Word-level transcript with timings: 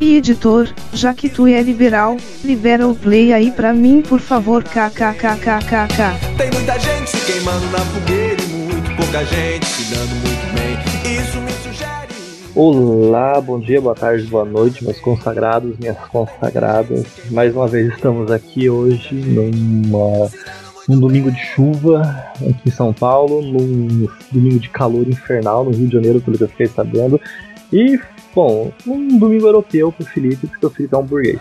E 0.00 0.16
editor, 0.16 0.66
já 0.94 1.12
que 1.12 1.28
tu 1.28 1.46
é 1.46 1.60
liberal, 1.60 2.16
libera 2.42 2.88
o 2.88 2.94
play 2.94 3.34
aí 3.34 3.52
pra 3.52 3.74
mim 3.74 4.00
por 4.00 4.18
favor 4.18 4.64
kkkkkk. 4.64 6.38
Tem 6.38 6.50
muita 6.50 6.78
gente 6.78 7.10
se 7.10 7.30
queimando 7.30 7.66
na 7.66 7.80
fogueira 7.80 8.42
e 8.42 8.46
muito 8.46 8.96
pouca 8.96 9.22
gente 9.26 9.66
se 9.66 9.94
dando 9.94 10.14
muito 10.24 10.54
bem. 10.54 11.20
Isso 11.20 11.38
me 11.42 11.52
sugere. 11.52 12.14
Olá, 12.54 13.38
bom 13.42 13.60
dia, 13.60 13.78
boa 13.78 13.94
tarde, 13.94 14.24
boa 14.24 14.46
noite, 14.46 14.82
meus 14.82 14.98
consagrados, 15.00 15.78
minhas 15.78 15.98
consagradas. 16.08 17.04
Mais 17.30 17.54
uma 17.54 17.68
vez 17.68 17.92
estamos 17.92 18.30
aqui 18.30 18.70
hoje 18.70 19.14
numa, 19.14 20.30
num 20.88 20.98
domingo 20.98 21.30
de 21.30 21.44
chuva 21.54 22.00
aqui 22.36 22.68
em 22.68 22.70
São 22.70 22.94
Paulo, 22.94 23.42
num 23.42 24.08
domingo 24.32 24.58
de 24.60 24.70
calor 24.70 25.06
infernal 25.06 25.62
no 25.62 25.72
Rio 25.72 25.88
de 25.88 25.92
Janeiro, 25.92 26.22
pelo 26.22 26.38
que 26.38 26.44
eu 26.44 26.48
fiquei 26.48 26.68
sabendo. 26.68 27.20
E, 27.70 28.00
bom, 28.34 28.72
um 28.86 29.18
domingo 29.18 29.46
europeu 29.46 29.92
pro 29.92 30.04
Felipe, 30.06 30.46
porque 30.46 30.66
o 30.66 30.70
Felipe 30.70 30.94
é 30.94 30.98
um 30.98 31.04
burguês. 31.04 31.40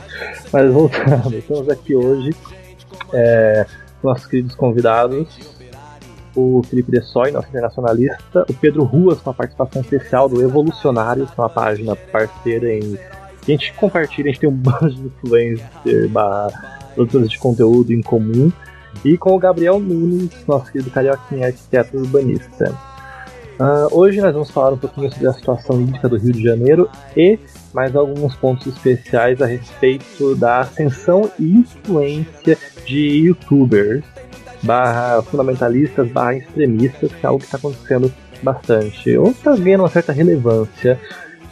Mas 0.52 0.72
voltando, 0.72 1.36
estamos 1.38 1.70
aqui 1.70 1.96
hoje 1.96 2.32
é, 3.14 3.66
nossos 4.04 4.28
queridos 4.28 4.56
convidados, 4.56 5.28
o 6.36 6.62
Felipe 6.64 6.92
Dessói, 6.92 7.32
nosso 7.32 7.50
internacionalista, 7.50 8.46
o 8.50 8.54
Pedro 8.54 8.84
Ruas, 8.84 9.20
com 9.20 9.30
a 9.30 9.34
participação 9.34 9.82
especial 9.82 10.30
do 10.30 10.42
Evolucionários, 10.42 11.30
que 11.30 11.40
é 11.40 11.44
uma 11.44 11.50
página 11.50 11.96
parceira 11.96 12.72
em. 12.72 12.98
a 13.42 13.46
gente 13.46 13.74
compartilha, 13.74 14.30
a 14.30 14.32
gente 14.32 14.42
tem 14.42 14.50
um 14.50 14.54
bando 14.56 14.90
de 14.90 15.08
influencer, 15.08 16.10
barra, 16.10 16.80
produtores 16.96 17.30
de 17.30 17.40
conteúdo 17.40 17.92
em 17.92 18.02
comum, 18.02 18.52
e 19.04 19.18
com 19.18 19.36
o 19.36 19.40
Gabriel 19.40 19.80
Nunes, 19.80 20.32
nosso 20.48 20.72
querido 20.72 20.92
carioquinha 20.92 21.48
arquiteto 21.48 21.98
urbanista. 21.98 22.76
Ah, 23.62 23.90
hoje 23.92 24.22
nós 24.22 24.32
vamos 24.32 24.50
falar 24.50 24.72
um 24.72 24.78
pouquinho 24.78 25.12
sobre 25.12 25.28
a 25.28 25.34
situação 25.34 25.82
hídrica 25.82 26.08
do 26.08 26.16
Rio 26.16 26.32
de 26.32 26.42
Janeiro 26.42 26.90
e 27.16 27.38
mais 27.74 27.94
alguns 27.94 28.34
pontos 28.36 28.66
especiais 28.68 29.42
a 29.42 29.46
respeito 29.46 30.34
da 30.36 30.62
ascensão 30.62 31.30
e 31.38 31.58
influência 31.58 32.58
de 32.86 33.26
youtubers 33.26 34.06
barra 34.64 35.22
fundamentalistas, 35.24 36.10
barra 36.10 36.36
extremistas, 36.36 37.12
que 37.12 37.26
é 37.26 37.28
algo 37.28 37.40
que 37.40 37.46
está 37.48 37.58
acontecendo 37.58 38.10
bastante, 38.42 39.18
ou 39.18 39.32
está 39.32 39.54
ganhando 39.58 39.82
uma 39.82 39.90
certa 39.90 40.14
relevância 40.14 40.98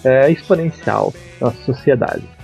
é, 0.02 0.32
exponencial 0.32 1.14
na 1.42 1.52
sociedade. 1.52 2.37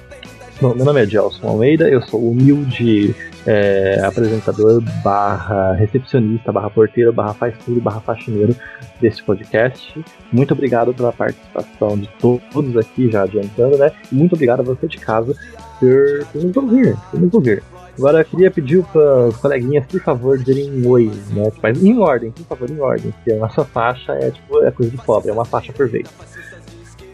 Bom, 0.61 0.73
meu 0.75 0.85
nome 0.85 1.03
é 1.03 1.05
Gelson 1.05 1.47
Almeida, 1.47 1.89
eu 1.89 2.01
sou 2.03 2.31
humilde 2.31 3.15
é, 3.45 3.99
apresentador, 4.03 4.81
barra 5.03 5.73
recepcionista, 5.73 6.51
barra 6.51 6.69
porteiro, 6.69 7.11
barra 7.11 7.33
faz 7.33 7.55
tudo, 7.65 7.81
barra 7.81 7.99
faxineiro 7.99 8.55
deste 9.01 9.23
podcast. 9.23 10.03
Muito 10.31 10.53
obrigado 10.53 10.93
pela 10.93 11.11
participação 11.11 11.97
de 11.97 12.07
to 12.19 12.39
todos 12.51 12.77
aqui, 12.77 13.11
já 13.11 13.23
adiantando, 13.23 13.77
né? 13.77 13.91
E 14.11 14.15
muito 14.15 14.35
obrigado 14.35 14.61
a 14.61 14.63
você 14.63 14.87
de 14.87 14.99
casa 14.99 15.35
por, 15.79 16.25
por 16.31 16.43
nos 16.43 16.55
ouvir, 16.55 16.95
por 17.11 17.19
nos 17.19 17.33
ouvir. 17.33 17.63
Agora 17.97 18.21
eu 18.21 18.25
queria 18.25 18.49
pedir 18.49 18.83
para 18.85 19.27
os 19.27 19.37
coleguinhas, 19.37 19.85
por 19.87 20.01
favor, 20.01 20.37
dizerem 20.37 20.85
oi, 20.85 21.11
né? 21.31 21.51
Mas 21.61 21.83
em 21.83 21.99
ordem, 21.99 22.31
por 22.31 22.45
favor, 22.45 22.69
em 22.69 22.79
ordem, 22.79 23.11
porque 23.11 23.33
a 23.33 23.37
nossa 23.37 23.65
faixa 23.65 24.13
é 24.13 24.31
tipo 24.31 24.63
é 24.63 24.71
coisa 24.71 24.91
de 24.91 24.97
pobre, 24.97 25.29
é 25.29 25.33
uma 25.33 25.45
faixa 25.45 25.73
por 25.73 25.89
vez. 25.89 26.07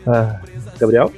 Ah, 0.06 0.40
Gabriel? 0.80 1.12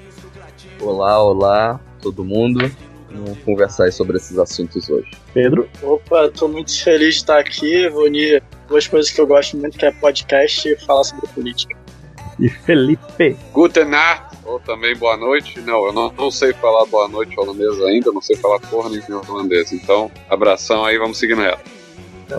Olá, 0.80 1.22
olá, 1.22 1.80
todo 2.02 2.24
mundo. 2.24 2.72
Vamos 3.14 3.38
conversar 3.40 3.86
aí 3.86 3.92
sobre 3.92 4.18
esses 4.18 4.38
assuntos 4.38 4.90
hoje. 4.90 5.12
Pedro? 5.34 5.70
Opa, 5.84 6.30
tô 6.30 6.48
muito 6.48 6.82
feliz 6.82 7.16
de 7.16 7.22
estar 7.22 7.40
aqui. 7.40 7.88
Vou 7.90 8.06
unir 8.06 8.42
duas 8.68 8.88
coisas 8.88 9.12
que 9.12 9.20
eu 9.20 9.28
gosto 9.28 9.58
muito, 9.58 9.78
que 9.78 9.86
é 9.86 9.92
podcast 9.92 10.68
e 10.68 10.78
falar 10.78 11.04
sobre 11.04 11.28
política. 11.28 11.76
E 12.40 12.50
Felipe? 12.50 13.38
Guten 13.54 13.86
Nacht, 13.86 14.38
ou 14.46 14.60
também 14.60 14.96
boa 14.96 15.18
noite. 15.18 15.60
Não, 15.60 15.86
eu 15.86 15.94
não, 15.94 16.12
não 16.14 16.32
sei 16.32 16.54
falar 16.54 16.86
boa 16.86 17.08
noite 17.08 17.40
holandês 17.40 17.80
ainda, 17.82 18.12
não 18.12 18.22
sei 18.22 18.36
falar 18.38 18.60
porra 18.60 18.90
nenhuma 18.90 19.22
holandês. 19.30 19.72
Então, 19.74 20.10
abração 20.30 20.86
aí, 20.86 20.98
vamos 20.98 21.18
seguindo 21.18 21.42
ela. 21.42 21.60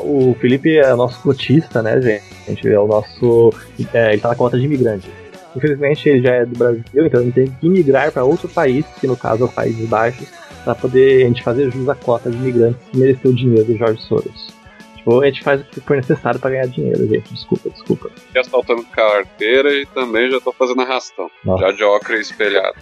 O 0.01 0.35
Felipe 0.41 0.79
é 0.79 0.95
nosso 0.95 1.21
cotista, 1.21 1.83
né, 1.83 2.01
gente? 2.01 2.67
É 2.67 2.79
o 2.79 2.87
nosso. 2.87 3.53
É, 3.93 4.13
ele 4.13 4.23
tá 4.23 4.31
na 4.31 4.35
cota 4.35 4.59
de 4.59 4.65
imigrante. 4.65 5.09
Infelizmente 5.57 6.09
ele 6.09 6.23
já 6.23 6.35
é 6.35 6.47
do 6.47 6.59
Brasil, 6.59 6.83
então 6.95 7.21
ele 7.21 7.33
tem 7.33 7.47
que 7.47 7.69
migrar 7.69 8.11
para 8.11 8.25
outro 8.25 8.49
país, 8.49 8.87
que 9.01 9.07
no 9.07 9.17
caso 9.17 9.43
é 9.43 9.47
o 9.47 9.53
Países 9.53 9.89
Baixos, 9.89 10.29
para 10.65 10.75
poder 10.75 11.25
a 11.25 11.29
gente 11.29 11.43
fazer 11.43 11.71
jus 11.71 11.89
à 11.89 11.95
cota 11.95 12.31
de 12.31 12.37
imigrantes 12.37 12.81
e 12.93 12.97
merecer 12.97 13.31
o 13.31 13.35
dinheiro 13.35 13.65
do 13.65 13.77
Jorge 13.77 14.01
Soros. 14.03 14.63
Tipo, 14.97 15.21
a 15.21 15.27
gente 15.27 15.43
faz 15.43 15.61
o 15.61 15.65
que 15.65 15.81
for 15.81 15.97
necessário 15.97 16.39
para 16.39 16.51
ganhar 16.51 16.69
dinheiro, 16.69 17.07
gente. 17.09 17.35
Desculpa, 17.35 17.69
desculpa. 17.71 18.11
Já 18.33 18.41
assaltando 18.41 18.85
carteira 18.85 19.75
e 19.75 19.85
também 19.87 20.31
já 20.31 20.41
tô 20.41 20.53
fazendo 20.53 20.81
arrastão. 20.83 21.29
Nossa. 21.45 21.65
Já 21.65 21.73
de 21.73 21.83
óculos 21.83 22.21
espelhado. 22.21 22.77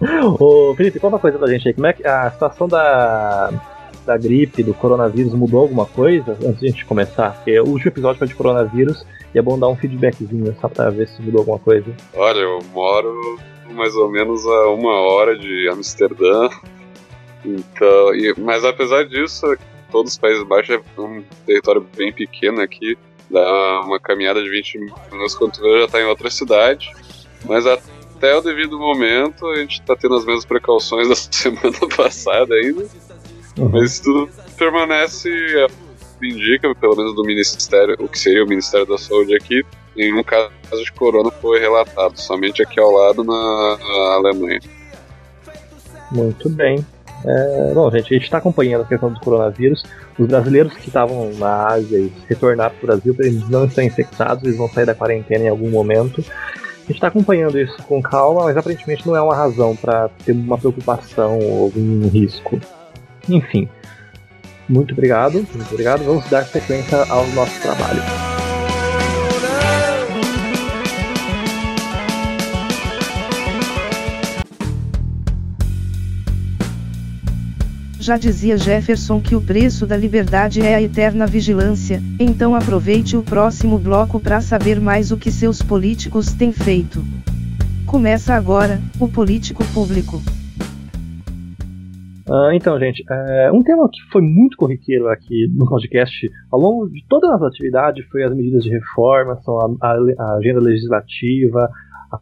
Ô, 0.38 0.74
Felipe, 0.76 1.00
conta 1.00 1.16
uma 1.16 1.20
coisa 1.20 1.38
pra 1.38 1.48
gente 1.48 1.68
aí. 1.68 1.74
Como 1.74 1.86
é 1.86 1.92
que 1.92 2.06
a 2.06 2.30
situação 2.30 2.68
da, 2.68 3.50
da 4.06 4.16
gripe, 4.16 4.62
do 4.62 4.74
coronavírus, 4.74 5.32
mudou 5.34 5.60
alguma 5.60 5.86
coisa 5.86 6.32
antes 6.44 6.60
de 6.60 6.66
a 6.66 6.70
gente 6.70 6.84
começar? 6.84 7.32
Porque 7.36 7.58
o 7.60 7.64
último 7.68 7.90
episódio 7.90 8.18
foi 8.18 8.28
de 8.28 8.34
coronavírus 8.34 9.04
e 9.34 9.38
é 9.38 9.42
bom 9.42 9.58
dar 9.58 9.68
um 9.68 9.76
feedbackzinho 9.76 10.56
só 10.60 10.68
pra 10.68 10.90
ver 10.90 11.08
se 11.08 11.20
mudou 11.22 11.40
alguma 11.40 11.58
coisa. 11.58 11.86
Olha, 12.14 12.38
eu 12.38 12.58
moro 12.72 13.38
mais 13.72 13.94
ou 13.94 14.10
menos 14.10 14.44
a 14.46 14.68
uma 14.70 14.92
hora 14.92 15.38
de 15.38 15.68
Amsterdã. 15.68 16.48
Então, 17.44 18.14
e- 18.14 18.34
mas 18.38 18.64
apesar 18.64 19.04
disso, 19.06 19.46
todos 19.90 20.12
os 20.12 20.18
Países 20.18 20.42
Baixos 20.44 20.76
é 20.96 21.00
um 21.00 21.22
território 21.46 21.86
bem 21.96 22.12
pequeno 22.12 22.60
aqui. 22.60 22.96
Dá 23.30 23.80
uma 23.84 23.98
caminhada 24.00 24.42
de 24.42 24.50
20 24.50 24.78
minutos 25.12 25.34
quando 25.36 25.54
já 25.80 25.86
tá 25.88 26.00
em 26.00 26.04
outra 26.04 26.28
cidade. 26.30 26.90
Mas 27.44 27.64
até 27.66 28.36
o 28.36 28.40
devido 28.42 28.78
momento 28.78 29.46
a 29.46 29.56
gente 29.56 29.80
tá 29.82 29.96
tendo 29.96 30.16
as 30.16 30.24
mesmas 30.24 30.44
precauções 30.44 31.08
da 31.08 31.14
semana 31.30 31.78
passada 31.96 32.54
ainda. 32.54 32.84
Mas 33.56 34.00
tudo 34.00 34.28
permanece, 34.56 35.28
é, 35.28 35.66
indica, 36.22 36.74
pelo 36.74 36.96
menos 36.96 37.14
do 37.14 37.24
Ministério, 37.24 37.96
o 37.98 38.08
que 38.08 38.18
seria 38.18 38.44
o 38.44 38.48
Ministério 38.48 38.86
da 38.86 38.96
Saúde 38.96 39.34
aqui, 39.34 39.64
nenhum 39.96 40.22
caso 40.22 40.50
de 40.82 40.92
corona 40.92 41.30
foi 41.30 41.58
relatado, 41.58 42.16
somente 42.16 42.62
aqui 42.62 42.78
ao 42.78 42.90
lado 42.90 43.24
na, 43.24 43.78
na 43.78 44.14
Alemanha. 44.14 44.60
Muito 46.12 46.48
bem. 46.48 46.84
É, 47.24 47.72
bom, 47.74 47.90
gente, 47.90 48.06
a 48.06 48.16
gente 48.16 48.24
está 48.24 48.38
acompanhando 48.38 48.82
a 48.82 48.86
questão 48.86 49.12
do 49.12 49.20
coronavírus. 49.20 49.84
Os 50.18 50.26
brasileiros 50.26 50.74
que 50.74 50.88
estavam 50.88 51.32
na 51.34 51.66
Ásia 51.66 51.98
e 51.98 52.12
retornaram 52.28 52.74
para 52.74 52.84
o 52.84 52.86
Brasil, 52.86 53.16
eles 53.18 53.48
não 53.48 53.66
estão 53.66 53.84
infectados, 53.84 54.44
eles 54.44 54.56
vão 54.56 54.68
sair 54.68 54.86
da 54.86 54.94
quarentena 54.94 55.44
em 55.44 55.48
algum 55.48 55.70
momento. 55.70 56.24
A 56.24 56.80
gente 56.80 56.94
está 56.94 57.08
acompanhando 57.08 57.58
isso 57.58 57.76
com 57.84 58.02
calma, 58.02 58.44
mas 58.44 58.56
aparentemente 58.56 59.06
não 59.06 59.14
é 59.14 59.22
uma 59.22 59.34
razão 59.34 59.76
para 59.76 60.08
ter 60.24 60.32
uma 60.32 60.58
preocupação 60.58 61.38
ou 61.38 61.64
algum 61.64 62.08
risco. 62.08 62.58
Enfim, 63.28 63.68
muito 64.68 64.92
obrigado, 64.92 65.46
muito 65.54 65.70
obrigado. 65.72 66.04
Vamos 66.04 66.28
dar 66.30 66.44
sequência 66.44 66.98
ao 67.08 67.26
nosso 67.28 67.60
trabalho. 67.60 68.02
Já 77.98 78.16
dizia 78.16 78.56
Jefferson 78.56 79.20
que 79.20 79.36
o 79.36 79.40
preço 79.40 79.86
da 79.86 79.96
liberdade 79.96 80.60
é 80.62 80.74
a 80.74 80.82
eterna 80.82 81.26
vigilância, 81.26 82.02
então 82.18 82.54
aproveite 82.54 83.16
o 83.16 83.22
próximo 83.22 83.78
bloco 83.78 84.18
para 84.18 84.40
saber 84.40 84.80
mais 84.80 85.12
o 85.12 85.16
que 85.16 85.30
seus 85.30 85.60
políticos 85.60 86.32
têm 86.32 86.50
feito. 86.50 87.04
Começa 87.86 88.34
agora, 88.34 88.80
o 88.98 89.06
Político 89.06 89.64
Público. 89.66 90.22
Ah, 92.32 92.50
então, 92.54 92.78
gente, 92.78 93.02
é, 93.10 93.50
um 93.52 93.60
tema 93.62 93.88
que 93.90 94.00
foi 94.12 94.22
muito 94.22 94.56
corriqueiro 94.56 95.08
aqui 95.08 95.48
no 95.52 95.66
podcast 95.68 96.30
ao 96.52 96.60
longo 96.60 96.88
de 96.88 97.04
toda 97.08 97.26
a 97.26 97.30
nossa 97.32 97.48
atividade 97.48 98.02
foi 98.10 98.22
as 98.22 98.32
medidas 98.34 98.62
de 98.62 98.70
reforma, 98.70 99.36
são 99.42 99.58
a, 99.58 99.66
a- 99.82 100.14
a 100.18 100.34
agenda 100.36 100.60
legislativa, 100.60 101.68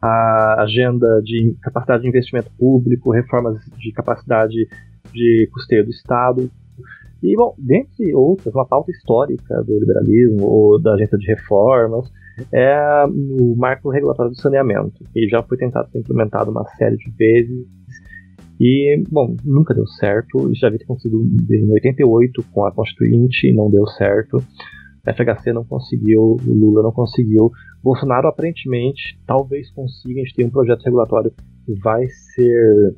a 0.01 0.63
agenda 0.63 1.21
de 1.23 1.55
capacidade 1.63 2.03
de 2.03 2.09
investimento 2.09 2.51
público, 2.59 3.11
reformas 3.13 3.59
de 3.77 3.93
capacidade 3.93 4.67
de 5.13 5.49
custeio 5.53 5.85
do 5.85 5.91
Estado. 5.91 6.51
E, 7.23 7.35
bom, 7.37 7.55
dentre 7.59 8.15
outras, 8.15 8.55
uma 8.55 8.67
pauta 8.67 8.91
histórica 8.91 9.63
do 9.65 9.79
liberalismo 9.79 10.47
ou 10.47 10.81
da 10.81 10.95
agenda 10.95 11.19
de 11.19 11.27
reformas 11.27 12.11
é 12.53 13.05
o 13.07 13.57
marco 13.57 13.91
regulatório 13.91 14.31
do 14.33 14.41
saneamento, 14.41 15.05
que 15.13 15.29
já 15.29 15.43
foi 15.43 15.59
tentado 15.59 15.91
ser 15.91 15.99
implementado 15.99 16.51
uma 16.51 16.65
série 16.77 16.97
de 16.97 17.11
vezes 17.11 17.67
E, 18.61 19.03
bom, 19.11 19.37
nunca 19.45 19.73
deu 19.73 19.87
certo. 19.87 20.53
Já 20.55 20.67
havia 20.67 20.81
acontecido 20.83 21.23
em 21.51 21.71
88 21.73 22.45
com 22.53 22.65
a 22.65 22.73
Constituinte, 22.73 23.53
não 23.53 23.71
deu 23.71 23.87
certo. 23.87 24.43
A 25.07 25.13
FHC 25.13 25.53
não 25.53 25.65
conseguiu, 25.65 26.37
Lula 26.45 26.83
não 26.83 26.93
conseguiu. 26.93 27.51
Bolsonaro 27.83 28.29
aparentemente 28.29 29.19
talvez 29.27 29.71
consiga. 29.71 30.21
A 30.21 30.25
gente 30.25 30.35
tem 30.35 30.47
um 30.47 30.51
projeto 30.51 30.83
regulatório 30.83 31.33
que 31.65 31.75
vai 31.81 32.07
ser 32.09 32.95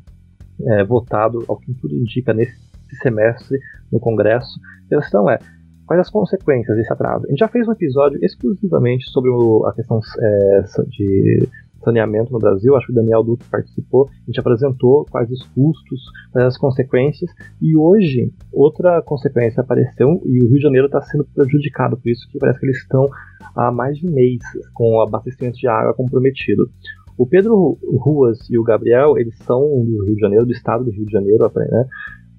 é, 0.67 0.85
votado, 0.85 1.45
ao 1.47 1.59
que 1.59 1.73
tudo 1.75 1.95
indica, 1.95 2.33
nesse 2.33 2.57
semestre 3.03 3.59
no 3.93 4.01
Congresso. 4.01 4.59
A 4.91 4.97
questão 4.97 5.31
é, 5.31 5.39
quais 5.87 6.01
as 6.01 6.11
consequências 6.11 6.77
desse 6.77 6.93
atraso? 6.93 7.27
A 7.27 7.31
gente 7.31 7.39
já 7.39 7.49
fez 7.49 7.69
um 7.69 7.73
episódio 7.73 8.19
exclusivamente 8.23 9.11
sobre 9.11 9.31
a 9.67 9.73
questão 9.73 10.01
é, 10.21 10.63
de 10.89 11.49
saneamento 11.83 12.33
no 12.33 12.39
Brasil, 12.39 12.77
acho 12.77 12.87
que 12.87 12.93
o 12.93 12.95
Daniel 12.95 13.23
Duque 13.23 13.49
participou, 13.51 14.09
a 14.09 14.27
gente 14.27 14.41
apresentou 14.41 15.07
quais 15.11 15.31
os 15.31 15.43
custos, 15.49 16.01
quais 16.33 16.47
as 16.47 16.59
consequências, 16.59 17.31
e 17.61 17.77
hoje 17.77 18.33
outra 18.53 19.03
consequência 19.03 19.61
apareceu 19.61 20.21
e 20.27 20.43
o 20.43 20.49
Rio 20.49 20.57
de 20.57 20.63
Janeiro 20.63 20.87
está 20.87 21.01
sendo 21.03 21.25
prejudicado 21.35 21.97
por 21.97 22.09
isso, 22.09 22.29
que 22.31 22.39
parece 22.39 22.61
que 22.61 22.67
eles 22.67 22.79
estão 22.79 23.09
há 23.57 23.71
mais 23.71 23.99
de 23.99 24.07
mês 24.07 24.41
com 24.75 24.97
o 24.97 25.03
abastecimento 25.03 25.59
de 25.59 25.67
água 25.67 25.95
comprometido. 25.95 26.71
O 27.17 27.27
Pedro 27.27 27.79
Ruas 27.99 28.39
e 28.49 28.59
o 28.59 28.63
Gabriel, 28.63 29.19
eles 29.19 29.37
são 29.39 29.61
do 29.61 30.05
Rio 30.07 30.15
de 30.15 30.21
Janeiro, 30.21 30.47
do 30.47 30.53
estado 30.53 30.85
do 30.85 30.91
Rio 30.91 31.05
de 31.05 31.13
Janeiro, 31.13 31.51
né? 31.55 31.85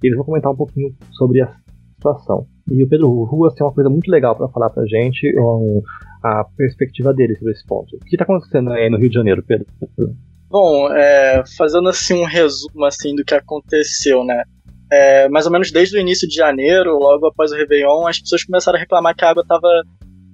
Eles 0.01 0.15
vão 0.17 0.25
comentar 0.25 0.51
um 0.51 0.55
pouquinho 0.55 0.91
sobre 1.11 1.41
a 1.41 1.53
situação. 1.93 2.47
E 2.69 2.83
o 2.83 2.89
Pedro 2.89 3.23
Ruas 3.23 3.53
tem 3.53 3.65
uma 3.65 3.73
coisa 3.73 3.89
muito 3.89 4.09
legal 4.09 4.35
para 4.35 4.47
falar 4.47 4.71
pra 4.71 4.83
gente, 4.85 5.31
um, 5.39 5.83
a 6.23 6.43
perspectiva 6.55 7.13
dele 7.13 7.35
sobre 7.35 7.53
esse 7.53 7.65
ponto. 7.65 7.95
O 7.95 7.99
que 7.99 8.15
está 8.15 8.23
acontecendo 8.23 8.71
aí 8.71 8.89
no 8.89 8.97
Rio 8.97 9.09
de 9.09 9.15
Janeiro, 9.15 9.43
Pedro? 9.43 9.65
Bom, 10.49 10.91
é, 10.93 11.43
fazendo 11.57 11.89
assim 11.89 12.21
um 12.21 12.25
resumo 12.25 12.85
assim 12.85 13.15
do 13.15 13.23
que 13.23 13.33
aconteceu, 13.33 14.23
né? 14.23 14.43
É, 14.91 15.29
mais 15.29 15.45
ou 15.45 15.51
menos 15.51 15.71
desde 15.71 15.97
o 15.97 15.99
início 15.99 16.27
de 16.27 16.35
janeiro, 16.35 16.97
logo 16.99 17.27
após 17.27 17.51
o 17.51 17.55
Réveillon, 17.55 18.05
as 18.05 18.19
pessoas 18.19 18.43
começaram 18.43 18.77
a 18.77 18.81
reclamar 18.81 19.15
que 19.15 19.23
a 19.23 19.29
água 19.29 19.41
estava 19.41 19.83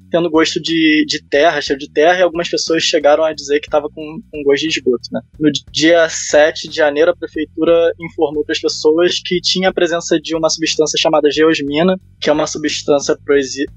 tendo 0.09 0.29
gosto 0.29 0.61
de, 0.61 1.05
de 1.07 1.23
terra, 1.23 1.61
cheiro 1.61 1.79
de 1.79 1.91
terra, 1.91 2.19
e 2.19 2.21
algumas 2.21 2.49
pessoas 2.49 2.83
chegaram 2.83 3.23
a 3.23 3.33
dizer 3.33 3.59
que 3.59 3.67
estava 3.67 3.89
com, 3.89 4.19
com 4.31 4.43
gosto 4.43 4.63
de 4.63 4.69
esgoto. 4.69 5.09
Né? 5.11 5.21
No 5.39 5.51
dia 5.71 6.07
7 6.09 6.67
de 6.67 6.75
janeiro, 6.75 7.11
a 7.11 7.15
prefeitura 7.15 7.91
informou 7.99 8.43
para 8.43 8.53
as 8.53 8.59
pessoas 8.59 9.19
que 9.23 9.39
tinha 9.41 9.69
a 9.69 9.73
presença 9.73 10.19
de 10.19 10.35
uma 10.35 10.49
substância 10.49 10.97
chamada 10.99 11.29
geosmina, 11.31 11.99
que 12.19 12.29
é 12.29 12.33
uma 12.33 12.47
substância 12.47 13.17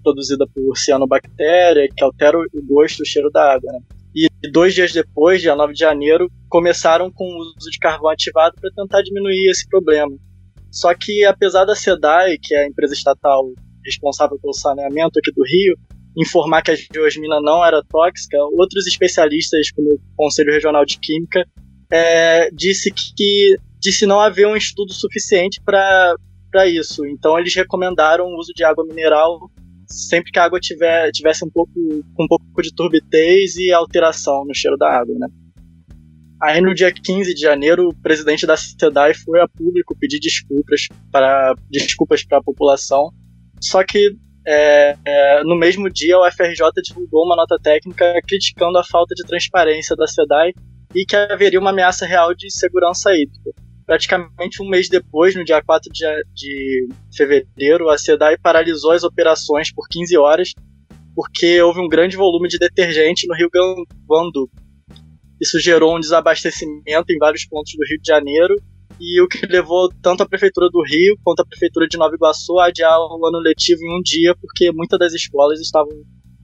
produzida 0.02 0.46
por 0.54 0.76
cianobactéria, 0.76 1.88
que 1.94 2.04
altera 2.04 2.38
o 2.38 2.62
gosto 2.66 3.00
e 3.00 3.02
o 3.02 3.06
cheiro 3.06 3.30
da 3.30 3.52
água. 3.54 3.72
Né? 3.72 3.80
E 4.14 4.28
dois 4.50 4.74
dias 4.74 4.92
depois, 4.92 5.40
dia 5.40 5.54
9 5.54 5.72
de 5.72 5.78
janeiro, 5.78 6.30
começaram 6.48 7.10
com 7.12 7.24
o 7.24 7.38
uso 7.38 7.70
de 7.70 7.78
carvão 7.78 8.10
ativado 8.10 8.56
para 8.60 8.70
tentar 8.70 9.02
diminuir 9.02 9.50
esse 9.50 9.68
problema. 9.68 10.12
Só 10.70 10.94
que, 10.94 11.24
apesar 11.24 11.64
da 11.64 11.74
SEDAI, 11.74 12.38
que 12.40 12.54
é 12.54 12.62
a 12.62 12.68
empresa 12.68 12.94
estatal 12.94 13.52
responsável 13.84 14.38
pelo 14.38 14.52
saneamento 14.52 15.18
aqui 15.18 15.32
do 15.32 15.42
Rio, 15.44 15.76
informar 16.16 16.62
que 16.62 16.70
a 16.70 16.76
geosmina 16.76 17.40
não 17.40 17.64
era 17.64 17.82
tóxica, 17.82 18.36
outros 18.52 18.86
especialistas, 18.86 19.70
como 19.70 19.94
o 19.94 20.00
Conselho 20.16 20.52
Regional 20.52 20.84
de 20.84 20.98
Química, 20.98 21.44
é, 21.90 22.50
disse 22.50 22.92
que 22.92 23.56
disse 23.80 24.06
não 24.06 24.20
haver 24.20 24.46
um 24.46 24.56
estudo 24.56 24.92
suficiente 24.92 25.60
para 25.64 26.16
isso. 26.66 27.06
Então 27.06 27.38
eles 27.38 27.54
recomendaram 27.54 28.26
o 28.26 28.38
uso 28.38 28.52
de 28.54 28.64
água 28.64 28.84
mineral 28.84 29.50
sempre 29.90 30.30
que 30.30 30.38
a 30.38 30.44
água 30.44 30.60
tiver, 30.60 31.10
tivesse 31.10 31.44
um 31.44 31.50
pouco, 31.50 31.72
um 31.76 32.26
pouco 32.28 32.62
de 32.62 32.72
turbidez 32.72 33.56
e 33.56 33.72
alteração 33.72 34.44
no 34.44 34.54
cheiro 34.54 34.76
da 34.76 34.88
água, 34.88 35.16
né? 35.18 35.26
Aí 36.40 36.60
no 36.60 36.74
dia 36.74 36.90
15 36.90 37.34
de 37.34 37.40
janeiro, 37.40 37.88
o 37.88 37.94
presidente 37.94 38.46
da 38.46 38.56
SEDAI 38.56 39.12
foi 39.12 39.40
a 39.40 39.48
público 39.48 39.94
pedir 39.98 40.18
desculpas 40.20 40.88
para 41.12 41.54
desculpas 41.68 42.24
para 42.24 42.38
a 42.38 42.42
população. 42.42 43.10
Só 43.60 43.84
que 43.84 44.16
é, 44.52 44.96
é, 45.04 45.44
no 45.44 45.56
mesmo 45.56 45.88
dia, 45.88 46.18
o 46.18 46.28
FRJ 46.28 46.70
divulgou 46.82 47.24
uma 47.24 47.36
nota 47.36 47.56
técnica 47.62 48.20
criticando 48.26 48.78
a 48.78 48.84
falta 48.84 49.14
de 49.14 49.22
transparência 49.24 49.94
da 49.94 50.08
SEDAI 50.08 50.52
e 50.92 51.04
que 51.04 51.14
haveria 51.14 51.60
uma 51.60 51.70
ameaça 51.70 52.04
real 52.04 52.34
de 52.34 52.50
segurança 52.52 53.12
hídrica. 53.14 53.52
Praticamente 53.86 54.60
um 54.60 54.68
mês 54.68 54.88
depois, 54.88 55.36
no 55.36 55.44
dia 55.44 55.62
4 55.62 55.92
de, 55.92 56.04
de 56.34 56.88
fevereiro, 57.16 57.88
a 57.88 57.96
SEDAI 57.96 58.38
paralisou 58.38 58.90
as 58.90 59.04
operações 59.04 59.72
por 59.72 59.86
15 59.88 60.16
horas 60.18 60.52
porque 61.14 61.60
houve 61.60 61.80
um 61.80 61.88
grande 61.88 62.16
volume 62.16 62.48
de 62.48 62.58
detergente 62.58 63.26
no 63.28 63.34
rio 63.34 63.50
Guandu. 64.08 64.50
Isso 65.40 65.60
gerou 65.60 65.96
um 65.96 66.00
desabastecimento 66.00 67.10
em 67.10 67.18
vários 67.18 67.46
pontos 67.46 67.72
do 67.76 67.86
Rio 67.86 68.00
de 68.00 68.06
Janeiro 68.06 68.54
e 69.00 69.20
o 69.20 69.26
que 69.26 69.46
levou 69.46 69.88
tanto 70.02 70.22
a 70.22 70.28
Prefeitura 70.28 70.68
do 70.70 70.82
Rio 70.82 71.16
quanto 71.24 71.40
a 71.40 71.46
Prefeitura 71.46 71.88
de 71.88 71.96
Nova 71.96 72.14
Iguaçu 72.14 72.58
a 72.58 72.66
adiar 72.66 72.98
o 72.98 73.26
ano 73.26 73.38
letivo 73.38 73.80
em 73.82 73.98
um 73.98 74.02
dia, 74.02 74.36
porque 74.38 74.70
muitas 74.70 74.98
das 74.98 75.14
escolas 75.14 75.58
estavam 75.58 75.90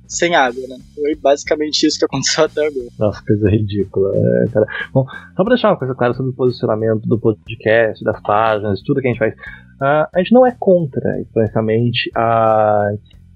sem 0.08 0.34
água, 0.34 0.62
né? 0.68 0.76
Foi 0.94 1.14
basicamente 1.16 1.86
isso 1.86 1.98
que 1.98 2.04
aconteceu 2.04 2.44
até 2.44 2.66
agora. 2.66 2.86
Nossa, 2.98 3.22
coisa 3.26 3.50
ridícula, 3.50 4.12
é, 4.14 4.48
cara. 4.52 4.66
Bom, 4.92 5.04
só 5.36 5.44
pra 5.44 5.54
deixar 5.54 5.70
uma 5.70 5.78
coisa 5.78 5.94
clara 5.94 6.14
sobre 6.14 6.30
o 6.30 6.34
posicionamento 6.34 7.02
do 7.06 7.18
podcast, 7.18 8.02
das 8.04 8.20
páginas, 8.22 8.80
tudo 8.82 9.00
que 9.00 9.08
a 9.08 9.10
gente 9.10 9.18
faz. 9.18 9.34
Uh, 9.34 10.08
a 10.14 10.18
gente 10.18 10.32
não 10.32 10.46
é 10.46 10.56
contra, 10.58 11.20
expressamente, 11.20 12.10
a 12.14 12.88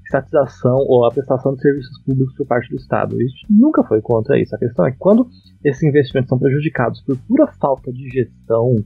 estatização 0.05 0.77
ou 0.89 1.05
a 1.05 1.11
prestação 1.11 1.55
de 1.55 1.61
serviços 1.61 2.03
públicos 2.05 2.35
por 2.37 2.47
parte 2.47 2.71
do 2.71 2.77
Estado. 2.77 3.15
A 3.15 3.19
gente 3.19 3.47
nunca 3.49 3.85
foi 3.85 4.01
contra 4.01 4.41
isso. 4.41 4.55
A 4.55 4.59
questão 4.59 4.87
é 4.87 4.93
que 4.93 4.99
quando 4.99 5.29
esses 5.65 5.83
investimentos 5.83 6.29
são 6.29 6.39
prejudicados 6.39 7.03
por 7.03 7.17
pura 7.29 7.47
falta 7.61 7.93
de 7.93 8.09
gestão, 8.09 8.77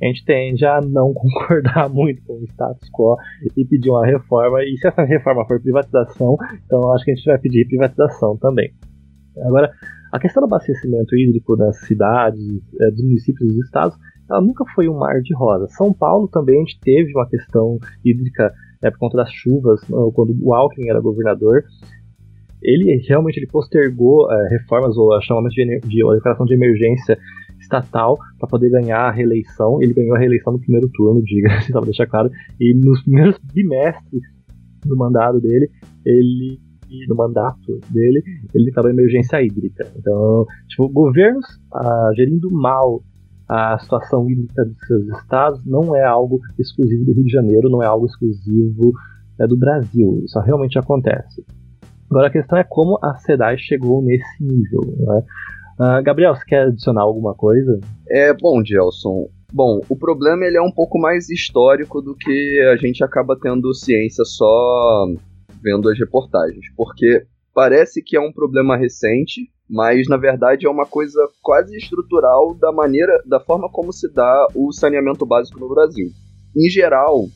a 0.00 0.06
gente 0.06 0.24
tende 0.24 0.64
a 0.64 0.80
não 0.80 1.12
concordar 1.14 1.88
muito 1.88 2.22
com 2.24 2.34
o 2.34 2.44
status 2.44 2.88
quo 2.90 3.16
e 3.56 3.64
pedir 3.64 3.90
uma 3.90 4.06
reforma. 4.06 4.62
E 4.64 4.76
se 4.78 4.88
essa 4.88 5.04
reforma 5.04 5.46
for 5.46 5.60
privatização, 5.60 6.36
então 6.66 6.92
acho 6.92 7.04
que 7.04 7.12
a 7.12 7.14
gente 7.14 7.24
vai 7.24 7.38
pedir 7.38 7.66
privatização 7.66 8.36
também. 8.36 8.72
Agora, 9.44 9.70
a 10.12 10.18
questão 10.18 10.42
do 10.42 10.46
abastecimento 10.46 11.16
hídrico 11.16 11.56
das 11.56 11.80
cidades, 11.86 12.40
é, 12.80 12.90
dos 12.90 13.02
municípios 13.02 13.42
e 13.42 13.54
dos 13.54 13.64
estados, 13.64 13.96
ela 14.28 14.40
nunca 14.40 14.64
foi 14.74 14.88
um 14.88 14.98
mar 14.98 15.20
de 15.22 15.34
rosa. 15.34 15.66
São 15.68 15.92
Paulo 15.92 16.28
também 16.28 16.56
a 16.56 16.60
gente 16.60 16.78
teve 16.80 17.12
uma 17.14 17.28
questão 17.28 17.78
hídrica 18.04 18.52
é, 18.82 18.90
por 18.90 18.98
conta 18.98 19.18
das 19.18 19.32
chuvas, 19.32 19.80
quando 20.14 20.36
o 20.40 20.54
Alckmin 20.54 20.88
era 20.88 21.00
governador. 21.00 21.64
Ele 22.62 22.96
realmente 23.08 23.38
ele 23.38 23.46
postergou 23.46 24.30
é, 24.30 24.48
reformas 24.48 24.96
ou 24.96 25.20
chamamento 25.22 25.54
de, 25.54 25.80
de, 25.80 25.88
de 25.88 26.14
declaração 26.14 26.46
de 26.46 26.54
emergência 26.54 27.18
estatal 27.72 28.18
para 28.38 28.48
poder 28.48 28.70
ganhar 28.70 29.00
a 29.00 29.10
reeleição. 29.10 29.80
Ele 29.82 29.94
ganhou 29.94 30.14
a 30.14 30.18
reeleição 30.18 30.52
no 30.52 30.60
primeiro 30.60 30.88
turno, 30.90 31.22
diga-se, 31.22 31.70
para 31.72 31.80
deixar 31.82 32.06
claro. 32.06 32.30
E 32.60 32.74
nos 32.74 33.02
primeiros 33.02 33.38
bimestres 33.52 34.22
do 34.84 34.96
mandato 34.96 35.40
dele, 35.40 35.70
ele 36.04 36.60
no 37.08 37.16
mandato 37.16 37.80
dele, 37.88 38.22
ele 38.54 38.68
estava 38.68 38.90
em 38.90 38.92
emergência 38.92 39.42
hídrica. 39.42 39.90
Então, 39.96 40.44
tipo, 40.68 40.86
governos 40.90 41.46
ah, 41.72 42.10
gerindo 42.14 42.50
mal 42.50 43.02
a 43.48 43.78
situação 43.78 44.30
hídrica 44.30 44.64
dos 44.64 44.78
seus 44.86 45.08
estados 45.18 45.64
não 45.64 45.96
é 45.96 46.04
algo 46.04 46.38
exclusivo 46.58 47.04
do 47.06 47.12
Rio 47.12 47.24
de 47.24 47.32
Janeiro, 47.32 47.70
não 47.70 47.82
é 47.82 47.86
algo 47.86 48.04
exclusivo 48.04 48.92
é, 49.38 49.46
do 49.46 49.56
Brasil. 49.56 50.22
Isso 50.24 50.38
realmente 50.40 50.78
acontece. 50.78 51.44
Agora 52.10 52.28
a 52.28 52.30
questão 52.30 52.58
é 52.58 52.64
como 52.64 52.98
a 53.02 53.14
SEDAI 53.16 53.56
chegou 53.56 54.02
nesse 54.02 54.42
nível. 54.42 54.82
Né? 54.98 55.22
Uh, 55.82 56.00
Gabriel, 56.00 56.36
você 56.36 56.44
quer 56.44 56.68
adicionar 56.68 57.02
alguma 57.02 57.34
coisa? 57.34 57.80
É, 58.08 58.32
bom, 58.32 58.64
Gelson. 58.64 59.26
Bom, 59.52 59.80
o 59.88 59.96
problema 59.96 60.44
ele 60.44 60.56
é 60.56 60.62
um 60.62 60.70
pouco 60.70 60.96
mais 60.96 61.28
histórico 61.28 62.00
do 62.00 62.14
que 62.14 62.60
a 62.72 62.76
gente 62.76 63.02
acaba 63.02 63.36
tendo 63.36 63.74
ciência 63.74 64.24
só 64.24 65.06
vendo 65.60 65.88
as 65.88 65.98
reportagens, 65.98 66.66
porque 66.76 67.26
parece 67.52 68.00
que 68.00 68.16
é 68.16 68.20
um 68.20 68.32
problema 68.32 68.76
recente, 68.76 69.50
mas 69.68 70.06
na 70.06 70.16
verdade 70.16 70.66
é 70.66 70.70
uma 70.70 70.86
coisa 70.86 71.20
quase 71.42 71.76
estrutural 71.76 72.54
da 72.54 72.70
maneira, 72.70 73.20
da 73.26 73.40
forma 73.40 73.68
como 73.68 73.92
se 73.92 74.08
dá 74.14 74.46
o 74.54 74.70
saneamento 74.70 75.26
básico 75.26 75.58
no 75.58 75.68
Brasil. 75.68 76.10
Em 76.56 76.70
geral, 76.70 77.26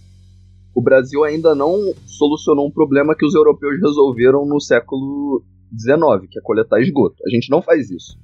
o 0.72 0.80
Brasil 0.80 1.24
ainda 1.24 1.52
não 1.52 1.76
solucionou 2.04 2.68
um 2.68 2.72
problema 2.72 3.16
que 3.16 3.26
os 3.26 3.34
europeus 3.34 3.80
resolveram 3.82 4.46
no 4.46 4.60
século 4.60 5.42
XIX, 5.76 6.30
que 6.30 6.38
é 6.38 6.42
coletar 6.42 6.80
esgoto. 6.80 7.16
A 7.26 7.30
gente 7.30 7.50
não 7.50 7.60
faz 7.60 7.90
isso 7.90 8.16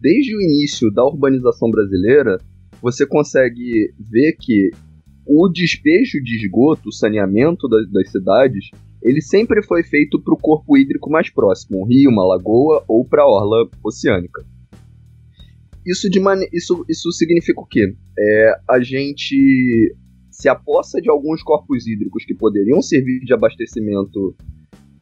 desde 0.00 0.36
o 0.36 0.40
início 0.40 0.90
da 0.92 1.04
urbanização 1.04 1.70
brasileira, 1.70 2.38
você 2.80 3.06
consegue 3.06 3.92
ver 3.98 4.36
que 4.38 4.70
o 5.26 5.48
despejo 5.48 6.22
de 6.22 6.36
esgoto, 6.36 6.88
o 6.88 6.92
saneamento 6.92 7.68
das, 7.68 7.90
das 7.90 8.10
cidades, 8.10 8.70
ele 9.02 9.20
sempre 9.20 9.62
foi 9.62 9.82
feito 9.82 10.20
para 10.20 10.34
o 10.34 10.38
corpo 10.38 10.76
hídrico 10.76 11.10
mais 11.10 11.30
próximo, 11.30 11.82
um 11.82 11.86
rio, 11.86 12.10
uma 12.10 12.26
lagoa 12.26 12.84
ou 12.86 13.04
para 13.04 13.22
a 13.22 13.26
orla 13.26 13.68
oceânica. 13.84 14.44
Isso, 15.84 16.10
de 16.10 16.20
isso, 16.52 16.84
isso 16.88 17.12
significa 17.12 17.60
o 17.60 17.66
quê? 17.66 17.94
É, 18.18 18.52
a 18.68 18.80
gente 18.80 19.94
se 20.30 20.48
aposta 20.48 21.00
de 21.00 21.08
alguns 21.08 21.42
corpos 21.42 21.86
hídricos 21.86 22.24
que 22.24 22.34
poderiam 22.34 22.82
servir 22.82 23.20
de 23.20 23.32
abastecimento 23.32 24.34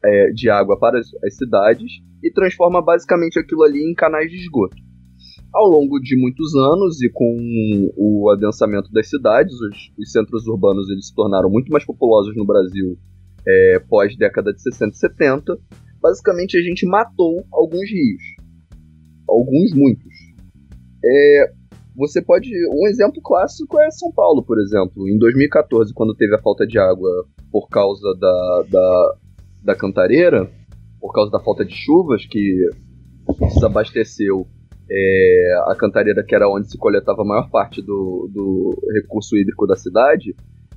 é, 0.03 0.31
de 0.31 0.49
água 0.49 0.79
para 0.79 0.99
as, 0.99 1.07
as 1.23 1.35
cidades 1.35 1.91
e 2.23 2.31
transforma 2.31 2.81
basicamente 2.81 3.39
aquilo 3.39 3.63
ali 3.63 3.83
em 3.83 3.93
canais 3.93 4.29
de 4.29 4.37
esgoto. 4.37 4.77
Ao 5.55 5.69
longo 5.69 5.99
de 6.01 6.19
muitos 6.19 6.53
anos 6.53 7.01
e 7.01 7.09
com 7.09 7.89
o 7.95 8.29
adensamento 8.29 8.91
das 8.91 9.09
cidades, 9.09 9.53
os, 9.53 9.91
os 9.97 10.11
centros 10.11 10.45
urbanos 10.47 10.89
eles 10.89 11.07
se 11.07 11.15
tornaram 11.15 11.49
muito 11.49 11.71
mais 11.71 11.85
populosos 11.85 12.35
no 12.35 12.45
Brasil 12.45 12.97
é, 13.47 13.79
pós 13.87 14.17
década 14.17 14.51
de 14.51 14.61
60 14.61 14.91
e 14.91 14.97
70. 14.97 15.57
Basicamente, 16.01 16.57
a 16.57 16.61
gente 16.61 16.85
matou 16.85 17.45
alguns 17.53 17.89
rios. 17.89 18.21
Alguns, 19.29 19.73
muitos. 19.73 20.13
É, 21.03 21.53
você 21.95 22.21
pode. 22.21 22.49
Um 22.73 22.85
exemplo 22.87 23.21
clássico 23.23 23.79
é 23.79 23.89
São 23.91 24.11
Paulo, 24.11 24.43
por 24.43 24.59
exemplo. 24.59 25.07
Em 25.07 25.17
2014, 25.17 25.93
quando 25.93 26.15
teve 26.15 26.35
a 26.35 26.41
falta 26.41 26.67
de 26.67 26.77
água 26.77 27.09
por 27.49 27.69
causa 27.69 28.13
da, 28.19 28.65
da, 28.69 29.15
da 29.63 29.75
cantareira, 29.75 30.51
por 30.99 31.13
causa 31.13 31.31
da 31.31 31.39
falta 31.39 31.63
de 31.63 31.73
chuvas, 31.73 32.25
que 32.25 32.69
desabasteceu 33.53 34.45
é, 34.89 35.63
a 35.67 35.75
cantareira, 35.75 36.23
que 36.23 36.35
era 36.35 36.49
onde 36.49 36.69
se 36.69 36.77
coletava 36.77 37.21
a 37.21 37.25
maior 37.25 37.49
parte 37.49 37.81
do, 37.81 38.29
do 38.31 38.75
recurso 38.93 39.35
hídrico 39.35 39.65
da 39.65 39.75
cidade, 39.75 40.35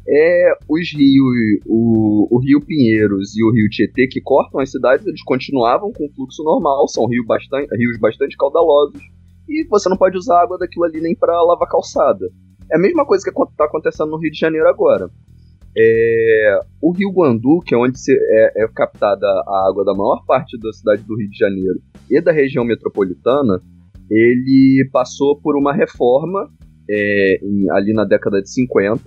é 0.08 0.52
os 0.66 0.90
rios, 0.94 1.60
o, 1.66 2.28
o 2.30 2.40
Rio 2.40 2.60
Pinheiros 2.64 3.36
e 3.36 3.44
o 3.44 3.52
Rio 3.52 3.68
Tietê, 3.68 4.06
que 4.06 4.20
cortam 4.20 4.60
as 4.60 4.70
cidades, 4.70 5.06
eles 5.06 5.22
continuavam 5.22 5.92
com 5.92 6.08
fluxo 6.14 6.42
normal, 6.42 6.88
são 6.88 7.06
rios 7.06 7.26
bastante, 7.26 7.68
rios 7.76 7.98
bastante 7.98 8.36
caudalosos, 8.36 9.02
e 9.46 9.66
você 9.68 9.88
não 9.88 9.96
pode 9.96 10.16
usar 10.16 10.42
água 10.42 10.58
daquilo 10.58 10.84
ali 10.84 11.00
nem 11.00 11.14
para 11.14 11.42
lavar 11.42 11.68
calçada. 11.68 12.26
É 12.70 12.76
a 12.76 12.80
mesma 12.80 13.04
coisa 13.04 13.24
que 13.24 13.30
está 13.30 13.64
acontecendo 13.64 14.10
no 14.10 14.18
Rio 14.18 14.30
de 14.30 14.38
Janeiro 14.38 14.68
agora. 14.68 15.10
É, 15.76 16.60
o 16.82 16.90
Rio 16.90 17.10
Guandu, 17.10 17.60
que 17.60 17.74
é 17.74 17.78
onde 17.78 17.98
se, 17.98 18.12
é, 18.12 18.64
é 18.64 18.68
captada 18.68 19.26
a 19.26 19.68
água 19.68 19.84
da 19.84 19.94
maior 19.94 20.24
parte 20.26 20.58
da 20.58 20.72
cidade 20.72 21.02
do 21.02 21.16
Rio 21.16 21.30
de 21.30 21.38
Janeiro 21.38 21.80
e 22.10 22.20
da 22.20 22.32
região 22.32 22.64
metropolitana, 22.64 23.62
ele 24.10 24.88
passou 24.92 25.40
por 25.40 25.56
uma 25.56 25.72
reforma 25.72 26.50
é, 26.88 27.38
em, 27.42 27.70
ali 27.70 27.92
na 27.92 28.04
década 28.04 28.40
de 28.40 28.50
50. 28.50 29.02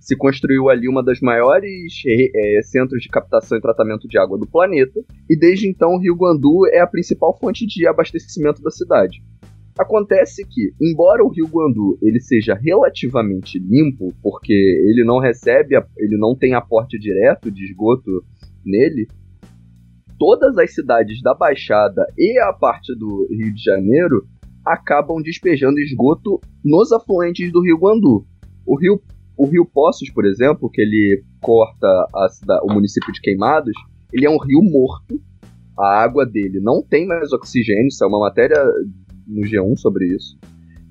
Se 0.00 0.16
construiu 0.16 0.68
ali 0.68 0.88
uma 0.88 1.02
das 1.02 1.20
maiores 1.20 2.02
é, 2.06 2.62
centros 2.62 3.02
de 3.02 3.08
captação 3.08 3.58
e 3.58 3.60
tratamento 3.60 4.06
de 4.06 4.18
água 4.18 4.38
do 4.38 4.46
planeta, 4.46 5.00
e 5.28 5.36
desde 5.36 5.68
então 5.68 5.94
o 5.94 6.00
Rio 6.00 6.14
Guandu 6.14 6.66
é 6.70 6.78
a 6.78 6.86
principal 6.86 7.36
fonte 7.38 7.66
de 7.66 7.86
abastecimento 7.86 8.62
da 8.62 8.70
cidade. 8.70 9.20
Acontece 9.76 10.46
que, 10.48 10.72
embora 10.80 11.22
o 11.22 11.28
Rio 11.28 11.46
Guandu 11.48 11.98
ele 12.00 12.20
seja 12.20 12.54
relativamente 12.54 13.58
limpo, 13.58 14.14
porque 14.22 14.52
ele 14.52 15.04
não 15.04 15.18
recebe, 15.18 15.76
ele 15.98 16.16
não 16.16 16.34
tem 16.34 16.54
aporte 16.54 16.98
direto 16.98 17.50
de 17.50 17.64
esgoto 17.64 18.24
nele, 18.64 19.06
todas 20.18 20.56
as 20.56 20.72
cidades 20.72 21.20
da 21.20 21.34
Baixada 21.34 22.06
e 22.16 22.38
a 22.38 22.52
parte 22.54 22.96
do 22.96 23.28
Rio 23.30 23.52
de 23.52 23.62
Janeiro 23.62 24.26
acabam 24.66 25.22
despejando 25.22 25.78
esgoto 25.78 26.40
nos 26.64 26.90
afluentes 26.92 27.52
do 27.52 27.62
Rio 27.62 27.78
Guandu. 27.78 28.26
O 28.66 28.78
Rio, 28.78 29.00
o 29.36 29.46
Rio 29.46 29.64
Poços, 29.64 30.10
por 30.10 30.24
exemplo, 30.24 30.68
que 30.68 30.82
ele 30.82 31.22
corta 31.40 31.86
cidade, 32.30 32.60
o 32.64 32.74
município 32.74 33.12
de 33.12 33.20
Queimados, 33.20 33.74
ele 34.12 34.26
é 34.26 34.30
um 34.30 34.38
rio 34.38 34.62
morto. 34.62 35.20
A 35.78 36.02
água 36.02 36.24
dele 36.24 36.58
não 36.60 36.82
tem 36.82 37.06
mais 37.06 37.32
oxigênio, 37.32 37.88
isso 37.88 38.02
é 38.02 38.08
uma 38.08 38.18
matéria 38.18 38.64
no 39.26 39.42
G1 39.42 39.76
sobre 39.76 40.06
isso. 40.06 40.38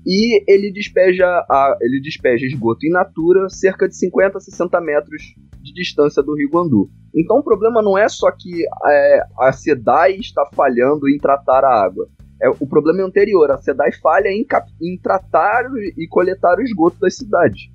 E 0.06 0.44
ele 0.48 0.70
despeja, 0.70 1.26
a, 1.26 1.76
ele 1.80 2.00
despeja 2.00 2.46
esgoto 2.46 2.86
in 2.86 2.90
natura 2.90 3.48
cerca 3.48 3.88
de 3.88 3.96
50 3.96 4.38
a 4.38 4.40
60 4.40 4.80
metros 4.80 5.34
de 5.60 5.72
distância 5.72 6.22
do 6.22 6.36
Rio 6.36 6.48
Guandu. 6.48 6.88
Então 7.12 7.38
o 7.38 7.42
problema 7.42 7.82
não 7.82 7.98
é 7.98 8.08
só 8.08 8.30
que 8.30 8.62
é, 8.88 9.20
a 9.40 9.52
SEDAI 9.52 10.18
está 10.18 10.48
falhando 10.54 11.08
em 11.08 11.18
tratar 11.18 11.64
a 11.64 11.84
água. 11.84 12.08
É, 12.40 12.48
o 12.48 12.66
problema 12.66 13.00
é 13.00 13.04
anterior, 13.04 13.50
a 13.50 13.58
SEDAI 13.58 13.92
falha 13.92 14.28
em, 14.28 14.46
em 14.82 14.98
tratar 14.98 15.64
e 15.96 16.06
coletar 16.08 16.58
o 16.58 16.62
esgoto 16.62 16.98
das 17.00 17.16
cidades. 17.16 17.70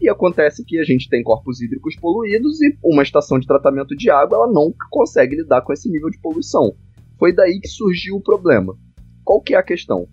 E 0.00 0.08
acontece 0.08 0.64
que 0.64 0.78
a 0.78 0.84
gente 0.84 1.08
tem 1.08 1.22
corpos 1.22 1.60
hídricos 1.60 1.96
poluídos 1.96 2.60
e 2.62 2.76
uma 2.84 3.02
estação 3.02 3.38
de 3.38 3.46
tratamento 3.46 3.96
de 3.96 4.10
água 4.10 4.38
ela 4.38 4.52
não 4.52 4.72
consegue 4.90 5.36
lidar 5.36 5.62
com 5.62 5.72
esse 5.72 5.90
nível 5.90 6.10
de 6.10 6.20
poluição. 6.20 6.74
Foi 7.18 7.32
daí 7.32 7.60
que 7.60 7.68
surgiu 7.68 8.16
o 8.16 8.22
problema. 8.22 8.76
Qual 9.24 9.40
que 9.40 9.54
é 9.54 9.58
a 9.58 9.62
questão? 9.62 10.06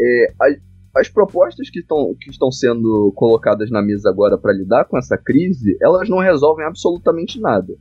É, 0.00 0.32
a, 0.40 1.00
as 1.00 1.08
propostas 1.08 1.70
que, 1.70 1.82
tão, 1.82 2.14
que 2.20 2.30
estão 2.30 2.50
sendo 2.50 3.12
colocadas 3.16 3.70
na 3.70 3.82
mesa 3.82 4.10
agora 4.10 4.38
para 4.38 4.52
lidar 4.52 4.84
com 4.84 4.98
essa 4.98 5.16
crise, 5.16 5.76
elas 5.80 6.08
não 6.08 6.18
resolvem 6.18 6.66
absolutamente 6.66 7.40
nada 7.40 7.72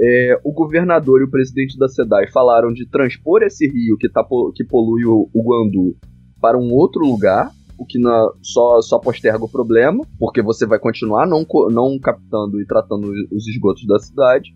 é, 0.00 0.38
o 0.44 0.52
governador 0.52 1.20
e 1.20 1.24
o 1.24 1.30
presidente 1.30 1.78
da 1.78 1.88
SEDAI 1.88 2.30
falaram 2.30 2.72
de 2.72 2.86
transpor 2.88 3.42
esse 3.42 3.66
rio 3.66 3.96
que, 3.98 4.08
tá, 4.08 4.24
que 4.54 4.64
polui 4.64 5.04
o, 5.06 5.28
o 5.32 5.42
Guandu 5.42 5.96
para 6.40 6.58
um 6.58 6.72
outro 6.72 7.00
lugar, 7.00 7.50
o 7.78 7.84
que 7.84 7.98
na, 7.98 8.30
só, 8.42 8.80
só 8.82 8.98
posterga 8.98 9.44
o 9.44 9.50
problema, 9.50 10.06
porque 10.18 10.42
você 10.42 10.66
vai 10.66 10.78
continuar 10.78 11.26
não, 11.26 11.46
não 11.70 11.98
captando 11.98 12.60
e 12.60 12.66
tratando 12.66 13.10
os 13.32 13.46
esgotos 13.48 13.86
da 13.86 13.98
cidade. 13.98 14.54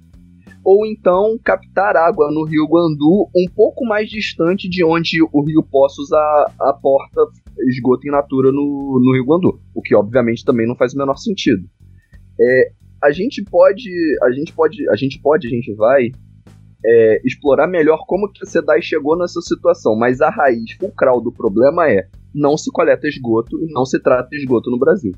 Ou 0.62 0.84
então 0.84 1.38
captar 1.42 1.96
água 1.96 2.30
no 2.30 2.44
rio 2.44 2.66
Guandu 2.66 3.30
um 3.34 3.46
pouco 3.54 3.82
mais 3.86 4.10
distante 4.10 4.68
de 4.68 4.84
onde 4.84 5.22
o 5.22 5.42
rio 5.42 5.62
Poços 5.62 6.10
aporta 6.60 7.22
esgoto 7.66 8.06
in 8.06 8.10
natura 8.10 8.52
no, 8.52 9.00
no 9.02 9.12
rio 9.14 9.24
Guandu, 9.24 9.58
o 9.74 9.80
que 9.80 9.94
obviamente 9.94 10.44
também 10.44 10.66
não 10.66 10.76
faz 10.76 10.92
o 10.92 10.98
menor 10.98 11.16
sentido. 11.16 11.66
É, 12.38 12.72
a 13.02 13.10
gente 13.10 13.42
pode, 13.44 13.90
a 14.22 14.30
gente 14.30 14.52
pode, 14.52 14.88
a 14.90 14.96
gente 14.96 15.20
pode, 15.20 15.46
a 15.46 15.50
gente 15.50 15.74
vai 15.74 16.10
é, 16.84 17.20
explorar 17.24 17.66
melhor 17.66 18.04
como 18.06 18.30
que 18.30 18.42
a 18.42 18.46
SEDAI 18.46 18.82
chegou 18.82 19.16
nessa 19.18 19.40
situação, 19.40 19.96
mas 19.96 20.20
a 20.20 20.30
raiz 20.30 20.72
fulcral 20.72 21.20
do 21.20 21.32
problema 21.32 21.90
é 21.90 22.08
não 22.34 22.56
se 22.56 22.70
coleta 22.70 23.08
esgoto 23.08 23.58
e 23.62 23.72
não 23.72 23.84
se 23.84 24.00
trata 24.00 24.34
esgoto 24.34 24.70
no 24.70 24.78
Brasil. 24.78 25.12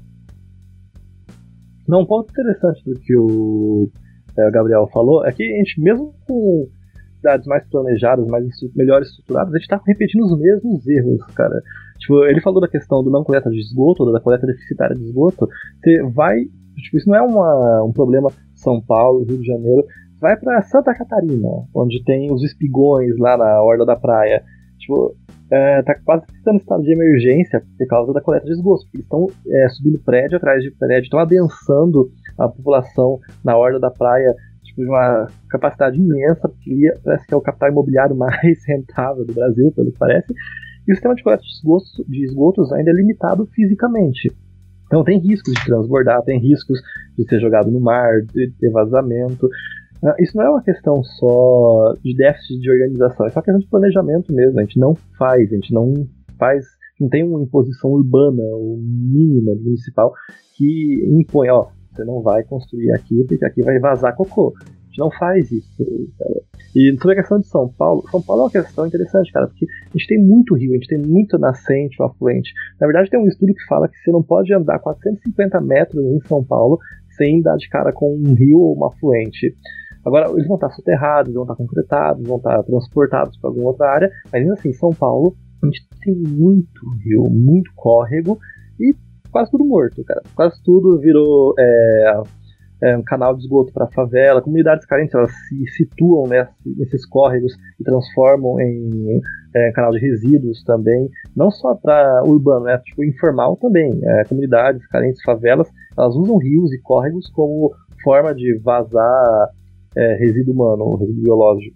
Não, 1.87 2.03
um 2.03 2.07
ponto 2.07 2.31
interessante 2.31 2.83
do 2.85 2.99
que 2.99 3.17
o 3.17 3.91
é, 4.39 4.51
Gabriel 4.51 4.89
falou 4.93 5.27
é 5.27 5.33
que 5.33 5.43
a 5.43 5.57
gente, 5.59 5.81
mesmo 5.81 6.15
com 6.27 6.69
cidades 7.17 7.47
mais 7.47 7.69
planejadas, 7.69 8.27
mais 8.27 8.45
melhor 8.75 9.03
estruturadas, 9.03 9.55
a 9.55 9.59
gente 9.59 9.65
está 9.65 9.81
repetindo 9.87 10.23
os 10.23 10.39
mesmos 10.39 10.87
erros, 10.87 11.25
cara. 11.35 11.61
Tipo, 11.99 12.25
ele 12.25 12.41
falou 12.41 12.61
da 12.61 12.69
questão 12.69 13.03
do 13.03 13.11
não 13.11 13.23
coleta 13.23 13.51
de 13.51 13.61
esgoto, 13.61 14.11
da 14.11 14.21
coleta 14.21 14.47
deficitária 14.47 14.97
de 14.97 15.05
esgoto. 15.05 15.49
Você 15.81 16.03
vai 16.15 16.47
Tipo, 16.77 16.97
isso 16.97 17.09
não 17.09 17.17
é 17.17 17.23
uma, 17.23 17.85
um 17.85 17.93
problema 17.93 18.31
São 18.55 18.81
Paulo, 18.81 19.25
Rio 19.25 19.39
de 19.39 19.47
Janeiro. 19.47 19.85
Vai 20.21 20.37
para 20.37 20.63
Santa 20.63 20.95
Catarina, 20.95 21.49
onde 21.75 22.03
tem 22.05 22.33
os 22.33 22.43
espigões 22.43 23.19
lá 23.19 23.37
na 23.37 23.63
orla 23.63 23.85
da 23.85 23.97
praia. 23.97 24.43
Tipo, 24.79 25.15
é, 25.51 25.83
tá 25.83 25.95
quase 26.05 26.25
em 26.49 26.57
estado 26.57 26.83
de 26.83 26.93
emergência 26.93 27.63
por 27.79 27.87
causa 27.87 28.13
da 28.13 28.21
coleta 28.21 28.47
de 28.47 28.53
esgoto, 28.53 28.87
eles 28.95 29.05
estão 29.05 29.27
é, 29.47 29.69
subindo 29.69 29.99
prédio 30.03 30.39
atrás 30.39 30.63
de 30.63 30.71
prédio, 30.71 31.05
estão 31.05 31.21
adensando 31.21 32.11
a 32.39 32.49
população 32.49 33.19
na 33.45 33.57
orla 33.57 33.79
da 33.79 33.91
praia 33.91 34.35
tipo, 34.63 34.83
de 34.83 34.89
uma 34.89 35.27
capacidade 35.51 35.99
imensa, 35.99 36.49
porque 36.49 36.93
parece 37.05 37.27
que 37.27 37.35
é 37.35 37.37
o 37.37 37.43
capital 37.43 37.71
imobiliário 37.71 38.17
mais 38.17 38.65
rentável 38.67 39.25
do 39.27 39.35
Brasil, 39.35 39.71
pelo 39.73 39.93
que 39.93 39.99
parece. 39.99 40.33
E 40.89 40.93
o 40.93 40.95
sistema 40.95 41.15
de 41.15 41.23
coleta 41.23 41.43
de 41.43 42.05
de 42.09 42.25
esgotos 42.25 42.73
ainda 42.73 42.91
é 42.91 42.95
limitado 42.95 43.47
fisicamente. 43.55 44.33
Então 44.93 45.03
tem 45.03 45.19
riscos 45.19 45.55
de 45.55 45.65
transbordar, 45.65 46.23
tem 46.23 46.39
riscos 46.39 46.79
de 47.17 47.27
ser 47.27 47.41
jogado 47.41 47.71
no 47.71 47.81
mar, 47.81 48.21
de 48.21 48.53
ter 48.61 48.71
vazamento. 48.71 49.49
Ah, 50.05 50.15
isso 50.19 50.37
não 50.37 50.45
é 50.45 50.51
uma 50.51 50.63
questão 50.63 51.03
só 51.03 51.95
de 52.05 52.15
déficit 52.15 52.61
de 52.61 52.71
organização, 52.71 53.25
é 53.25 53.31
só 53.31 53.41
questão 53.41 53.59
de 53.59 53.67
planejamento 53.69 54.35
mesmo. 54.35 54.61
A 54.61 54.63
gente 54.65 54.79
não 54.79 54.95
faz, 55.17 55.51
a 55.51 55.55
gente 55.55 55.73
não 55.73 56.07
faz, 56.39 56.67
não 57.01 57.09
tem 57.09 57.25
uma 57.25 57.43
imposição 57.43 57.91
urbana 57.91 58.43
ou 58.43 58.77
mínima 58.83 59.55
municipal 59.55 60.13
que 60.59 61.03
impõe, 61.11 61.49
ó, 61.49 61.69
você 61.91 62.05
não 62.05 62.21
vai 62.21 62.43
construir 62.45 62.93
aqui 62.93 63.25
porque 63.27 63.47
aqui 63.47 63.63
vai 63.63 63.79
vazar 63.79 64.15
cocô. 64.15 64.53
A 64.61 64.89
gente 64.89 64.99
não 64.99 65.11
faz 65.11 65.51
isso. 65.51 65.83
E 66.75 66.97
sobre 67.01 67.13
a 67.13 67.21
questão 67.21 67.39
de 67.39 67.47
São 67.47 67.69
Paulo, 67.69 68.03
São 68.11 68.23
Paulo 68.23 68.43
é 68.43 68.45
uma 68.45 68.51
questão 68.51 68.87
interessante, 68.87 69.31
cara, 69.33 69.47
porque 69.47 69.67
a 69.67 69.99
gente 69.99 70.07
tem 70.07 70.25
muito 70.25 70.55
rio, 70.55 70.73
a 70.73 70.75
gente 70.75 70.89
tem 70.89 70.99
muito 70.99 71.39
nascente 71.39 72.01
ou 72.01 72.07
afluente. 72.07 72.51
Na 72.81 72.87
verdade, 72.87 73.11
tem 73.11 73.21
um 73.21 73.29
estudo 73.29 73.53
que 73.55 73.65
fala 73.67 73.89
que 73.89 73.97
você 73.99 74.11
não 74.11 74.23
pode 74.23 74.53
andar 74.55 74.79
450 74.79 75.61
metros 75.61 76.05
em 76.05 76.21
São 76.27 76.43
Paulo 76.43 76.79
sem 77.17 77.43
dar 77.43 77.57
de 77.57 77.69
cara 77.69 77.93
com 77.93 78.15
um 78.15 78.35
rio 78.35 78.59
ou 78.59 78.75
uma 78.75 78.89
afluente. 78.89 79.55
Agora, 80.05 80.31
eles 80.31 80.47
vão 80.47 80.57
estar 80.57 80.71
soterrados, 80.71 81.33
vão 81.33 81.45
estar 81.45 81.55
concretados, 81.55 82.27
vão 82.27 82.39
estar 82.39 82.63
transportados 82.63 83.37
para 83.39 83.51
alguma 83.51 83.69
outra 83.69 83.89
área, 83.89 84.11
mas 84.33 84.43
ainda 84.43 84.55
assim, 84.55 84.73
São 84.73 84.91
Paulo, 84.91 85.37
a 85.63 85.67
gente 85.67 85.87
tem 86.05 86.15
muito 86.15 86.81
rio, 87.05 87.31
muito 87.31 87.71
córrego 87.77 88.39
e 88.81 88.95
quase 89.31 89.51
tudo 89.51 89.65
morto, 89.65 90.03
cara. 90.05 90.23
Quase 90.35 90.61
tudo 90.65 90.99
virou 90.99 91.55
é, 91.59 92.23
é, 92.83 92.97
um 92.97 93.03
canal 93.03 93.35
de 93.35 93.43
esgoto 93.43 93.73
para 93.73 93.85
a 93.85 93.91
favela, 93.93 94.43
comunidades 94.43 94.85
carentes 94.87 95.15
elas 95.15 95.31
se 95.49 95.67
situam 95.77 96.25
nesses 96.27 97.07
córregos 97.07 97.53
e 97.81 97.85
transformam 97.85 98.61
em 98.61 99.21
é, 99.55 99.73
canal 99.73 99.93
de 99.93 99.99
resíduos 99.99 100.63
também, 100.65 101.09
não 101.37 101.51
só 101.51 101.75
para 101.75 102.23
urbano, 102.25 102.65
né, 102.65 102.79
tipo 102.85 103.05
informal 103.05 103.57
também, 103.57 103.91
é, 104.03 104.25
comunidades 104.25 104.87
carentes, 104.89 105.23
favelas, 105.23 105.69
elas 105.97 106.15
usam 106.17 106.39
rios 106.39 106.73
e 106.73 106.81
córregos 106.81 107.31
como 107.31 107.71
forma 108.03 108.35
de 108.35 108.59
vazar 108.59 109.49
é, 109.97 110.15
resíduo 110.17 110.55
humano, 110.55 110.97
resíduo 110.97 111.23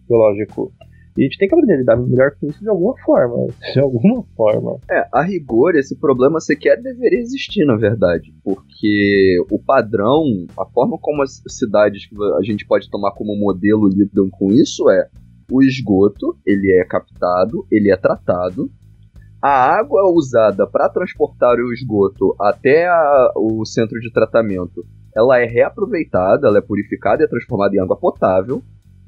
biológico. 0.09 0.73
E 1.17 1.23
a 1.23 1.25
gente 1.25 1.39
tem 1.39 1.49
que 1.49 1.55
aprender 1.55 1.75
a 1.75 1.79
lidar 1.79 1.97
melhor 1.97 2.33
com 2.39 2.47
isso 2.47 2.61
de 2.61 2.69
alguma 2.69 2.95
forma. 2.99 3.47
De 3.73 3.81
alguma 3.81 4.23
forma. 4.37 4.79
É, 4.91 5.09
a 5.13 5.23
rigor, 5.23 5.75
esse 5.75 5.97
problema 5.97 6.41
sequer 6.41 6.81
deveria 6.81 7.21
existir, 7.21 7.65
na 7.65 7.77
verdade. 7.77 8.35
Porque 8.45 9.37
o 9.51 9.59
padrão, 9.59 10.23
a 10.59 10.67
forma 10.67 10.99
como 11.01 11.23
as 11.23 11.43
cidades 11.49 12.07
que 12.07 12.15
a 12.39 12.43
gente 12.43 12.67
pode 12.67 12.91
tomar 12.91 13.13
como 13.13 13.37
modelo 13.37 13.89
lidam 13.89 14.29
com 14.31 14.53
isso 14.53 14.91
é 14.91 15.09
o 15.51 15.63
esgoto, 15.63 16.37
ele 16.45 16.73
é 16.73 16.85
captado, 16.85 17.67
ele 17.71 17.91
é 17.91 17.97
tratado. 17.97 18.71
A 19.41 19.79
água 19.79 20.11
usada 20.13 20.67
para 20.67 20.89
transportar 20.89 21.57
o 21.57 21.73
esgoto 21.73 22.35
até 22.41 22.89
a, 22.89 23.33
o 23.37 23.65
centro 23.65 24.01
de 24.01 24.11
tratamento, 24.13 24.85
ela 25.15 25.39
é 25.39 25.45
reaproveitada, 25.45 26.49
ela 26.49 26.59
é 26.59 26.63
purificada 26.63 27.23
e 27.23 27.27
é 27.27 27.29
transformada 27.29 27.75
em 27.75 27.79
água 27.79 27.97
potável. 27.97 28.63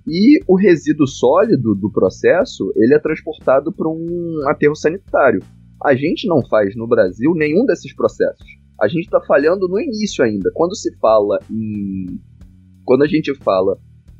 E 0.08 0.40
o 0.46 0.56
resíduo 0.56 1.06
sólido 1.06 1.74
do 1.74 1.92
processo, 1.92 2.72
ele 2.76 2.94
é 2.94 2.98
transportado 2.98 3.70
para 3.70 3.88
um 3.88 4.40
aterro 4.48 4.74
sanitário. 4.74 5.42
A 5.84 5.94
gente 5.94 6.26
não 6.26 6.40
faz 6.48 6.74
no 6.74 6.88
Brasil 6.88 7.34
nenhum 7.34 7.66
desses 7.66 7.94
processos. 7.94 8.46
A 8.80 8.88
gente 8.88 9.04
está 9.04 9.20
falhando 9.20 9.68
no 9.68 9.78
início 9.78 10.24
ainda. 10.24 10.50
Quando 10.54 10.74
se 10.74 10.96
fala 10.98 11.38
em. 11.50 12.18
Quando 12.84 13.02
a 13.02 13.06
gente 13.06 13.34
fala 13.34 13.76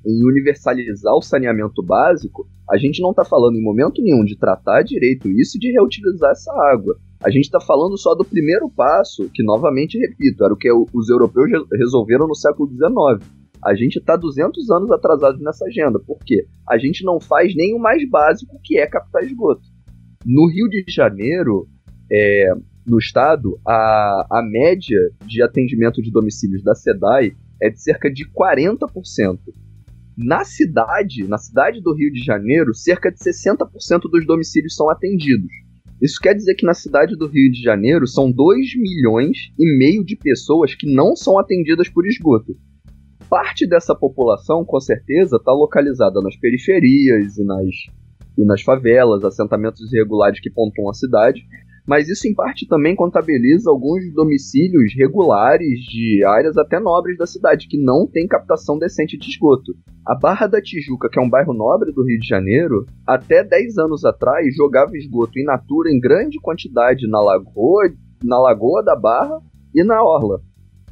em 0.07 0.25
universalizar 0.29 1.15
o 1.15 1.23
saneamento 1.23 1.83
básico, 1.83 2.47
a 2.71 2.77
gente 2.77 3.01
não 3.01 3.11
está 3.11 3.25
falando 3.25 3.57
em 3.57 3.63
momento 3.63 4.03
nenhum 4.03 4.25
de 4.25 4.37
tratar 4.37 4.83
direito 4.83 5.29
isso 5.29 5.57
e 5.57 5.61
de 5.61 5.73
reutilizar 5.73 6.33
essa 6.33 6.53
água. 6.71 6.97
A 7.25 7.31
gente 7.31 7.45
está 7.45 7.61
falando 7.61 7.97
só 7.97 8.15
do 8.15 8.25
primeiro 8.25 8.71
passo, 8.71 9.29
que 9.33 9.43
novamente 9.43 9.99
repito, 9.99 10.45
era 10.45 10.53
o 10.53 10.57
que 10.57 10.71
os 10.71 11.09
europeus 11.09 11.49
resolveram 11.73 12.29
no 12.29 12.35
século 12.35 12.69
XIX 12.69 13.38
a 13.65 13.75
gente 13.75 13.99
está 13.99 14.17
200 14.17 14.71
anos 14.71 14.91
atrasado 14.91 15.39
nessa 15.39 15.65
agenda. 15.67 15.99
Por 15.99 16.19
quê? 16.25 16.47
A 16.69 16.79
gente 16.79 17.05
não 17.05 17.21
faz 17.21 17.55
nem 17.55 17.75
o 17.75 17.79
mais 17.79 18.09
básico, 18.09 18.61
que 18.63 18.79
é 18.79 18.87
captar 18.87 19.25
esgoto. 19.25 19.63
No 20.25 20.49
Rio 20.49 20.69
de 20.69 20.85
Janeiro, 20.89 21.69
é, 22.11 22.53
no 22.87 22.99
estado, 22.99 23.59
a, 23.67 24.27
a 24.31 24.43
média 24.43 24.99
de 25.27 25.43
atendimento 25.43 26.01
de 26.01 26.11
domicílios 26.11 26.63
da 26.63 26.75
SEDAI 26.75 27.33
é 27.61 27.71
de 27.71 27.81
cerca 27.83 28.11
de 28.11 28.25
40%. 28.31 29.39
Na 30.17 30.45
cidade, 30.45 31.27
na 31.29 31.39
cidade 31.39 31.81
do 31.81 31.95
Rio 31.95 32.13
de 32.13 32.25
Janeiro, 32.25 32.75
cerca 32.75 33.11
de 33.11 33.19
60% 33.19 34.03
dos 34.11 34.27
domicílios 34.27 34.75
são 34.75 34.91
atendidos. 34.91 35.53
Isso 36.01 36.21
quer 36.21 36.35
dizer 36.35 36.55
que 36.55 36.67
na 36.67 36.75
cidade 36.75 37.17
do 37.17 37.27
Rio 37.27 37.51
de 37.51 37.61
Janeiro 37.61 38.07
são 38.07 38.31
2 38.31 38.77
milhões 38.77 39.53
e 39.59 39.79
meio 39.79 40.05
de 40.05 40.17
pessoas 40.17 40.75
que 40.75 40.93
não 40.93 41.15
são 41.17 41.39
atendidas 41.39 41.89
por 41.89 42.07
esgoto 42.07 42.57
parte 43.29 43.69
dessa 43.69 43.95
população, 43.95 44.65
com 44.65 44.81
certeza, 44.81 45.37
está 45.37 45.53
localizada 45.53 46.21
nas 46.23 46.37
periferias 46.37 47.37
e 47.37 47.45
nas, 47.45 47.75
e 48.37 48.45
nas 48.45 48.63
favelas, 48.63 49.25
assentamentos 49.25 49.93
irregulares 49.93 50.41
que 50.41 50.51
pontuam 50.51 50.91
a 50.91 50.95
cidade, 50.95 51.41
mas 51.89 52.07
isso 52.07 52.29
em 52.29 52.35
parte 52.35 52.69
também 52.69 52.95
contabiliza 52.95 53.71
alguns 53.71 54.13
domicílios 54.13 54.93
regulares 54.95 55.81
de 55.89 56.23
áreas 56.23 56.59
até 56.59 56.79
nobres 56.79 57.17
da 57.17 57.27
cidade, 57.27 57.67
que 57.67 57.83
não 57.83 58.07
tem 58.07 58.27
captação 58.27 58.79
decente 58.79 59.17
de 59.17 59.31
esgoto. 59.31 59.73
A 60.07 60.15
Barra 60.15 60.47
da 60.47 60.61
Tijuca, 60.61 61.09
que 61.11 61.19
é 61.19 61.23
um 61.23 61.31
bairro 61.31 61.55
nobre 61.55 61.91
do 61.91 62.05
Rio 62.05 62.21
de 62.21 62.29
Janeiro, 62.29 62.85
até 63.07 63.43
10 63.43 63.79
anos 63.79 64.05
atrás 64.05 64.55
jogava 64.55 64.97
esgoto 64.99 65.39
in 65.39 65.45
natura 65.45 65.91
em 65.91 65.99
grande 65.99 66.39
quantidade 66.39 67.09
na 67.09 67.21
lagoa, 67.21 67.91
na 68.23 68.39
lagoa 68.39 68.83
da 68.83 68.95
Barra 68.95 69.41
e 69.75 69.83
na 69.83 70.03
orla. 70.03 70.43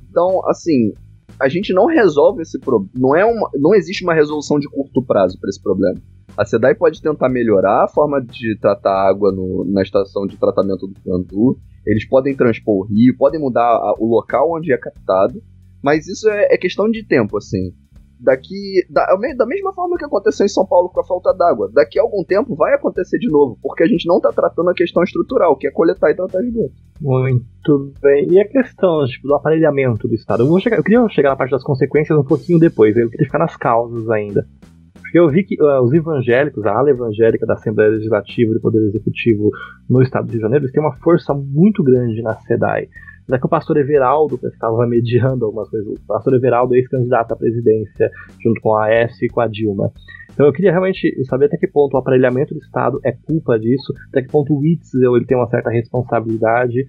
Então, 0.08 0.40
assim, 0.48 0.94
a 1.40 1.48
gente 1.48 1.72
não 1.72 1.86
resolve 1.86 2.42
esse 2.42 2.58
problema. 2.58 2.90
Não, 2.94 3.16
é 3.16 3.24
não 3.54 3.74
existe 3.74 4.02
uma 4.02 4.14
resolução 4.14 4.58
de 4.58 4.68
curto 4.68 5.02
prazo 5.02 5.38
para 5.40 5.48
esse 5.48 5.62
problema. 5.62 6.00
A 6.36 6.44
SEDAI 6.44 6.74
pode 6.74 7.00
tentar 7.00 7.28
melhorar 7.28 7.84
a 7.84 7.88
forma 7.88 8.20
de 8.20 8.58
tratar 8.60 9.08
água 9.08 9.32
no, 9.32 9.64
na 9.64 9.82
estação 9.82 10.26
de 10.26 10.36
tratamento 10.36 10.86
do 10.86 11.00
Candu. 11.00 11.58
Eles 11.86 12.06
podem 12.06 12.36
transpor 12.36 12.78
o 12.78 12.84
rio, 12.84 13.16
podem 13.16 13.40
mudar 13.40 13.62
a, 13.62 13.94
o 13.98 14.06
local 14.06 14.54
onde 14.54 14.72
é 14.72 14.76
captado. 14.76 15.42
Mas 15.82 16.06
isso 16.06 16.28
é, 16.28 16.54
é 16.54 16.58
questão 16.58 16.90
de 16.90 17.06
tempo, 17.06 17.36
assim 17.36 17.72
daqui 18.18 18.84
da, 18.90 19.06
da 19.36 19.46
mesma 19.46 19.72
forma 19.72 19.96
que 19.96 20.04
aconteceu 20.04 20.46
em 20.46 20.48
São 20.48 20.66
Paulo 20.66 20.88
com 20.88 21.00
a 21.00 21.04
falta 21.04 21.32
d'água, 21.32 21.70
daqui 21.72 21.98
a 21.98 22.02
algum 22.02 22.24
tempo 22.24 22.54
vai 22.54 22.74
acontecer 22.74 23.18
de 23.18 23.30
novo, 23.30 23.58
porque 23.62 23.82
a 23.82 23.86
gente 23.86 24.06
não 24.06 24.16
está 24.16 24.30
tratando 24.30 24.70
a 24.70 24.74
questão 24.74 25.02
estrutural, 25.02 25.56
que 25.56 25.66
é 25.66 25.70
coletar 25.70 26.10
e 26.10 26.14
tratar 26.14 26.42
esgoto. 26.42 26.74
Muito 27.00 27.92
bem. 28.00 28.30
E 28.30 28.40
a 28.40 28.48
questão 28.48 29.04
tipo, 29.06 29.28
do 29.28 29.34
aparelhamento 29.34 30.08
do 30.08 30.14
Estado? 30.14 30.46
Eu, 30.46 30.60
chegar, 30.60 30.78
eu 30.78 30.82
queria 30.82 31.08
chegar 31.10 31.30
na 31.30 31.36
parte 31.36 31.50
das 31.50 31.62
consequências 31.62 32.18
um 32.18 32.24
pouquinho 32.24 32.58
depois, 32.58 32.96
eu 32.96 33.10
queria 33.10 33.26
ficar 33.26 33.38
nas 33.38 33.56
causas 33.56 34.08
ainda. 34.10 34.46
Porque 34.94 35.18
eu 35.18 35.28
vi 35.28 35.44
que 35.44 35.62
uh, 35.62 35.82
os 35.82 35.92
evangélicos, 35.92 36.64
a 36.66 36.72
ala 36.72 36.90
evangélica 36.90 37.46
da 37.46 37.54
Assembleia 37.54 37.90
Legislativa 37.90 38.50
e 38.50 38.54
do 38.54 38.60
Poder 38.60 38.80
Executivo 38.88 39.50
no 39.88 40.02
Estado 40.02 40.24
do 40.24 40.30
Rio 40.30 40.38
de 40.38 40.42
Janeiro, 40.42 40.64
eles 40.64 40.72
têm 40.72 40.82
uma 40.82 40.96
força 40.96 41.32
muito 41.32 41.82
grande 41.84 42.20
na 42.22 42.34
SEDAI 42.34 42.88
já 43.28 43.38
que 43.38 43.46
o 43.46 43.48
pastor 43.48 43.76
Everaldo 43.76 44.38
estava 44.42 44.86
mediando 44.86 45.44
algumas 45.44 45.68
coisas. 45.68 45.88
O 45.88 46.06
pastor 46.06 46.34
Everaldo 46.34 46.74
é 46.74 46.78
ex-candidato 46.78 47.32
à 47.32 47.36
presidência, 47.36 48.10
junto 48.40 48.60
com 48.60 48.74
a 48.74 48.86
AS 48.86 49.20
e 49.22 49.28
com 49.28 49.40
a 49.40 49.48
Dilma. 49.48 49.90
Então 50.32 50.46
eu 50.46 50.52
queria 50.52 50.70
realmente 50.70 51.12
saber 51.24 51.46
até 51.46 51.56
que 51.56 51.66
ponto 51.66 51.94
o 51.94 51.98
aparelhamento 51.98 52.54
do 52.54 52.60
Estado 52.60 53.00
é 53.04 53.12
culpa 53.12 53.58
disso, 53.58 53.92
até 54.10 54.22
que 54.22 54.28
ponto 54.28 54.52
o 54.52 54.58
Witzel 54.58 55.16
ele 55.16 55.26
tem 55.26 55.36
uma 55.36 55.48
certa 55.48 55.70
responsabilidade, 55.70 56.86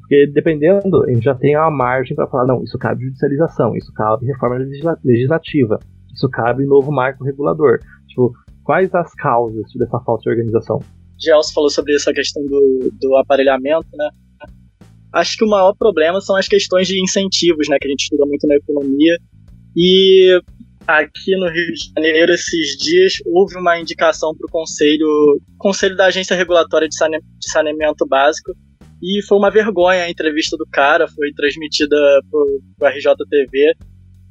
porque 0.00 0.26
dependendo, 0.26 1.04
a 1.04 1.12
gente 1.12 1.22
já 1.22 1.34
tem 1.34 1.54
uma 1.54 1.70
margem 1.70 2.16
para 2.16 2.26
falar, 2.26 2.46
não, 2.46 2.64
isso 2.64 2.78
cabe 2.78 3.04
judicialização, 3.04 3.76
isso 3.76 3.92
cabe 3.92 4.24
reforma 4.24 4.56
legislativa, 5.04 5.78
isso 6.14 6.28
cabe 6.30 6.64
novo 6.64 6.90
marco 6.90 7.22
regulador. 7.22 7.78
Tipo, 8.06 8.32
quais 8.64 8.94
as 8.94 9.14
causas 9.14 9.70
dessa 9.76 10.00
falta 10.00 10.22
de 10.22 10.30
organização? 10.30 10.80
Gelson 11.18 11.52
falou 11.52 11.68
sobre 11.68 11.94
essa 11.94 12.10
questão 12.12 12.42
do, 12.46 12.90
do 12.98 13.16
aparelhamento, 13.16 13.88
né? 13.94 14.08
Acho 15.12 15.36
que 15.36 15.44
o 15.44 15.48
maior 15.48 15.74
problema 15.74 16.20
são 16.20 16.36
as 16.36 16.46
questões 16.46 16.86
de 16.86 17.00
incentivos, 17.02 17.68
né, 17.68 17.78
que 17.80 17.86
a 17.86 17.90
gente 17.90 18.02
estuda 18.02 18.26
muito 18.26 18.46
na 18.46 18.56
economia. 18.56 19.18
E 19.76 20.40
aqui 20.86 21.36
no 21.36 21.48
Rio 21.50 21.72
de 21.72 21.92
Janeiro, 21.94 22.32
esses 22.32 22.76
dias, 22.78 23.14
houve 23.26 23.56
uma 23.56 23.78
indicação 23.78 24.34
para 24.34 24.46
o 24.46 24.50
Conselho, 24.50 25.40
Conselho 25.58 25.96
da 25.96 26.06
Agência 26.06 26.36
Regulatória 26.36 26.88
de, 26.88 26.96
Sane, 26.96 27.18
de 27.18 27.50
Saneamento 27.50 28.06
Básico, 28.06 28.52
e 29.02 29.22
foi 29.26 29.38
uma 29.38 29.50
vergonha 29.50 30.04
a 30.04 30.10
entrevista 30.10 30.56
do 30.56 30.66
cara, 30.72 31.06
foi 31.06 31.32
transmitida 31.32 31.96
para 32.78 32.88
o 32.88 32.92
RJTV, 32.92 33.74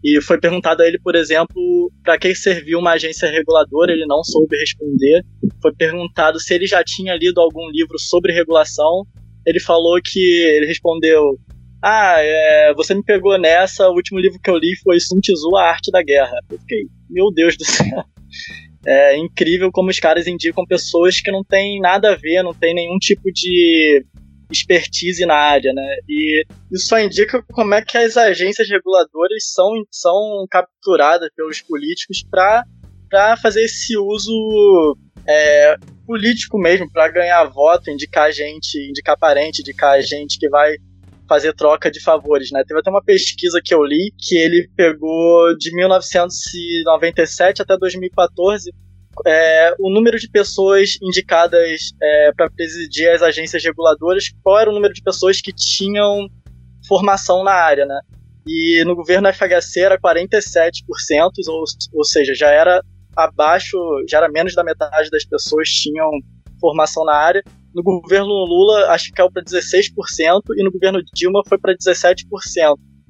e 0.03 0.21
foi 0.21 0.39
perguntado 0.39 0.81
a 0.81 0.87
ele, 0.87 0.99
por 0.99 1.15
exemplo, 1.15 1.91
para 2.03 2.17
que 2.17 2.33
serviu 2.35 2.79
uma 2.79 2.91
agência 2.91 3.29
reguladora, 3.29 3.91
ele 3.91 4.05
não 4.05 4.23
soube 4.23 4.55
responder. 4.57 5.25
Foi 5.61 5.73
perguntado 5.73 6.39
se 6.39 6.53
ele 6.53 6.67
já 6.67 6.83
tinha 6.83 7.15
lido 7.15 7.41
algum 7.41 7.69
livro 7.71 7.97
sobre 7.97 8.31
regulação, 8.31 9.05
ele 9.47 9.61
falou 9.61 9.97
que 10.03 10.19
ele 10.19 10.65
respondeu: 10.65 11.39
Ah, 11.81 12.17
é, 12.19 12.73
você 12.75 12.93
me 12.93 13.01
pegou 13.01 13.39
nessa. 13.39 13.87
O 13.89 13.95
último 13.95 14.19
livro 14.19 14.39
que 14.43 14.49
eu 14.49 14.57
li 14.57 14.75
foi 14.83 14.99
Sun 14.99 15.21
Tzu, 15.21 15.55
A 15.55 15.69
Arte 15.69 15.89
da 15.89 16.03
Guerra. 16.03 16.37
Eu 16.51 16.59
fiquei, 16.59 16.83
meu 17.09 17.31
Deus 17.33 17.55
do 17.55 17.63
céu. 17.65 18.03
É 18.85 19.17
incrível 19.17 19.71
como 19.71 19.89
os 19.89 19.99
caras 19.99 20.27
indicam 20.27 20.65
pessoas 20.65 21.21
que 21.21 21.31
não 21.31 21.43
têm 21.43 21.79
nada 21.79 22.11
a 22.11 22.15
ver, 22.15 22.43
não 22.43 22.53
tem 22.53 22.73
nenhum 22.75 22.97
tipo 22.97 23.31
de 23.33 24.05
expertise 24.51 25.25
na 25.25 25.35
área, 25.35 25.73
né? 25.73 25.97
E 26.07 26.45
isso 26.71 26.87
só 26.87 26.99
indica 26.99 27.43
como 27.51 27.73
é 27.73 27.81
que 27.81 27.97
as 27.97 28.15
agências 28.15 28.69
reguladoras 28.69 29.51
são, 29.53 29.71
são 29.91 30.45
capturadas 30.49 31.29
pelos 31.35 31.61
políticos 31.61 32.23
para 32.29 33.35
fazer 33.37 33.63
esse 33.63 33.97
uso 33.97 34.97
é, 35.27 35.75
político 36.05 36.57
mesmo, 36.57 36.89
para 36.91 37.11
ganhar 37.11 37.43
voto, 37.45 37.91
indicar 37.91 38.31
gente, 38.31 38.77
indicar 38.89 39.17
parente, 39.17 39.61
indicar 39.61 40.01
gente 40.01 40.39
que 40.39 40.49
vai 40.49 40.75
fazer 41.27 41.53
troca 41.53 41.91
de 41.91 42.01
favores, 42.01 42.51
né? 42.51 42.63
Teve 42.65 42.79
até 42.79 42.89
uma 42.89 43.03
pesquisa 43.03 43.59
que 43.63 43.73
eu 43.73 43.83
li 43.83 44.13
que 44.17 44.37
ele 44.37 44.69
pegou 44.75 45.55
de 45.57 45.75
1997 45.75 47.61
até 47.61 47.77
2014 47.77 48.71
é, 49.25 49.73
o 49.79 49.89
número 49.89 50.19
de 50.19 50.29
pessoas 50.29 50.97
indicadas 51.01 51.91
é, 52.01 52.31
para 52.35 52.49
presidir 52.49 53.09
as 53.09 53.21
agências 53.21 53.63
reguladoras, 53.63 54.25
qual 54.43 54.59
era 54.59 54.69
o 54.69 54.73
número 54.73 54.93
de 54.93 55.01
pessoas 55.01 55.41
que 55.41 55.53
tinham 55.53 56.27
formação 56.87 57.43
na 57.43 57.53
área, 57.53 57.85
né? 57.85 57.99
E 58.45 58.83
no 58.85 58.95
governo 58.95 59.31
FHC 59.33 59.81
era 59.81 59.99
47%, 59.99 60.81
ou, 61.47 61.63
ou 61.93 62.05
seja, 62.05 62.33
já 62.33 62.49
era 62.49 62.81
abaixo, 63.17 63.77
já 64.07 64.19
era 64.19 64.29
menos 64.29 64.53
da 64.53 64.63
metade 64.63 65.09
das 65.09 65.25
pessoas 65.25 65.67
tinham 65.69 66.09
formação 66.59 67.03
na 67.03 67.15
área. 67.15 67.43
No 67.73 67.83
governo 67.83 68.27
Lula, 68.27 68.91
acho 68.91 69.05
que 69.05 69.13
caiu 69.13 69.31
para 69.31 69.43
16%, 69.43 69.91
e 70.55 70.63
no 70.63 70.71
governo 70.71 71.01
Dilma 71.13 71.41
foi 71.47 71.57
para 71.57 71.75
17%. 71.75 72.23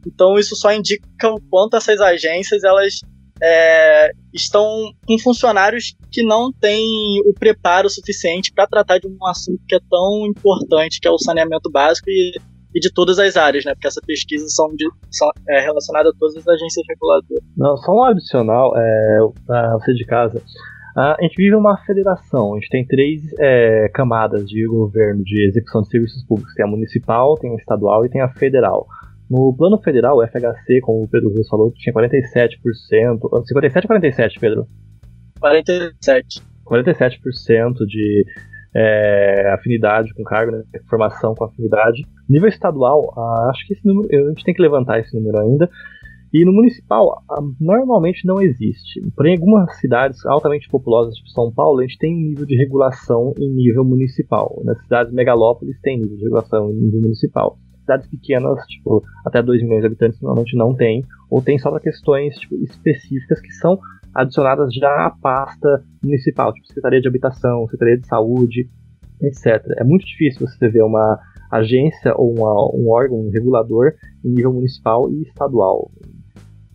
Então, 0.05 0.37
isso 0.37 0.55
só 0.55 0.71
indica 0.71 1.05
o 1.29 1.41
quanto 1.49 1.75
essas 1.75 1.99
agências 1.99 2.63
elas 2.63 3.01
é, 3.41 4.11
estão 4.33 4.91
com 5.05 5.19
funcionários 5.19 5.95
que 6.11 6.23
não 6.23 6.51
têm 6.51 7.21
o 7.25 7.33
preparo 7.33 7.89
suficiente 7.89 8.51
para 8.53 8.67
tratar 8.67 8.99
de 8.99 9.07
um 9.07 9.25
assunto 9.27 9.61
que 9.67 9.75
é 9.75 9.79
tão 9.89 10.25
importante, 10.25 10.99
que 10.99 11.07
é 11.07 11.11
o 11.11 11.19
saneamento 11.19 11.69
básico 11.69 12.09
e 12.09 12.39
e 12.77 12.79
de 12.79 12.93
todas 12.93 13.17
as 13.17 13.35
áreas, 13.35 13.65
né? 13.65 13.73
Porque 13.73 13.87
essa 13.87 14.01
pesquisa 14.05 14.45
são, 14.49 14.67
de, 14.75 14.85
são 15.09 15.27
é, 15.49 15.61
relacionada 15.61 16.09
a 16.09 16.13
todas 16.17 16.37
as 16.37 16.47
agências 16.47 16.85
reguladoras. 16.87 17.43
Não, 17.57 17.75
só 17.77 17.91
um 17.91 18.03
adicional 18.03 18.71
é, 18.77 19.19
você 19.73 19.93
de 19.93 20.05
casa. 20.05 20.41
a 20.95 21.17
gente 21.21 21.35
vive 21.35 21.55
uma 21.55 21.77
federação, 21.85 22.53
a 22.53 22.59
gente 22.59 22.69
tem 22.69 22.85
três 22.85 23.21
é, 23.39 23.89
camadas 23.93 24.47
de 24.47 24.65
governo 24.67 25.23
de 25.23 25.47
execução 25.47 25.81
de 25.81 25.89
serviços 25.89 26.23
públicos: 26.25 26.53
tem 26.53 26.65
a 26.65 26.69
municipal, 26.69 27.35
tem 27.35 27.51
a 27.51 27.55
estadual 27.55 28.05
e 28.05 28.09
tem 28.09 28.21
a 28.21 28.29
federal. 28.29 28.85
No 29.29 29.53
plano 29.57 29.77
federal, 29.79 30.17
o 30.17 30.25
FHC, 30.25 30.79
como 30.81 31.03
o 31.03 31.07
Pedro 31.09 31.29
Rios 31.33 31.49
falou, 31.49 31.71
tinha 31.73 31.93
47%. 31.93 32.59
57 33.45 33.83
ou 33.83 33.87
47, 33.87 34.39
Pedro? 34.39 34.67
47. 35.39 36.41
47% 36.65 37.85
de 37.85 38.25
é, 38.77 39.51
afinidade 39.53 40.13
com 40.13 40.23
cargo, 40.23 40.51
né, 40.51 40.61
formação 40.87 41.33
com 41.33 41.45
afinidade. 41.45 42.05
Nível 42.29 42.47
estadual, 42.47 43.11
ah, 43.17 43.49
acho 43.49 43.65
que 43.65 43.73
esse 43.73 43.83
número, 43.83 44.07
a 44.11 44.29
gente 44.29 44.43
tem 44.43 44.53
que 44.53 44.61
levantar 44.61 44.99
esse 44.99 45.17
número 45.17 45.39
ainda. 45.39 45.67
E 46.31 46.45
no 46.45 46.53
municipal, 46.53 47.23
ah, 47.27 47.41
normalmente 47.59 48.27
não 48.27 48.39
existe. 48.39 49.01
Porém, 49.15 49.33
em 49.33 49.37
algumas 49.39 49.79
cidades 49.79 50.23
altamente 50.27 50.69
populosas, 50.69 51.15
tipo 51.15 51.29
São 51.29 51.51
Paulo, 51.51 51.79
a 51.79 51.83
gente 51.83 51.97
tem 51.97 52.13
nível 52.13 52.45
de 52.45 52.55
regulação 52.55 53.33
em 53.39 53.49
nível 53.49 53.83
municipal. 53.83 54.61
Nas 54.63 54.79
cidades 54.83 55.11
megalópolis 55.11 55.79
tem 55.81 55.97
nível 55.97 56.17
de 56.17 56.23
regulação 56.25 56.69
em 56.69 56.75
nível 56.75 57.01
municipal. 57.01 57.57
Cidades 57.79 58.07
pequenas, 58.07 58.59
tipo, 58.67 59.01
até 59.25 59.41
2 59.41 59.63
milhões 59.63 59.79
de 59.79 59.87
habitantes, 59.87 60.21
normalmente 60.21 60.55
não 60.55 60.75
tem, 60.75 61.01
ou 61.31 61.41
tem 61.41 61.57
só 61.57 61.71
para 61.71 61.79
questões 61.79 62.35
tipo, 62.37 62.55
específicas 62.55 63.41
que 63.41 63.51
são 63.53 63.79
adicionadas 64.17 64.73
já 64.73 65.05
à 65.05 65.11
pasta 65.11 65.83
municipal, 66.03 66.51
tipo 66.51 66.65
Secretaria 66.65 66.99
de 66.99 67.07
Habitação, 67.07 67.67
Secretaria 67.67 68.01
de 68.01 68.07
Saúde, 68.07 68.67
etc. 69.21 69.63
É 69.77 69.83
muito 69.83 70.05
difícil 70.05 70.47
você 70.47 70.67
ver 70.67 70.81
uma 70.81 71.19
agência 71.51 72.13
ou 72.15 72.33
uma, 72.33 72.51
um 72.75 72.89
órgão 72.89 73.29
regulador 73.29 73.93
em 74.25 74.29
nível 74.29 74.53
municipal 74.53 75.09
e 75.11 75.21
estadual. 75.21 75.91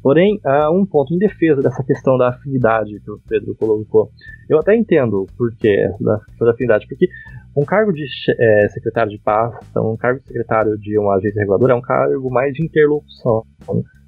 Porém, 0.03 0.41
um 0.73 0.85
ponto 0.85 1.15
em 1.15 1.19
defesa 1.19 1.61
dessa 1.61 1.83
questão 1.85 2.19
da 2.19 2.31
afinidade 2.31 3.01
que 3.01 3.11
o 3.11 3.21
Pedro 3.29 3.55
colocou. 3.55 4.11
Eu 4.49 4.59
até 4.59 4.75
entendo 4.75 5.23
o 5.23 5.27
porquê 5.37 5.89
da, 6.01 6.19
da 6.41 6.51
afinidade, 6.51 6.87
porque 6.89 7.09
um 7.57 7.65
cargo 7.65 7.93
de 7.93 8.05
é, 8.39 8.69
secretário 8.69 9.13
de 9.13 9.19
pasta, 9.19 9.81
um 9.81 9.97
cargo 9.97 10.21
de 10.21 10.27
secretário 10.27 10.77
de 10.77 10.99
uma 10.99 11.17
agência 11.17 11.39
reguladora 11.39 11.75
é 11.75 11.77
um 11.77 11.83
cargo 11.83 12.31
mais 12.31 12.53
de 12.53 12.65
interlocução. 12.65 13.45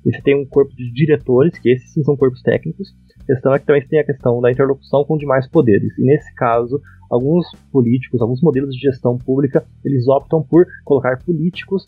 E 0.04 0.12
você 0.12 0.20
tem 0.20 0.34
um 0.34 0.46
corpo 0.46 0.74
de 0.74 0.92
diretores, 0.92 1.56
que 1.58 1.70
esses 1.70 1.92
sim 1.92 2.02
são 2.02 2.16
corpos 2.16 2.42
técnicos. 2.42 2.88
A 3.24 3.26
questão 3.26 3.54
é 3.54 3.58
que 3.58 3.66
também 3.66 3.86
tem 3.86 4.00
a 4.00 4.04
questão 4.04 4.40
da 4.40 4.50
interlocução 4.50 5.04
com 5.04 5.16
demais 5.16 5.48
poderes. 5.48 5.96
E 5.98 6.02
nesse 6.02 6.32
caso, 6.34 6.80
alguns 7.10 7.46
políticos, 7.72 8.20
alguns 8.20 8.42
modelos 8.42 8.74
de 8.74 8.80
gestão 8.80 9.16
pública, 9.16 9.64
eles 9.84 10.06
optam 10.08 10.42
por 10.42 10.66
colocar 10.84 11.18
políticos 11.24 11.86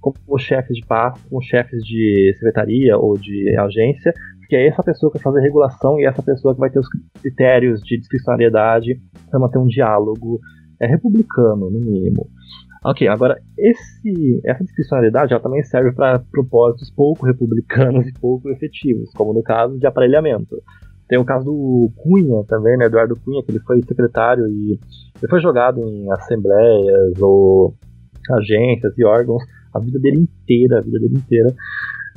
como 0.00 0.38
chefes 0.38 0.76
de 0.76 0.86
pasta, 0.86 1.20
como 1.28 1.42
chefes 1.42 1.82
de 1.82 2.32
secretaria 2.34 2.96
ou 2.96 3.18
de 3.18 3.56
agência, 3.58 4.14
porque 4.38 4.54
é 4.54 4.68
essa 4.68 4.82
pessoa 4.82 5.10
que 5.10 5.18
vai 5.18 5.24
fazer 5.24 5.40
a 5.40 5.42
regulação 5.42 5.98
e 5.98 6.06
essa 6.06 6.22
pessoa 6.22 6.54
que 6.54 6.60
vai 6.60 6.70
ter 6.70 6.78
os 6.78 6.86
critérios 7.20 7.80
de 7.82 7.98
discricionariedade 7.98 9.00
para 9.28 9.40
manter 9.40 9.58
um 9.58 9.66
diálogo 9.66 10.40
é 10.80 10.86
republicano, 10.86 11.70
no 11.70 11.80
mínimo. 11.80 12.28
Ok, 12.84 13.06
agora 13.08 13.40
esse, 13.58 14.40
essa 14.44 14.62
discricionariedade 14.62 15.32
ela 15.32 15.42
também 15.42 15.62
serve 15.64 15.92
para 15.92 16.18
propósitos 16.30 16.90
pouco 16.90 17.26
republicanos 17.26 18.06
e 18.06 18.12
pouco 18.12 18.50
efetivos, 18.50 19.10
como 19.14 19.32
no 19.32 19.42
caso 19.42 19.78
de 19.78 19.86
aparelhamento. 19.86 20.62
Tem 21.08 21.18
o 21.18 21.24
caso 21.24 21.44
do 21.44 21.90
Cunha 21.96 22.44
também, 22.48 22.76
né, 22.76 22.86
Eduardo 22.86 23.14
Cunha, 23.24 23.42
que 23.44 23.52
ele 23.52 23.60
foi 23.60 23.80
secretário 23.82 24.46
e 24.48 24.72
ele 24.72 25.30
foi 25.30 25.40
jogado 25.40 25.80
em 25.80 26.10
assembleias 26.12 27.20
ou 27.20 27.74
agências 28.30 28.92
e 28.98 29.04
órgãos 29.04 29.42
a 29.76 29.80
vida 29.80 29.98
dele 29.98 30.20
inteira, 30.20 30.78
a 30.78 30.80
vida 30.80 30.98
dele 30.98 31.16
inteira. 31.16 31.54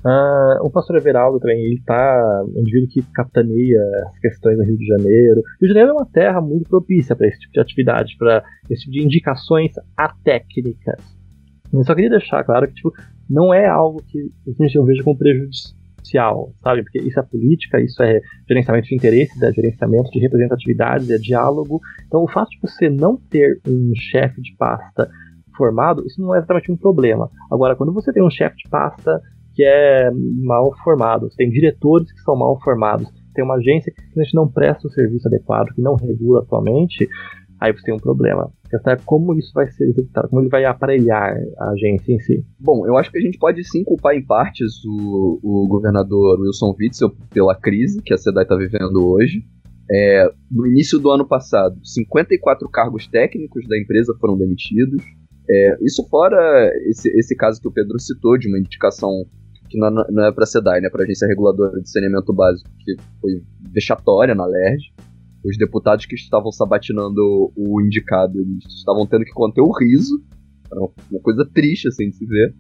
Uh, 0.06 0.66
o 0.66 0.72
pastor 0.72 0.96
Everaldo 0.96 1.40
também, 1.40 1.60
ele 1.60 1.82
tá 1.86 2.44
um 2.56 2.62
indivíduo 2.62 2.90
que 2.90 3.02
capitaneia 3.14 3.80
as 4.08 4.20
questões 4.20 4.58
no 4.58 4.64
Rio 4.64 4.78
de 4.78 4.86
Janeiro. 4.86 5.42
Rio 5.60 5.68
de 5.68 5.68
Janeiro 5.68 5.90
é 5.90 5.94
uma 5.94 6.06
terra 6.06 6.40
muito 6.40 6.70
propícia 6.70 7.16
para 7.16 7.28
esse 7.28 7.40
tipo 7.40 7.54
de 7.54 7.60
atividade, 7.60 8.16
para 8.18 8.44
esse 8.70 8.84
tipo 8.84 8.94
de 8.94 9.04
indicações 9.04 9.72
atécnicas. 9.98 11.04
Eu 11.72 11.84
só 11.84 11.94
queria 11.94 12.10
deixar 12.10 12.44
claro 12.44 12.68
que 12.68 12.76
tipo, 12.76 12.94
não 13.30 13.54
é 13.54 13.68
algo 13.68 14.02
que 14.08 14.20
a 14.48 14.64
gente 14.64 14.82
veja 14.86 15.04
como 15.04 15.18
prejudicial, 15.18 16.54
sabe? 16.64 16.82
Porque 16.82 17.00
isso 17.00 17.20
é 17.20 17.24
política, 17.24 17.82
isso 17.82 18.02
é 18.02 18.20
gerenciamento 18.48 18.88
de 18.88 18.96
interesses, 18.96 19.42
é 19.42 19.52
gerenciamento 19.52 20.10
de 20.12 20.20
representatividades, 20.20 21.10
é 21.10 21.18
diálogo. 21.18 21.80
Então, 22.08 22.24
o 22.24 22.28
fato 22.28 22.50
de 22.50 22.60
você 22.62 22.90
não 22.90 23.18
ter 23.18 23.60
um 23.68 23.92
chefe 23.96 24.42
de 24.42 24.56
pasta 24.58 25.10
formado, 25.56 26.06
isso 26.08 26.22
não 26.22 26.34
é 26.34 26.38
exatamente 26.38 26.72
um 26.72 26.78
problema. 26.78 27.30
Agora, 27.52 27.76
quando 27.76 27.94
você 27.94 28.14
tem 28.14 28.24
um 28.24 28.32
chefe 28.32 28.56
de 28.56 28.70
pasta 28.70 29.22
que 29.60 29.66
é 29.66 30.10
mal 30.42 30.74
formado, 30.86 31.28
tem 31.36 31.50
diretores 31.50 32.10
que 32.14 32.22
são 32.22 32.34
mal 32.34 32.58
formados, 32.62 33.10
tem 33.36 33.44
uma 33.44 33.56
agência 33.56 33.92
que 33.92 34.02
simplesmente 34.04 34.34
não 34.34 34.48
presta 34.48 34.88
o 34.88 34.90
serviço 34.90 35.28
adequado, 35.28 35.74
que 35.76 35.82
não 35.82 35.98
regula 35.98 36.40
atualmente, 36.40 37.06
aí 37.60 37.74
você 37.74 37.84
tem 37.84 37.94
um 37.94 38.00
problema. 38.00 38.50
Questão 38.70 38.94
é 38.94 38.98
como 39.04 39.38
isso 39.38 39.52
vai 39.54 39.70
ser 39.70 39.90
executado, 39.90 40.30
como 40.30 40.42
ele 40.42 40.50
vai 40.50 40.64
aparelhar 40.64 41.36
a 41.58 41.72
agência 41.72 42.14
em 42.14 42.20
si. 42.20 42.46
Bom, 42.58 42.88
eu 42.88 42.96
acho 42.96 43.12
que 43.12 43.18
a 43.18 43.22
gente 43.22 43.38
pode 43.38 43.62
sim 43.66 43.84
culpar 43.84 44.16
em 44.16 44.26
partes 44.26 44.82
o, 44.86 45.42
o 45.44 45.68
governador 45.68 46.40
Wilson 46.40 46.74
Witzel 46.80 47.12
pela 47.30 47.54
crise 47.54 48.02
que 48.02 48.14
a 48.14 48.18
SEDAI 48.18 48.44
está 48.44 48.56
vivendo 48.56 49.06
hoje. 49.06 49.44
É, 49.92 50.32
no 50.50 50.68
início 50.68 51.00
do 51.00 51.12
ano 51.12 51.28
passado, 51.28 51.76
54 51.84 52.70
cargos 52.70 53.08
técnicos 53.08 53.68
da 53.68 53.78
empresa 53.78 54.16
foram 54.22 54.38
demitidos. 54.38 55.04
É, 55.50 55.78
isso 55.82 56.08
fora 56.08 56.72
esse, 56.88 57.10
esse 57.20 57.36
caso 57.36 57.60
que 57.60 57.68
o 57.68 57.74
Pedro 57.74 58.00
citou, 58.00 58.38
de 58.38 58.48
uma 58.48 58.58
indicação 58.58 59.26
que 59.70 59.78
não, 59.78 59.92
não 59.92 60.24
é 60.24 60.34
a 60.36 60.46
SEDAI, 60.46 60.82
né, 60.82 60.90
para 60.90 61.02
a 61.02 61.06
Agência 61.06 61.28
Reguladora 61.28 61.80
de 61.80 61.90
Saneamento 61.90 62.34
Básico, 62.34 62.70
que 62.80 62.96
foi 63.22 63.44
vexatória 63.72 64.34
na 64.34 64.46
LERJ. 64.46 64.92
Os 65.46 65.58
deputados 65.58 66.06
que 66.06 66.16
estavam 66.16 66.52
sabatinando 66.52 67.52
o 67.56 67.82
indicado, 67.82 68.40
eles 68.40 68.66
estavam 68.66 69.06
tendo 69.08 69.24
que 69.24 69.32
conter 69.32 69.62
o 69.62 69.72
riso. 69.72 70.22
Era 70.72 70.82
uma 70.82 71.22
coisa 71.22 71.48
triste, 71.54 71.88
assim, 71.88 72.10
de 72.10 72.16
se 72.16 72.26
ver. 72.26 72.54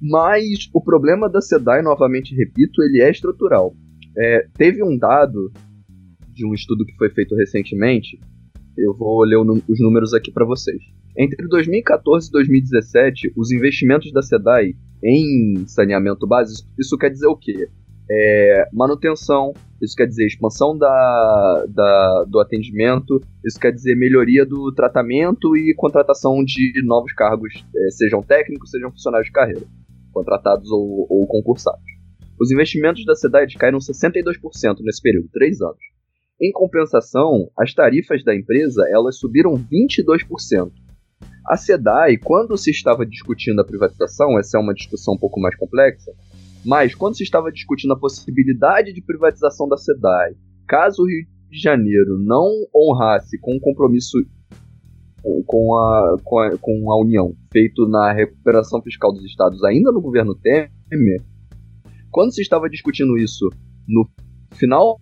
Mas 0.00 0.68
o 0.74 0.82
problema 0.82 1.30
da 1.30 1.40
SEDAI, 1.40 1.80
novamente 1.82 2.34
repito, 2.34 2.82
ele 2.82 3.02
é 3.02 3.10
estrutural. 3.10 3.74
É, 4.18 4.46
teve 4.54 4.82
um 4.82 4.98
dado 4.98 5.50
de 6.34 6.44
um 6.46 6.52
estudo 6.52 6.84
que 6.84 6.96
foi 6.96 7.08
feito 7.10 7.34
recentemente, 7.34 8.18
eu 8.76 8.92
vou 8.92 9.24
ler 9.24 9.38
os 9.38 9.80
números 9.80 10.12
aqui 10.12 10.30
para 10.30 10.44
vocês. 10.44 10.82
Entre 11.16 11.48
2014 11.48 12.28
e 12.28 12.32
2017, 12.32 13.32
os 13.34 13.50
investimentos 13.50 14.12
da 14.12 14.20
SEDAI 14.20 14.74
em 15.06 15.66
saneamento 15.68 16.26
básico, 16.26 16.68
isso 16.78 16.98
quer 16.98 17.10
dizer 17.10 17.28
o 17.28 17.36
quê? 17.36 17.68
É, 18.10 18.68
manutenção, 18.72 19.52
isso 19.82 19.94
quer 19.96 20.06
dizer 20.06 20.26
expansão 20.26 20.76
da, 20.76 21.64
da, 21.68 22.24
do 22.28 22.40
atendimento, 22.40 23.20
isso 23.44 23.58
quer 23.58 23.72
dizer 23.72 23.96
melhoria 23.96 24.44
do 24.44 24.72
tratamento 24.72 25.56
e 25.56 25.74
contratação 25.76 26.42
de 26.44 26.72
novos 26.84 27.12
cargos, 27.12 27.52
é, 27.74 27.90
sejam 27.90 28.22
técnicos, 28.22 28.70
sejam 28.70 28.90
funcionários 28.90 29.26
de 29.26 29.32
carreira, 29.32 29.66
contratados 30.12 30.70
ou, 30.70 31.06
ou 31.08 31.26
concursados. 31.26 31.84
Os 32.40 32.50
investimentos 32.50 33.04
da 33.04 33.14
SEDAI 33.14 33.46
caíram 33.58 33.78
62% 33.78 34.34
nesse 34.80 35.00
período, 35.00 35.28
3 35.32 35.60
anos. 35.62 35.78
Em 36.40 36.52
compensação, 36.52 37.48
as 37.58 37.72
tarifas 37.72 38.22
da 38.22 38.34
empresa 38.34 38.86
elas 38.90 39.18
subiram 39.18 39.52
22%. 39.54 40.70
A 41.48 41.56
SEDAI, 41.56 42.16
quando 42.16 42.56
se 42.56 42.70
estava 42.70 43.06
discutindo 43.06 43.60
a 43.60 43.64
privatização, 43.64 44.36
essa 44.38 44.58
é 44.58 44.60
uma 44.60 44.74
discussão 44.74 45.14
um 45.14 45.18
pouco 45.18 45.40
mais 45.40 45.54
complexa, 45.56 46.12
mas 46.64 46.92
quando 46.92 47.16
se 47.16 47.22
estava 47.22 47.52
discutindo 47.52 47.92
a 47.92 47.98
possibilidade 47.98 48.92
de 48.92 49.00
privatização 49.00 49.68
da 49.68 49.76
SEDAI, 49.76 50.34
caso 50.66 51.02
o 51.02 51.06
Rio 51.06 51.24
de 51.48 51.58
Janeiro 51.60 52.18
não 52.18 52.50
honrasse 52.74 53.38
com 53.38 53.54
o 53.54 53.60
compromisso 53.60 54.18
com 55.46 55.76
a, 55.76 56.16
com 56.22 56.38
a, 56.38 56.58
com 56.58 56.92
a 56.92 57.00
União 57.00 57.34
feito 57.52 57.86
na 57.88 58.12
recuperação 58.12 58.80
fiscal 58.82 59.12
dos 59.12 59.24
estados 59.24 59.62
ainda 59.64 59.90
no 59.92 60.00
governo 60.00 60.34
Temer, 60.34 61.22
quando 62.10 62.32
se 62.32 62.42
estava 62.42 62.68
discutindo 62.68 63.16
isso 63.18 63.48
no 63.86 64.08
final, 64.54 65.00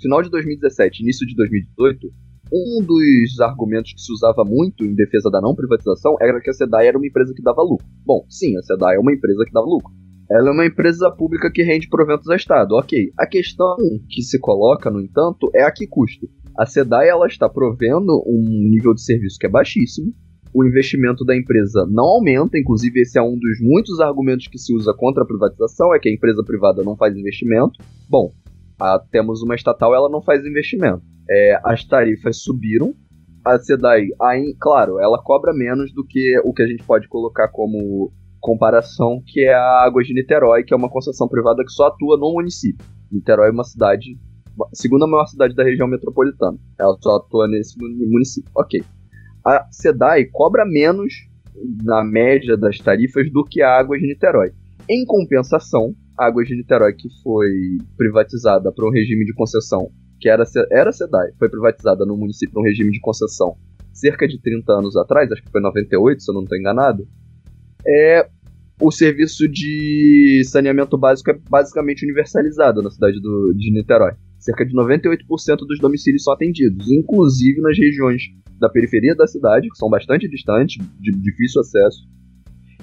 final 0.00 0.22
de 0.22 0.30
2017, 0.30 1.02
início 1.02 1.26
de 1.26 1.34
2018, 1.34 2.12
um 2.52 2.84
dos 2.84 3.40
argumentos 3.40 3.92
que 3.92 4.00
se 4.00 4.12
usava 4.12 4.44
muito 4.44 4.84
em 4.84 4.94
defesa 4.94 5.30
da 5.30 5.40
não 5.40 5.54
privatização 5.54 6.16
era 6.20 6.40
que 6.40 6.50
a 6.50 6.52
SEDAI 6.52 6.88
era 6.88 6.98
uma 6.98 7.06
empresa 7.06 7.32
que 7.34 7.42
dava 7.42 7.62
lucro. 7.62 7.86
Bom, 8.04 8.24
sim, 8.28 8.56
a 8.56 8.62
SEDAI 8.62 8.96
é 8.96 9.00
uma 9.00 9.12
empresa 9.12 9.44
que 9.44 9.52
dava 9.52 9.66
lucro. 9.66 9.92
Ela 10.30 10.48
é 10.48 10.52
uma 10.52 10.66
empresa 10.66 11.10
pública 11.10 11.50
que 11.52 11.62
rende 11.62 11.88
proventos 11.88 12.28
ao 12.28 12.36
Estado, 12.36 12.72
ok. 12.72 13.12
A 13.18 13.26
questão 13.26 13.76
que 14.08 14.22
se 14.22 14.38
coloca, 14.38 14.90
no 14.90 15.00
entanto, 15.00 15.50
é 15.54 15.62
a 15.62 15.70
que 15.70 15.86
custo. 15.86 16.28
A 16.56 16.64
SEDAI 16.64 17.08
ela 17.08 17.26
está 17.26 17.48
provendo 17.48 18.22
um 18.26 18.68
nível 18.70 18.94
de 18.94 19.02
serviço 19.02 19.36
que 19.38 19.46
é 19.46 19.50
baixíssimo, 19.50 20.14
o 20.54 20.64
investimento 20.64 21.24
da 21.24 21.36
empresa 21.36 21.84
não 21.90 22.04
aumenta, 22.04 22.56
inclusive 22.56 23.00
esse 23.00 23.18
é 23.18 23.22
um 23.22 23.36
dos 23.36 23.60
muitos 23.60 23.98
argumentos 23.98 24.46
que 24.46 24.56
se 24.56 24.72
usa 24.72 24.94
contra 24.94 25.24
a 25.24 25.26
privatização, 25.26 25.92
é 25.92 25.98
que 25.98 26.08
a 26.08 26.12
empresa 26.12 26.44
privada 26.44 26.84
não 26.84 26.96
faz 26.96 27.16
investimento. 27.16 27.72
Bom, 28.08 28.32
a, 28.78 28.98
temos 29.10 29.42
uma 29.42 29.54
estatal, 29.54 29.94
ela 29.94 30.08
não 30.08 30.22
faz 30.22 30.44
investimento 30.44 31.02
é, 31.28 31.58
as 31.64 31.84
tarifas 31.84 32.42
subiram. 32.42 32.94
A 33.44 33.58
SEDAI, 33.58 34.06
aí, 34.20 34.56
claro, 34.58 34.98
ela 34.98 35.22
cobra 35.22 35.52
menos 35.52 35.92
do 35.92 36.04
que 36.04 36.38
o 36.44 36.52
que 36.52 36.62
a 36.62 36.66
gente 36.66 36.82
pode 36.82 37.08
colocar 37.08 37.48
como 37.48 38.10
comparação, 38.40 39.22
que 39.26 39.40
é 39.40 39.54
a 39.54 39.84
Águas 39.84 40.06
de 40.06 40.14
Niterói, 40.14 40.64
que 40.64 40.72
é 40.72 40.76
uma 40.76 40.88
concessão 40.88 41.28
privada 41.28 41.62
que 41.62 41.72
só 41.72 41.88
atua 41.88 42.16
no 42.16 42.32
município. 42.32 42.84
Niterói 43.12 43.48
é 43.48 43.52
uma 43.52 43.64
cidade 43.64 44.18
segunda 44.72 45.06
maior 45.06 45.26
cidade 45.26 45.54
da 45.54 45.64
região 45.64 45.88
metropolitana. 45.88 46.56
Ela 46.78 46.96
só 47.00 47.16
atua 47.16 47.48
nesse 47.48 47.76
município. 47.78 48.50
Ok. 48.56 48.82
A 49.44 49.66
SEDAI 49.70 50.26
cobra 50.26 50.64
menos 50.64 51.12
na 51.82 52.04
média 52.04 52.56
das 52.56 52.78
tarifas 52.78 53.30
do 53.30 53.44
que 53.44 53.60
a 53.60 53.78
Águas 53.78 54.00
de 54.00 54.06
Niterói. 54.06 54.52
Em 54.88 55.04
compensação, 55.04 55.94
Águas 56.16 56.46
de 56.46 56.56
Niterói, 56.56 56.94
que 56.94 57.08
foi 57.22 57.50
privatizada 57.96 58.72
para 58.72 58.86
um 58.86 58.90
regime 58.90 59.24
de 59.24 59.34
concessão, 59.34 59.90
que 60.20 60.28
era, 60.28 60.44
era 60.70 60.92
SEDAI, 60.92 61.32
foi 61.38 61.48
privatizada 61.48 62.04
no 62.06 62.16
município 62.16 62.52
para 62.52 62.62
um 62.62 62.64
regime 62.64 62.90
de 62.90 63.00
concessão 63.00 63.56
cerca 63.94 64.26
de 64.26 64.40
30 64.40 64.72
anos 64.72 64.96
atrás, 64.96 65.30
acho 65.30 65.42
que 65.42 65.50
foi 65.50 65.60
98, 65.60 66.20
se 66.20 66.30
eu 66.30 66.34
não 66.34 66.42
estou 66.42 66.58
enganado, 66.58 67.06
é, 67.86 68.28
o 68.80 68.90
serviço 68.90 69.48
de 69.48 70.42
saneamento 70.44 70.98
básico 70.98 71.30
é 71.30 71.38
basicamente 71.48 72.04
universalizado 72.04 72.82
na 72.82 72.90
cidade 72.90 73.20
do, 73.20 73.54
de 73.54 73.72
Niterói. 73.72 74.12
Cerca 74.38 74.66
de 74.66 74.74
98% 74.74 75.56
dos 75.66 75.78
domicílios 75.78 76.24
são 76.24 76.34
atendidos, 76.34 76.90
inclusive 76.90 77.60
nas 77.60 77.78
regiões 77.78 78.22
da 78.58 78.68
periferia 78.68 79.14
da 79.14 79.26
cidade, 79.26 79.68
que 79.68 79.76
são 79.76 79.88
bastante 79.88 80.28
distantes, 80.28 80.84
de 81.00 81.12
difícil 81.12 81.60
acesso. 81.60 82.06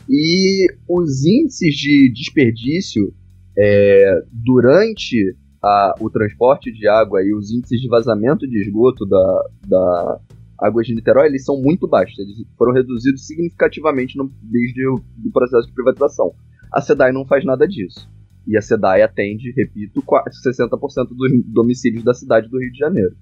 E 0.10 0.68
os 0.90 1.26
índices 1.26 1.76
de 1.76 2.12
desperdício 2.14 3.14
é, 3.58 4.24
durante 4.32 5.36
a, 5.64 5.96
o 6.00 6.10
transporte 6.10 6.72
de 6.72 6.88
água 6.88 7.22
e 7.22 7.34
os 7.34 7.52
índices 7.52 7.80
de 7.80 7.88
vazamento 7.88 8.48
de 8.48 8.62
esgoto 8.62 9.06
da, 9.06 9.50
da 9.68 10.20
Águas 10.58 10.86
de 10.86 10.96
Niterói 10.96 11.28
eles 11.28 11.44
são 11.44 11.60
muito 11.62 11.88
baixos. 11.88 12.18
Eles 12.20 12.38
foram 12.58 12.74
reduzidos 12.74 13.26
significativamente 13.26 14.18
no, 14.18 14.32
desde 14.42 14.88
o 14.88 15.02
processo 15.34 15.68
de 15.68 15.74
privatização. 15.74 16.34
A 16.72 16.82
SEDAI 16.82 17.12
não 17.12 17.26
faz 17.26 17.44
nada 17.44 17.68
disso. 17.68 18.10
E 18.48 18.58
a 18.58 18.62
SEDAI 18.62 19.02
atende, 19.02 19.52
repito, 19.56 20.02
60% 20.02 21.08
dos 21.10 21.46
domicílios 21.48 22.04
da 22.04 22.14
cidade 22.14 22.48
do 22.48 22.60
Rio 22.60 22.72
de 22.72 22.78
Janeiro. 22.78 23.16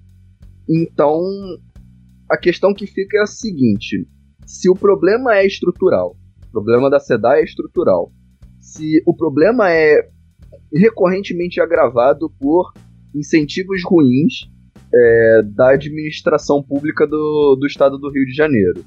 Então, 0.68 1.20
a 2.30 2.36
questão 2.36 2.72
que 2.72 2.86
fica 2.86 3.18
é 3.18 3.22
a 3.22 3.26
seguinte: 3.26 4.06
se 4.46 4.70
o 4.70 4.74
problema 4.74 5.36
é 5.36 5.46
estrutural, 5.46 6.16
o 6.48 6.50
problema 6.52 6.88
da 6.88 7.00
SEDAI 7.00 7.40
é 7.40 7.44
estrutural, 7.44 8.12
se 8.60 9.02
o 9.06 9.14
problema 9.14 9.70
é 9.70 10.10
recorrentemente 10.72 11.60
agravado 11.60 12.30
por 12.38 12.72
incentivos 13.14 13.82
ruins 13.84 14.48
é, 14.94 15.42
da 15.42 15.72
administração 15.72 16.62
pública 16.62 17.06
do, 17.06 17.56
do 17.58 17.66
estado 17.66 17.98
do 17.98 18.10
Rio 18.10 18.24
de 18.26 18.34
Janeiro. 18.34 18.84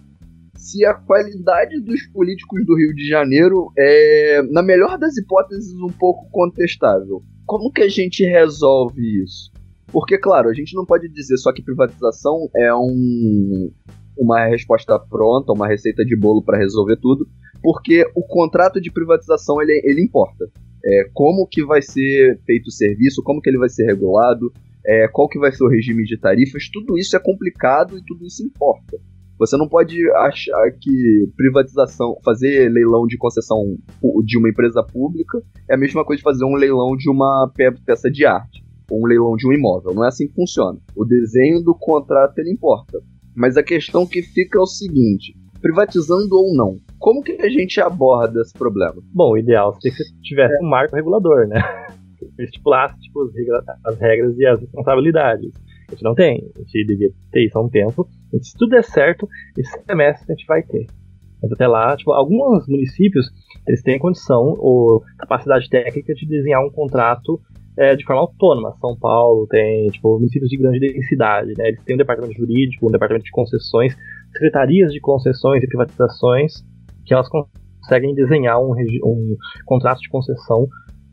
Se 0.55 0.85
a 0.85 0.93
qualidade 0.93 1.81
dos 1.81 2.05
políticos 2.07 2.65
do 2.65 2.75
Rio 2.75 2.93
de 2.95 3.07
Janeiro 3.07 3.71
é, 3.77 4.41
na 4.51 4.61
melhor 4.61 4.97
das 4.97 5.17
hipóteses, 5.17 5.73
um 5.73 5.91
pouco 5.91 6.29
contestável, 6.31 7.21
como 7.45 7.71
que 7.71 7.81
a 7.81 7.89
gente 7.89 8.23
resolve 8.23 9.01
isso? 9.23 9.51
Porque, 9.91 10.17
claro, 10.17 10.49
a 10.49 10.53
gente 10.53 10.75
não 10.75 10.85
pode 10.85 11.07
dizer 11.09 11.37
só 11.37 11.53
que 11.53 11.61
privatização 11.61 12.49
é 12.55 12.73
um, 12.73 13.71
uma 14.17 14.45
resposta 14.45 14.97
pronta, 14.97 15.51
uma 15.51 15.67
receita 15.67 16.03
de 16.05 16.17
bolo 16.17 16.43
para 16.43 16.57
resolver 16.57 16.97
tudo, 16.97 17.27
porque 17.61 18.03
o 18.15 18.25
contrato 18.25 18.81
de 18.81 18.91
privatização 18.91 19.61
ele, 19.61 19.81
ele 19.83 20.01
importa. 20.01 20.49
É, 20.85 21.09
como 21.13 21.47
que 21.49 21.63
vai 21.65 21.81
ser 21.81 22.39
feito 22.45 22.67
o 22.67 22.71
serviço, 22.71 23.23
como 23.23 23.41
que 23.41 23.49
ele 23.49 23.57
vai 23.57 23.69
ser 23.69 23.85
regulado, 23.85 24.51
é, 24.85 25.07
qual 25.07 25.29
que 25.29 25.39
vai 25.39 25.51
ser 25.51 25.63
o 25.63 25.69
regime 25.69 26.03
de 26.03 26.17
tarifas, 26.17 26.69
tudo 26.71 26.97
isso 26.97 27.15
é 27.15 27.19
complicado 27.19 27.97
e 27.97 28.03
tudo 28.05 28.25
isso 28.25 28.43
importa. 28.43 28.97
Você 29.39 29.57
não 29.57 29.67
pode 29.67 29.97
achar 30.11 30.71
que 30.79 31.27
privatização, 31.35 32.17
fazer 32.23 32.69
leilão 32.69 33.07
de 33.07 33.17
concessão 33.17 33.77
de 34.23 34.37
uma 34.37 34.49
empresa 34.49 34.83
pública 34.83 35.41
é 35.69 35.73
a 35.73 35.77
mesma 35.77 36.05
coisa 36.05 36.17
de 36.17 36.23
fazer 36.23 36.45
um 36.45 36.55
leilão 36.55 36.95
de 36.95 37.09
uma 37.09 37.51
peça 37.85 38.11
de 38.11 38.25
arte 38.25 38.63
um 38.91 39.05
leilão 39.05 39.35
de 39.35 39.47
um 39.47 39.53
imóvel. 39.53 39.93
Não 39.93 40.03
é 40.03 40.07
assim 40.07 40.27
que 40.27 40.35
funciona. 40.35 40.79
O 40.95 41.05
desenho 41.05 41.61
do 41.61 41.75
contrato 41.75 42.37
ele 42.39 42.51
importa. 42.51 43.01
Mas 43.35 43.57
a 43.57 43.63
questão 43.63 44.05
que 44.05 44.21
fica 44.21 44.59
é 44.59 44.61
o 44.61 44.65
seguinte: 44.65 45.35
privatizando 45.61 46.35
ou 46.35 46.55
não, 46.55 46.77
como 47.03 47.21
que 47.21 47.33
a 47.33 47.49
gente 47.49 47.81
aborda 47.81 48.39
esse 48.39 48.53
problema? 48.53 48.95
Bom, 49.13 49.31
o 49.31 49.37
ideal 49.37 49.73
seria 49.73 49.97
que 49.97 50.21
tivesse 50.21 50.55
um 50.63 50.69
marco 50.69 50.95
regulador, 50.95 51.45
né? 51.49 51.61
Que 52.17 52.43
estipulasse 52.43 52.97
tipo, 53.01 53.29
as 53.83 53.99
regras 53.99 54.37
e 54.37 54.45
as 54.45 54.61
responsabilidades. 54.61 55.51
A 55.89 55.91
gente 55.91 56.03
não 56.03 56.15
tem, 56.15 56.49
a 56.55 56.59
gente 56.59 56.87
devia 56.87 57.09
ter 57.29 57.45
isso 57.45 57.57
há 57.57 57.61
um 57.61 57.67
tempo. 57.67 58.07
E 58.31 58.41
se 58.41 58.57
tudo 58.57 58.69
der 58.69 58.85
certo, 58.85 59.27
esse 59.57 59.83
semestre 59.83 60.31
a 60.31 60.33
gente 60.33 60.47
vai 60.47 60.63
ter. 60.63 60.87
Mas 61.41 61.51
até 61.51 61.67
lá, 61.67 61.93
tipo, 61.97 62.13
alguns 62.13 62.65
municípios 62.69 63.29
eles 63.67 63.83
têm 63.83 63.99
condição 63.99 64.55
ou 64.57 65.03
capacidade 65.19 65.69
técnica 65.69 66.13
de 66.13 66.25
desenhar 66.25 66.65
um 66.65 66.71
contrato 66.71 67.37
é, 67.77 67.97
de 67.97 68.05
forma 68.05 68.21
autônoma. 68.21 68.77
São 68.79 68.97
Paulo 68.97 69.45
tem, 69.47 69.89
tipo, 69.89 70.15
municípios 70.19 70.49
de 70.49 70.55
grande 70.55 70.79
densidade, 70.79 71.51
né? 71.57 71.67
Eles 71.67 71.83
têm 71.83 71.95
um 71.95 71.97
departamento 71.97 72.37
jurídico, 72.37 72.87
um 72.87 72.91
departamento 72.91 73.25
de 73.25 73.31
concessões, 73.31 73.93
secretarias 74.31 74.93
de 74.93 75.01
concessões 75.01 75.61
e 75.61 75.67
privatizações, 75.67 76.63
que 77.05 77.13
elas 77.13 77.27
conseguem 77.29 78.13
desenhar 78.13 78.59
um, 78.59 78.73
um 79.03 79.35
contrato 79.65 79.99
de 79.99 80.09
concessão 80.09 80.67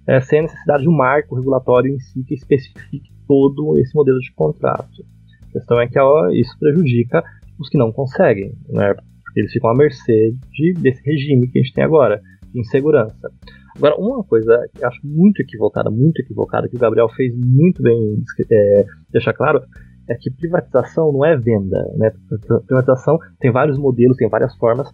é, 0.07 0.21
sem 0.21 0.41
a 0.41 0.43
necessidade 0.43 0.83
de 0.83 0.89
um 0.89 0.97
marco 0.97 1.37
regulatório 1.37 1.95
em 1.95 1.99
si 1.99 2.25
que 2.25 2.35
especifique 2.35 3.11
todo 3.27 3.79
esse 3.79 3.95
modelo 3.95 4.19
de 4.19 4.33
contrato. 4.33 5.05
A 5.49 5.53
questão 5.53 5.81
é 5.81 5.87
que 5.87 5.99
ó, 5.99 6.29
isso 6.31 6.57
prejudica 6.59 7.23
os 7.59 7.69
que 7.69 7.79
não 7.79 7.93
conseguem, 7.93 8.53
né? 8.69 8.95
Porque 8.95 9.41
eles 9.41 9.53
ficam 9.53 9.71
à 9.71 9.75
mercê 9.77 10.35
de, 10.51 10.73
desse 10.75 11.03
regime 11.05 11.49
que 11.49 11.59
a 11.59 11.63
gente 11.63 11.75
tem 11.75 11.85
agora, 11.85 12.21
de 12.53 12.61
insegurança. 12.61 13.31
Agora, 13.77 13.97
uma 13.97 14.25
coisa 14.25 14.69
que 14.75 14.83
eu 14.83 14.89
acho 14.89 15.01
muito 15.05 15.41
equivocada, 15.41 15.91
muito 15.91 16.21
equivocada, 16.21 16.69
que 16.69 16.77
o 16.77 16.79
Gabriel 16.79 17.09
fez 17.11 17.33
muito 17.37 17.83
bem 17.83 18.23
é, 18.51 18.85
deixar 19.13 19.33
claro, 19.33 19.63
é 20.09 20.15
que 20.15 20.31
privatização 20.31 21.13
não 21.13 21.25
é 21.25 21.37
venda. 21.37 21.79
Né? 21.97 22.13
Privatização 22.67 23.19
tem 23.39 23.53
vários 23.53 23.79
modelos, 23.79 24.17
tem 24.17 24.29
várias 24.29 24.55
formas, 24.57 24.89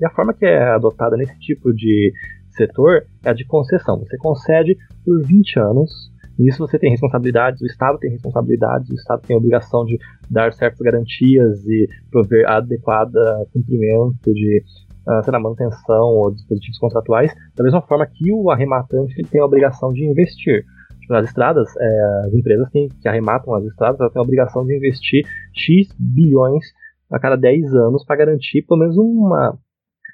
e 0.00 0.04
a 0.06 0.10
forma 0.10 0.34
que 0.34 0.46
é 0.46 0.70
adotada 0.70 1.16
nesse 1.16 1.38
tipo 1.38 1.72
de 1.72 2.12
setor 2.50 3.04
é 3.24 3.30
a 3.30 3.32
de 3.32 3.44
concessão. 3.46 3.98
Você 3.98 4.16
concede 4.16 4.76
por 5.04 5.22
20 5.24 5.58
anos, 5.60 5.90
nisso 6.38 6.58
você 6.58 6.78
tem 6.78 6.90
responsabilidades, 6.90 7.60
o 7.60 7.66
Estado 7.66 7.98
tem 7.98 8.10
responsabilidades, 8.10 8.90
o 8.90 8.94
Estado 8.94 9.22
tem 9.22 9.34
a 9.34 9.38
obrigação 9.38 9.84
de 9.84 9.98
dar 10.30 10.52
certas 10.52 10.80
garantias 10.80 11.64
e 11.66 11.88
prover 12.10 12.48
adequada 12.48 13.46
cumprimento 13.52 14.32
de 14.32 14.62
uh, 15.08 15.22
sei 15.24 15.32
lá, 15.32 15.40
manutenção 15.40 16.04
ou 16.04 16.30
dispositivos 16.30 16.78
contratuais, 16.78 17.32
da 17.56 17.64
mesma 17.64 17.82
forma 17.82 18.06
que 18.06 18.32
o 18.32 18.50
arrematante 18.50 19.14
ele 19.18 19.28
tem 19.28 19.40
a 19.40 19.46
obrigação 19.46 19.92
de 19.92 20.04
investir. 20.04 20.64
Tipo, 21.00 21.14
nas 21.14 21.26
estradas, 21.26 21.68
é, 21.78 22.26
as 22.26 22.34
empresas 22.34 22.70
têm, 22.70 22.88
que 22.88 23.08
arrematam 23.08 23.54
as 23.54 23.64
estradas 23.64 24.00
elas 24.00 24.12
têm 24.12 24.20
a 24.20 24.24
obrigação 24.24 24.64
de 24.66 24.76
investir 24.76 25.24
X 25.54 25.88
bilhões 25.98 26.64
a 27.10 27.18
cada 27.18 27.36
10 27.36 27.74
anos 27.74 28.04
para 28.04 28.16
garantir 28.16 28.62
pelo 28.62 28.80
menos 28.80 28.96
uma 28.98 29.58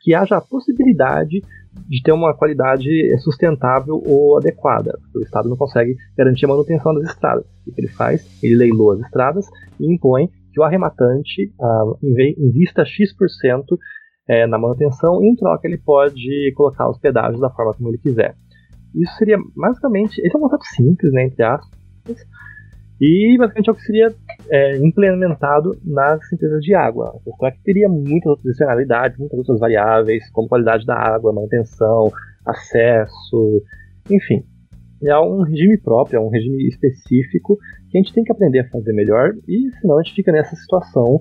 que 0.05 0.15
haja 0.15 0.37
a 0.37 0.41
possibilidade 0.41 1.43
de 1.89 2.03
ter 2.03 2.13
uma 2.13 2.35
qualidade 2.37 2.87
sustentável 3.19 4.01
ou 4.07 4.37
adequada. 4.37 4.97
O 5.15 5.21
Estado 5.21 5.49
não 5.49 5.57
consegue 5.57 5.97
garantir 6.17 6.45
a 6.45 6.49
manutenção 6.49 6.95
das 6.95 7.09
estradas. 7.11 7.47
O 7.67 7.73
que 7.73 7.81
ele 7.81 7.89
faz? 7.89 8.23
Ele 8.43 8.55
leiloa 8.55 8.95
as 8.95 9.01
estradas 9.01 9.47
e 9.81 9.93
impõe 9.93 10.29
que 10.53 10.61
o 10.61 10.63
arrematante 10.63 11.51
uh, 11.59 11.99
invista 12.39 12.85
X% 12.85 13.65
é, 14.29 14.47
na 14.47 14.59
manutenção 14.59 15.23
e 15.23 15.29
em 15.29 15.35
troca 15.35 15.67
ele 15.67 15.79
pode 15.79 16.53
colocar 16.55 16.89
os 16.89 16.99
pedágios 16.99 17.41
da 17.41 17.51
forma 17.51 17.75
como 17.75 17.89
ele 17.89 17.99
quiser. 17.99 18.37
Isso 18.95 19.17
seria 19.17 19.39
basicamente, 19.57 20.21
esse 20.21 20.35
é 20.35 20.39
um 20.39 20.43
conceito 20.43 20.67
simples, 20.67 21.13
né, 21.13 21.25
entre 21.25 21.43
aspas, 21.43 22.27
e 23.01 23.37
basicamente 23.39 23.69
é 23.69 23.73
o 23.73 23.75
que 23.75 23.83
seria 23.83 24.15
é, 24.51 24.77
implementado 24.77 25.77
nas 25.85 26.21
empresas 26.33 26.61
de 26.61 26.75
água. 26.75 27.15
É 27.43 27.51
que 27.51 27.63
teria 27.63 27.89
muitas 27.89 28.27
outras 28.27 28.53
externalidades, 28.53 29.19
muitas 29.19 29.39
outras 29.39 29.59
variáveis, 29.59 30.29
como 30.31 30.49
qualidade 30.49 30.85
da 30.87 30.95
água, 30.95 31.33
manutenção, 31.33 32.11
acesso, 32.45 33.63
enfim. 34.11 34.45
É 35.03 35.19
um 35.19 35.43
regime 35.43 35.79
próprio, 35.79 36.17
é 36.17 36.21
um 36.21 36.29
regime 36.29 36.67
específico 36.69 37.59
que 37.91 37.99
a 37.99 38.01
gente 38.01 38.13
tem 38.13 38.25
que 38.25 38.33
aprender 38.33 38.61
a 38.61 38.69
fazer 38.69 38.93
melhor, 38.93 39.35
e 39.47 39.71
senão 39.81 39.99
a 39.99 40.03
gente 40.03 40.15
fica 40.15 40.33
nessa 40.33 40.57
situação 40.57 41.21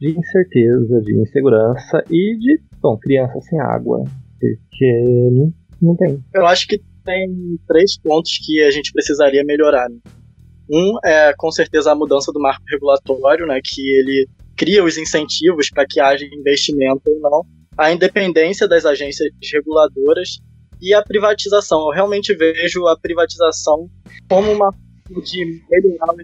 de 0.00 0.18
incerteza, 0.18 1.00
de 1.02 1.20
insegurança 1.20 2.02
e 2.10 2.36
de, 2.38 2.60
bom, 2.80 2.96
criança 2.96 3.40
sem 3.42 3.60
água, 3.60 4.02
porque 4.38 5.30
não 5.80 5.96
tem. 5.96 6.22
Eu 6.34 6.46
acho 6.46 6.66
que 6.66 6.80
tem 7.04 7.58
três 7.68 7.98
pontos 7.98 8.38
que 8.44 8.62
a 8.62 8.70
gente 8.70 8.92
precisaria 8.92 9.44
melhorar. 9.44 9.88
Né? 9.88 9.96
Um 10.70 10.98
é 11.04 11.34
com 11.36 11.50
certeza 11.50 11.92
a 11.92 11.94
mudança 11.94 12.32
do 12.32 12.40
marco 12.40 12.64
regulatório, 12.68 13.46
né, 13.46 13.60
que 13.62 13.82
ele 13.98 14.26
cria 14.56 14.84
os 14.84 14.96
incentivos 14.96 15.68
para 15.68 15.86
que 15.86 16.00
haja 16.00 16.24
investimento 16.24 17.02
ou 17.06 17.20
não, 17.20 17.42
a 17.76 17.92
independência 17.92 18.68
das 18.68 18.84
agências 18.84 19.28
reguladoras 19.52 20.38
e 20.80 20.94
a 20.94 21.02
privatização. 21.02 21.80
Eu 21.86 21.90
realmente 21.90 22.34
vejo 22.34 22.86
a 22.86 22.96
privatização 22.98 23.88
como 24.28 24.52
uma 24.52 24.70
de 25.24 25.60
melhorar 25.70 26.14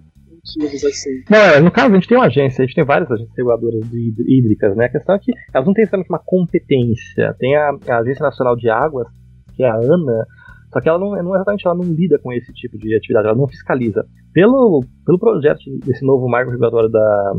motivos, 0.40 0.84
assim. 0.84 1.22
Não, 1.28 1.38
é, 1.38 1.60
no 1.60 1.70
caso, 1.70 1.92
a 1.92 1.94
gente 1.94 2.08
tem 2.08 2.16
uma 2.16 2.26
agência, 2.26 2.62
a 2.62 2.66
gente 2.66 2.74
tem 2.74 2.84
várias 2.84 3.10
agências 3.10 3.36
reguladoras 3.36 3.82
hídricas, 3.92 4.76
né? 4.76 4.86
A 4.86 4.90
questão 4.90 5.14
é 5.14 5.18
que 5.18 5.32
elas 5.52 5.66
não 5.66 5.74
têm 5.74 5.82
exatamente 5.82 6.08
uma 6.08 6.22
competência. 6.24 7.34
Tem 7.38 7.56
a, 7.56 7.70
a 7.88 7.98
Agência 7.98 8.22
Nacional 8.22 8.56
de 8.56 8.70
Águas, 8.70 9.08
que 9.54 9.62
é 9.62 9.68
a 9.68 9.74
ANA, 9.74 10.26
Só 10.72 10.80
que 10.80 10.88
ela 10.88 10.98
não, 10.98 11.10
não 11.22 11.34
exatamente 11.34 11.66
ela 11.66 11.76
não 11.76 11.84
lida 11.84 12.18
com 12.22 12.32
esse 12.32 12.52
tipo 12.52 12.78
de 12.78 12.94
atividade, 12.96 13.26
ela 13.26 13.36
não 13.36 13.48
fiscaliza. 13.48 14.04
Pelo, 14.32 14.84
pelo 15.04 15.18
projeto 15.18 15.60
desse 15.84 16.04
novo 16.04 16.28
marco 16.28 16.50
regulatório 16.50 16.88
da 16.88 17.32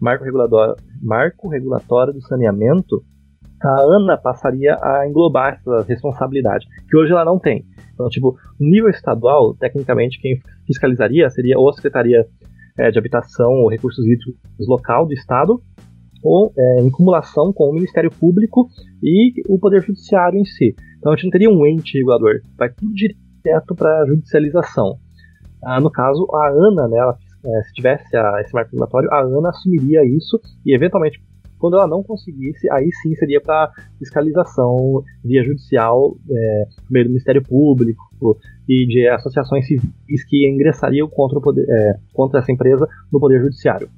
marco 0.00 0.24
regulatório, 0.24 0.74
marco 1.00 1.48
regulatório 1.48 2.12
do 2.12 2.20
saneamento, 2.22 3.02
a 3.62 3.80
ANA 3.82 4.18
passaria 4.18 4.76
a 4.82 5.08
englobar 5.08 5.54
essa 5.54 5.82
responsabilidade, 5.88 6.66
que 6.88 6.96
hoje 6.96 7.12
ela 7.12 7.24
não 7.24 7.38
tem. 7.38 7.64
Então, 7.94 8.08
tipo, 8.08 8.36
nível 8.60 8.90
estadual, 8.90 9.54
tecnicamente, 9.54 10.20
quem 10.20 10.38
fiscalizaria 10.66 11.30
seria 11.30 11.58
ou 11.58 11.70
a 11.70 11.72
Secretaria 11.72 12.26
é, 12.78 12.90
de 12.90 12.98
Habitação 12.98 13.50
ou 13.50 13.70
Recursos 13.70 14.04
Hídricos 14.04 14.34
local 14.68 15.06
do 15.06 15.14
Estado, 15.14 15.60
ou 16.22 16.52
é, 16.56 16.80
em 16.82 16.90
cumulação 16.90 17.52
com 17.52 17.70
o 17.70 17.72
Ministério 17.72 18.10
Público 18.10 18.68
e 19.02 19.32
o 19.48 19.58
Poder 19.58 19.80
Judiciário 19.82 20.38
em 20.38 20.44
si. 20.44 20.74
Então 21.06 21.12
a 21.12 21.16
gente 21.16 21.26
não 21.26 21.30
teria 21.30 21.48
um 21.48 21.64
ente 21.64 21.96
regulador, 21.98 22.40
vai 22.58 22.68
tudo 22.68 22.92
direto 22.92 23.76
para 23.76 24.06
judicialização. 24.06 24.98
Ah, 25.62 25.80
no 25.80 25.88
caso, 25.88 26.26
a 26.34 26.48
ANA, 26.48 26.88
né, 26.88 26.98
ela, 26.98 27.16
é, 27.44 27.62
se 27.62 27.74
tivesse 27.74 28.16
a, 28.16 28.40
esse 28.40 28.52
marco 28.52 28.72
regulatório, 28.72 29.08
a 29.12 29.20
ANA 29.20 29.50
assumiria 29.50 30.04
isso 30.04 30.40
e, 30.64 30.74
eventualmente, 30.74 31.22
quando 31.60 31.76
ela 31.76 31.86
não 31.86 32.02
conseguisse, 32.02 32.68
aí 32.72 32.90
sim 33.02 33.14
seria 33.14 33.40
para 33.40 33.70
fiscalização 34.00 35.04
via 35.24 35.44
judicial, 35.44 36.16
é, 36.28 36.64
meio 36.90 37.04
do 37.04 37.10
Ministério 37.10 37.42
Público 37.44 38.02
e 38.68 38.84
de 38.88 39.08
associações 39.08 39.64
civis 39.64 40.24
que 40.28 40.50
ingressariam 40.50 41.08
contra, 41.08 41.40
poder, 41.40 41.66
é, 41.70 41.92
contra 42.12 42.40
essa 42.40 42.50
empresa 42.50 42.84
no 43.12 43.20
Poder 43.20 43.40
Judiciário. 43.42 43.88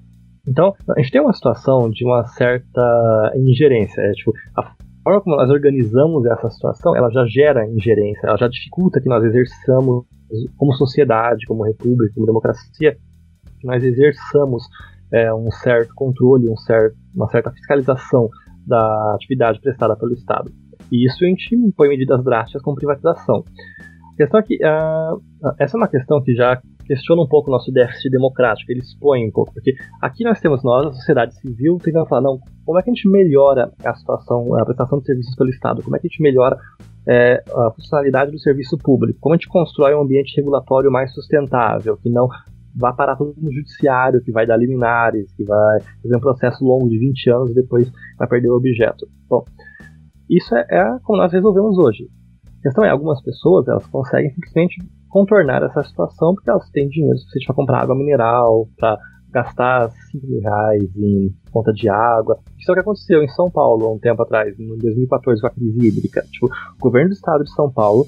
Então, 0.47 0.75
a 0.95 1.01
gente 1.01 1.11
tem 1.11 1.23
uma 1.23 1.33
situação 1.33 1.89
de 1.89 2.05
uma 2.05 2.27
certa 2.27 3.33
ingerência. 3.35 4.03
É, 4.03 4.13
tipo, 4.13 4.35
a 4.55 4.75
forma 5.09 5.21
como 5.23 5.37
nós 5.37 5.51
organizamos 5.51 6.27
essa 6.27 6.51
situação, 6.51 6.95
ela 6.95 7.11
já 7.11 7.25
gera 7.27 7.67
ingerência, 7.67 8.27
ela 8.27 8.37
já 8.37 8.49
dificulta 8.49 9.01
que 9.01 9.09
nós 9.09 9.25
exerçamos 9.25 10.05
como 10.57 10.75
sociedade, 10.75 11.47
como 11.47 11.65
república, 11.65 12.13
como 12.15 12.27
democracia, 12.27 12.97
que 13.59 13.67
nós 13.67 13.83
exerçamos 13.83 14.63
é, 15.11 15.33
um 15.33 15.51
certo 15.51 15.95
controle, 15.95 16.49
um 16.49 16.57
certo, 16.57 16.95
uma 17.15 17.29
certa 17.29 17.51
fiscalização 17.51 18.29
da 18.67 19.15
atividade 19.15 19.59
prestada 19.61 19.97
pelo 19.97 20.13
Estado. 20.13 20.53
E 20.93 21.07
isso 21.07 21.25
a 21.25 21.29
gente 21.29 21.55
impõe 21.55 21.89
medidas 21.89 22.23
drásticas 22.23 22.63
como 22.63 22.77
privatização. 22.77 23.43
A 24.13 24.17
questão 24.17 24.41
é 24.41 24.43
que 24.43 24.57
uh, 24.57 25.55
essa 25.59 25.77
é 25.77 25.79
uma 25.79 25.89
questão 25.89 26.23
que 26.23 26.35
já 26.35 26.61
questiona 26.89 27.23
um 27.23 27.29
pouco 27.29 27.51
o 27.51 27.53
nosso 27.53 27.71
déficit 27.71 28.11
democrático, 28.11 28.73
ele 28.73 28.81
expõe 28.81 29.29
um 29.29 29.31
pouco, 29.31 29.53
porque 29.53 29.75
aqui 30.01 30.25
nós 30.25 30.41
temos 30.41 30.65
nós, 30.65 30.87
a 30.87 30.93
sociedade 30.93 31.35
civil, 31.39 31.77
tentando 31.77 32.07
falar, 32.07 32.23
não, 32.23 32.41
como 32.65 32.79
é 32.79 32.83
que 32.83 32.91
a 32.91 32.95
gente 32.95 33.09
melhora 33.09 33.71
a 33.85 33.95
situação, 33.95 34.57
a 34.57 34.65
prestação 34.65 34.99
de 34.99 35.05
serviços 35.05 35.37
pelo 35.37 35.51
Estado, 35.51 35.83
como 35.83 35.95
é 35.95 35.99
que 35.99 36.07
a 36.07 36.11
gente 36.11 36.23
melhora 36.23 36.59
é, 37.07 37.45
a 37.55 37.71
funcionalidade 37.73 38.33
do 38.33 38.39
serviço 38.39 38.79
público, 38.79 39.19
como 39.21 39.35
a 39.35 39.37
gente 39.37 39.49
constrói 39.49 39.95
um 39.95 40.01
ambiente 40.01 40.35
regulatório 40.35 40.91
mais 40.91 41.13
sustentável, 41.13 41.97
que 41.99 42.09
não 42.09 42.29
vá 42.75 42.93
parar 42.93 43.17
tudo 43.17 43.35
no 43.37 43.53
judiciário, 43.53 44.23
que 44.23 44.33
vai 44.33 44.47
dar 44.47 44.57
liminares, 44.57 45.31
que 45.35 45.45
vai 45.45 45.81
fazer 46.03 46.17
um 46.17 46.21
processo 46.21 46.65
longo 46.65 46.89
de 46.89 46.99
20 46.99 47.31
anos 47.31 47.51
e 47.51 47.55
depois 47.55 47.91
vai 48.19 48.29
perder 48.29 48.49
o 48.49 48.57
objeto. 48.57 49.07
Bom, 49.29 49.45
isso 50.29 50.55
é, 50.55 50.67
é 50.71 50.99
como 51.03 51.19
nós 51.19 51.33
resolvemos 51.33 51.77
hoje. 51.77 52.09
A 52.59 52.63
questão 52.63 52.85
é, 52.85 52.91
algumas 52.91 53.23
pessoas 53.23 53.67
elas 53.69 53.87
conseguem 53.87 54.31
simplesmente 54.33 54.77
contornar 55.09 55.63
essa 55.63 55.83
situação 55.83 56.35
porque 56.35 56.51
elas 56.51 56.69
têm 56.71 56.89
dinheiro 56.89 57.17
suficiente 57.19 57.47
para 57.47 57.57
comprar 57.57 57.81
água 57.83 57.97
mineral, 57.97 58.69
para 58.77 58.99
gastar 59.31 59.91
5 60.11 60.27
mil 60.27 60.41
reais 60.41 60.97
em 60.97 61.35
conta 61.51 61.73
de 61.73 61.89
água. 61.89 62.39
Isso 62.59 62.71
é 62.71 62.73
o 62.73 62.75
que 62.75 62.81
aconteceu 62.81 63.23
em 63.23 63.29
São 63.29 63.51
Paulo 63.51 63.87
há 63.87 63.93
um 63.93 63.99
tempo 63.99 64.23
atrás, 64.23 64.59
em 64.59 64.79
2014, 64.79 65.41
com 65.41 65.47
a 65.47 65.51
crise 65.51 65.87
hídrica. 65.87 66.23
Tipo, 66.31 66.47
o 66.47 66.81
governo 66.81 67.11
do 67.11 67.15
estado 67.15 67.45
de 67.45 67.53
São 67.53 67.71
Paulo 67.71 68.07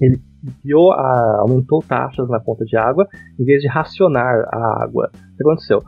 ele 0.00 0.20
criou 0.60 0.92
a, 0.92 1.40
aumentou 1.40 1.80
taxas 1.82 2.28
na 2.28 2.40
conta 2.40 2.64
de 2.64 2.76
água 2.76 3.06
em 3.38 3.44
vez 3.44 3.62
de 3.62 3.68
racionar 3.68 4.48
a 4.52 4.82
água. 4.82 5.10
O 5.14 5.36
que 5.36 5.42
aconteceu? 5.42 5.82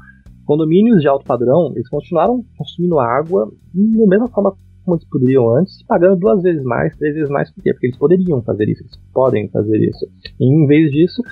Condomínios 0.44 1.00
de 1.00 1.08
alto 1.08 1.24
padrão, 1.24 1.72
eles 1.74 1.88
continuaram 1.88 2.44
consumindo 2.56 3.00
água 3.00 3.50
da 3.74 4.06
mesma 4.06 4.28
forma 4.28 4.54
como 4.84 4.96
eles 4.96 5.08
poderiam 5.08 5.56
antes, 5.56 5.82
pagando 5.86 6.16
duas 6.16 6.42
vezes 6.42 6.62
mais, 6.62 6.96
três 6.96 7.14
vezes 7.14 7.30
mais, 7.30 7.50
por 7.50 7.62
quê? 7.62 7.72
Porque 7.72 7.86
eles 7.86 7.98
poderiam 7.98 8.42
fazer 8.42 8.68
isso, 8.68 8.82
eles 8.82 8.96
podem 9.12 9.48
fazer 9.48 9.78
isso. 9.78 10.06
E 10.38 10.44
em 10.44 10.66
vez 10.66 10.90
disso, 10.90 11.22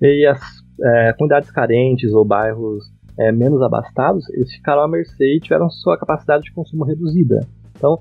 e 0.00 0.26
as 0.26 0.40
é, 0.82 1.12
comunidades 1.14 1.50
carentes 1.50 2.12
ou 2.12 2.24
bairros 2.24 2.84
é, 3.18 3.32
menos 3.32 3.60
abastados, 3.62 4.28
eles 4.30 4.52
ficaram 4.52 4.82
à 4.82 4.88
mercê 4.88 5.36
e 5.36 5.40
tiveram 5.40 5.68
sua 5.68 5.98
capacidade 5.98 6.44
de 6.44 6.52
consumo 6.52 6.84
reduzida. 6.84 7.40
Então, 7.76 7.98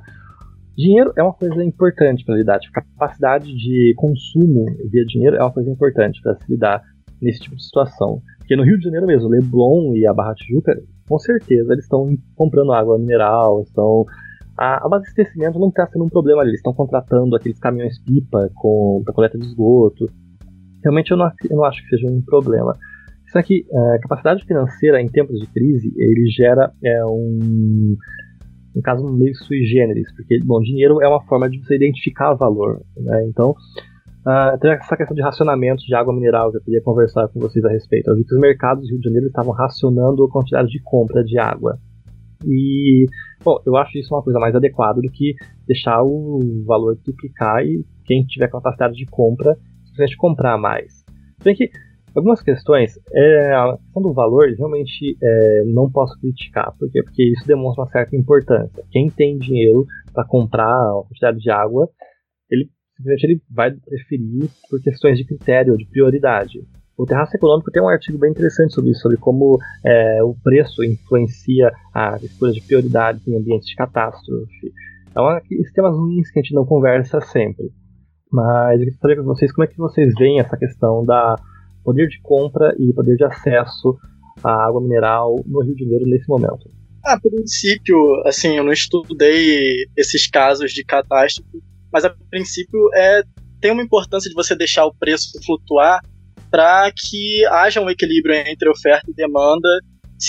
dinheiro 0.77 1.11
é 1.17 1.23
uma 1.23 1.33
coisa 1.33 1.63
importante 1.63 2.23
para 2.23 2.35
lidar, 2.35 2.59
tipo, 2.59 2.73
capacidade 2.73 3.53
de 3.53 3.93
consumo 3.97 4.65
via 4.89 5.05
dinheiro 5.05 5.35
é 5.35 5.41
uma 5.41 5.51
coisa 5.51 5.69
importante 5.69 6.21
para 6.21 6.35
se 6.35 6.51
lidar 6.51 6.81
nesse 7.21 7.41
tipo 7.41 7.55
de 7.55 7.63
situação. 7.63 8.21
Porque 8.37 8.55
no 8.55 8.63
Rio 8.63 8.77
de 8.77 8.85
Janeiro 8.85 9.05
mesmo, 9.05 9.29
Leblon 9.29 9.93
e 9.93 10.07
a 10.07 10.13
Barra 10.13 10.33
Tijuca, 10.35 10.81
com 11.07 11.19
certeza 11.19 11.73
eles 11.73 11.83
estão 11.83 12.15
comprando 12.35 12.71
água 12.71 12.97
mineral, 12.97 13.61
estão 13.61 14.05
a, 14.59 14.85
abastecimento 14.85 15.57
não 15.57 15.69
está 15.69 15.87
sendo 15.87 16.03
um 16.03 16.09
problema 16.09 16.41
ali. 16.41 16.49
Eles 16.49 16.59
estão 16.59 16.73
contratando 16.73 17.35
aqueles 17.35 17.57
caminhões-pipa 17.59 18.51
para 19.05 19.13
coleta 19.13 19.37
de 19.37 19.45
esgoto. 19.45 20.05
Realmente 20.83 21.11
eu 21.11 21.17
não, 21.17 21.31
eu 21.49 21.55
não 21.55 21.63
acho 21.63 21.81
que 21.81 21.89
seja 21.95 22.07
um 22.07 22.21
problema. 22.21 22.75
Isso 23.25 23.37
aqui, 23.37 23.65
é, 23.71 23.99
capacidade 23.99 24.43
financeira 24.43 25.01
em 25.01 25.07
tempos 25.07 25.39
de 25.39 25.47
crise, 25.47 25.93
ele 25.95 26.29
gera 26.29 26.73
é, 26.83 27.05
um, 27.05 27.95
um 28.75 28.81
caso 28.81 29.05
meio 29.05 29.35
sui 29.35 29.63
generis, 29.65 30.11
porque, 30.15 30.39
bom, 30.43 30.59
dinheiro 30.59 31.01
é 31.01 31.07
uma 31.07 31.23
forma 31.23 31.49
de 31.49 31.59
você 31.59 31.75
identificar 31.75 32.33
valor, 32.33 32.81
né? 32.97 33.25
Então, 33.27 33.51
uh, 33.51 34.59
tem 34.59 34.71
essa 34.71 34.97
questão 34.97 35.15
de 35.15 35.21
racionamento 35.21 35.83
de 35.85 35.93
água 35.93 36.13
mineral 36.13 36.49
que 36.49 36.57
eu 36.57 36.61
queria 36.61 36.81
conversar 36.81 37.27
com 37.27 37.39
vocês 37.39 37.63
a 37.63 37.69
respeito. 37.69 38.09
Eu 38.09 38.15
vi 38.15 38.23
que 38.23 38.33
os 38.33 38.41
mercados 38.41 38.83
do 38.83 38.89
Rio 38.89 38.99
de 38.99 39.05
Janeiro 39.05 39.27
estavam 39.27 39.53
racionando 39.53 40.23
a 40.23 40.29
quantidade 40.29 40.69
de 40.69 40.81
compra 40.81 41.23
de 41.23 41.37
água. 41.37 41.77
E, 42.45 43.05
bom, 43.43 43.61
eu 43.65 43.75
acho 43.75 43.97
isso 43.97 44.13
uma 44.13 44.23
coisa 44.23 44.39
mais 44.39 44.55
adequada 44.55 45.01
do 45.01 45.11
que 45.11 45.35
deixar 45.67 46.01
o 46.03 46.63
valor 46.65 46.97
duplicar 47.05 47.65
e 47.65 47.83
quem 48.05 48.23
tiver 48.23 48.49
capacidade 48.49 48.95
de 48.95 49.05
compra, 49.05 49.57
simplesmente 49.85 50.17
comprar 50.17 50.57
mais. 50.57 51.03
Bem 51.43 51.55
que 51.55 51.69
algumas 52.15 52.41
questões, 52.41 52.99
é, 53.13 53.53
a 53.53 53.77
questão 53.77 54.01
do 54.01 54.13
valor, 54.13 54.47
realmente 54.57 55.17
é, 55.21 55.63
não 55.65 55.89
posso 55.91 56.19
criticar. 56.19 56.73
Por 56.77 56.89
quê? 56.91 57.03
Porque 57.03 57.23
isso 57.23 57.45
demonstra 57.47 57.83
uma 57.83 57.91
certa 57.91 58.15
importância. 58.15 58.83
Quem 58.91 59.09
tem 59.09 59.37
dinheiro 59.37 59.85
para 60.13 60.25
comprar 60.25 60.93
uma 60.93 61.03
quantidade 61.03 61.39
de 61.39 61.49
água, 61.49 61.89
ele 62.49 62.69
simplesmente 62.97 63.23
ele 63.23 63.41
vai 63.49 63.71
preferir 63.71 64.49
por 64.69 64.81
questões 64.81 65.17
de 65.17 65.25
critério, 65.25 65.77
de 65.77 65.85
prioridade. 65.85 66.59
O 66.99 67.05
Terraço 67.05 67.33
Econômico 67.33 67.71
tem 67.71 67.81
um 67.81 67.87
artigo 67.87 68.17
bem 68.17 68.29
interessante 68.29 68.73
sobre 68.73 68.91
isso, 68.91 68.99
sobre 68.99 69.15
como 69.15 69.57
é, 69.85 70.21
o 70.21 70.35
preço 70.43 70.83
influencia 70.83 71.71
a 71.93 72.17
escolha 72.21 72.51
de 72.51 72.59
prioridades 72.59 73.25
em 73.25 73.37
ambientes 73.37 73.69
de 73.69 73.75
catástrofe. 73.75 74.73
É 75.15 75.21
uma, 75.21 75.41
esses 75.49 75.71
temas 75.71 75.95
ruins 75.95 76.29
que 76.29 76.37
a 76.37 76.41
gente 76.41 76.53
não 76.53 76.65
conversa 76.65 77.21
sempre. 77.21 77.71
Mas 78.29 78.73
eu 78.73 78.79
queria 78.79 78.99
saber 78.99 79.15
com 79.15 79.23
vocês 79.23 79.49
como 79.53 79.63
é 79.63 79.67
que 79.67 79.77
vocês 79.77 80.13
veem 80.19 80.41
essa 80.41 80.57
questão 80.57 81.05
da 81.05 81.35
poder 81.85 82.09
de 82.09 82.19
compra 82.21 82.75
e 82.77 82.93
poder 82.93 83.15
de 83.15 83.23
acesso 83.23 83.97
à 84.43 84.67
água 84.67 84.81
mineral 84.81 85.41
no 85.47 85.63
Rio 85.63 85.75
de 85.75 85.85
Janeiro 85.85 86.05
nesse 86.05 86.27
momento. 86.27 86.69
A 87.05 87.17
princípio, 87.17 87.95
assim, 88.25 88.57
eu 88.57 88.63
não 88.65 88.73
estudei 88.73 89.85
esses 89.95 90.29
casos 90.29 90.73
de 90.73 90.83
catástrofe, 90.83 91.63
mas 91.93 92.03
a 92.03 92.13
princípio 92.29 92.89
é 92.93 93.23
tem 93.61 93.71
uma 93.71 93.83
importância 93.83 94.29
de 94.29 94.35
você 94.35 94.53
deixar 94.53 94.85
o 94.85 94.93
preço 94.93 95.31
flutuar 95.45 96.01
para 96.49 96.91
que 96.91 97.45
haja 97.45 97.81
um 97.81 97.89
equilíbrio 97.89 98.35
entre 98.35 98.69
oferta 98.69 99.09
e 99.09 99.13
demanda 99.13 99.69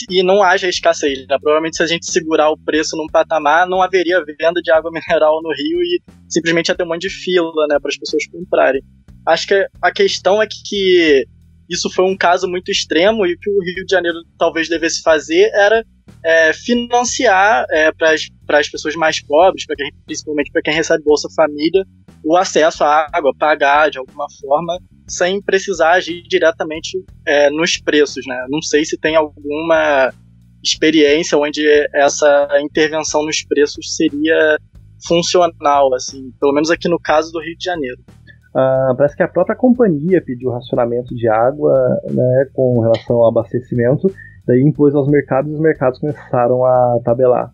e 0.09 0.23
não 0.23 0.43
haja 0.43 0.69
escassez. 0.69 1.27
Né? 1.27 1.37
Provavelmente, 1.41 1.77
se 1.77 1.83
a 1.83 1.87
gente 1.87 2.11
segurar 2.11 2.51
o 2.51 2.59
preço 2.59 2.97
num 2.97 3.07
patamar, 3.07 3.67
não 3.67 3.83
haveria 3.83 4.25
venda 4.25 4.61
de 4.63 4.71
água 4.71 4.91
mineral 4.93 5.41
no 5.43 5.51
Rio 5.51 5.83
e 5.83 6.03
simplesmente 6.29 6.69
ia 6.69 6.75
ter 6.75 6.85
um 6.85 6.89
monte 6.89 7.09
de 7.09 7.11
fila 7.11 7.67
né, 7.69 7.79
para 7.81 7.89
as 7.89 7.99
pessoas 7.99 8.27
comprarem. 8.27 8.83
Acho 9.27 9.49
que 9.49 9.67
a 9.83 9.93
questão 9.93 10.41
é 10.41 10.47
que 10.47 11.25
isso 11.69 11.89
foi 11.91 12.05
um 12.05 12.17
caso 12.17 12.49
muito 12.49 12.71
extremo 12.71 13.25
e 13.27 13.35
o 13.35 13.39
que 13.39 13.51
o 13.51 13.63
Rio 13.63 13.87
de 13.87 13.91
Janeiro 13.91 14.19
talvez 14.39 14.69
devesse 14.69 15.03
fazer 15.03 15.51
era 15.55 15.85
é, 16.25 16.53
financiar 16.53 17.65
é, 17.71 17.93
para 17.93 18.59
as 18.59 18.69
pessoas 18.69 18.95
mais 18.97 19.23
pobres, 19.23 19.65
pra 19.65 19.77
quem, 19.77 19.91
principalmente 20.05 20.51
para 20.51 20.63
quem 20.63 20.75
recebe 20.75 21.05
Bolsa 21.05 21.29
Família, 21.35 21.85
o 22.25 22.37
acesso 22.37 22.85
à 22.85 23.07
água, 23.13 23.33
pagar 23.39 23.91
de 23.91 23.99
alguma 23.99 24.27
forma 24.41 24.79
sem 25.09 25.43
precisar 25.43 25.93
agir 25.93 26.23
diretamente 26.23 27.03
é, 27.27 27.51
nos 27.51 27.77
preços, 27.79 28.25
né? 28.27 28.47
Não 28.49 28.63
sei 28.63 28.85
se 28.85 28.99
tem 28.99 29.17
alguma 29.17 30.13
experiência 30.63 31.37
onde 31.37 31.67
essa 31.95 32.49
intervenção 32.63 33.25
nos 33.25 33.43
preços 33.43 33.97
seria 33.97 34.59
funcional, 35.07 35.95
assim, 35.95 36.31
pelo 36.39 36.53
menos 36.53 36.71
aqui 36.71 36.89
no 36.89 37.01
caso 37.01 37.33
do 37.33 37.41
Rio 37.41 37.57
de 37.57 37.65
Janeiro. 37.65 38.01
Ah, 38.55 38.95
parece 38.97 39.17
que 39.17 39.23
a 39.23 39.29
própria 39.29 39.57
companhia 39.57 40.23
pediu 40.25 40.51
racionamento 40.51 41.15
de 41.15 41.29
água 41.29 41.73
né, 42.11 42.47
com 42.53 42.81
relação 42.81 43.17
ao 43.17 43.29
abastecimento, 43.29 44.13
daí 44.47 44.61
impôs 44.61 44.95
aos 44.95 45.09
mercados 45.09 45.51
e 45.51 45.55
os 45.55 45.61
mercados 45.61 45.99
começaram 45.99 46.65
a 46.65 46.99
tabelar. 47.05 47.53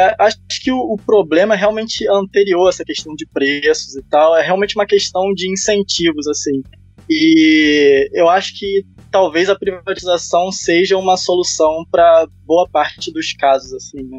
É, 0.00 0.16
acho 0.18 0.38
que 0.62 0.72
o, 0.72 0.78
o, 0.78 0.96
problema 0.96 1.54
é 1.54 1.58
realmente 1.58 2.08
anterior 2.08 2.70
essa 2.70 2.82
questão 2.82 3.14
de 3.14 3.26
preços 3.26 3.94
e 3.96 4.02
tal, 4.08 4.34
é 4.34 4.42
realmente 4.42 4.74
uma 4.74 4.86
questão 4.86 5.34
de 5.34 5.52
incentivos, 5.52 6.26
assim. 6.26 6.62
E 7.06 8.08
eu 8.14 8.26
acho 8.26 8.58
que 8.58 8.82
talvez 9.10 9.50
a 9.50 9.58
privatização 9.58 10.50
seja 10.50 10.96
uma 10.96 11.18
solução 11.18 11.84
para 11.90 12.26
boa 12.46 12.66
parte 12.70 13.12
dos 13.12 13.34
casos, 13.34 13.74
assim, 13.74 14.02
né? 14.08 14.18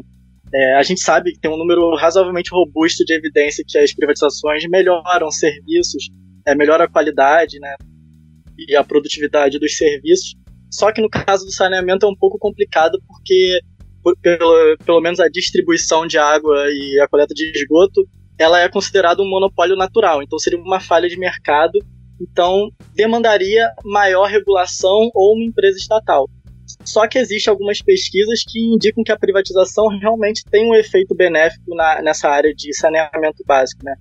É, 0.54 0.74
a 0.76 0.82
gente 0.84 1.00
sabe 1.00 1.32
que 1.32 1.40
tem 1.40 1.50
um 1.50 1.56
número 1.56 1.96
razoavelmente 1.96 2.50
robusto 2.50 3.04
de 3.04 3.14
evidência 3.14 3.64
que 3.66 3.78
as 3.78 3.92
privatizações 3.92 4.62
melhoram 4.68 5.30
serviços, 5.32 6.10
é, 6.46 6.54
melhoram 6.54 6.84
a 6.84 6.88
qualidade, 6.88 7.58
né? 7.58 7.74
E 8.56 8.76
a 8.76 8.84
produtividade 8.84 9.58
dos 9.58 9.76
serviços. 9.76 10.36
Só 10.70 10.92
que 10.92 11.02
no 11.02 11.08
caso 11.08 11.44
do 11.44 11.52
saneamento 11.52 12.06
é 12.06 12.08
um 12.08 12.16
pouco 12.16 12.38
complicado 12.38 13.02
porque 13.08 13.60
pelo, 14.20 14.76
pelo 14.84 15.00
menos 15.00 15.20
a 15.20 15.28
distribuição 15.28 16.06
de 16.06 16.18
água 16.18 16.64
e 16.68 17.00
a 17.00 17.08
coleta 17.08 17.34
de 17.34 17.50
esgoto, 17.54 18.06
ela 18.38 18.60
é 18.60 18.68
considerada 18.68 19.22
um 19.22 19.28
monopólio 19.28 19.76
natural. 19.76 20.22
Então 20.22 20.38
seria 20.38 20.58
uma 20.58 20.80
falha 20.80 21.08
de 21.08 21.18
mercado. 21.18 21.78
Então 22.20 22.70
demandaria 22.94 23.70
maior 23.84 24.28
regulação 24.28 25.10
ou 25.14 25.34
uma 25.34 25.44
empresa 25.44 25.78
estatal. 25.78 26.28
Só 26.84 27.06
que 27.06 27.18
existem 27.18 27.50
algumas 27.50 27.80
pesquisas 27.80 28.42
que 28.46 28.58
indicam 28.58 29.04
que 29.04 29.12
a 29.12 29.18
privatização 29.18 29.86
realmente 29.88 30.42
tem 30.50 30.68
um 30.68 30.74
efeito 30.74 31.14
benéfico 31.14 31.74
na, 31.74 32.02
nessa 32.02 32.28
área 32.28 32.52
de 32.54 32.74
saneamento 32.74 33.42
básico, 33.46 33.84
né? 33.84 33.94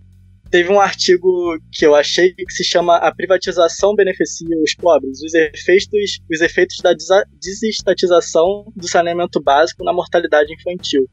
Teve 0.52 0.70
um 0.70 0.82
artigo 0.82 1.58
que 1.72 1.86
eu 1.86 1.96
achei 1.96 2.34
que 2.34 2.52
se 2.52 2.66
chama 2.66 2.98
A 2.98 3.16
Privatização 3.16 3.96
Beneficia 3.96 4.50
os 4.62 4.76
Pobres, 4.76 5.24
os 5.24 5.34
efeitos, 5.34 6.20
os 6.30 6.42
efeitos 6.42 6.76
da 6.84 6.94
desestatização 7.42 8.66
do 8.76 8.86
saneamento 8.86 9.42
básico 9.42 9.86
na 9.86 9.94
mortalidade 9.94 10.54
infantil. 10.54 11.08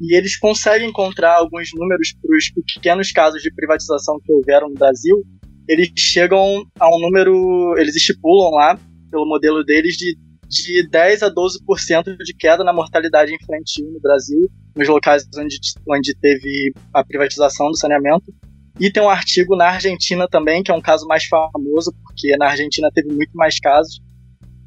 E 0.00 0.16
eles 0.16 0.38
conseguem 0.38 0.88
encontrar 0.88 1.36
alguns 1.36 1.68
números 1.74 2.14
para 2.22 2.34
os 2.34 2.50
pequenos 2.72 3.12
casos 3.12 3.42
de 3.42 3.52
privatização 3.52 4.18
que 4.24 4.32
houveram 4.32 4.70
no 4.70 4.74
Brasil. 4.76 5.22
Eles 5.68 5.90
chegam 5.94 6.64
a 6.80 6.88
um 6.88 6.98
número, 6.98 7.74
eles 7.76 7.96
estipulam 7.96 8.52
lá, 8.52 8.80
pelo 9.10 9.26
modelo 9.26 9.62
deles, 9.62 9.94
de, 9.94 10.16
de 10.48 10.88
10 10.88 11.22
a 11.22 11.30
12% 11.30 12.16
de 12.16 12.34
queda 12.34 12.64
na 12.64 12.72
mortalidade 12.72 13.34
infantil 13.34 13.90
no 13.92 14.00
Brasil 14.00 14.48
nos 14.78 14.88
locais 14.88 15.26
onde, 15.36 15.58
onde 15.88 16.14
teve 16.14 16.72
a 16.94 17.04
privatização 17.04 17.68
do 17.68 17.76
saneamento. 17.76 18.32
E 18.78 18.92
tem 18.92 19.02
um 19.02 19.10
artigo 19.10 19.56
na 19.56 19.70
Argentina 19.70 20.28
também, 20.28 20.62
que 20.62 20.70
é 20.70 20.74
um 20.74 20.80
caso 20.80 21.04
mais 21.06 21.24
famoso, 21.24 21.92
porque 22.04 22.36
na 22.36 22.46
Argentina 22.46 22.88
teve 22.94 23.12
muito 23.12 23.32
mais 23.34 23.58
casos, 23.58 24.00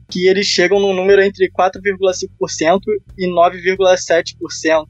que 0.10 0.28
eles 0.28 0.46
chegam 0.48 0.82
num 0.82 0.94
número 0.94 1.22
entre 1.24 1.50
4,5% 1.50 2.80
e 3.18 3.26
9,7% 3.30 4.86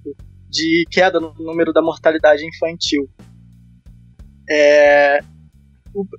de 0.49 0.86
queda 0.89 1.19
no 1.19 1.36
número 1.36 1.72
da 1.72 1.84
mortalidade 1.84 2.43
infantil. 2.43 3.07
É, 4.49 5.19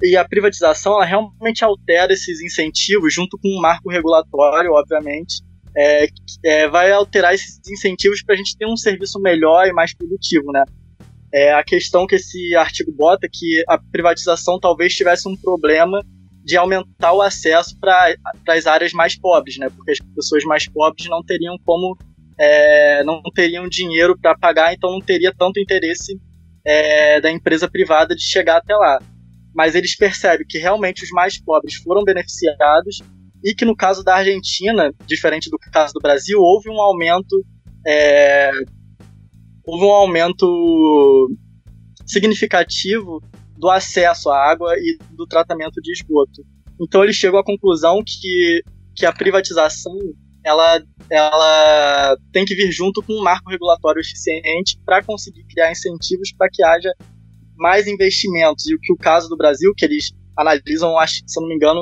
e 0.00 0.16
a 0.16 0.26
privatização 0.26 0.94
ela 0.94 1.05
realmente 1.05 1.64
altera 1.64 2.12
esses 2.12 2.40
incentivos 2.40 3.12
junto 3.12 3.36
com 3.36 3.48
um 3.48 3.61
marco 3.61 3.90
regulatório, 3.90 4.70
obviamente, 4.70 5.42
é, 5.76 6.06
é, 6.44 6.68
vai 6.68 6.90
alterar 6.92 7.34
esses 7.34 7.60
incentivos 7.68 8.22
para 8.22 8.34
a 8.34 8.38
gente 8.38 8.56
ter 8.56 8.66
um 8.66 8.76
serviço 8.76 9.20
melhor 9.20 9.66
e 9.66 9.72
mais 9.72 9.94
produtivo, 9.94 10.52
né? 10.52 10.64
É 11.32 11.54
a 11.54 11.64
questão 11.64 12.06
que 12.06 12.16
esse 12.16 12.54
artigo 12.54 12.92
bota 12.92 13.26
que 13.30 13.64
a 13.66 13.78
privatização 13.78 14.60
talvez 14.60 14.94
tivesse 14.94 15.26
um 15.28 15.36
problema 15.36 16.04
de 16.44 16.56
aumentar 16.56 17.12
o 17.12 17.22
acesso 17.22 17.78
para 17.78 18.14
as 18.48 18.66
áreas 18.66 18.92
mais 18.92 19.16
pobres, 19.18 19.56
né? 19.56 19.68
Porque 19.70 19.92
as 19.92 19.98
pessoas 20.14 20.44
mais 20.44 20.68
pobres 20.68 21.08
não 21.08 21.22
teriam 21.22 21.56
como 21.64 21.96
é, 22.38 23.02
não 23.04 23.22
teriam 23.34 23.68
dinheiro 23.68 24.18
para 24.18 24.36
pagar, 24.36 24.74
então 24.74 24.90
não 24.90 25.00
teria 25.00 25.32
tanto 25.36 25.60
interesse 25.60 26.20
é, 26.64 27.20
da 27.20 27.30
empresa 27.30 27.70
privada 27.70 28.14
de 28.14 28.22
chegar 28.22 28.58
até 28.58 28.74
lá. 28.74 29.00
Mas 29.54 29.74
eles 29.74 29.96
percebem 29.96 30.46
que 30.46 30.58
realmente 30.58 31.04
os 31.04 31.10
mais 31.10 31.38
pobres 31.38 31.76
foram 31.76 32.04
beneficiados 32.04 33.02
e 33.45 33.55
que 33.55 33.64
no 33.64 33.76
caso 33.76 34.05
da 34.05 34.16
Argentina, 34.16 34.93
diferente 35.07 35.51
do 35.51 35.59
caso 35.59 35.93
do 35.93 36.01
Brasil, 36.01 36.38
houve 36.40 36.70
um 36.70 36.80
aumento 36.80 37.45
é, 37.86 38.53
houve 39.64 39.84
um 39.84 39.90
aumento 39.90 41.30
significativo 42.07 43.22
do 43.57 43.70
acesso 43.70 44.30
à 44.30 44.51
água 44.51 44.74
e 44.76 44.99
do 45.11 45.26
tratamento 45.26 45.80
de 45.80 45.93
esgoto. 45.93 46.45
Então 46.80 47.03
ele 47.03 47.12
chegou 47.12 47.38
à 47.38 47.45
conclusão 47.45 48.03
que, 48.05 48.62
que 48.95 49.07
a 49.07 49.12
privatização 49.12 49.97
ela, 50.45 50.82
ela 51.09 52.16
tem 52.32 52.45
que 52.45 52.55
vir 52.55 52.72
junto 52.72 53.03
com 53.03 53.12
um 53.12 53.22
marco 53.22 53.51
regulatório 53.51 54.01
eficiente 54.01 54.78
para 54.84 55.03
conseguir 55.03 55.45
criar 55.45 55.70
incentivos 55.70 56.32
para 56.36 56.49
que 56.51 56.64
haja 56.64 56.93
mais 57.57 57.86
investimentos. 57.86 58.66
E 58.66 58.74
o 58.74 58.80
que 58.80 58.93
o 58.93 58.97
caso 58.97 59.28
do 59.28 59.36
Brasil, 59.36 59.72
que 59.76 59.84
eles 59.84 60.11
analisam, 60.36 60.95
se 61.07 61.40
não 61.40 61.49
me 61.49 61.55
engano, 61.55 61.80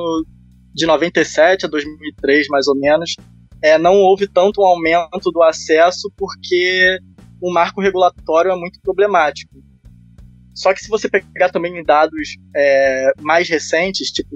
de 0.74 0.86
97 0.86 1.66
a 1.66 1.68
2003, 1.68 2.48
mais 2.48 2.66
ou 2.66 2.76
menos, 2.76 3.14
é, 3.62 3.76
não 3.76 3.96
houve 3.96 4.26
tanto 4.26 4.62
um 4.62 4.66
aumento 4.66 5.30
do 5.30 5.42
acesso 5.42 6.10
porque 6.16 6.98
o 7.40 7.52
marco 7.52 7.80
regulatório 7.80 8.50
é 8.50 8.56
muito 8.56 8.80
problemático. 8.80 9.54
Só 10.54 10.74
que 10.74 10.80
se 10.80 10.88
você 10.88 11.08
pegar 11.08 11.50
também 11.50 11.82
dados 11.84 12.36
é, 12.54 13.12
mais 13.20 13.48
recentes, 13.48 14.10
tipo 14.10 14.30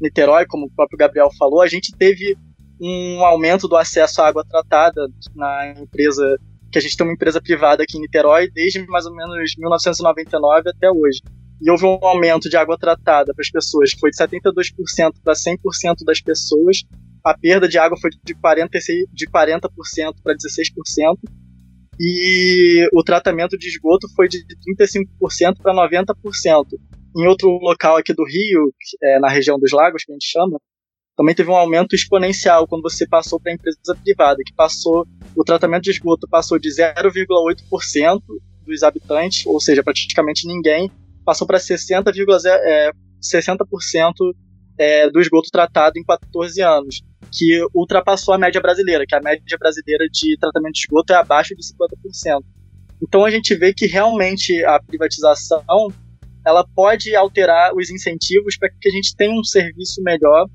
Niterói, 0.00 0.46
como 0.46 0.66
o 0.66 0.70
próprio 0.70 0.98
Gabriel 0.98 1.28
falou, 1.38 1.60
a 1.60 1.68
gente 1.68 1.92
teve 1.96 2.36
um 2.80 3.24
aumento 3.24 3.66
do 3.66 3.76
acesso 3.76 4.22
à 4.22 4.28
água 4.28 4.44
tratada 4.48 5.08
na 5.34 5.74
empresa, 5.76 6.38
que 6.70 6.78
a 6.78 6.80
gente 6.80 6.96
tem 6.96 7.06
uma 7.06 7.12
empresa 7.12 7.40
privada 7.40 7.82
aqui 7.82 7.98
em 7.98 8.00
Niterói 8.00 8.48
desde 8.50 8.86
mais 8.86 9.04
ou 9.06 9.14
menos 9.14 9.54
1999 9.58 10.70
até 10.70 10.90
hoje 10.90 11.20
e 11.60 11.70
houve 11.70 11.84
um 11.84 11.98
aumento 12.02 12.48
de 12.48 12.56
água 12.56 12.78
tratada 12.78 13.32
para 13.34 13.42
as 13.42 13.50
pessoas, 13.50 13.90
foi 13.98 14.10
de 14.10 14.16
72% 14.16 15.12
para 15.22 15.34
100% 15.34 16.04
das 16.04 16.20
pessoas. 16.20 16.84
A 17.24 17.36
perda 17.36 17.68
de 17.68 17.78
água 17.78 17.98
foi 18.00 18.10
de 18.10 18.34
40%, 18.34 18.68
de 19.12 19.26
40 19.26 19.68
para 20.22 20.34
16%. 20.34 21.18
E 22.00 22.88
o 22.92 23.02
tratamento 23.02 23.58
de 23.58 23.68
esgoto 23.68 24.06
foi 24.14 24.28
de 24.28 24.38
35% 24.38 25.56
para 25.60 25.74
90%. 25.74 26.66
Em 27.16 27.26
outro 27.26 27.48
local 27.60 27.96
aqui 27.96 28.14
do 28.14 28.24
Rio, 28.24 28.72
é, 29.02 29.18
na 29.18 29.28
região 29.28 29.58
dos 29.58 29.72
lagos, 29.72 30.04
que 30.04 30.12
a 30.12 30.14
gente 30.14 30.30
chama, 30.30 30.60
também 31.16 31.34
teve 31.34 31.50
um 31.50 31.56
aumento 31.56 31.96
exponencial 31.96 32.68
quando 32.68 32.82
você 32.82 33.04
passou 33.04 33.40
para 33.40 33.50
a 33.50 33.54
empresa 33.56 33.78
privada, 34.04 34.38
que 34.46 34.54
passou 34.54 35.04
o 35.34 35.42
tratamento 35.42 35.82
de 35.82 35.90
esgoto 35.90 36.28
passou 36.28 36.58
de 36.58 36.68
0,8% 36.68 38.20
dos 38.64 38.82
habitantes, 38.84 39.44
ou 39.46 39.60
seja, 39.60 39.82
praticamente 39.82 40.46
ninguém, 40.46 40.88
passou 41.28 41.46
para 41.46 41.58
60, 41.58 42.10
é, 42.10 42.90
60% 43.20 44.14
é, 44.78 45.10
do 45.10 45.20
esgoto 45.20 45.50
tratado 45.52 45.98
em 45.98 46.02
14 46.02 46.62
anos, 46.62 47.02
que 47.30 47.62
ultrapassou 47.74 48.32
a 48.32 48.38
média 48.38 48.58
brasileira, 48.62 49.04
que 49.06 49.14
a 49.14 49.20
média 49.20 49.58
brasileira 49.60 50.06
de 50.10 50.38
tratamento 50.40 50.72
de 50.72 50.80
esgoto 50.80 51.12
é 51.12 51.16
abaixo 51.16 51.54
de 51.54 51.62
50%. 51.62 52.42
Então 53.02 53.26
a 53.26 53.30
gente 53.30 53.54
vê 53.54 53.74
que 53.74 53.84
realmente 53.84 54.64
a 54.64 54.80
privatização 54.80 55.92
ela 56.46 56.66
pode 56.74 57.14
alterar 57.14 57.74
os 57.74 57.90
incentivos 57.90 58.56
para 58.56 58.70
que 58.70 58.88
a 58.88 58.92
gente 58.92 59.14
tenha 59.14 59.38
um 59.38 59.44
serviço 59.44 60.02
melhor, 60.02 60.48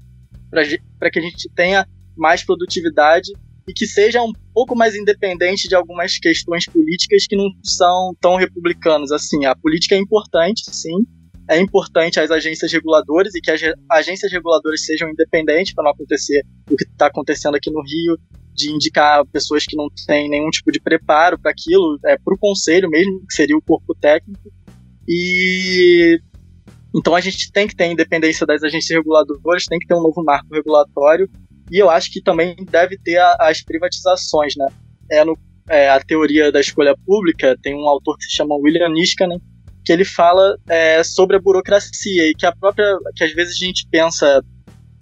para 0.49 1.11
que 1.11 1.19
a 1.19 1.21
gente 1.21 1.47
tenha 1.53 1.87
mais 2.17 2.43
produtividade 2.43 3.31
e 3.67 3.73
que 3.73 3.85
seja 3.85 4.21
um 4.21 4.31
pouco 4.53 4.75
mais 4.75 4.95
independente 4.95 5.67
de 5.67 5.75
algumas 5.75 6.17
questões 6.17 6.65
políticas 6.65 7.25
que 7.27 7.35
não 7.35 7.49
são 7.63 8.15
tão 8.19 8.35
republicanas 8.35 9.11
assim. 9.11 9.45
A 9.45 9.55
política 9.55 9.95
é 9.95 9.97
importante, 9.97 10.63
sim. 10.71 11.05
É 11.49 11.59
importante 11.59 12.19
as 12.19 12.31
agências 12.31 12.71
reguladoras 12.71 13.35
e 13.35 13.41
que 13.41 13.51
as 13.51 13.61
agências 13.91 14.31
reguladoras 14.31 14.85
sejam 14.85 15.09
independentes 15.09 15.73
para 15.73 15.83
não 15.83 15.91
acontecer 15.91 16.41
o 16.69 16.75
que 16.75 16.85
está 16.85 17.07
acontecendo 17.07 17.55
aqui 17.55 17.69
no 17.69 17.81
Rio, 17.81 18.17
de 18.53 18.71
indicar 18.71 19.25
pessoas 19.25 19.65
que 19.65 19.75
não 19.75 19.87
têm 20.07 20.29
nenhum 20.29 20.49
tipo 20.49 20.71
de 20.71 20.79
preparo 20.79 21.39
para 21.39 21.51
aquilo, 21.51 21.97
é, 22.05 22.17
para 22.17 22.33
o 22.33 22.37
conselho 22.37 22.89
mesmo, 22.89 23.25
que 23.27 23.33
seria 23.33 23.57
o 23.57 23.61
corpo 23.61 23.95
técnico. 23.95 24.51
E 25.07 26.19
então 26.95 27.15
a 27.15 27.19
gente 27.19 27.51
tem 27.51 27.67
que 27.67 27.75
ter 27.75 27.91
independência 27.91 28.45
das 28.45 28.63
agências 28.63 28.95
reguladoras, 28.95 29.65
tem 29.65 29.79
que 29.79 29.87
ter 29.87 29.95
um 29.95 30.03
novo 30.03 30.23
marco 30.23 30.53
regulatório 30.53 31.29
e 31.71 31.77
eu 31.77 31.89
acho 31.89 32.11
que 32.11 32.21
também 32.21 32.55
deve 32.69 32.97
ter 32.97 33.17
a, 33.17 33.35
as 33.39 33.61
privatizações, 33.61 34.55
né? 34.55 34.67
É, 35.11 35.23
no, 35.23 35.37
é, 35.69 35.89
a 35.89 35.99
teoria 35.99 36.51
da 36.51 36.59
escolha 36.59 36.95
pública 37.05 37.57
tem 37.61 37.75
um 37.75 37.87
autor 37.87 38.17
que 38.17 38.25
se 38.25 38.35
chama 38.35 38.55
William 38.55 38.89
Niskanen, 38.89 39.41
que 39.85 39.91
ele 39.91 40.05
fala 40.05 40.57
é, 40.67 41.03
sobre 41.03 41.35
a 41.35 41.41
burocracia 41.41 42.29
e 42.29 42.33
que 42.33 42.45
a 42.45 42.55
própria, 42.55 42.97
que 43.15 43.23
às 43.23 43.33
vezes 43.33 43.55
a 43.55 43.65
gente 43.65 43.87
pensa 43.89 44.43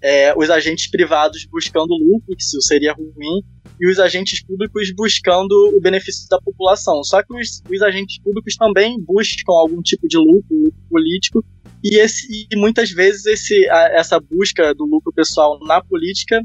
é, 0.01 0.33
os 0.35 0.49
agentes 0.49 0.89
privados 0.89 1.45
buscando 1.45 1.93
lucro, 1.93 2.35
que 2.35 2.43
isso 2.43 2.59
seria 2.61 2.93
ruim, 2.93 3.43
e 3.79 3.89
os 3.89 3.99
agentes 3.99 4.43
públicos 4.43 4.91
buscando 4.95 5.53
o 5.75 5.79
benefício 5.79 6.27
da 6.29 6.39
população. 6.39 7.03
Só 7.03 7.21
que 7.23 7.33
os, 7.33 7.61
os 7.69 7.81
agentes 7.81 8.19
públicos 8.19 8.55
também 8.55 8.99
buscam 8.99 9.53
algum 9.53 9.81
tipo 9.81 10.07
de 10.07 10.17
lucro, 10.17 10.45
lucro 10.51 10.81
político, 10.89 11.45
e, 11.83 11.97
esse, 11.97 12.47
e 12.49 12.55
muitas 12.55 12.91
vezes 12.91 13.25
esse, 13.25 13.69
a, 13.69 13.89
essa 13.93 14.19
busca 14.19 14.73
do 14.73 14.85
lucro 14.85 15.11
pessoal 15.13 15.59
na 15.65 15.83
política 15.83 16.41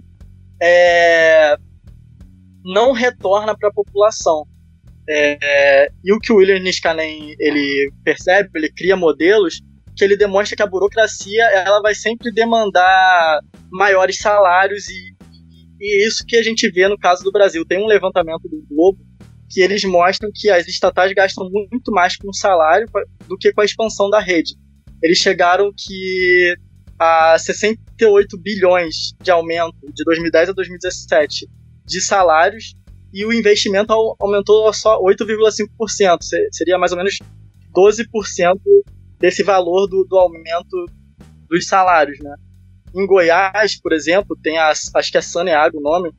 é, 0.60 1.56
não 2.64 2.92
retorna 2.92 3.56
para 3.56 3.68
a 3.68 3.72
população. 3.72 4.46
É, 5.08 5.88
e 6.04 6.12
o 6.12 6.18
que 6.18 6.32
o 6.32 6.36
William 6.36 6.58
Niskanen 6.58 7.36
ele 7.38 7.92
percebe, 8.02 8.50
ele 8.56 8.72
cria 8.72 8.96
modelos 8.96 9.60
que 9.96 10.04
ele 10.04 10.16
demonstra 10.16 10.56
que 10.56 10.62
a 10.62 10.66
burocracia 10.66 11.44
ela 11.44 11.80
vai 11.80 11.94
sempre 11.94 12.30
demandar 12.30 13.40
maiores 13.70 14.18
salários 14.18 14.88
e, 14.88 15.14
e 15.80 16.06
isso 16.06 16.24
que 16.26 16.36
a 16.36 16.42
gente 16.42 16.68
vê 16.70 16.86
no 16.88 16.98
caso 16.98 17.24
do 17.24 17.32
Brasil. 17.32 17.64
Tem 17.64 17.82
um 17.82 17.86
levantamento 17.86 18.48
do 18.48 18.62
Globo 18.68 18.98
que 19.48 19.60
eles 19.60 19.84
mostram 19.84 20.30
que 20.34 20.50
as 20.50 20.66
estatais 20.66 21.12
gastam 21.12 21.48
muito 21.50 21.92
mais 21.92 22.16
com 22.16 22.32
salário 22.32 22.88
do 23.28 23.38
que 23.38 23.52
com 23.52 23.60
a 23.60 23.64
expansão 23.64 24.10
da 24.10 24.20
rede. 24.20 24.54
Eles 25.02 25.18
chegaram 25.18 25.72
que 25.76 26.56
a 26.98 27.38
68 27.38 28.38
bilhões 28.38 29.12
de 29.20 29.30
aumento 29.30 29.76
de 29.92 30.04
2010 30.04 30.50
a 30.50 30.52
2017 30.52 31.48
de 31.84 32.00
salários 32.00 32.74
e 33.12 33.24
o 33.24 33.32
investimento 33.32 33.92
aumentou 34.18 34.72
só 34.72 35.00
8,5%. 35.02 36.18
Seria 36.52 36.78
mais 36.78 36.92
ou 36.92 36.98
menos 36.98 37.18
12% 37.74 38.58
desse 39.18 39.42
valor 39.42 39.86
do, 39.86 40.04
do 40.04 40.16
aumento 40.16 40.86
dos 41.48 41.66
salários, 41.66 42.18
né? 42.20 42.34
Em 42.94 43.06
Goiás, 43.06 43.78
por 43.80 43.92
exemplo, 43.92 44.36
tem 44.42 44.58
a, 44.58 44.70
acho 44.70 45.12
que 45.12 45.18
é 45.18 45.20
Saneago 45.20 45.78
o 45.78 45.82
nome, 45.82 46.10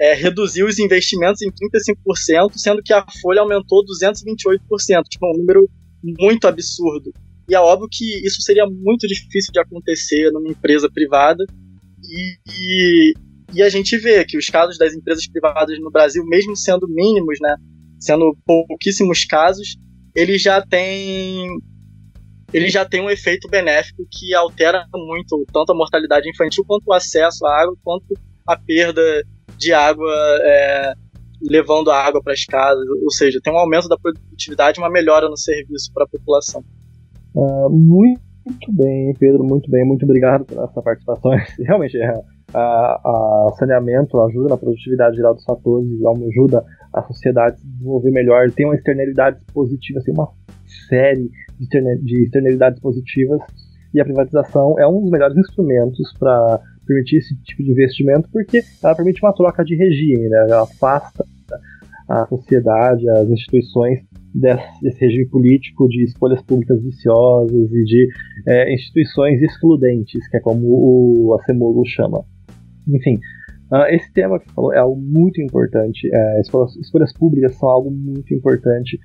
é, 0.00 0.14
reduziu 0.14 0.66
os 0.66 0.78
investimentos 0.78 1.42
em 1.42 1.50
35%, 1.50 2.52
sendo 2.56 2.82
que 2.82 2.92
a 2.92 3.04
folha 3.22 3.40
aumentou 3.40 3.84
228%, 3.84 5.02
tipo, 5.08 5.26
um 5.26 5.38
número 5.38 5.68
muito 6.02 6.48
absurdo. 6.48 7.12
E 7.48 7.54
é 7.54 7.60
óbvio 7.60 7.88
que 7.90 8.26
isso 8.26 8.40
seria 8.42 8.66
muito 8.66 9.06
difícil 9.06 9.52
de 9.52 9.60
acontecer 9.60 10.30
numa 10.30 10.48
empresa 10.48 10.88
privada, 10.92 11.44
e, 12.02 12.36
e, 12.48 13.14
e 13.54 13.62
a 13.62 13.68
gente 13.68 13.96
vê 13.96 14.24
que 14.24 14.36
os 14.36 14.46
casos 14.46 14.78
das 14.78 14.94
empresas 14.94 15.26
privadas 15.26 15.78
no 15.78 15.90
Brasil, 15.90 16.24
mesmo 16.24 16.56
sendo 16.56 16.88
mínimos, 16.88 17.38
né, 17.40 17.56
sendo 17.98 18.36
pouquíssimos 18.44 19.24
casos, 19.24 19.76
eles 20.14 20.42
já 20.42 20.64
têm 20.64 21.48
ele 22.52 22.68
já 22.68 22.84
tem 22.84 23.00
um 23.00 23.10
efeito 23.10 23.48
benéfico 23.48 24.06
que 24.08 24.32
altera 24.32 24.86
muito 24.94 25.44
tanto 25.52 25.72
a 25.72 25.74
mortalidade 25.74 26.30
infantil 26.30 26.64
quanto 26.64 26.84
o 26.86 26.92
acesso 26.92 27.44
à 27.44 27.62
água, 27.62 27.76
quanto 27.82 28.14
a 28.46 28.56
perda 28.56 29.02
de 29.58 29.72
água 29.72 30.08
é, 30.40 30.94
levando 31.42 31.90
a 31.90 32.00
água 32.00 32.22
para 32.22 32.32
as 32.32 32.44
casas, 32.44 32.86
ou 33.02 33.10
seja, 33.10 33.40
tem 33.42 33.52
um 33.52 33.58
aumento 33.58 33.88
da 33.88 33.98
produtividade, 33.98 34.78
uma 34.78 34.90
melhora 34.90 35.28
no 35.28 35.36
serviço 35.36 35.92
para 35.92 36.04
a 36.04 36.08
população. 36.08 36.64
Uh, 37.34 37.68
muito 37.70 38.20
bem, 38.72 39.14
Pedro, 39.18 39.42
muito 39.42 39.70
bem, 39.70 39.84
muito 39.84 40.04
obrigado 40.04 40.44
pela 40.44 40.64
essa 40.64 40.82
participação. 40.82 41.32
Realmente, 41.58 41.96
é, 41.98 42.22
a 42.54 43.52
saneamento 43.58 44.20
ajuda 44.20 44.50
na 44.50 44.56
produtividade 44.56 45.16
geral 45.16 45.34
dos 45.34 45.44
fatores, 45.44 45.88
ajuda 46.30 46.64
a 46.92 47.02
sociedade 47.02 47.56
a 47.56 47.58
se 47.58 47.66
desenvolver 47.66 48.10
melhor, 48.10 48.50
tem 48.50 48.66
uma 48.66 48.76
externalidade 48.76 49.40
positiva, 49.52 50.00
tem 50.04 50.14
uma 50.14 50.30
série 50.88 51.30
de 51.58 52.24
externalidades 52.24 52.80
positivas 52.80 53.40
e 53.92 54.00
a 54.00 54.04
privatização 54.04 54.78
é 54.78 54.86
um 54.86 55.00
dos 55.00 55.10
melhores 55.10 55.36
instrumentos 55.36 56.12
para 56.18 56.60
permitir 56.86 57.16
esse 57.18 57.34
tipo 57.42 57.62
de 57.62 57.70
investimento 57.70 58.28
porque 58.30 58.62
ela 58.82 58.94
permite 58.94 59.22
uma 59.22 59.32
troca 59.32 59.64
de 59.64 59.74
regime, 59.74 60.28
né? 60.28 60.46
ela 60.48 60.62
afasta 60.62 61.24
a 62.08 62.26
sociedade, 62.26 63.08
as 63.08 63.28
instituições 63.28 64.00
desse, 64.34 64.98
regime 65.00 65.28
político 65.28 65.88
de 65.88 66.04
escolhas 66.04 66.42
públicas 66.42 66.82
viciosas 66.82 67.72
e 67.72 67.84
de 67.84 68.08
é, 68.46 68.74
instituições 68.74 69.40
excludentes, 69.40 70.26
que 70.28 70.36
é 70.36 70.40
como 70.40 70.66
o 70.66 71.34
Acemoglu 71.34 71.86
chama. 71.86 72.24
Enfim, 72.88 73.18
uh, 73.72 73.86
esse 73.90 74.12
tema 74.12 74.40
que 74.40 74.52
falou 74.52 74.72
é 74.72 74.78
algo 74.78 75.00
muito 75.00 75.40
importante. 75.40 76.08
É, 76.12 76.40
escolhas, 76.40 76.74
escolhas 76.76 77.12
públicas 77.12 77.54
são 77.54 77.68
algo 77.68 77.90
muito 77.90 78.34
importante 78.34 78.98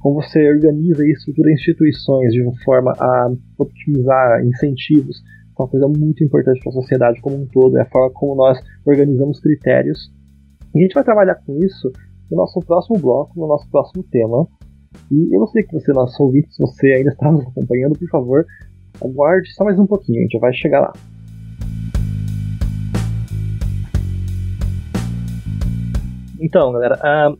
como 0.00 0.22
você 0.22 0.50
organiza 0.50 1.06
e 1.06 1.12
estrutura 1.12 1.52
instituições 1.52 2.32
de 2.32 2.42
uma 2.42 2.56
forma 2.64 2.92
a 2.98 3.30
optimizar 3.58 4.42
incentivos, 4.44 5.22
é 5.60 5.62
uma 5.62 5.68
coisa 5.68 5.88
muito 5.88 6.24
importante 6.24 6.58
para 6.60 6.70
a 6.70 6.72
sociedade 6.72 7.20
como 7.20 7.36
um 7.36 7.46
todo, 7.46 7.76
é 7.76 7.82
a 7.82 7.90
forma 7.90 8.10
como 8.14 8.34
nós 8.34 8.58
organizamos 8.86 9.38
critérios. 9.40 10.10
E 10.74 10.78
a 10.78 10.82
gente 10.82 10.94
vai 10.94 11.04
trabalhar 11.04 11.34
com 11.34 11.54
isso 11.58 11.92
no 12.30 12.38
nosso 12.38 12.60
próximo 12.60 12.98
bloco, 12.98 13.38
no 13.38 13.46
nosso 13.46 13.68
próximo 13.70 14.02
tema. 14.04 14.48
E 15.10 15.36
eu 15.36 15.46
sei 15.48 15.62
que 15.62 15.72
você, 15.72 15.92
nosso 15.92 16.22
ouvinte, 16.22 16.52
se 16.54 16.60
você 16.60 16.92
ainda 16.92 17.10
está 17.10 17.30
nos 17.30 17.46
acompanhando, 17.46 17.98
por 17.98 18.08
favor, 18.08 18.46
aguarde 19.02 19.52
só 19.54 19.64
mais 19.64 19.78
um 19.78 19.86
pouquinho, 19.86 20.20
a 20.20 20.22
gente 20.22 20.38
vai 20.38 20.52
chegar 20.52 20.80
lá. 20.80 20.92
Então, 26.40 26.72
galera, 26.72 26.96
uh, 26.96 27.38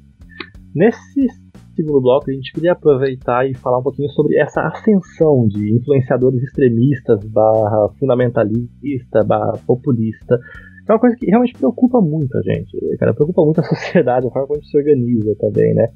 nesses 0.75 1.51
segundo 1.81 2.01
bloco, 2.01 2.31
a 2.31 2.35
gente 2.35 2.53
queria 2.53 2.73
aproveitar 2.73 3.49
e 3.49 3.55
falar 3.55 3.79
um 3.79 3.83
pouquinho 3.83 4.09
sobre 4.11 4.37
essa 4.39 4.61
ascensão 4.63 5.47
de 5.49 5.77
influenciadores 5.77 6.43
extremistas, 6.43 7.25
barra 7.25 7.89
fundamentalista, 7.99 9.25
barra 9.25 9.59
populista, 9.67 10.39
que 10.85 10.93
é 10.93 10.95
uma 10.95 11.01
coisa 11.01 11.17
que 11.17 11.27
realmente 11.27 11.55
preocupa 11.55 12.01
muito 12.01 12.37
a 12.37 12.43
gente, 12.43 12.77
cara, 12.99 13.15
preocupa 13.15 13.45
muito 13.45 13.61
a 13.61 13.65
sociedade, 13.65 14.27
a 14.27 14.31
forma 14.31 14.47
como 14.47 14.59
a 14.59 14.61
gente 14.61 14.71
se 14.71 14.77
organiza 14.77 15.35
também, 15.39 15.75
né? 15.75 15.89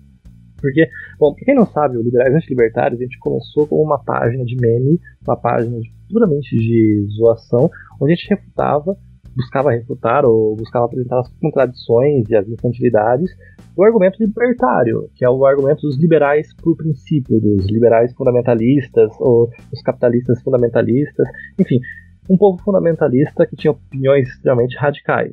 Porque, 0.61 0.89
bom, 1.19 1.35
pra 1.35 1.45
quem 1.45 1.55
não 1.55 1.67
sabe, 1.67 1.97
o 1.97 2.03
Liberais 2.03 2.35
Anti-Libertários, 2.35 3.01
a 3.01 3.05
gente 3.05 3.19
começou 3.19 3.67
com 3.67 3.77
uma 3.83 4.03
página 4.03 4.45
de 4.45 4.57
meme, 4.57 5.01
uma 5.27 5.37
página 5.37 5.79
de, 5.79 5.93
puramente 6.11 6.57
de 6.57 7.07
zoação, 7.17 7.71
onde 8.01 8.13
a 8.13 8.17
gente 8.17 8.31
refutava 8.31 8.97
buscava 9.37 9.73
refutar 9.73 10.25
ou 10.25 10.57
buscava 10.57 10.87
apresentar 10.87 11.21
as 11.21 11.29
contradições 11.39 12.29
e 12.29 12.37
as 12.37 12.49
infantilidades 12.49 13.31
do 13.77 13.83
argumento 13.83 14.23
libertário, 14.23 15.11
que 15.15 15.25
é 15.25 15.29
o 15.29 15.45
argumento 15.45 15.83
dos 15.83 15.99
liberais 15.99 16.55
por 16.63 16.77
princípio, 16.77 17.41
dos 17.41 17.67
liberais 17.67 18.15
fundamentalistas 18.15 19.11
ou 19.19 19.51
dos 19.71 19.83
capitalistas 19.83 20.41
fundamentalistas, 20.43 21.27
enfim, 21.59 21.81
um 22.31 22.37
povo 22.37 22.63
fundamentalista 22.63 23.47
que 23.47 23.57
tinha 23.57 23.73
opiniões 23.73 24.29
extremamente 24.29 24.77
radicais. 24.79 25.33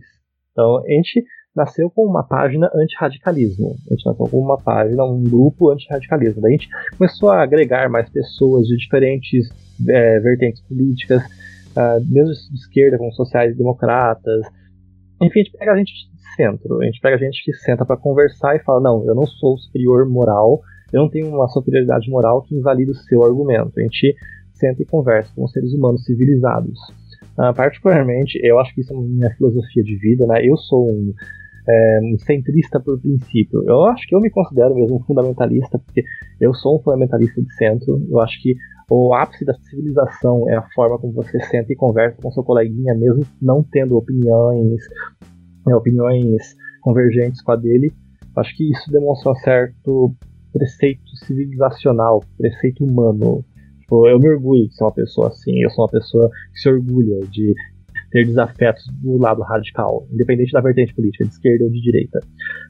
Então, 0.52 0.80
a 0.80 0.90
gente 0.90 1.24
nasceu 1.56 1.90
com 1.90 2.06
uma 2.06 2.24
página 2.24 2.70
antirradicalismo. 2.74 3.76
A 3.90 3.94
gente 3.94 4.06
nasceu 4.06 4.28
com 4.28 4.40
uma 4.40 4.58
página, 4.58 5.04
um 5.04 5.24
grupo 5.24 5.70
antirradicalismo. 5.70 6.42
Daí 6.42 6.54
a 6.54 6.58
gente 6.58 6.70
começou 6.98 7.30
a 7.30 7.42
agregar 7.42 7.90
mais 7.90 8.10
pessoas 8.10 8.68
de 8.68 8.78
diferentes 8.78 9.50
é, 9.88 10.20
vertentes 10.20 10.62
políticas, 10.62 11.24
uh, 11.24 12.04
mesmo 12.10 12.34
de 12.34 12.56
esquerda, 12.56 12.98
como 12.98 13.12
sociais 13.14 13.56
democratas. 13.56 14.46
Enfim, 15.22 15.42
a 15.42 15.44
gente 15.44 15.58
pega 15.58 15.74
a 15.74 15.78
gente 15.78 15.92
de 15.94 16.36
centro, 16.36 16.82
a 16.82 16.86
gente 16.86 17.00
pega 17.02 17.16
a 17.16 17.20
gente 17.20 17.44
que 17.44 17.54
senta 17.54 17.86
para 17.86 17.98
conversar 17.98 18.56
e 18.56 18.60
fala: 18.60 18.80
não, 18.82 19.06
eu 19.06 19.14
não 19.14 19.26
sou 19.26 19.58
superior 19.58 20.08
moral, 20.10 20.62
eu 20.94 21.02
não 21.02 21.10
tenho 21.10 21.28
uma 21.28 21.48
superioridade 21.50 22.10
moral 22.10 22.42
que 22.44 22.56
invalide 22.56 22.92
o 22.92 22.96
seu 22.96 23.24
argumento. 23.24 23.72
A 23.78 23.82
gente 23.82 24.16
senta 24.54 24.82
e 24.82 24.86
conversa 24.86 25.32
com 25.36 25.48
seres 25.48 25.74
humanos 25.74 26.04
civilizados. 26.06 26.80
Uh, 27.38 27.54
particularmente, 27.56 28.40
eu 28.44 28.60
acho 28.60 28.74
que 28.74 28.82
isso 28.82 28.94
é 28.94 28.98
minha 28.98 29.30
filosofia 29.32 29.84
de 29.84 29.96
vida, 29.96 30.26
né? 30.28 30.46
Eu 30.46 30.58
sou 30.58 30.90
um, 30.90 31.14
é, 31.68 32.00
centrista 32.26 32.80
por 32.80 33.00
princípio. 33.00 33.64
Eu 33.66 33.86
acho 33.86 34.08
que 34.08 34.16
eu 34.16 34.20
me 34.20 34.30
considero 34.30 34.76
mesmo 34.76 35.04
fundamentalista, 35.06 35.80
porque 35.80 36.04
eu 36.40 36.54
sou 36.54 36.78
um 36.78 36.84
fundamentalista 36.84 37.42
de 37.42 37.54
centro. 37.56 38.02
Eu 38.10 38.20
acho 38.20 38.42
que 38.42 38.56
o 38.90 39.14
ápice 39.14 39.46
da 39.46 39.54
civilização 39.54 40.50
é 40.50 40.56
a 40.56 40.68
forma 40.74 41.00
como 41.00 41.14
você 41.14 41.40
senta 41.46 41.72
e 41.72 41.76
conversa 41.76 42.22
com 42.22 42.32
seu 42.32 42.44
coleguinha, 42.44 42.94
mesmo 42.94 43.26
não 43.42 43.64
tendo 43.64 43.98
opiniões, 43.98 44.82
né, 45.66 45.76
opiniões 45.76 46.56
convergentes 46.82 47.42
com 47.42 47.52
a 47.52 47.56
dele. 47.56 47.92
Acho 48.36 48.56
que 48.56 48.70
isso 48.70 48.92
demonstra 48.92 49.32
um 49.32 49.36
certo 49.36 50.16
preceito 50.52 51.16
civilizacional, 51.26 52.22
preceito 52.38 52.84
humano. 52.84 53.46
Tipo, 53.80 54.08
eu 54.08 54.20
me 54.20 54.30
orgulho 54.30 54.68
de 54.68 54.76
ser 54.76 54.84
uma 54.84 54.94
pessoa 54.94 55.28
assim, 55.28 55.62
eu 55.62 55.70
sou 55.70 55.86
uma 55.86 55.92
pessoa 55.92 56.30
que 56.54 56.60
se 56.60 56.70
orgulha 56.70 57.20
de 57.28 57.54
ter 58.12 58.26
desafetos 58.26 58.84
do 59.02 59.18
lado 59.18 59.42
radical, 59.42 60.06
independente 60.12 60.52
da 60.52 60.62
vertente 60.62 60.94
política, 60.94 61.24
de 61.24 61.32
esquerda 61.32 61.64
ou 61.64 61.72
de 61.72 61.82
direita. 61.82 62.20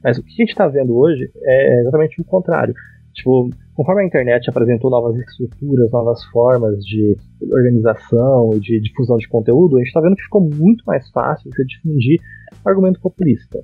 Mas 0.03 0.17
o 0.17 0.23
que 0.23 0.29
a 0.29 0.35
gente 0.35 0.51
está 0.51 0.67
vendo 0.67 0.95
hoje 0.95 1.29
é 1.43 1.81
exatamente 1.81 2.21
o 2.21 2.25
contrário. 2.25 2.73
Tipo, 3.13 3.49
conforme 3.75 4.03
a 4.03 4.05
internet 4.05 4.49
apresentou 4.49 4.89
novas 4.89 5.17
estruturas, 5.17 5.91
novas 5.91 6.23
formas 6.25 6.77
de 6.85 7.17
organização 7.51 8.51
e 8.55 8.59
de 8.59 8.79
difusão 8.79 9.17
de 9.17 9.27
conteúdo, 9.27 9.75
a 9.75 9.79
gente 9.79 9.87
está 9.87 9.99
vendo 9.99 10.15
que 10.15 10.23
ficou 10.23 10.41
muito 10.41 10.83
mais 10.85 11.09
fácil 11.11 11.51
você 11.51 11.65
difundir 11.65 12.19
argumento 12.63 13.01
populista, 13.01 13.59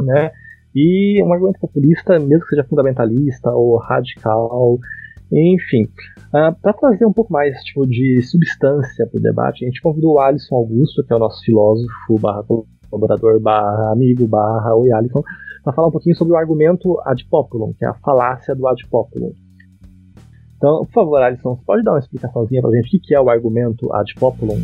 né? 0.00 0.30
E 0.74 1.22
um 1.22 1.32
argumento 1.32 1.58
populista, 1.58 2.18
mesmo 2.18 2.44
que 2.44 2.50
seja 2.50 2.64
fundamentalista 2.64 3.50
ou 3.50 3.78
radical, 3.78 4.78
enfim, 5.32 5.84
uh, 6.32 6.36
ah, 6.36 6.56
para 6.60 6.72
trazer 6.72 7.04
um 7.04 7.12
pouco 7.12 7.32
mais 7.32 7.56
tipo, 7.64 7.86
de 7.86 8.22
substância 8.22 9.06
para 9.06 9.18
o 9.18 9.22
debate, 9.22 9.64
a 9.64 9.68
gente 9.68 9.82
convidou 9.82 10.14
o 10.14 10.20
Alisson 10.20 10.54
Augusto, 10.54 11.04
que 11.04 11.12
é 11.12 11.16
o 11.16 11.18
nosso 11.18 11.42
filósofo, 11.44 12.18
barra 12.20 12.44
colaborador, 12.88 13.40
barra 13.40 13.92
amigo, 13.92 14.26
barra 14.26 14.74
oi 14.76 14.92
Alisson, 14.92 15.22
para 15.64 15.72
falar 15.72 15.88
um 15.88 15.92
pouquinho 15.92 16.16
sobre 16.16 16.34
o 16.34 16.36
argumento 16.36 17.00
ad 17.04 17.24
populum, 17.28 17.72
que 17.76 17.84
é 17.84 17.88
a 17.88 17.94
falácia 17.94 18.54
do 18.54 18.66
ad 18.68 18.80
populum. 18.88 19.32
Então, 20.56 20.84
por 20.86 20.92
favor, 20.92 21.22
Alisson, 21.22 21.56
você 21.56 21.64
pode 21.66 21.82
dar 21.82 21.92
uma 21.92 21.98
explicaçãozinha 21.98 22.62
para 22.62 22.70
a 22.70 22.74
gente 22.74 22.96
o 22.96 23.00
que 23.00 23.14
é 23.14 23.20
o 23.20 23.28
argumento 23.28 23.92
ad 23.92 24.14
populum? 24.14 24.62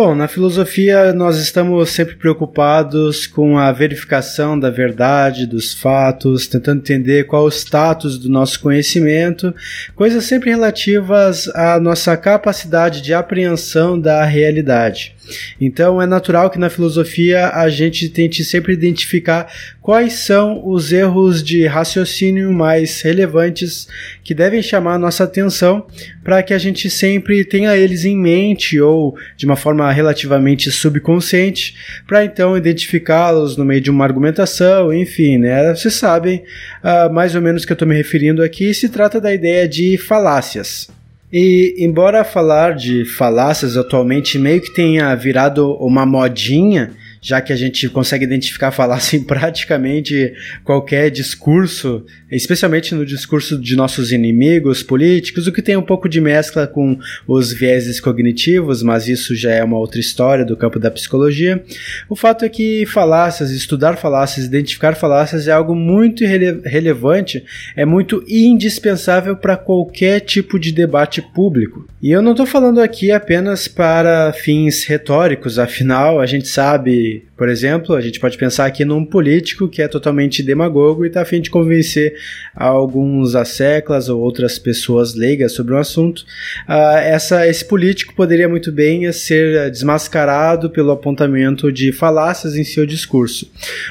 Bom, 0.00 0.14
na 0.14 0.28
filosofia 0.28 1.12
nós 1.12 1.38
estamos 1.38 1.90
sempre 1.90 2.14
preocupados 2.14 3.26
com 3.26 3.58
a 3.58 3.72
verificação 3.72 4.56
da 4.56 4.70
verdade, 4.70 5.44
dos 5.44 5.74
fatos, 5.74 6.46
tentando 6.46 6.78
entender 6.78 7.26
qual 7.26 7.42
o 7.42 7.48
status 7.48 8.16
do 8.16 8.28
nosso 8.28 8.60
conhecimento, 8.60 9.52
coisas 9.96 10.22
sempre 10.22 10.50
relativas 10.50 11.48
à 11.48 11.80
nossa 11.80 12.16
capacidade 12.16 13.02
de 13.02 13.12
apreensão 13.12 14.00
da 14.00 14.24
realidade. 14.24 15.16
Então 15.60 16.00
é 16.00 16.06
natural 16.06 16.50
que 16.50 16.58
na 16.58 16.70
filosofia 16.70 17.48
a 17.48 17.68
gente 17.68 18.08
tente 18.08 18.44
sempre 18.44 18.72
identificar 18.72 19.52
quais 19.80 20.14
são 20.14 20.68
os 20.68 20.92
erros 20.92 21.42
de 21.42 21.66
raciocínio 21.66 22.52
mais 22.52 23.00
relevantes 23.00 23.88
que 24.22 24.34
devem 24.34 24.62
chamar 24.62 24.94
a 24.94 24.98
nossa 24.98 25.24
atenção 25.24 25.86
para 26.22 26.42
que 26.42 26.52
a 26.52 26.58
gente 26.58 26.90
sempre 26.90 27.44
tenha 27.44 27.76
eles 27.76 28.04
em 28.04 28.16
mente 28.16 28.80
ou 28.80 29.16
de 29.36 29.46
uma 29.46 29.56
forma 29.56 29.90
relativamente 29.90 30.70
subconsciente, 30.70 31.74
para 32.06 32.24
então 32.24 32.56
identificá-los 32.56 33.56
no 33.56 33.64
meio 33.64 33.80
de 33.80 33.90
uma 33.90 34.04
argumentação, 34.04 34.92
enfim, 34.92 35.38
né? 35.38 35.74
Vocês 35.74 35.94
sabem 35.94 36.44
uh, 36.84 37.12
mais 37.12 37.34
ou 37.34 37.40
menos 37.40 37.64
que 37.64 37.72
eu 37.72 37.74
estou 37.74 37.88
me 37.88 37.96
referindo 37.96 38.42
aqui, 38.42 38.74
se 38.74 38.88
trata 38.88 39.20
da 39.20 39.32
ideia 39.32 39.66
de 39.66 39.96
falácias. 39.96 40.97
E 41.32 41.74
embora 41.78 42.24
falar 42.24 42.74
de 42.74 43.04
falácias 43.04 43.76
atualmente 43.76 44.38
meio 44.38 44.62
que 44.62 44.72
tenha 44.72 45.14
virado 45.14 45.74
uma 45.74 46.06
modinha, 46.06 46.92
já 47.20 47.40
que 47.40 47.52
a 47.52 47.56
gente 47.56 47.88
consegue 47.88 48.24
identificar 48.24 48.70
falácia 48.70 49.16
em 49.16 49.22
praticamente 49.24 50.32
qualquer 50.64 51.10
discurso, 51.10 52.04
especialmente 52.30 52.94
no 52.94 53.04
discurso 53.04 53.60
de 53.60 53.76
nossos 53.76 54.12
inimigos 54.12 54.82
políticos, 54.82 55.46
o 55.46 55.52
que 55.52 55.62
tem 55.62 55.76
um 55.76 55.82
pouco 55.82 56.08
de 56.08 56.20
mescla 56.20 56.66
com 56.66 56.98
os 57.26 57.52
vieses 57.52 58.00
cognitivos, 58.00 58.82
mas 58.82 59.08
isso 59.08 59.34
já 59.34 59.52
é 59.52 59.64
uma 59.64 59.78
outra 59.78 60.00
história 60.00 60.44
do 60.44 60.56
campo 60.56 60.78
da 60.78 60.90
psicologia. 60.90 61.62
O 62.08 62.16
fato 62.16 62.44
é 62.44 62.48
que 62.48 62.86
falácias, 62.86 63.50
estudar 63.50 63.96
falácias, 63.96 64.46
identificar 64.46 64.94
falácias 64.94 65.48
é 65.48 65.52
algo 65.52 65.74
muito 65.74 66.24
rele 66.24 66.60
relevante, 66.64 67.44
é 67.76 67.84
muito 67.84 68.24
indispensável 68.28 69.36
para 69.36 69.56
qualquer 69.56 70.20
tipo 70.20 70.58
de 70.58 70.72
debate 70.72 71.22
público. 71.22 71.86
E 72.02 72.10
eu 72.10 72.22
não 72.22 72.32
estou 72.32 72.46
falando 72.46 72.80
aqui 72.80 73.10
apenas 73.10 73.68
para 73.68 74.32
fins 74.32 74.84
retóricos, 74.84 75.58
afinal, 75.58 76.20
a 76.20 76.26
gente 76.26 76.48
sabe 76.48 77.17
be 77.20 77.27
por 77.38 77.48
exemplo, 77.48 77.94
a 77.94 78.00
gente 78.00 78.18
pode 78.18 78.36
pensar 78.36 78.66
aqui 78.66 78.84
num 78.84 79.04
político 79.04 79.68
que 79.68 79.80
é 79.80 79.86
totalmente 79.86 80.42
demagogo 80.42 81.04
e 81.04 81.08
está 81.08 81.22
a 81.22 81.24
fim 81.24 81.40
de 81.40 81.48
convencer 81.48 82.16
alguns 82.52 83.36
asseclas 83.36 84.08
ou 84.08 84.20
outras 84.20 84.58
pessoas 84.58 85.14
leigas 85.14 85.52
sobre 85.52 85.72
um 85.72 85.78
assunto. 85.78 86.26
Uh, 86.68 86.98
essa, 87.00 87.46
esse 87.46 87.64
político 87.64 88.12
poderia 88.12 88.48
muito 88.48 88.72
bem 88.72 89.10
ser 89.12 89.70
desmascarado 89.70 90.68
pelo 90.68 90.90
apontamento 90.90 91.70
de 91.70 91.92
falácias 91.92 92.56
em 92.56 92.64
seu 92.64 92.84
discurso. 92.84 93.48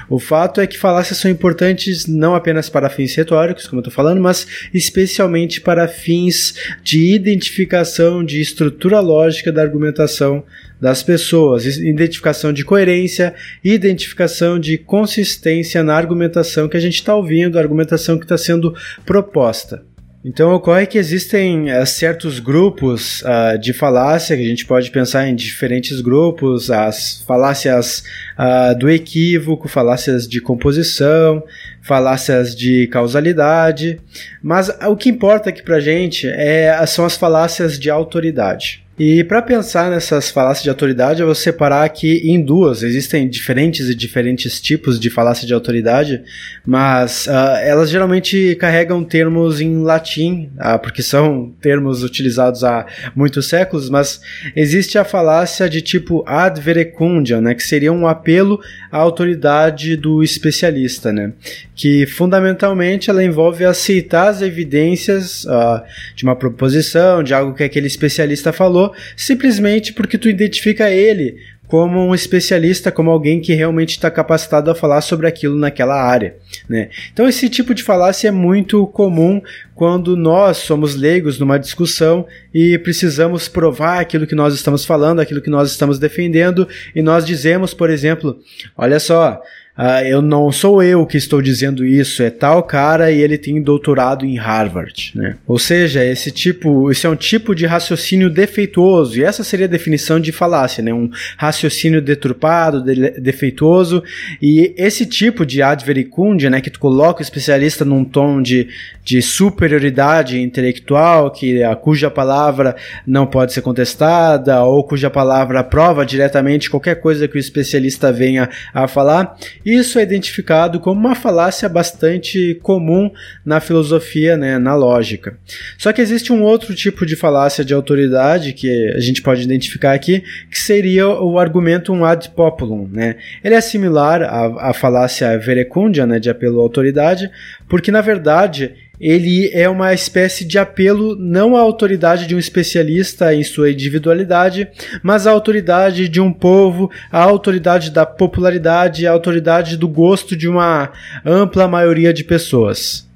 O 0.10 0.20
fato 0.20 0.60
é 0.60 0.68
que 0.68 0.78
falácias 0.78 1.18
são 1.18 1.32
importantes 1.32 2.06
não 2.06 2.36
apenas 2.36 2.68
para 2.68 2.89
fins 2.89 3.16
retóricos, 3.16 3.66
como 3.66 3.80
eu 3.80 3.84
estou 3.84 3.93
falando, 3.93 4.20
mas 4.20 4.45
especialmente 4.74 5.62
para 5.62 5.88
fins 5.88 6.54
de 6.84 7.16
identificação 7.16 8.26
de 8.26 8.41
estrutura 8.41 9.00
lógica 9.00 9.54
da 9.54 9.62
argumentação 9.62 10.43
das 10.80 11.02
pessoas, 11.02 11.66
identificação 11.66 12.54
de 12.54 12.64
coerência, 12.64 13.34
identificação 13.64 14.60
de 14.60 14.78
consistência 14.78 15.84
na 15.84 15.96
argumentação 15.96 16.68
que 16.68 16.78
a 16.78 16.80
gente 16.80 16.96
está 16.96 17.16
ouvindo, 17.16 17.58
a 17.58 17.62
argumentação 17.62 18.18
que 18.18 18.26
está 18.26 18.38
sendo 18.38 18.74
proposta. 19.06 19.84
Então 20.26 20.54
ocorre 20.54 20.86
que 20.86 20.98
existem 20.98 21.72
uh, 21.72 21.86
certos 21.86 22.40
grupos 22.40 23.22
uh, 23.22 23.58
de 23.58 23.72
falácia, 23.72 24.36
que 24.36 24.44
a 24.44 24.48
gente 24.48 24.66
pode 24.66 24.92
pensar 24.92 25.26
em 25.28 25.34
diferentes 25.36 26.02
grupos, 26.02 26.70
as 26.70 27.24
falácias 27.26 28.04
uh, 28.38 28.78
do 28.78 28.90
equívoco, 28.90 29.70
falácias 29.70 30.28
de 30.28 30.42
composição, 30.42 31.42
falácias 31.82 32.54
de 32.54 32.88
causalidade, 32.88 34.02
mas 34.44 34.70
o 34.90 34.98
que 34.98 35.08
importa 35.08 35.50
aqui 35.50 35.64
pra 35.64 35.80
gente 35.80 36.28
é, 36.28 36.86
são 36.86 37.06
as 37.06 37.16
falácias 37.16 37.80
de 37.80 37.90
autoridade. 37.90 38.87
E 39.00 39.24
para 39.24 39.43
pensar 39.43 39.91
nessas 39.91 40.32
falácias 40.32 40.64
de 40.64 40.70
autoridade, 40.70 41.20
eu 41.20 41.28
vou 41.28 41.36
separar 41.36 41.84
aqui 41.84 42.20
em 42.32 42.41
duas. 42.41 42.82
Existem 42.82 43.30
diferentes 43.30 43.89
e 43.89 43.93
diferentes 43.93 44.60
tipos 44.60 45.00
de 45.00 45.12
falácia 45.12 45.45
de 45.45 45.54
autoridade, 45.54 46.24
mas 46.66 47.28
uh, 47.28 47.58
elas 47.62 47.91
geralmente 47.91 48.56
carregam 48.60 49.04
termos 49.04 49.62
em 49.62 49.84
latim, 49.84 50.50
uh, 50.58 50.80
porque 50.80 51.04
são 51.04 51.54
termos 51.62 52.02
utilizados 52.02 52.64
há 52.64 52.88
muitos 53.16 53.48
séculos, 53.48 53.88
mas 53.88 54.20
existe 54.56 54.98
a 54.98 55.06
falácia 55.06 55.70
de 55.70 55.80
tipo 55.80 56.24
ad 56.26 56.60
verecundia, 56.60 57.39
né, 57.39 57.54
que 57.54 57.62
seria 57.62 57.93
um 57.93 58.08
apelo 58.08 58.60
à 58.91 58.98
autoridade 58.98 59.95
do 59.95 60.24
especialista, 60.24 61.14
né, 61.14 61.34
que 61.76 62.08
fundamentalmente 62.08 63.12
ela 63.12 63.24
envolve 63.24 63.64
aceitar 63.64 64.30
as 64.30 64.41
evidências 64.41 65.45
uh, 65.45 65.84
de 66.16 66.24
uma 66.24 66.36
proposição, 66.36 67.22
de 67.22 67.36
algo 67.36 67.54
que 67.54 67.64
aquele 67.64 67.86
especialista 67.86 68.52
falou, 68.52 68.87
simplesmente 69.16 69.94
porque 69.94 70.18
tu 70.18 70.30
identifica 70.30 70.90
ele 70.90 71.38
como 71.68 72.00
um 72.00 72.16
especialista, 72.16 72.92
como 72.92 73.12
alguém 73.12 73.42
que 73.42 73.54
realmente 73.54 73.92
está 73.92 74.10
capacitado 74.10 74.72
a 74.72 74.76
falar 74.76 75.02
sobre 75.02 75.28
aquilo 75.28 75.58
naquela 75.58 76.02
área. 76.02 76.38
Né? 76.68 76.90
Então, 77.12 77.28
esse 77.28 77.50
tipo 77.50 77.74
de 77.74 77.84
falácia 77.84 78.30
é 78.30 78.32
muito 78.32 78.88
comum 78.88 79.42
quando 79.76 80.16
nós 80.16 80.58
somos 80.58 80.96
leigos 80.96 81.38
numa 81.38 81.60
discussão 81.60 82.26
e 82.54 82.78
precisamos 82.78 83.50
provar 83.50 84.00
aquilo 84.00 84.26
que 84.26 84.34
nós 84.34 84.54
estamos 84.54 84.86
falando, 84.86 85.20
aquilo 85.20 85.42
que 85.42 85.50
nós 85.50 85.70
estamos 85.70 86.00
defendendo, 86.00 86.68
e 86.96 87.02
nós 87.02 87.26
dizemos, 87.26 87.74
por 87.74 87.90
exemplo, 87.90 88.40
olha 88.78 89.00
só. 89.00 89.42
Uh, 89.78 90.03
eu 90.07 90.23
não 90.23 90.51
sou 90.51 90.82
eu 90.82 91.05
que 91.05 91.17
estou 91.17 91.39
dizendo 91.39 91.86
isso, 91.86 92.23
é 92.23 92.32
tal 92.32 92.63
cara 92.63 93.11
e 93.11 93.21
ele 93.21 93.38
tem 93.38 93.61
doutorado 93.61 94.25
em 94.25 94.36
Harvard, 94.36 95.11
né? 95.13 95.38
Ou 95.45 95.59
seja, 95.59 96.03
esse 96.03 96.32
tipo, 96.32 96.91
esse 96.91 97.05
é 97.05 97.09
um 97.09 97.15
tipo 97.15 97.53
de 97.53 97.67
raciocínio 97.67 98.28
defeituoso 98.28 99.19
e 99.19 99.23
essa 99.23 99.43
seria 99.43 99.67
a 99.67 99.69
definição 99.69 100.19
de 100.19 100.32
falácia, 100.32 100.84
né? 100.84 100.91
Um 100.91 101.11
raciocínio 101.38 102.01
deturpado, 102.01 102.82
de, 102.82 103.11
defeituoso 103.21 104.03
e 104.41 104.73
esse 104.78 105.05
tipo 105.05 105.45
de 105.45 105.61
advericundia, 105.61 106.49
né? 106.49 106.59
Que 106.59 106.71
tu 106.71 106.80
coloca 106.80 107.19
o 107.19 107.23
especialista 107.23 107.86
num 107.86 108.03
tom 108.03 108.41
de, 108.41 108.69
de 109.03 109.21
superioridade 109.21 110.41
intelectual, 110.41 111.30
que 111.30 111.61
a 111.61 111.75
cuja 111.75 112.09
palavra 112.09 112.75
não 113.05 113.28
pode 113.28 113.53
ser 113.53 113.61
contestada 113.61 114.63
ou 114.63 114.84
cuja 114.84 115.11
palavra 115.11 115.63
prova 115.63 116.03
diretamente 116.03 116.67
qualquer 116.67 116.95
coisa 116.95 117.28
que 117.28 117.38
o 117.38 117.39
especialista 117.39 118.11
venha 118.11 118.49
a 118.73 118.88
falar 118.88 119.38
isso 119.68 119.99
é 119.99 120.03
identificado 120.03 120.80
como 120.80 120.97
uma 120.97 121.13
falácia 121.13 121.68
bastante 121.68 122.57
comum 122.63 123.11
na 123.45 123.59
filosofia, 123.59 124.38
né, 124.38 124.57
na 124.57 124.74
lógica. 124.74 125.38
Só 125.78 125.91
que 125.91 126.01
existe 126.01 126.32
um 126.32 126.41
outro 126.41 126.74
tipo 126.74 127.05
de 127.05 127.18
falácia 127.18 127.65
de 127.65 127.74
autoridade 127.74 128.53
que 128.53 128.93
a 128.95 128.99
gente 129.01 129.22
pode 129.22 129.43
identificar 129.43 129.91
aqui, 129.91 130.24
que 130.49 130.57
seria 130.57 131.09
o 131.09 131.38
argumentum 131.38 132.05
ad 132.05 132.30
populum. 132.30 132.89
Né? 132.89 133.18
Ele 133.43 133.55
é 133.55 133.61
similar 133.61 134.22
à, 134.22 134.70
à 134.70 134.74
falácia 134.74 135.38
verecundia, 135.38 136.07
né, 136.07 136.18
de 136.18 136.30
apelo 136.30 136.59
à 136.59 136.63
autoridade, 136.63 137.30
porque 137.68 137.91
na 137.91 137.99
verdade 137.99 138.74
ele 139.00 139.50
é 139.54 139.70
uma 139.70 139.93
espécie 139.93 140.43
de 140.43 140.58
apelo 140.58 141.16
não 141.16 141.56
à 141.56 141.62
autoridade 141.62 142.28
de 142.28 142.36
um 142.36 142.39
especialista 142.39 143.34
em 143.34 143.43
sua 143.43 143.72
individualidade, 143.72 144.68
mas 145.04 145.28
à 145.28 145.32
autoridade 145.32 146.10
de 146.10 146.20
um 146.20 146.34
povo, 146.34 146.91
à 147.12 147.22
autoridade 147.22 147.91
da 147.91 148.06
popularidade, 148.06 149.06
à 149.06 149.12
autoridade 149.12 149.78
do 149.78 149.88
gosto 149.88 150.36
de 150.36 150.48
uma 150.48 150.91
ampla 151.26 151.68
maioria 151.68 152.12
de 152.12 152.24
pessoas. 152.24 153.07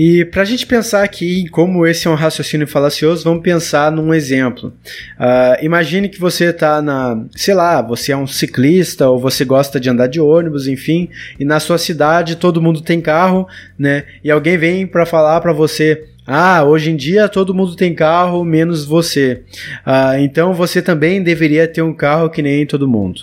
E 0.00 0.24
para 0.24 0.42
a 0.42 0.44
gente 0.44 0.64
pensar 0.64 1.02
aqui 1.02 1.40
em 1.40 1.48
como 1.48 1.84
esse 1.84 2.06
é 2.06 2.10
um 2.10 2.14
raciocínio 2.14 2.68
falacioso, 2.68 3.24
vamos 3.24 3.42
pensar 3.42 3.90
num 3.90 4.14
exemplo. 4.14 4.72
Uh, 5.18 5.64
imagine 5.64 6.08
que 6.08 6.20
você 6.20 6.50
está 6.50 6.80
na, 6.80 7.26
sei 7.34 7.52
lá, 7.52 7.82
você 7.82 8.12
é 8.12 8.16
um 8.16 8.24
ciclista 8.24 9.08
ou 9.08 9.18
você 9.18 9.44
gosta 9.44 9.80
de 9.80 9.90
andar 9.90 10.06
de 10.06 10.20
ônibus, 10.20 10.68
enfim, 10.68 11.08
e 11.36 11.44
na 11.44 11.58
sua 11.58 11.78
cidade 11.78 12.36
todo 12.36 12.62
mundo 12.62 12.80
tem 12.80 13.00
carro, 13.00 13.48
né? 13.76 14.04
E 14.22 14.30
alguém 14.30 14.56
vem 14.56 14.86
para 14.86 15.04
falar 15.04 15.40
para 15.40 15.52
você, 15.52 16.04
ah, 16.24 16.62
hoje 16.62 16.92
em 16.92 16.96
dia 16.96 17.28
todo 17.28 17.52
mundo 17.52 17.74
tem 17.74 17.92
carro, 17.92 18.44
menos 18.44 18.86
você. 18.86 19.42
Uh, 19.84 20.20
então 20.20 20.54
você 20.54 20.80
também 20.80 21.20
deveria 21.20 21.66
ter 21.66 21.82
um 21.82 21.92
carro 21.92 22.30
que 22.30 22.40
nem 22.40 22.64
todo 22.64 22.86
mundo. 22.86 23.22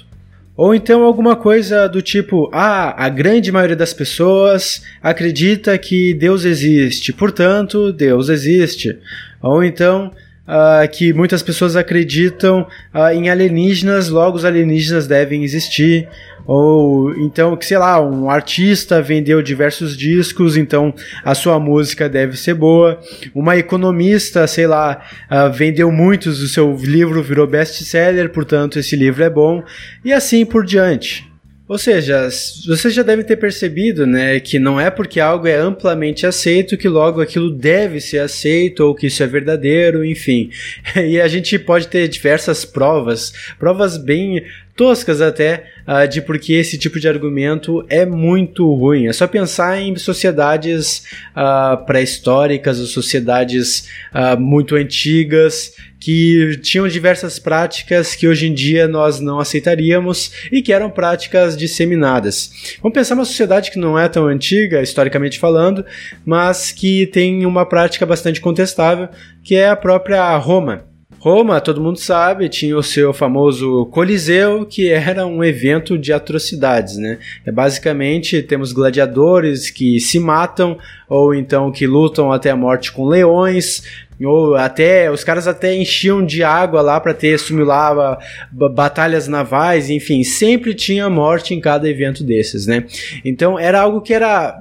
Ou 0.57 0.73
então 0.73 1.03
alguma 1.03 1.35
coisa 1.35 1.87
do 1.87 2.01
tipo: 2.01 2.49
ah, 2.53 3.03
a 3.03 3.09
grande 3.09 3.51
maioria 3.51 3.75
das 3.75 3.93
pessoas 3.93 4.81
acredita 5.01 5.77
que 5.77 6.13
Deus 6.13 6.45
existe, 6.45 7.11
portanto, 7.11 7.91
Deus 7.91 8.29
existe. 8.29 8.97
Ou 9.41 9.63
então, 9.63 10.11
uh, 10.47 10.87
que 10.89 11.13
muitas 11.13 11.43
pessoas 11.43 11.75
acreditam 11.75 12.67
uh, 12.93 13.13
em 13.13 13.29
alienígenas, 13.29 14.09
logo 14.09 14.37
os 14.37 14.45
alienígenas 14.45 15.07
devem 15.07 15.43
existir. 15.43 16.07
Ou 16.45 17.15
então, 17.17 17.55
que 17.55 17.65
sei 17.65 17.77
lá, 17.77 17.99
um 17.99 18.29
artista 18.29 19.01
vendeu 19.01 19.41
diversos 19.41 19.97
discos, 19.97 20.55
então 20.55 20.93
a 21.23 21.33
sua 21.33 21.59
música 21.59 22.07
deve 22.07 22.37
ser 22.37 22.53
boa. 22.53 22.99
Uma 23.33 23.57
economista, 23.57 24.45
sei 24.45 24.67
lá, 24.67 25.03
uh, 25.31 25.51
vendeu 25.51 25.91
muitos, 25.91 26.41
o 26.41 26.47
seu 26.47 26.75
livro 26.75 27.23
virou 27.23 27.47
best-seller, 27.47 28.29
portanto 28.29 28.77
esse 28.77 28.95
livro 28.95 29.23
é 29.23 29.29
bom. 29.29 29.63
E 30.03 30.13
assim 30.13 30.45
por 30.45 30.65
diante. 30.65 31.35
Ou 31.67 31.79
seja, 31.79 32.29
você 32.67 32.91
já 32.91 33.01
deve 33.01 33.23
ter 33.23 33.37
percebido, 33.37 34.05
né, 34.05 34.39
que 34.39 34.59
não 34.59 34.79
é 34.79 34.91
porque 34.91 35.19
algo 35.19 35.47
é 35.47 35.55
amplamente 35.55 36.27
aceito 36.27 36.77
que 36.77 36.87
logo 36.87 37.19
aquilo 37.19 37.49
deve 37.49 37.99
ser 37.99 38.19
aceito 38.19 38.81
ou 38.81 38.93
que 38.93 39.07
isso 39.07 39.23
é 39.23 39.27
verdadeiro, 39.27 40.05
enfim. 40.05 40.51
E 40.95 41.19
a 41.19 41.27
gente 41.27 41.57
pode 41.57 41.87
ter 41.87 42.07
diversas 42.07 42.63
provas, 42.63 43.33
provas 43.57 43.97
bem 43.97 44.43
toscas 44.75 45.21
até, 45.21 45.65
uh, 45.87 46.07
de 46.07 46.21
porque 46.21 46.53
esse 46.53 46.77
tipo 46.77 46.99
de 46.99 47.07
argumento 47.07 47.85
é 47.89 48.05
muito 48.05 48.71
ruim. 48.73 49.07
É 49.07 49.13
só 49.13 49.25
pensar 49.25 49.79
em 49.79 49.95
sociedades 49.95 51.03
uh, 51.31 51.83
pré-históricas 51.85 52.79
ou 52.79 52.85
sociedades 52.85 53.87
uh, 54.13 54.39
muito 54.39 54.75
antigas 54.75 55.73
que 55.99 56.59
tinham 56.61 56.87
diversas 56.87 57.39
práticas 57.39 58.13
que 58.13 58.27
hoje 58.27 58.47
em 58.47 58.53
dia 58.53 58.87
nós 58.87 59.19
não 59.19 59.39
aceitaríamos 59.39 60.31
e 60.51 60.61
que 60.61 60.73
eram 60.73 60.89
práticas 60.89 61.57
disseminadas. 61.57 62.77
Vamos 62.81 62.93
pensar 62.93 63.15
uma 63.15 63.25
sociedade 63.25 63.71
que 63.71 63.79
não 63.79 63.97
é 63.97 64.07
tão 64.07 64.27
antiga, 64.27 64.81
historicamente 64.81 65.39
falando, 65.39 65.83
mas 66.23 66.71
que 66.71 67.07
tem 67.07 67.45
uma 67.45 67.65
prática 67.65 68.05
bastante 68.05 68.41
contestável, 68.41 69.09
que 69.43 69.55
é 69.55 69.69
a 69.69 69.75
própria 69.75 70.35
Roma. 70.37 70.94
Roma, 71.25 71.59
todo 71.59 71.81
mundo 71.81 71.97
sabe, 71.97 72.47
tinha 72.47 72.77
o 72.77 72.83
seu 72.83 73.11
famoso 73.11 73.87
Coliseu, 73.87 74.63
que 74.63 74.91
era 74.91 75.25
um 75.25 75.43
evento 75.43 75.97
de 75.97 76.13
atrocidades, 76.13 76.97
né? 76.97 77.17
É 77.43 77.51
basicamente 77.51 78.43
temos 78.43 78.71
gladiadores 78.71 79.71
que 79.71 79.99
se 79.99 80.19
matam 80.19 80.77
ou 81.09 81.33
então 81.33 81.71
que 81.71 81.87
lutam 81.87 82.31
até 82.31 82.51
a 82.51 82.55
morte 82.55 82.91
com 82.91 83.07
leões, 83.07 83.81
ou 84.23 84.53
até 84.53 85.09
os 85.09 85.23
caras 85.23 85.47
até 85.47 85.75
enchiam 85.75 86.23
de 86.23 86.43
água 86.43 86.79
lá 86.79 86.99
para 86.99 87.11
ter 87.11 87.39
simulava 87.39 88.19
batalhas 88.51 89.27
navais, 89.27 89.89
enfim, 89.89 90.23
sempre 90.23 90.75
tinha 90.75 91.09
morte 91.09 91.55
em 91.55 91.59
cada 91.59 91.89
evento 91.89 92.23
desses, 92.23 92.67
né? 92.67 92.85
Então 93.25 93.57
era 93.57 93.81
algo 93.81 93.99
que 93.99 94.13
era 94.13 94.55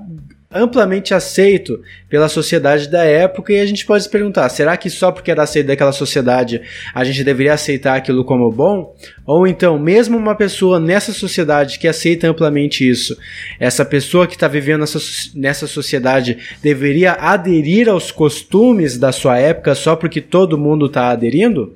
amplamente 0.55 1.13
aceito 1.13 1.81
pela 2.09 2.29
sociedade 2.29 2.89
da 2.89 3.05
época 3.05 3.53
e 3.53 3.61
a 3.61 3.67
gente 3.67 3.85
pode 3.85 4.05
se 4.05 4.09
perguntar, 4.09 4.49
será 4.49 4.77
que 4.77 4.89
só 4.89 5.11
porque 5.11 5.31
era 5.31 5.43
aceito 5.43 5.67
daquela 5.67 5.93
sociedade 5.93 6.63
a 6.95 7.03
gente 7.03 7.25
deveria 7.25 7.55
aceitar 7.55 7.97
aquilo 7.97 8.25
como 8.25 8.51
bom? 8.51 8.95
Ou 9.27 9.47
então, 9.47 9.79
mesmo 9.79 10.17
uma 10.17 10.35
pessoa 10.35 10.79
nessa 10.79 11.13
sociedade 11.13 11.79
que 11.79 11.89
aceita 11.89 12.29
amplamente 12.29 12.89
isso, 12.89 13.17
essa 13.59 13.85
pessoa 13.85 14.27
que 14.27 14.35
está 14.35 14.47
vivendo 14.47 14.81
nessa, 14.81 14.99
nessa 15.35 15.67
sociedade 15.67 16.39
deveria 16.63 17.13
aderir 17.13 17.89
aos 17.89 18.13
costumes 18.13 18.97
da 18.97 19.11
sua 19.11 19.39
época 19.39 19.75
só 19.75 19.97
porque 19.97 20.21
todo 20.21 20.57
mundo 20.57 20.87
está 20.87 21.11
aderindo? 21.11 21.75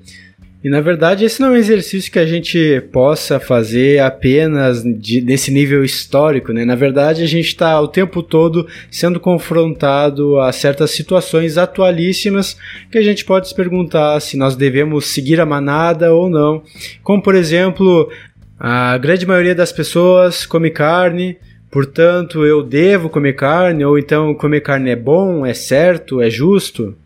E 0.62 0.68
na 0.68 0.80
verdade, 0.80 1.24
esse 1.24 1.40
não 1.40 1.48
é 1.48 1.50
um 1.52 1.56
exercício 1.56 2.10
que 2.10 2.18
a 2.18 2.26
gente 2.26 2.82
possa 2.92 3.38
fazer 3.38 4.00
apenas 4.00 4.82
de, 4.82 5.20
nesse 5.20 5.52
nível 5.52 5.84
histórico, 5.84 6.52
né? 6.52 6.64
Na 6.64 6.74
verdade, 6.74 7.22
a 7.22 7.26
gente 7.26 7.46
está 7.46 7.80
o 7.80 7.86
tempo 7.86 8.24
todo 8.24 8.66
sendo 8.90 9.20
confrontado 9.20 10.40
a 10.40 10.50
certas 10.50 10.90
situações 10.90 11.56
atualíssimas 11.56 12.56
que 12.90 12.98
a 12.98 13.02
gente 13.02 13.24
pode 13.24 13.48
se 13.48 13.54
perguntar 13.54 14.18
se 14.18 14.36
nós 14.36 14.56
devemos 14.56 15.06
seguir 15.06 15.40
a 15.40 15.46
manada 15.46 16.12
ou 16.12 16.28
não. 16.28 16.62
Como, 17.04 17.22
por 17.22 17.36
exemplo, 17.36 18.10
a 18.58 18.98
grande 18.98 19.24
maioria 19.24 19.54
das 19.54 19.70
pessoas 19.70 20.44
come 20.44 20.70
carne, 20.70 21.36
portanto, 21.70 22.44
eu 22.44 22.64
devo 22.64 23.08
comer 23.08 23.34
carne, 23.34 23.84
ou 23.84 23.96
então 23.96 24.34
comer 24.34 24.62
carne 24.62 24.90
é 24.90 24.96
bom, 24.96 25.46
é 25.46 25.54
certo, 25.54 26.20
é 26.20 26.28
justo. 26.28 26.96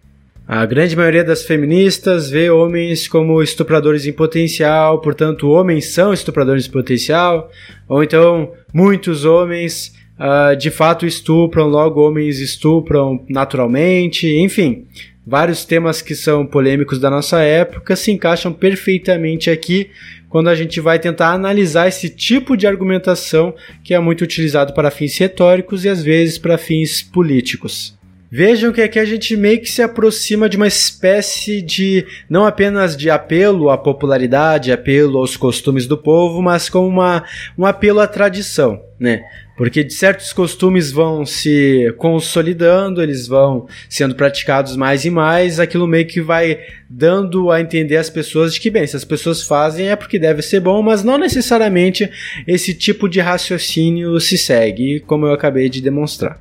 A 0.46 0.66
grande 0.66 0.96
maioria 0.96 1.22
das 1.22 1.44
feministas 1.44 2.28
vê 2.28 2.50
homens 2.50 3.06
como 3.06 3.42
estupradores 3.42 4.06
em 4.06 4.12
potencial, 4.12 5.00
portanto, 5.00 5.48
homens 5.48 5.94
são 5.94 6.12
estupradores 6.12 6.66
em 6.66 6.70
potencial, 6.70 7.50
ou 7.88 8.02
então 8.02 8.52
muitos 8.74 9.24
homens 9.24 9.94
uh, 10.18 10.56
de 10.56 10.68
fato 10.68 11.06
estupram, 11.06 11.68
logo 11.68 12.00
homens 12.00 12.40
estupram 12.40 13.24
naturalmente, 13.28 14.26
enfim. 14.36 14.86
Vários 15.24 15.64
temas 15.64 16.02
que 16.02 16.16
são 16.16 16.44
polêmicos 16.44 16.98
da 16.98 17.08
nossa 17.08 17.40
época 17.40 17.94
se 17.94 18.10
encaixam 18.10 18.52
perfeitamente 18.52 19.48
aqui 19.48 19.90
quando 20.28 20.48
a 20.48 20.54
gente 20.56 20.80
vai 20.80 20.98
tentar 20.98 21.30
analisar 21.30 21.86
esse 21.86 22.08
tipo 22.08 22.56
de 22.56 22.66
argumentação 22.66 23.54
que 23.84 23.94
é 23.94 24.00
muito 24.00 24.22
utilizado 24.24 24.74
para 24.74 24.90
fins 24.90 25.16
retóricos 25.16 25.84
e 25.84 25.88
às 25.88 26.02
vezes 26.02 26.38
para 26.38 26.58
fins 26.58 27.00
políticos. 27.00 27.96
Vejam 28.34 28.72
que 28.72 28.80
aqui 28.80 28.98
a 28.98 29.04
gente 29.04 29.36
meio 29.36 29.60
que 29.60 29.70
se 29.70 29.82
aproxima 29.82 30.48
de 30.48 30.56
uma 30.56 30.66
espécie 30.66 31.60
de 31.60 32.06
não 32.30 32.46
apenas 32.46 32.96
de 32.96 33.10
apelo 33.10 33.68
à 33.68 33.76
popularidade, 33.76 34.72
apelo 34.72 35.18
aos 35.18 35.36
costumes 35.36 35.86
do 35.86 35.98
povo, 35.98 36.40
mas 36.40 36.70
como 36.70 36.88
uma, 36.88 37.24
um 37.58 37.66
apelo 37.66 38.00
à 38.00 38.06
tradição, 38.06 38.82
né? 38.98 39.22
Porque 39.54 39.90
certos 39.90 40.32
costumes 40.32 40.90
vão 40.90 41.26
se 41.26 41.94
consolidando, 41.98 43.02
eles 43.02 43.26
vão 43.26 43.66
sendo 43.86 44.14
praticados 44.14 44.76
mais 44.76 45.04
e 45.04 45.10
mais, 45.10 45.60
aquilo 45.60 45.86
meio 45.86 46.06
que 46.06 46.22
vai 46.22 46.58
dando 46.88 47.50
a 47.50 47.60
entender 47.60 47.98
às 47.98 48.08
pessoas 48.08 48.54
de 48.54 48.60
que, 48.60 48.70
bem, 48.70 48.86
se 48.86 48.96
as 48.96 49.04
pessoas 49.04 49.42
fazem 49.42 49.90
é 49.90 49.94
porque 49.94 50.18
deve 50.18 50.40
ser 50.40 50.60
bom, 50.60 50.80
mas 50.80 51.04
não 51.04 51.18
necessariamente 51.18 52.10
esse 52.46 52.72
tipo 52.72 53.10
de 53.10 53.20
raciocínio 53.20 54.18
se 54.18 54.38
segue, 54.38 55.00
como 55.00 55.26
eu 55.26 55.34
acabei 55.34 55.68
de 55.68 55.82
demonstrar. 55.82 56.40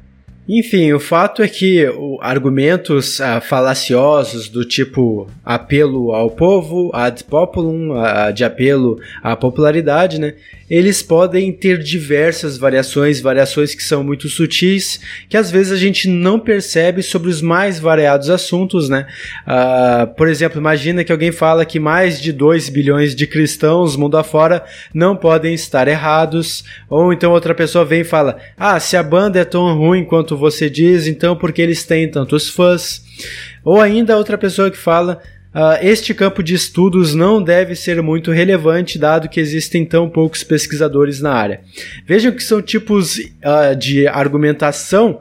Enfim, 0.54 0.92
o 0.92 1.00
fato 1.00 1.42
é 1.42 1.48
que 1.48 1.86
argumentos 2.20 3.22
ah, 3.22 3.40
falaciosos 3.40 4.50
do 4.50 4.66
tipo 4.66 5.30
apelo 5.46 6.12
ao 6.12 6.30
povo, 6.30 6.92
ad 6.94 7.24
populum, 7.24 7.94
ah, 7.94 8.32
de 8.32 8.44
apelo 8.44 9.00
à 9.24 9.34
popularidade, 9.34 10.20
né? 10.20 10.34
Eles 10.70 11.04
podem 11.04 11.52
ter 11.52 11.80
diversas 11.80 12.58
variações, 12.58 13.20
variações 13.20 13.76
que 13.76 13.84
são 13.84 14.06
muito 14.06 14.30
sutis, 14.30 15.02
que 15.28 15.36
às 15.36 15.52
vezes 15.52 15.74
a 15.74 15.78
gente 15.78 16.08
não 16.08 16.40
percebe 16.40 17.04
sobre 17.04 17.30
os 17.30 17.42
mais 17.42 17.78
variados 17.78 18.30
assuntos, 18.30 18.88
né? 18.88 19.06
Uh, 19.46 20.08
por 20.16 20.30
exemplo, 20.30 20.62
imagina 20.62 21.04
que 21.04 21.12
alguém 21.12 21.32
fala 21.32 21.66
que 21.66 21.78
mais 21.78 22.22
de 22.22 22.32
2 22.32 22.70
bilhões 22.70 23.14
de 23.14 23.28
cristãos 23.28 23.98
mundo 23.98 24.18
afora 24.18 24.64
não 24.94 25.14
podem 25.14 25.54
estar 25.54 25.90
errados, 25.90 26.64
ou 26.90 27.12
então 27.12 27.34
outra 27.34 27.54
pessoa 27.54 27.84
vem 27.84 28.00
e 28.00 28.06
fala: 28.06 28.38
"Ah, 28.58 28.80
se 28.80 28.96
a 28.96 29.04
banda 29.04 29.40
é 29.40 29.44
tão 29.44 29.78
ruim 29.78 30.06
quanto 30.06 30.38
você 30.42 30.70
diz, 30.70 31.08
então 31.08 31.36
por 31.36 31.54
que 31.54 31.62
eles 31.62 31.86
têm 31.86 32.12
tantos 32.12 32.50
fãs?" 32.50 33.02
Ou 33.64 33.80
ainda 33.80 34.18
outra 34.18 34.38
pessoa 34.38 34.70
que 34.70 34.78
fala: 34.78 35.22
Uh, 35.54 35.76
este 35.82 36.14
campo 36.14 36.42
de 36.42 36.54
estudos 36.54 37.14
não 37.14 37.44
deve 37.44 37.76
ser 37.76 38.02
muito 38.02 38.32
relevante, 38.32 38.98
dado 38.98 39.28
que 39.28 39.38
existem 39.38 39.86
tão 39.86 40.10
poucos 40.10 40.46
pesquisadores 40.46 41.20
na 41.20 41.34
área. 41.34 41.60
Vejam 42.08 42.32
que 42.32 42.42
são 42.42 42.62
tipos 42.62 43.18
uh, 43.18 43.76
de 43.78 44.08
argumentação 44.08 45.20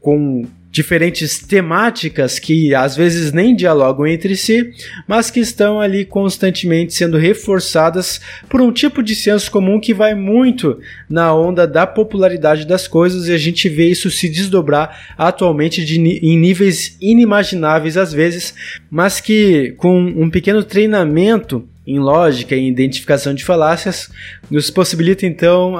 com 0.00 0.44
diferentes 0.70 1.40
temáticas 1.40 2.38
que 2.38 2.74
às 2.74 2.96
vezes 2.96 3.32
nem 3.32 3.56
dialogam 3.56 4.06
entre 4.06 4.36
si, 4.36 4.70
mas 5.06 5.30
que 5.30 5.40
estão 5.40 5.80
ali 5.80 6.04
constantemente 6.04 6.94
sendo 6.94 7.18
reforçadas 7.18 8.20
por 8.48 8.60
um 8.60 8.70
tipo 8.70 9.02
de 9.02 9.16
senso 9.16 9.50
comum 9.50 9.80
que 9.80 9.92
vai 9.92 10.14
muito 10.14 10.78
na 11.08 11.34
onda 11.34 11.66
da 11.66 11.86
popularidade 11.86 12.64
das 12.64 12.86
coisas 12.86 13.26
e 13.26 13.32
a 13.32 13.38
gente 13.38 13.68
vê 13.68 13.88
isso 13.88 14.10
se 14.10 14.28
desdobrar 14.28 15.14
atualmente 15.18 15.84
de, 15.84 15.98
em 16.00 16.38
níveis 16.38 16.96
inimagináveis 17.00 17.96
às 17.96 18.12
vezes, 18.12 18.54
mas 18.88 19.20
que 19.20 19.74
com 19.76 19.98
um 19.98 20.30
pequeno 20.30 20.62
treinamento 20.62 21.66
em 21.86 21.98
lógica 21.98 22.54
e 22.54 22.68
identificação 22.68 23.34
de 23.34 23.44
falácias, 23.44 24.08
nos 24.48 24.70
possibilita 24.70 25.26
então 25.26 25.76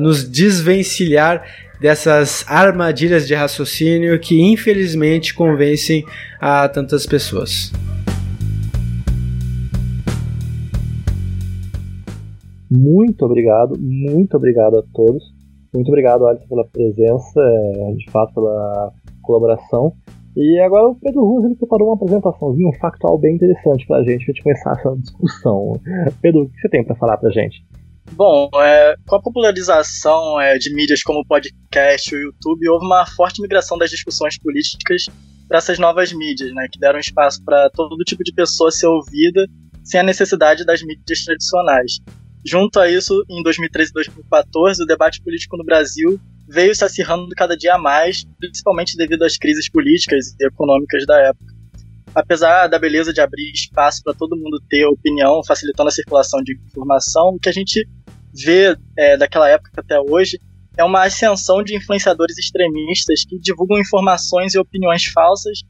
nos 0.00 0.28
desvencilhar 0.28 1.44
dessas 1.84 2.46
armadilhas 2.48 3.28
de 3.28 3.34
raciocínio 3.34 4.18
que 4.18 4.40
infelizmente 4.40 5.34
convencem 5.34 6.02
a 6.40 6.66
tantas 6.66 7.04
pessoas. 7.04 7.70
Muito 12.70 13.22
obrigado, 13.26 13.78
muito 13.78 14.34
obrigado 14.34 14.78
a 14.78 14.82
todos. 14.94 15.22
Muito 15.74 15.88
obrigado, 15.88 16.26
Alisson, 16.26 16.46
pela 16.48 16.64
presença, 16.64 17.38
é, 17.38 17.92
de 17.92 18.10
fato, 18.10 18.32
pela 18.32 18.90
colaboração. 19.20 19.92
E 20.34 20.58
agora 20.60 20.88
o 20.88 20.94
Pedro 20.94 21.22
Russo 21.22 21.48
ele 21.48 21.54
preparou 21.54 21.88
uma 21.88 21.96
apresentaçãozinha, 21.96 22.66
um 22.66 22.80
factual 22.80 23.18
bem 23.18 23.34
interessante 23.34 23.86
pra 23.86 24.02
gente, 24.04 24.24
pra 24.24 24.32
gente 24.32 24.42
começar 24.42 24.72
essa 24.72 24.96
discussão. 24.96 25.72
Pedro, 26.22 26.44
o 26.44 26.48
que 26.48 26.58
você 26.62 26.68
tem 26.70 26.82
para 26.82 26.96
falar 26.96 27.18
pra 27.18 27.30
gente? 27.30 27.62
Bom, 28.12 28.48
é, 28.62 28.96
com 29.06 29.16
a 29.16 29.22
popularização 29.22 30.40
é, 30.40 30.56
de 30.58 30.72
mídias 30.72 31.02
como 31.02 31.20
o 31.20 31.26
podcast 31.26 32.14
e 32.14 32.18
o 32.18 32.22
YouTube, 32.22 32.68
houve 32.68 32.84
uma 32.84 33.06
forte 33.06 33.40
migração 33.40 33.76
das 33.76 33.90
discussões 33.90 34.38
políticas 34.38 35.06
para 35.48 35.58
essas 35.58 35.78
novas 35.78 36.12
mídias, 36.12 36.52
né, 36.54 36.68
que 36.70 36.78
deram 36.78 36.98
espaço 36.98 37.42
para 37.44 37.68
todo 37.70 37.96
tipo 38.04 38.22
de 38.22 38.32
pessoa 38.32 38.70
ser 38.70 38.86
ouvida 38.86 39.46
sem 39.82 40.00
a 40.00 40.02
necessidade 40.04 40.64
das 40.64 40.82
mídias 40.82 41.24
tradicionais. 41.24 42.00
Junto 42.46 42.78
a 42.78 42.88
isso, 42.88 43.24
em 43.28 43.42
2013 43.42 43.90
e 43.90 43.94
2014, 43.94 44.82
o 44.82 44.86
debate 44.86 45.22
político 45.22 45.56
no 45.56 45.64
Brasil 45.64 46.20
veio 46.48 46.74
se 46.74 46.84
acirrando 46.84 47.28
cada 47.34 47.56
dia 47.56 47.78
mais, 47.78 48.24
principalmente 48.38 48.96
devido 48.96 49.22
às 49.22 49.38
crises 49.38 49.68
políticas 49.70 50.34
e 50.38 50.46
econômicas 50.46 51.06
da 51.06 51.18
época. 51.20 51.53
Apesar 52.14 52.68
da 52.68 52.78
beleza 52.78 53.12
de 53.12 53.20
abrir 53.20 53.50
espaço 53.52 54.02
para 54.04 54.14
todo 54.14 54.36
mundo 54.36 54.62
ter 54.68 54.86
opinião, 54.86 55.42
facilitando 55.44 55.88
a 55.88 55.92
circulação 55.92 56.40
de 56.42 56.56
informação, 56.66 57.30
o 57.30 57.38
que 57.40 57.48
a 57.48 57.52
gente 57.52 57.86
vê 58.32 58.76
é, 58.96 59.16
daquela 59.16 59.48
época 59.48 59.70
até 59.76 59.98
hoje 59.98 60.38
é 60.76 60.84
uma 60.84 61.04
ascensão 61.04 61.62
de 61.62 61.76
influenciadores 61.76 62.36
extremistas 62.38 63.24
que 63.28 63.38
divulgam 63.38 63.78
informações 63.78 64.54
e 64.54 64.58
opiniões 64.58 65.04
falsas 65.04 65.60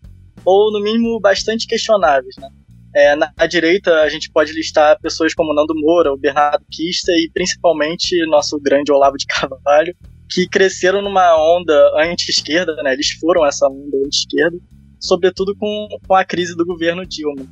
ou, 0.45 0.73
no 0.73 0.83
mínimo, 0.83 1.21
bastante 1.21 1.67
questionáveis. 1.67 2.35
Né? 2.39 2.49
É, 2.95 3.17
na, 3.17 3.31
na, 3.37 3.47
direita, 3.47 3.93
a 4.01 4.09
gente 4.09 4.31
pode 4.31 4.53
listar 4.53 4.99
pessoas 5.01 5.35
como 5.35 5.55
Nando 5.55 5.75
Moura, 5.75 6.13
o 6.13 6.19
Bernardo 6.19 6.65
Kista 6.71 7.13
e, 7.13 7.31
principalmente, 7.33 8.15
nosso 8.27 8.59
grande 8.61 8.93
Olavo 8.93 9.17
de 9.17 9.27
Carvalho, 9.27 9.95
que 10.31 10.49
cresceram 10.49 11.03
numa 11.03 11.37
onda 11.37 11.75
anti-esquerda, 11.99 12.75
né? 12.83 12.93
eles 12.93 13.11
foram 13.21 13.47
essa 13.47 13.67
onda 13.67 13.97
anti-esquerda, 14.07 14.57
sobretudo 15.05 15.55
com, 15.57 15.89
com 16.07 16.15
a 16.15 16.25
crise 16.25 16.57
do 16.57 16.65
governo 16.65 17.07
Dilma. 17.07 17.47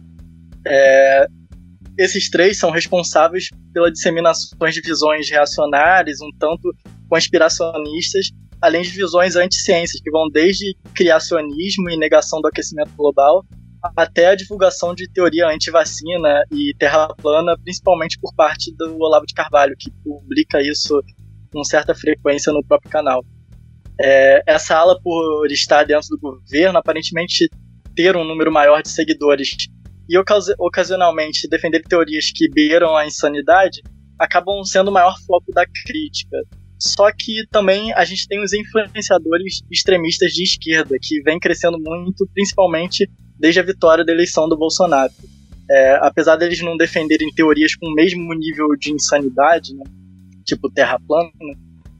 É, 0.66 1.26
esses 1.98 2.30
três 2.30 2.58
são 2.58 2.70
responsáveis 2.70 3.48
pela 3.72 3.90
disseminação 3.90 4.58
de 4.70 4.80
visões 4.80 5.28
reacionárias, 5.30 6.20
um 6.20 6.30
tanto 6.38 6.74
conspiracionistas, 7.08 8.30
além 8.60 8.82
de 8.82 8.90
visões 8.90 9.36
anti-ciências, 9.36 10.00
que 10.00 10.10
vão 10.10 10.28
desde 10.30 10.74
criacionismo 10.94 11.90
e 11.90 11.96
negação 11.96 12.40
do 12.40 12.48
aquecimento 12.48 12.92
global 12.96 13.44
até 13.96 14.26
a 14.26 14.34
divulgação 14.34 14.94
de 14.94 15.10
teoria 15.10 15.48
anti-vacina 15.48 16.44
e 16.52 16.72
terra 16.78 17.08
plana, 17.20 17.58
principalmente 17.58 18.18
por 18.20 18.32
parte 18.34 18.72
do 18.76 18.96
Olavo 18.98 19.26
de 19.26 19.34
Carvalho, 19.34 19.74
que 19.76 19.90
publica 20.04 20.62
isso 20.62 21.02
com 21.52 21.64
certa 21.64 21.94
frequência 21.94 22.52
no 22.52 22.64
próprio 22.64 22.90
canal. 22.90 23.24
É, 24.00 24.42
essa 24.46 24.76
ala, 24.76 24.98
por 25.00 25.50
estar 25.50 25.84
dentro 25.84 26.08
do 26.10 26.18
governo, 26.18 26.78
aparentemente 26.78 27.48
ter 27.94 28.16
um 28.16 28.24
número 28.24 28.50
maior 28.50 28.82
de 28.82 28.88
seguidores 28.88 29.68
e 30.08 30.18
ocasionalmente 30.58 31.48
defender 31.48 31.82
teorias 31.82 32.30
que 32.34 32.48
beiram 32.48 32.96
a 32.96 33.06
insanidade, 33.06 33.82
acabam 34.18 34.64
sendo 34.64 34.88
o 34.88 34.92
maior 34.92 35.16
foco 35.26 35.52
da 35.52 35.64
crítica. 35.66 36.36
Só 36.78 37.10
que 37.12 37.46
também 37.50 37.92
a 37.94 38.04
gente 38.04 38.26
tem 38.26 38.42
os 38.42 38.52
influenciadores 38.52 39.60
extremistas 39.70 40.32
de 40.32 40.42
esquerda, 40.42 40.96
que 41.00 41.22
vem 41.22 41.38
crescendo 41.38 41.78
muito, 41.78 42.28
principalmente 42.34 43.08
desde 43.38 43.60
a 43.60 43.62
vitória 43.62 44.04
da 44.04 44.12
eleição 44.12 44.48
do 44.48 44.56
Bolsonaro. 44.56 45.12
É, 45.70 45.94
apesar 46.02 46.36
deles 46.36 46.60
não 46.60 46.76
defenderem 46.76 47.32
teorias 47.34 47.76
com 47.76 47.86
o 47.86 47.94
mesmo 47.94 48.34
nível 48.34 48.68
de 48.78 48.92
insanidade, 48.92 49.74
né, 49.74 49.84
tipo 50.44 50.68
terra 50.70 50.98
plana, 51.06 51.30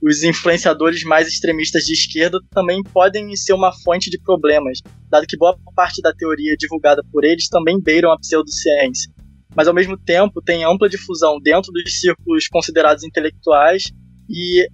os 0.02 0.24
influenciadores 0.24 1.04
mais 1.04 1.28
extremistas 1.28 1.84
de 1.84 1.92
esquerda 1.92 2.38
também 2.50 2.82
podem 2.82 3.34
ser 3.36 3.52
uma 3.52 3.72
fonte 3.72 4.10
de 4.10 4.20
problemas, 4.20 4.80
dado 5.08 5.26
que 5.26 5.36
boa 5.36 5.56
parte 5.76 6.02
da 6.02 6.12
teoria 6.12 6.56
divulgada 6.56 7.02
por 7.12 7.24
eles 7.24 7.48
também 7.48 7.80
beiram 7.80 8.10
a 8.10 8.18
pseudociência. 8.18 9.12
Mas 9.54 9.68
ao 9.68 9.74
mesmo 9.74 9.96
tempo 9.96 10.42
tem 10.42 10.64
ampla 10.64 10.88
difusão 10.88 11.38
dentro 11.40 11.70
dos 11.70 12.00
círculos 12.00 12.48
considerados 12.48 13.04
intelectuais 13.04 13.84
e, 14.28 14.66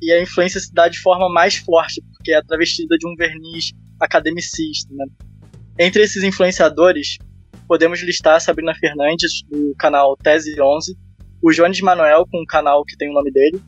e 0.00 0.12
a 0.12 0.22
influência 0.22 0.60
se 0.60 0.72
dá 0.72 0.86
de 0.86 1.00
forma 1.00 1.28
mais 1.28 1.56
forte, 1.56 2.00
porque 2.12 2.32
é 2.32 2.40
travestida 2.42 2.96
de 2.96 3.08
um 3.08 3.16
verniz 3.16 3.72
academicista. 3.98 4.94
Né? 4.94 5.06
Entre 5.80 6.02
esses 6.02 6.22
influenciadores, 6.22 7.16
podemos 7.66 8.00
listar 8.02 8.40
Sabrina 8.40 8.74
Fernandes, 8.74 9.42
do 9.50 9.74
canal 9.76 10.16
Tese 10.16 10.60
11, 10.60 10.96
o 11.42 11.50
Jones 11.50 11.80
Manuel, 11.80 12.24
com 12.30 12.40
um 12.40 12.46
canal 12.46 12.84
que 12.84 12.96
tem 12.96 13.10
o 13.10 13.14
nome 13.14 13.32
dele, 13.32 13.60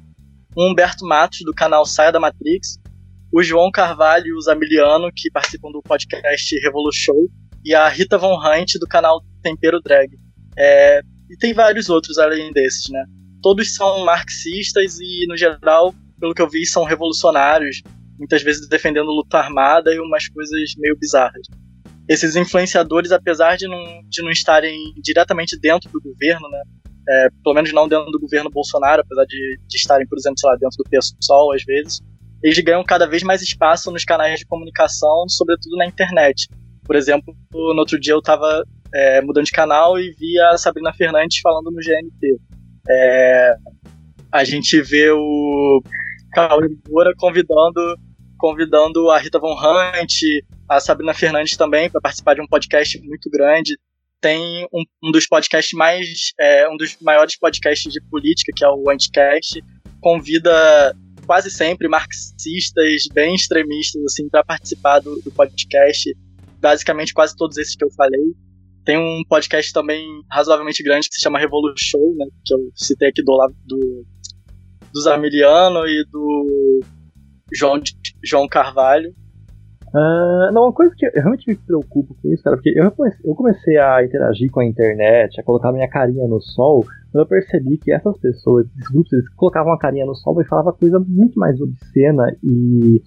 o 0.55 0.71
Humberto 0.71 1.07
Matos, 1.07 1.41
do 1.45 1.55
canal 1.55 1.85
Saia 1.85 2.13
da 2.13 2.21
Matrix, 2.21 2.79
o 3.33 3.43
João 3.43 3.71
Carvalho 3.71 4.27
e 4.27 4.35
o 4.35 4.41
Zamiliano, 4.41 5.11
que 5.15 5.31
participam 5.31 5.71
do 5.71 5.83
podcast 5.83 6.59
Revolution, 6.61 7.27
e 7.65 7.75
a 7.75 7.89
Rita 7.89 8.19
Von 8.19 8.37
Hunt, 8.37 8.75
do 8.79 8.87
canal 8.87 9.23
Tempero 9.43 9.81
Drag. 9.81 10.11
É, 10.57 11.01
e 11.31 11.37
tem 11.37 11.55
vários 11.55 11.89
outros 11.89 12.19
além 12.19 12.53
desses, 12.53 12.91
né? 12.91 13.05
todos 13.43 13.75
são 13.75 14.05
marxistas 14.05 14.99
e, 15.01 15.27
no 15.27 15.37
geral, 15.37 15.93
pelo 16.19 16.33
que 16.33 16.41
eu 16.41 16.49
vi, 16.49 16.65
são 16.65 16.85
revolucionários, 16.85 17.83
muitas 18.19 18.43
vezes 18.43 18.69
defendendo 18.69 19.11
luta 19.11 19.39
armada 19.39 19.93
e 19.93 19.99
umas 19.99 20.29
coisas 20.29 20.75
meio 20.79 20.97
bizarras. 20.97 21.47
Esses 22.09 22.37
influenciadores, 22.37 23.11
apesar 23.11 23.57
de 23.57 23.67
não, 23.67 24.03
de 24.09 24.23
não 24.23 24.31
estarem 24.31 24.95
diretamente 25.03 25.59
dentro 25.59 25.91
do 25.91 26.01
governo, 26.01 26.49
né, 26.49 26.63
é, 27.09 27.29
pelo 27.43 27.55
menos 27.55 27.73
não 27.73 27.89
dentro 27.89 28.11
do 28.11 28.21
governo 28.21 28.51
Bolsonaro, 28.51 29.03
apesar 29.03 29.25
de, 29.25 29.59
de 29.69 29.77
estarem, 29.77 30.07
por 30.07 30.19
exemplo, 30.19 30.37
lá, 30.45 30.57
dentro 30.57 30.77
do 30.79 30.85
PSOL 30.89 31.53
às 31.53 31.65
vezes, 31.65 32.01
eles 32.43 32.59
ganham 32.59 32.85
cada 32.85 33.07
vez 33.07 33.23
mais 33.23 33.41
espaço 33.43 33.91
nos 33.91 34.05
canais 34.05 34.41
de 34.41 34.47
comunicação, 34.47 35.29
sobretudo 35.29 35.77
na 35.77 35.87
internet. 35.87 36.49
Por 36.85 36.97
exemplo, 36.97 37.35
no 37.53 37.79
outro 37.79 37.99
dia 37.99 38.15
eu 38.15 38.19
estava 38.19 38.65
é, 38.93 39.21
mudando 39.23 39.45
de 39.45 39.53
canal 39.53 39.99
e 39.99 40.11
vi 40.19 40.39
a 40.41 40.59
Sabrina 40.59 40.93
Fernandes 40.93 41.39
falando 41.41 41.71
no 41.71 41.79
GNT. 41.79 42.39
É, 42.89 43.55
a 44.31 44.45
gente 44.45 44.81
vê 44.83 45.11
o 45.11 45.83
Cauê 46.33 46.69
Moura 46.89 47.13
convidando, 47.17 47.81
convidando 48.37 49.11
a 49.11 49.19
Rita 49.19 49.39
Von 49.39 49.55
Hunt, 49.55 50.13
a 50.69 50.81
Sabrina 50.81 51.15
Fernandes 51.15 51.57
também 51.57 51.89
para 51.89 52.01
participar 52.01 52.35
de 52.35 52.41
um 52.41 52.47
podcast 52.47 53.01
muito 53.03 53.31
grande. 53.31 53.79
Tem 54.23 54.69
um, 54.73 54.85
um 55.03 55.11
dos 55.11 55.27
podcasts 55.27 55.77
mais. 55.77 56.33
É, 56.41 56.69
um 56.71 56.77
dos 56.77 56.97
maiores 57.01 57.37
podcasts 57.37 57.93
de 57.93 58.01
política, 58.09 58.53
que 58.55 58.65
é 58.65 58.69
o 58.69 58.89
Anticast, 58.89 59.61
convida 60.01 60.97
quase 61.27 61.51
sempre 61.51 61.89
marxistas, 61.89 63.09
bem 63.13 63.35
extremistas, 63.35 64.03
assim, 64.05 64.29
para 64.29 64.45
participar 64.45 65.01
do, 65.01 65.21
do 65.21 65.33
podcast. 65.33 66.17
Basicamente, 66.61 67.13
quase 67.13 67.35
todos 67.37 67.59
esses 67.59 67.75
que 67.75 67.85
eu 67.85 67.91
falei. 67.91 68.21
Tem 68.85 68.97
um 68.97 69.23
podcast 69.29 69.73
também 69.73 70.07
razoavelmente 70.31 70.83
grande 70.83 71.09
que 71.09 71.17
se 71.17 71.21
chama 71.21 71.39
Revolution, 71.39 72.15
né? 72.17 72.27
Que 72.45 72.55
eu 72.55 72.59
citei 72.77 73.09
aqui 73.09 73.23
do 73.23 73.37
do, 73.67 74.07
do 74.93 75.01
Zamiliano 75.01 75.85
e 75.87 76.05
do 76.11 76.81
João, 77.53 77.81
João 78.25 78.49
Carvalho. 78.49 79.13
Uh, 79.95 80.51
não, 80.53 80.63
uma 80.63 80.73
coisa 80.73 80.95
que 80.97 81.07
eu 81.07 81.11
realmente 81.15 81.47
me 81.47 81.55
preocupo 81.55 82.17
com 82.21 82.33
isso, 82.33 82.43
cara, 82.43 82.57
porque 82.57 82.73
eu 82.75 82.91
comecei, 82.91 83.31
eu 83.31 83.35
comecei 83.35 83.79
a 83.79 84.03
interagir 84.03 84.51
com 84.51 84.61
a 84.61 84.65
internet, 84.65 85.39
a 85.39 85.45
colocar 85.45 85.71
minha 85.71 85.89
carinha 85.89 86.27
no 86.27 86.41
sol, 86.41 86.83
quando 87.11 87.25
eu 87.25 87.29
percebi 87.29 87.77
que 87.77 87.93
essas 87.93 88.17
pessoas, 88.19 88.67
esses 88.79 88.91
grupos, 88.91 89.13
eles 89.13 89.29
colocavam 89.35 89.73
a 89.73 89.79
carinha 89.79 90.07
no 90.07 90.15
sol 90.15 90.41
e 90.41 90.47
falavam 90.47 90.73
coisa 90.73 90.99
muito 90.99 91.39
mais 91.39 91.61
obscena 91.61 92.35
e 92.43 93.03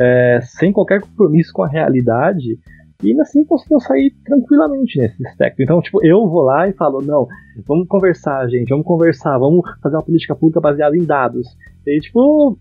é, 0.00 0.40
sem 0.42 0.72
qualquer 0.72 1.00
compromisso 1.00 1.52
com 1.52 1.62
a 1.62 1.68
realidade. 1.68 2.58
E 3.02 3.18
assim 3.20 3.44
conseguiu 3.44 3.80
sair 3.80 4.12
tranquilamente 4.24 4.98
nesse 4.98 5.26
aspecto. 5.26 5.62
Então, 5.62 5.80
tipo, 5.80 6.04
eu 6.04 6.28
vou 6.28 6.42
lá 6.42 6.68
e 6.68 6.72
falo, 6.72 7.00
não, 7.00 7.26
vamos 7.66 7.86
conversar, 7.88 8.46
gente, 8.48 8.68
vamos 8.68 8.84
conversar, 8.84 9.38
vamos 9.38 9.62
fazer 9.82 9.96
uma 9.96 10.04
política 10.04 10.34
pública 10.34 10.60
baseada 10.60 10.96
em 10.96 11.04
dados. 11.04 11.46
E 11.86 11.98
tipo, 12.00 12.58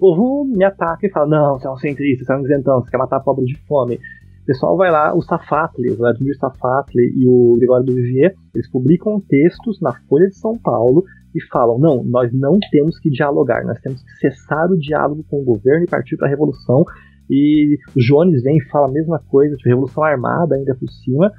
o 0.00 0.44
me 0.44 0.64
ataca 0.64 1.06
e 1.06 1.10
fala, 1.10 1.26
não, 1.26 1.58
você 1.58 1.66
é 1.66 1.70
um 1.70 1.76
centrista, 1.76 2.24
você 2.24 2.32
é 2.32 2.36
um 2.36 2.44
isentão, 2.44 2.80
você 2.80 2.90
quer 2.90 2.98
matar 2.98 3.20
pobre 3.20 3.44
de 3.44 3.56
fome. 3.66 3.96
O 4.42 4.46
pessoal 4.46 4.76
vai 4.76 4.90
lá, 4.90 5.14
o 5.14 5.20
Safatli, 5.20 5.90
o 5.90 5.96
Vladimir 5.96 6.36
Safatli 6.38 7.12
e 7.16 7.26
o 7.26 7.56
Gregório 7.58 7.84
do 7.84 7.94
Vivier, 7.94 8.34
eles 8.54 8.70
publicam 8.70 9.20
textos 9.20 9.80
na 9.80 9.92
Folha 10.08 10.28
de 10.28 10.36
São 10.36 10.56
Paulo 10.56 11.04
e 11.34 11.42
falam: 11.48 11.78
não, 11.78 12.02
nós 12.02 12.32
não 12.32 12.58
temos 12.70 12.98
que 12.98 13.10
dialogar, 13.10 13.62
nós 13.64 13.78
temos 13.80 14.02
que 14.02 14.10
cessar 14.12 14.70
o 14.70 14.78
diálogo 14.78 15.22
com 15.28 15.42
o 15.42 15.44
governo 15.44 15.84
e 15.84 15.86
partir 15.86 16.16
para 16.16 16.26
a 16.26 16.30
revolução 16.30 16.84
e 17.30 17.78
o 17.94 18.00
Jones 18.00 18.42
vem 18.42 18.56
e 18.56 18.64
fala 18.68 18.88
a 18.88 18.92
mesma 18.92 19.18
coisa, 19.18 19.54
tipo, 19.56 19.68
Revolução 19.68 20.02
Armada 20.02 20.56
ainda 20.56 20.74
por 20.74 20.88
cima, 20.88 21.30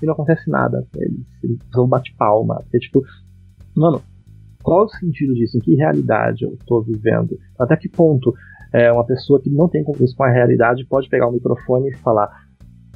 e 0.00 0.06
não 0.06 0.12
acontece 0.12 0.48
nada. 0.48 0.86
Eles, 0.96 1.26
eles 1.42 1.58
vão 1.72 1.88
bate 1.88 2.14
palma. 2.16 2.62
É 2.72 2.78
tipo, 2.78 3.02
mano, 3.76 4.00
qual 4.64 4.86
o 4.86 4.88
sentido 4.88 5.34
disso? 5.34 5.58
Em 5.58 5.60
que 5.60 5.74
realidade 5.74 6.44
eu 6.44 6.54
estou 6.54 6.82
vivendo? 6.82 7.38
Até 7.60 7.76
que 7.76 7.88
ponto 7.88 8.32
é, 8.72 8.90
uma 8.90 9.04
pessoa 9.04 9.40
que 9.40 9.50
não 9.50 9.68
tem 9.68 9.84
compromisso 9.84 10.16
com 10.16 10.24
a 10.24 10.30
realidade 10.30 10.86
pode 10.86 11.08
pegar 11.08 11.28
o 11.28 11.32
microfone 11.32 11.90
e 11.90 11.96
falar: 11.98 12.28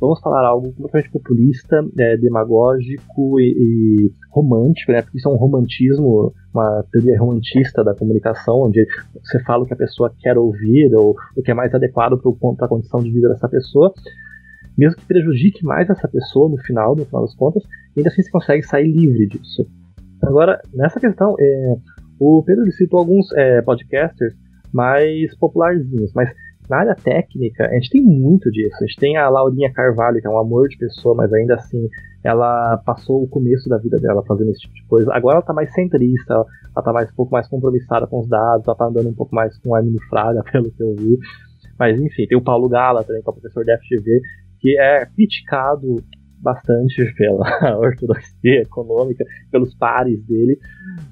vamos 0.00 0.18
falar 0.20 0.46
algo 0.46 0.72
completamente 0.72 1.10
populista, 1.12 1.86
é, 1.98 2.16
demagógico 2.16 3.38
e, 3.38 3.52
e, 3.52 4.12
romântico, 4.30 4.92
né? 4.92 5.02
Porque 5.02 5.18
isso 5.18 5.28
é 5.28 5.32
um 5.32 5.36
romantismo, 5.36 6.32
uma 6.54 6.82
teoria 6.90 7.20
romantista 7.20 7.84
da 7.84 7.94
comunicação, 7.94 8.62
onde 8.62 8.84
você 9.22 9.38
fala 9.44 9.64
o 9.64 9.66
que 9.66 9.74
a 9.74 9.78
pessoa 9.78 10.12
quer 10.18 10.38
ouvir 10.38 10.94
ou 10.94 11.14
o 11.36 11.42
que 11.42 11.50
é 11.50 11.54
mais 11.54 11.74
adequado 11.74 12.18
para 12.18 12.66
a 12.66 12.68
condição 12.68 13.00
de 13.00 13.12
vida 13.12 13.28
dessa 13.28 13.48
pessoa, 13.48 13.92
mesmo 14.76 14.96
que 14.96 15.06
prejudique 15.06 15.64
mais 15.64 15.90
essa 15.90 16.08
pessoa 16.08 16.48
no 16.48 16.56
final, 16.58 16.96
no 16.96 17.04
final 17.04 17.22
das 17.22 17.34
contas, 17.34 17.62
ainda 17.94 18.08
assim 18.08 18.22
você 18.22 18.30
consegue 18.30 18.62
sair 18.62 18.90
livre 18.90 19.26
disso. 19.26 19.66
Agora, 20.22 20.60
nessa 20.74 21.00
questão, 21.00 21.34
é, 21.38 21.76
o 22.18 22.42
Pedro 22.44 22.70
citou 22.72 23.00
alguns 23.00 23.32
é, 23.32 23.62
podcasters 23.62 24.34
mais 24.72 25.34
popularzinhos, 25.36 26.12
mas 26.14 26.30
na 26.68 26.78
área 26.80 26.94
técnica, 26.94 27.66
a 27.66 27.74
gente 27.74 27.90
tem 27.90 28.02
muito 28.02 28.50
disso. 28.50 28.76
A 28.76 28.86
gente 28.86 28.96
tem 28.96 29.16
a 29.16 29.28
Laurinha 29.28 29.72
Carvalho, 29.72 30.20
que 30.20 30.26
é 30.26 30.30
um 30.30 30.38
amor 30.38 30.68
de 30.68 30.76
pessoa, 30.76 31.14
mas 31.14 31.32
ainda 31.32 31.54
assim, 31.54 31.88
ela 32.22 32.76
passou 32.84 33.22
o 33.22 33.28
começo 33.28 33.68
da 33.70 33.78
vida 33.78 33.96
dela 33.96 34.22
fazendo 34.26 34.50
esse 34.50 34.60
tipo 34.60 34.74
de 34.74 34.84
coisa. 34.84 35.10
Agora 35.14 35.36
ela 35.36 35.44
tá 35.44 35.54
mais 35.54 35.72
centrista, 35.72 36.34
ela, 36.34 36.84
tá 36.84 36.92
mais, 36.92 37.10
um 37.10 37.14
pouco 37.14 37.32
mais 37.32 37.48
compromissada 37.48 38.06
com 38.06 38.20
os 38.20 38.28
dados, 38.28 38.66
ela 38.66 38.76
tá 38.76 38.84
andando 38.84 39.08
um 39.08 39.14
pouco 39.14 39.34
mais 39.34 39.56
com 39.58 39.74
a 39.74 39.78
Armin 39.78 39.96
Fraga, 40.10 40.42
pelo 40.52 40.70
que 40.70 40.82
eu 40.82 40.94
vi. 40.94 41.18
Mas 41.78 41.98
enfim, 41.98 42.26
tem 42.26 42.36
o 42.36 42.42
Paulo 42.42 42.68
Gala 42.68 43.02
também, 43.02 43.22
que 43.22 43.28
é 43.28 43.30
o 43.30 43.34
professor 43.34 43.64
da 43.64 43.78
FGV, 43.78 44.20
que 44.60 44.78
é 44.78 45.06
criticado 45.06 45.96
bastante 46.40 47.04
pela 47.14 47.44
ortodoxia 47.78 48.62
econômica, 48.62 49.24
pelos 49.50 49.74
pares 49.74 50.24
dele. 50.26 50.58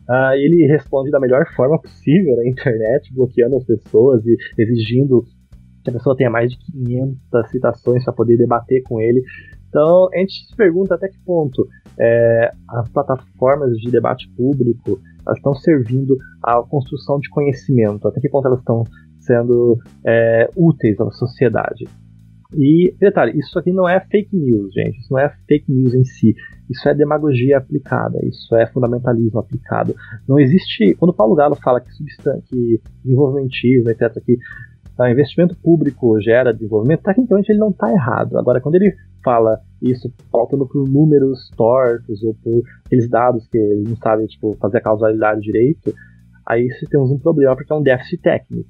Uh, 0.09 0.35
ele 0.35 0.67
responde 0.67 1.11
da 1.11 1.21
melhor 1.21 1.45
forma 1.55 1.81
possível 1.81 2.37
na 2.37 2.49
internet, 2.49 3.13
bloqueando 3.15 3.57
as 3.57 3.65
pessoas 3.65 4.25
e 4.27 4.37
exigindo 4.59 5.25
que 5.83 5.91
a 5.91 5.93
pessoa 5.93 6.17
tenha 6.17 6.31
mais 6.31 6.51
de 6.51 6.59
500 6.59 7.51
citações 7.51 8.05
para 8.05 8.13
poder 8.13 8.37
debater 8.37 8.83
com 8.83 9.01
ele. 9.01 9.23
Então, 9.69 10.09
a 10.13 10.19
gente 10.19 10.47
se 10.47 10.57
pergunta 10.57 10.95
até 10.95 11.09
que 11.09 11.19
ponto 11.25 11.69
é, 11.99 12.51
as 12.69 12.89
plataformas 12.89 13.77
de 13.77 13.91
debate 13.91 14.29
público 14.37 14.99
estão 15.35 15.55
servindo 15.55 16.17
à 16.43 16.63
construção 16.63 17.19
de 17.19 17.29
conhecimento, 17.29 18.07
até 18.09 18.21
que 18.21 18.29
ponto 18.29 18.47
elas 18.47 18.61
estão 18.61 18.85
sendo 19.19 19.79
é, 20.05 20.49
úteis 20.57 20.99
à 21.01 21.11
sociedade. 21.11 21.85
E, 22.55 22.95
detalhe, 22.99 23.39
isso 23.39 23.59
aqui 23.59 23.73
não 23.73 23.89
é 23.89 24.01
fake 24.01 24.37
news, 24.37 24.73
gente. 24.73 25.01
Isso 25.01 25.13
não 25.13 25.19
é 25.19 25.29
fake 25.49 25.71
news 25.73 25.95
em 25.95 26.05
si. 26.05 26.35
Isso 26.71 26.89
é 26.89 26.95
demagogia 26.95 27.59
aplicada. 27.59 28.19
Isso 28.25 28.55
é 28.55 28.67
fundamentalismo 28.67 29.39
aplicado. 29.39 29.95
Não 30.29 30.39
existe. 30.39 30.95
Quando 30.95 31.15
Paulo 31.15 31.35
Galo 31.35 31.57
fala 31.57 31.81
que, 31.81 31.91
que 32.49 32.81
desenvolvimentismo, 33.03 33.91
etc., 33.91 34.23
que 34.25 34.39
uh, 34.99 35.07
investimento 35.07 35.57
público 35.57 36.21
gera 36.21 36.53
desenvolvimento, 36.53 37.03
tecnicamente 37.03 37.51
ele 37.51 37.59
não 37.59 37.71
está 37.71 37.91
errado. 37.91 38.39
Agora, 38.39 38.61
quando 38.61 38.77
ele 38.77 38.95
fala 39.25 39.61
isso 39.83 40.13
faltando 40.31 40.67
por 40.67 40.89
números 40.89 41.51
tortos 41.57 42.23
ou 42.23 42.35
por 42.35 42.63
aqueles 42.85 43.09
dados 43.09 43.47
que 43.49 43.59
ele 43.59 43.89
não 43.89 43.97
sabe 43.97 44.27
tipo, 44.29 44.57
fazer 44.61 44.79
a 44.79 44.83
causalidade 44.83 45.41
direito, 45.41 45.93
aí 46.47 46.69
temos 46.89 47.11
um 47.11 47.19
problema 47.19 47.57
porque 47.57 47.73
é 47.73 47.77
um 47.77 47.83
déficit 47.83 48.23
técnico. 48.23 48.69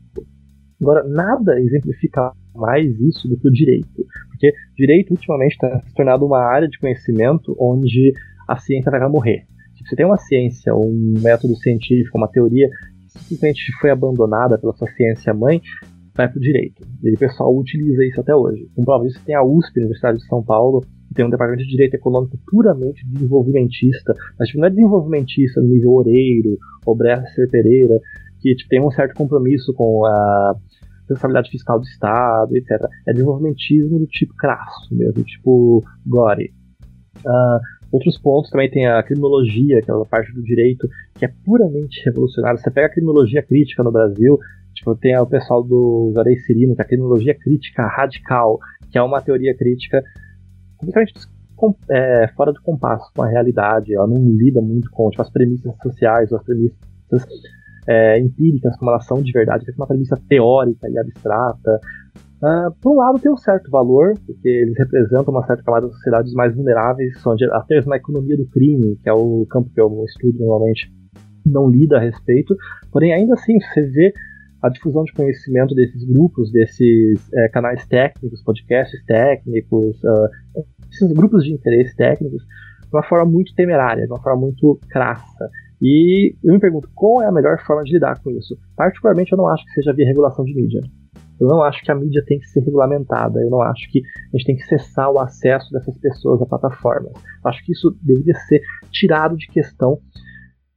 Agora, 0.80 1.04
nada 1.04 1.58
exemplifica 1.60 2.32
mais 2.56 2.98
isso 3.00 3.28
do 3.28 3.38
que 3.38 3.48
o 3.48 3.52
direito. 3.52 4.04
Porque 4.30 4.52
direito, 4.76 5.10
ultimamente, 5.10 5.52
está 5.52 5.80
se 5.80 5.94
tornado 5.94 6.26
uma 6.26 6.40
área 6.40 6.68
de 6.68 6.78
conhecimento 6.78 7.56
onde 7.58 8.12
a 8.48 8.56
ciência 8.56 8.90
vai 8.90 9.08
morrer. 9.08 9.46
Se 9.76 9.84
você 9.88 9.96
tem 9.96 10.06
uma 10.06 10.16
ciência, 10.16 10.74
um 10.74 11.14
método 11.20 11.54
científico, 11.56 12.18
uma 12.18 12.28
teoria 12.28 12.68
que 13.12 13.18
simplesmente 13.20 13.72
foi 13.80 13.90
abandonada 13.90 14.58
pela 14.58 14.72
sua 14.72 14.88
ciência 14.88 15.32
mãe, 15.34 15.60
vai 16.14 16.28
para 16.28 16.38
o 16.38 16.40
direito. 16.40 16.82
E 17.04 17.14
o 17.14 17.18
pessoal 17.18 17.54
utiliza 17.54 18.04
isso 18.04 18.20
até 18.20 18.34
hoje. 18.34 18.66
Com 18.74 18.84
prova 18.84 19.04
disso, 19.04 19.20
tem 19.24 19.34
a 19.34 19.44
USP, 19.44 19.78
Universidade 19.78 20.18
de 20.18 20.26
São 20.26 20.42
Paulo, 20.42 20.80
que 21.08 21.14
tem 21.14 21.24
um 21.24 21.30
departamento 21.30 21.64
de 21.64 21.70
direito 21.70 21.94
econômico 21.94 22.38
puramente 22.46 23.06
desenvolvimentista, 23.06 24.14
mas 24.38 24.48
tipo, 24.48 24.60
não 24.60 24.66
é 24.66 24.70
desenvolvimentista 24.70 25.60
no 25.60 25.68
nível 25.68 25.92
Oreiro 25.92 26.58
ou 26.84 26.96
Bresser 26.96 27.48
Pereira, 27.50 28.00
que 28.40 28.54
tipo, 28.54 28.68
tem 28.68 28.80
um 28.80 28.90
certo 28.90 29.14
compromisso 29.14 29.72
com 29.74 30.06
a 30.06 30.56
responsabilidade 31.08 31.50
fiscal 31.50 31.78
do 31.78 31.86
Estado, 31.86 32.56
etc. 32.56 32.70
É 33.06 33.12
desenvolvimentismo 33.12 33.98
do 33.98 34.06
tipo 34.06 34.34
crasso 34.34 34.94
mesmo, 34.94 35.22
tipo 35.24 35.82
gore. 36.06 36.52
Uh, 37.24 37.60
outros 37.90 38.18
pontos 38.18 38.50
também 38.50 38.70
tem 38.70 38.86
a 38.86 39.02
criminologia, 39.02 39.78
aquela 39.78 40.04
parte 40.04 40.32
do 40.32 40.42
direito 40.42 40.88
que 41.14 41.24
é 41.24 41.32
puramente 41.44 42.04
revolucionária. 42.04 42.58
Você 42.58 42.70
pega 42.70 42.86
a 42.88 42.90
criminologia 42.90 43.42
crítica 43.42 43.82
no 43.82 43.92
Brasil, 43.92 44.38
tipo, 44.74 44.94
tem 44.96 45.16
o 45.18 45.26
pessoal 45.26 45.62
do 45.62 46.12
Jarei 46.14 46.36
Cirino, 46.40 46.74
que 46.74 46.82
é 46.82 46.84
a 46.84 46.88
criminologia 46.88 47.34
crítica 47.34 47.86
radical, 47.86 48.58
que 48.90 48.98
é 48.98 49.02
uma 49.02 49.20
teoria 49.20 49.56
crítica 49.56 50.02
completamente 50.76 51.14
é, 51.90 52.28
fora 52.36 52.52
do 52.52 52.60
compasso 52.60 53.10
com 53.14 53.22
a 53.22 53.28
realidade. 53.28 53.94
Ela 53.94 54.06
não 54.06 54.16
lida 54.16 54.60
muito 54.60 54.90
com 54.90 55.08
tipo, 55.10 55.22
as 55.22 55.30
premissas 55.30 55.74
sociais 55.82 56.32
as 56.32 56.42
premissas 56.42 56.76
é, 57.88 58.18
empíricas, 58.18 58.76
como 58.76 58.90
elas 58.90 59.06
são 59.06 59.22
de 59.22 59.32
verdade, 59.32 59.64
que 59.64 59.70
é 59.70 59.74
uma 59.76 59.86
premissa 59.86 60.20
teórica 60.28 60.88
e 60.88 60.98
abstrata. 60.98 61.80
Uh, 62.36 62.70
por 62.82 62.92
um 62.92 62.96
lado, 62.96 63.18
tem 63.18 63.32
um 63.32 63.36
certo 63.36 63.70
valor, 63.70 64.12
porque 64.26 64.48
eles 64.48 64.76
representam 64.76 65.32
uma 65.32 65.46
certa 65.46 65.62
camada 65.62 65.86
das 65.86 65.96
sociedades 65.96 66.34
mais 66.34 66.54
vulneráveis, 66.54 67.14
onde 67.26 67.44
até 67.46 67.76
mesmo 67.76 67.94
a 67.94 67.96
economia 67.96 68.36
do 68.36 68.46
crime, 68.48 68.96
que 69.02 69.08
é 69.08 69.12
o 69.12 69.46
campo 69.48 69.70
que 69.72 69.80
eu 69.80 70.04
estudo 70.04 70.38
normalmente, 70.38 70.92
não 71.44 71.70
lida 71.70 71.96
a 71.96 72.00
respeito. 72.00 72.54
Porém, 72.92 73.14
ainda 73.14 73.34
assim, 73.34 73.58
você 73.58 73.82
vê 73.82 74.12
a 74.62 74.68
difusão 74.68 75.04
de 75.04 75.12
conhecimento 75.12 75.74
desses 75.74 76.04
grupos, 76.04 76.50
desses 76.50 77.32
é, 77.34 77.48
canais 77.48 77.86
técnicos, 77.86 78.42
podcasts 78.42 79.02
técnicos, 79.06 79.96
uh, 80.02 80.28
esses 80.90 81.12
grupos 81.12 81.44
de 81.44 81.52
interesse 81.52 81.94
técnicos, 81.96 82.42
de 82.42 82.90
uma 82.92 83.02
forma 83.02 83.30
muito 83.30 83.54
temerária, 83.54 84.04
de 84.04 84.12
uma 84.12 84.22
forma 84.22 84.42
muito 84.42 84.78
crassa. 84.88 85.50
E 85.80 86.34
eu 86.42 86.54
me 86.54 86.60
pergunto, 86.60 86.88
qual 86.94 87.22
é 87.22 87.26
a 87.26 87.32
melhor 87.32 87.58
forma 87.66 87.82
de 87.82 87.92
lidar 87.92 88.20
com 88.22 88.30
isso? 88.30 88.56
Particularmente, 88.76 89.32
eu 89.32 89.38
não 89.38 89.48
acho 89.48 89.64
que 89.64 89.72
seja 89.72 89.92
via 89.92 90.06
regulação 90.06 90.44
de 90.44 90.54
mídia. 90.54 90.80
Eu 91.38 91.48
não 91.48 91.62
acho 91.62 91.82
que 91.82 91.92
a 91.92 91.94
mídia 91.94 92.24
tem 92.26 92.38
que 92.38 92.46
ser 92.46 92.60
regulamentada. 92.60 93.40
Eu 93.40 93.50
não 93.50 93.60
acho 93.60 93.90
que 93.90 94.00
a 94.00 94.36
gente 94.36 94.46
tem 94.46 94.56
que 94.56 94.64
cessar 94.64 95.10
o 95.10 95.20
acesso 95.20 95.70
dessas 95.70 95.96
pessoas 95.98 96.40
à 96.40 96.46
plataforma. 96.46 97.10
Eu 97.10 97.50
acho 97.50 97.64
que 97.64 97.72
isso 97.72 97.94
deveria 98.02 98.34
ser 98.48 98.60
tirado 98.90 99.36
de 99.36 99.46
questão 99.48 99.98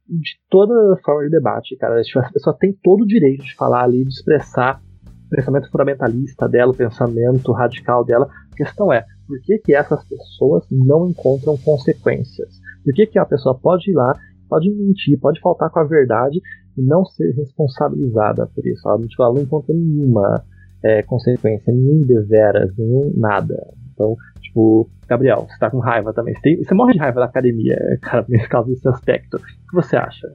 de 0.06 0.32
toda 0.50 0.96
forma 1.02 1.22
de 1.22 1.30
debate, 1.30 1.76
cara. 1.76 2.00
A 2.00 2.32
pessoa 2.32 2.56
tem 2.58 2.76
todo 2.82 3.02
o 3.02 3.06
direito 3.06 3.44
de 3.44 3.54
falar 3.54 3.84
ali, 3.84 4.04
de 4.04 4.12
expressar 4.12 4.82
o 5.26 5.30
pensamento 5.30 5.70
fundamentalista 5.70 6.48
dela, 6.48 6.72
o 6.72 6.76
pensamento 6.76 7.52
radical 7.52 8.04
dela. 8.04 8.28
A 8.52 8.56
questão 8.56 8.92
é, 8.92 9.04
por 9.26 9.40
que, 9.42 9.58
que 9.58 9.74
essas 9.74 10.04
pessoas 10.04 10.66
não 10.70 11.08
encontram 11.08 11.56
consequências? 11.56 12.60
Por 12.84 12.92
que, 12.92 13.06
que 13.06 13.18
a 13.18 13.24
pessoa 13.24 13.56
pode 13.56 13.90
ir 13.90 13.94
lá 13.94 14.12
pode 14.50 14.70
mentir, 14.70 15.18
pode 15.18 15.40
faltar 15.40 15.70
com 15.70 15.78
a 15.78 15.84
verdade 15.84 16.40
e 16.76 16.82
não 16.82 17.04
ser 17.04 17.32
responsabilizada 17.36 18.46
por 18.54 18.66
isso. 18.66 18.86
Ela, 18.86 18.98
tipo, 19.06 19.22
ela 19.22 19.34
não 19.34 19.42
encontra 19.42 19.74
nenhuma 19.74 20.44
é, 20.82 21.02
consequência, 21.02 21.72
nenhum 21.72 22.02
deveras, 22.02 22.76
nenhum 22.76 23.12
nada. 23.16 23.56
Então, 23.94 24.16
tipo, 24.40 24.90
Gabriel, 25.08 25.46
você 25.48 25.58
tá 25.58 25.70
com 25.70 25.78
raiva 25.78 26.12
também. 26.12 26.34
Você, 26.34 26.40
tem, 26.42 26.64
você 26.64 26.74
morre 26.74 26.94
de 26.94 26.98
raiva 26.98 27.20
da 27.20 27.26
academia, 27.26 27.76
cara, 28.02 28.26
nesse 28.28 28.48
caso, 28.48 28.68
desse 28.68 28.88
aspecto. 28.88 29.36
O 29.36 29.40
que 29.40 29.74
você 29.74 29.96
acha? 29.96 30.32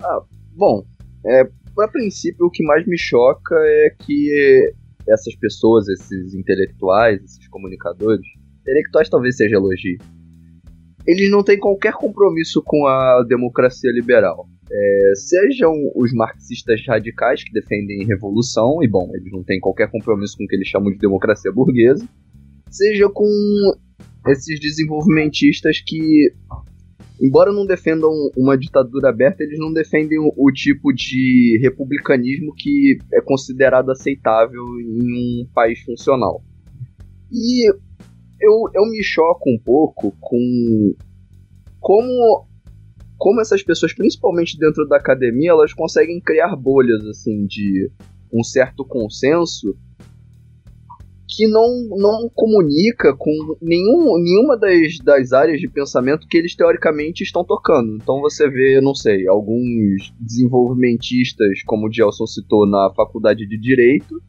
Ah, 0.00 0.20
bom, 0.56 0.84
é, 1.24 1.42
a 1.42 1.88
princípio 1.88 2.46
o 2.46 2.50
que 2.50 2.64
mais 2.64 2.86
me 2.86 2.98
choca 2.98 3.54
é 3.54 3.94
que 3.98 4.74
essas 5.08 5.34
pessoas, 5.36 5.88
esses 5.88 6.34
intelectuais, 6.34 7.22
esses 7.22 7.48
comunicadores, 7.48 8.26
intelectuais 8.62 9.08
talvez 9.08 9.36
seja 9.36 9.56
elogio, 9.56 9.98
eles 11.06 11.30
não 11.30 11.42
têm 11.42 11.58
qualquer 11.58 11.92
compromisso 11.94 12.62
com 12.64 12.86
a 12.86 13.22
democracia 13.28 13.90
liberal. 13.92 14.48
É, 14.70 15.12
sejam 15.14 15.72
os 15.94 16.12
marxistas 16.12 16.80
radicais 16.86 17.44
que 17.44 17.52
defendem 17.52 18.06
revolução, 18.06 18.82
e 18.82 18.88
bom, 18.88 19.10
eles 19.14 19.30
não 19.30 19.42
têm 19.44 19.60
qualquer 19.60 19.90
compromisso 19.90 20.36
com 20.36 20.44
o 20.44 20.46
que 20.46 20.56
eles 20.56 20.68
chamam 20.68 20.90
de 20.90 20.98
democracia 20.98 21.52
burguesa, 21.52 22.08
seja 22.70 23.08
com 23.08 23.28
esses 24.28 24.58
desenvolvimentistas 24.58 25.80
que, 25.84 26.32
embora 27.20 27.52
não 27.52 27.66
defendam 27.66 28.10
uma 28.36 28.56
ditadura 28.56 29.10
aberta, 29.10 29.42
eles 29.42 29.58
não 29.58 29.72
defendem 29.72 30.18
o, 30.18 30.32
o 30.36 30.50
tipo 30.50 30.92
de 30.92 31.58
republicanismo 31.62 32.54
que 32.56 32.96
é 33.12 33.20
considerado 33.20 33.90
aceitável 33.90 34.64
em 34.80 35.42
um 35.42 35.46
país 35.54 35.80
funcional. 35.80 36.42
E 37.30 37.70
eu, 38.44 38.70
eu 38.74 38.90
me 38.90 39.02
choco 39.02 39.50
um 39.50 39.58
pouco 39.64 40.14
com 40.20 40.94
como 41.80 42.46
como 43.16 43.40
essas 43.40 43.62
pessoas, 43.62 43.94
principalmente 43.94 44.58
dentro 44.58 44.86
da 44.86 44.96
academia, 44.96 45.50
elas 45.50 45.72
conseguem 45.72 46.20
criar 46.20 46.54
bolhas 46.56 47.04
assim 47.06 47.46
de 47.46 47.90
um 48.32 48.42
certo 48.42 48.84
consenso 48.84 49.74
que 51.26 51.48
não, 51.48 51.88
não 51.96 52.30
comunica 52.32 53.14
com 53.16 53.56
nenhum, 53.60 54.22
nenhuma 54.22 54.56
das, 54.56 54.98
das 55.02 55.32
áreas 55.32 55.60
de 55.60 55.68
pensamento 55.68 56.26
que 56.28 56.36
eles 56.36 56.54
teoricamente 56.54 57.22
estão 57.22 57.44
tocando. 57.44 57.96
Então 57.96 58.20
você 58.20 58.48
vê, 58.48 58.80
não 58.80 58.94
sei, 58.94 59.26
alguns 59.26 60.12
desenvolvimentistas, 60.20 61.62
como 61.66 61.88
o 61.88 61.92
Gelson 61.92 62.26
citou, 62.26 62.68
na 62.68 62.92
faculdade 62.94 63.46
de 63.48 63.58
Direito, 63.58 64.22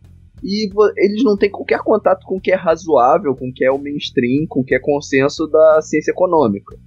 e 0.46 0.70
eles 0.98 1.24
não 1.24 1.36
têm 1.36 1.50
qualquer 1.50 1.80
contato 1.80 2.24
com 2.24 2.38
o 2.38 2.40
que 2.40 2.52
é 2.52 2.56
razoável, 2.56 3.36
com 3.36 3.50
o 3.50 3.52
que 3.54 3.66
é 3.66 3.72
o 3.72 3.82
mainstream, 3.82 4.46
com 4.48 4.60
o 4.60 4.64
que 4.64 4.76
é 4.76 4.80
consenso 4.80 5.48
da 5.48 5.82
ciência 5.82 6.12
econômica. 6.12 6.78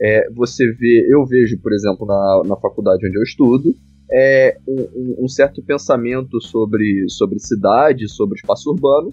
É, 0.00 0.30
você 0.30 0.64
vê, 0.74 1.08
eu 1.10 1.26
vejo, 1.26 1.60
por 1.60 1.72
exemplo, 1.72 2.06
na, 2.06 2.42
na 2.46 2.56
faculdade 2.56 3.04
onde 3.04 3.18
eu 3.18 3.22
estudo, 3.24 3.74
é, 4.12 4.56
um, 4.68 5.24
um, 5.24 5.28
certo 5.28 5.60
pensamento 5.64 6.40
sobre, 6.40 7.06
sobre 7.08 7.40
cidade, 7.40 8.08
sobre 8.08 8.38
espaço 8.38 8.70
urbano, 8.70 9.12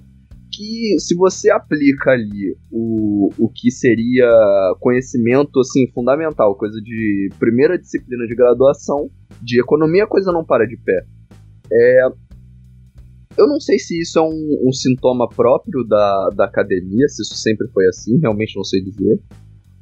que 0.51 0.99
se 0.99 1.16
você 1.16 1.49
aplica 1.49 2.12
ali 2.12 2.56
o, 2.72 3.30
o 3.39 3.49
que 3.49 3.72
seria 3.72 4.30
conhecimento 4.80 5.60
assim 5.60 5.91
fundamental, 5.91 6.56
coisa 6.56 6.80
de 6.80 7.30
primeira 7.39 7.76
disciplina 7.76 8.28
de 8.28 8.36
graduação, 8.36 9.10
de 9.41 9.60
economia 9.60 10.03
a 10.03 10.08
coisa 10.08 10.32
não 10.32 10.45
para 10.45 10.68
de 10.68 10.78
pé. 10.78 11.06
É, 11.74 12.08
eu 13.38 13.48
não 13.48 13.60
sei 13.60 13.78
se 13.78 14.00
isso 14.00 14.18
é 14.18 14.22
um, 14.22 14.68
um, 14.68 14.72
sintoma 14.72 15.28
próprio 15.28 15.84
da, 15.84 16.30
da 16.36 16.46
academia, 16.46 17.08
se 17.08 17.22
isso 17.22 17.36
sempre 17.36 17.68
foi 17.70 17.86
assim, 17.88 18.18
realmente 18.20 18.56
não 18.56 18.64
sei 18.64 18.82
dizer. 18.82 19.20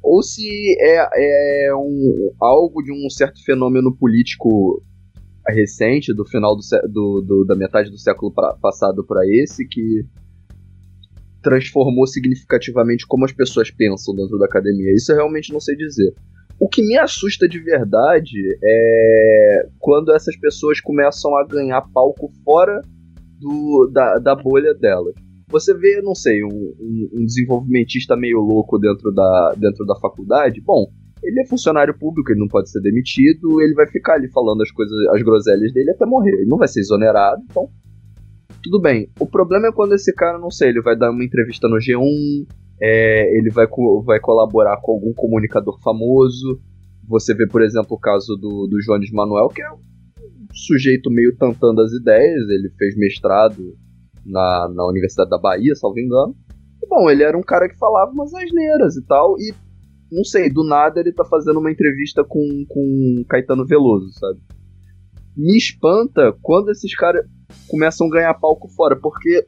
Ou 0.02 0.22
se 0.22 0.46
é, 0.80 1.68
é 1.68 1.74
um, 1.74 2.30
algo 2.40 2.82
de 2.82 2.92
um 2.92 3.08
certo 3.08 3.42
fenômeno 3.44 3.96
político 3.96 4.82
recente, 5.48 6.14
do 6.14 6.24
final 6.24 6.56
do, 6.56 6.62
do, 6.90 7.20
do 7.20 7.44
da 7.44 7.54
metade 7.54 7.90
do 7.90 7.98
século 7.98 8.32
pra, 8.32 8.54
passado 8.60 9.04
para 9.04 9.20
esse, 9.26 9.66
que 9.66 10.04
transformou 11.42 12.06
significativamente 12.06 13.06
como 13.06 13.24
as 13.24 13.32
pessoas 13.32 13.70
pensam 13.70 14.14
dentro 14.14 14.38
da 14.38 14.46
academia. 14.46 14.92
Isso 14.94 15.12
eu 15.12 15.16
realmente 15.16 15.52
não 15.52 15.60
sei 15.60 15.76
dizer. 15.76 16.14
O 16.58 16.68
que 16.68 16.82
me 16.82 16.96
assusta 16.96 17.48
de 17.48 17.58
verdade 17.58 18.38
é 18.62 19.68
quando 19.78 20.12
essas 20.12 20.36
pessoas 20.36 20.80
começam 20.80 21.36
a 21.36 21.46
ganhar 21.46 21.82
palco 21.92 22.32
fora 22.44 22.80
do, 23.44 23.90
da, 23.92 24.18
da 24.18 24.34
bolha 24.34 24.74
delas. 24.74 25.14
Você 25.48 25.74
vê, 25.74 26.00
não 26.00 26.14
sei, 26.14 26.42
um, 26.42 26.48
um, 26.48 27.08
um, 27.12 27.24
desenvolvimentista 27.26 28.16
meio 28.16 28.40
louco 28.40 28.78
dentro 28.78 29.12
da, 29.12 29.54
dentro 29.58 29.84
da 29.84 29.94
faculdade, 30.00 30.60
bom, 30.62 30.86
ele 31.22 31.40
é 31.40 31.46
funcionário 31.46 31.96
público, 31.96 32.32
ele 32.32 32.40
não 32.40 32.48
pode 32.48 32.70
ser 32.70 32.80
demitido, 32.80 33.60
ele 33.60 33.74
vai 33.74 33.86
ficar 33.86 34.14
ali 34.14 34.30
falando 34.30 34.62
as 34.62 34.70
coisas, 34.70 34.96
as 35.14 35.22
groselhas 35.22 35.72
dele 35.72 35.90
até 35.90 36.06
morrer. 36.06 36.32
Ele 36.32 36.48
não 36.48 36.58
vai 36.58 36.68
ser 36.68 36.80
exonerado, 36.80 37.42
então. 37.50 37.68
Tudo 38.62 38.80
bem. 38.80 39.10
O 39.20 39.26
problema 39.26 39.68
é 39.68 39.72
quando 39.72 39.94
esse 39.94 40.12
cara, 40.14 40.38
não 40.38 40.50
sei, 40.50 40.70
ele 40.70 40.80
vai 40.80 40.96
dar 40.96 41.10
uma 41.10 41.24
entrevista 41.24 41.68
no 41.68 41.76
G1, 41.76 42.46
é, 42.80 43.38
ele 43.38 43.50
vai, 43.50 43.66
vai 44.04 44.20
colaborar 44.20 44.78
com 44.80 44.92
algum 44.92 45.12
comunicador 45.12 45.78
famoso. 45.82 46.58
Você 47.06 47.34
vê, 47.34 47.46
por 47.46 47.62
exemplo, 47.62 47.96
o 47.96 48.00
caso 48.00 48.36
do, 48.36 48.66
do 48.66 48.78
Jones 48.80 49.10
Manuel, 49.12 49.48
que 49.48 49.62
é 49.62 49.68
sujeito 50.54 51.10
meio 51.10 51.36
tantando 51.36 51.82
as 51.82 51.92
ideias, 51.92 52.48
ele 52.48 52.70
fez 52.78 52.96
mestrado 52.96 53.76
na, 54.24 54.68
na 54.74 54.86
Universidade 54.86 55.30
da 55.30 55.38
Bahia, 55.38 55.74
salvo 55.74 55.98
engano. 55.98 56.34
E, 56.82 56.86
bom, 56.88 57.10
ele 57.10 57.22
era 57.22 57.36
um 57.36 57.42
cara 57.42 57.68
que 57.68 57.78
falava 57.78 58.12
umas 58.12 58.32
asneiras 58.32 58.96
e 58.96 59.04
tal, 59.06 59.36
e 59.38 59.52
não 60.10 60.24
sei, 60.24 60.48
do 60.48 60.64
nada 60.64 61.00
ele 61.00 61.12
tá 61.12 61.24
fazendo 61.24 61.58
uma 61.58 61.72
entrevista 61.72 62.22
com, 62.24 62.64
com 62.68 63.24
Caetano 63.28 63.66
Veloso, 63.66 64.12
sabe? 64.12 64.38
Me 65.36 65.56
espanta 65.56 66.32
quando 66.40 66.70
esses 66.70 66.94
caras 66.94 67.26
começam 67.66 68.06
a 68.06 68.10
ganhar 68.10 68.34
palco 68.34 68.68
fora, 68.68 68.96
porque 68.96 69.44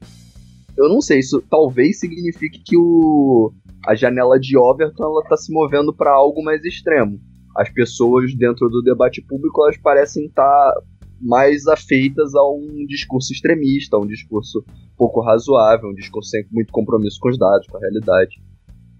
eu 0.76 0.88
não 0.88 1.00
sei, 1.00 1.20
isso 1.20 1.42
talvez 1.48 2.00
signifique 2.00 2.62
que 2.64 2.76
o 2.76 3.52
a 3.86 3.94
janela 3.94 4.38
de 4.38 4.58
Overton 4.58 5.04
ela 5.04 5.22
tá 5.22 5.36
se 5.36 5.52
movendo 5.52 5.94
para 5.94 6.10
algo 6.10 6.42
mais 6.42 6.64
extremo. 6.64 7.20
As 7.56 7.70
pessoas 7.70 8.34
dentro 8.36 8.68
do 8.68 8.82
debate 8.82 9.22
público 9.22 9.62
elas 9.62 9.78
parecem 9.78 10.26
estar 10.26 10.42
tá 10.42 10.82
mais 11.20 11.66
afeitas 11.66 12.34
a 12.34 12.42
um 12.48 12.84
discurso 12.86 13.32
extremista, 13.32 13.96
a 13.96 14.00
um 14.00 14.06
discurso 14.06 14.64
pouco 14.96 15.20
razoável, 15.20 15.90
um 15.90 15.94
discurso 15.94 16.30
sem 16.30 16.44
muito 16.50 16.72
compromisso 16.72 17.18
com 17.20 17.28
os 17.28 17.38
dados, 17.38 17.66
com 17.66 17.76
a 17.76 17.80
realidade. 17.80 18.36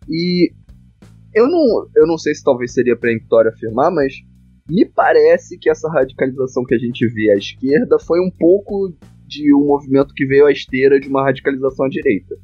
E 0.09 0.53
eu 1.35 1.49
não, 1.49 1.89
eu 1.95 2.07
não 2.07 2.17
sei 2.17 2.35
se 2.35 2.43
talvez 2.43 2.73
seria 2.73 2.97
peremptório 2.97 3.51
afirmar, 3.51 3.91
mas 3.91 4.15
me 4.69 4.85
parece 4.85 5.59
que 5.59 5.71
essa 5.71 5.89
radicalização 5.89 6.65
que 6.65 6.75
a 6.75 6.79
gente 6.79 7.07
vê 7.09 7.31
à 7.31 7.37
esquerda 7.37 7.99
foi 7.99 8.21
um 8.21 8.31
pouco 8.31 8.93
de 9.27 9.55
um 9.55 9.67
movimento 9.67 10.15
que 10.15 10.27
veio 10.27 10.47
à 10.47 10.53
esteira 10.53 10.99
de 10.99 11.09
uma 11.09 11.25
radicalização 11.25 11.87
à 11.87 11.89
direita. 11.89 12.37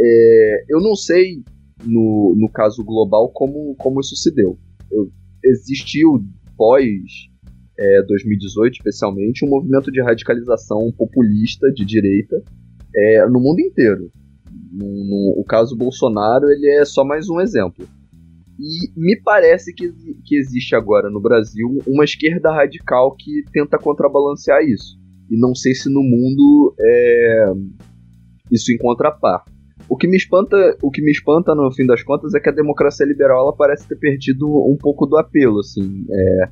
É, 0.00 0.64
eu 0.68 0.80
não 0.80 0.94
sei, 0.94 1.42
no, 1.84 2.34
no 2.36 2.50
caso 2.50 2.84
global, 2.84 3.30
como, 3.30 3.74
como 3.76 4.00
isso 4.00 4.16
se 4.16 4.34
deu. 4.34 4.58
Eu, 4.90 5.10
existiu, 5.44 6.24
pós 6.56 6.84
é, 7.78 8.02
2018 8.02 8.74
especialmente, 8.74 9.44
um 9.44 9.48
movimento 9.48 9.90
de 9.90 10.02
radicalização 10.02 10.92
populista 10.96 11.70
de 11.72 11.84
direita 11.84 12.42
é, 12.94 13.26
no 13.26 13.40
mundo 13.40 13.60
inteiro. 13.60 14.10
No, 14.72 14.86
no, 14.86 15.40
o 15.40 15.44
caso 15.44 15.76
Bolsonaro 15.76 16.48
ele 16.50 16.68
é 16.68 16.84
só 16.84 17.04
mais 17.04 17.28
um 17.28 17.40
exemplo. 17.40 17.86
E 18.58 18.90
me 18.96 19.20
parece 19.22 19.74
que, 19.74 19.92
que 20.24 20.36
existe 20.36 20.76
agora 20.76 21.10
no 21.10 21.20
Brasil 21.20 21.78
uma 21.86 22.04
esquerda 22.04 22.52
radical 22.52 23.14
que 23.16 23.42
tenta 23.52 23.78
contrabalancear 23.78 24.62
isso. 24.62 24.96
E 25.28 25.36
não 25.36 25.54
sei 25.54 25.74
se 25.74 25.88
no 25.88 26.02
mundo 26.02 26.74
é, 26.78 27.52
isso 28.50 28.72
encontra 28.72 29.10
par. 29.10 29.44
O 29.88 29.96
que 29.96 30.06
me 30.06 30.16
espanta, 30.16 30.56
o 30.82 30.90
que 30.90 31.02
me 31.02 31.10
espanta 31.10 31.54
no 31.54 31.70
fim 31.72 31.84
das 31.84 32.02
contas 32.02 32.34
é 32.34 32.40
que 32.40 32.48
a 32.48 32.52
democracia 32.52 33.04
liberal 33.04 33.40
ela 33.42 33.56
parece 33.56 33.86
ter 33.86 33.96
perdido 33.96 34.46
um 34.46 34.76
pouco 34.78 35.04
do 35.04 35.16
apelo, 35.16 35.58
assim, 35.58 36.06
é, 36.10 36.48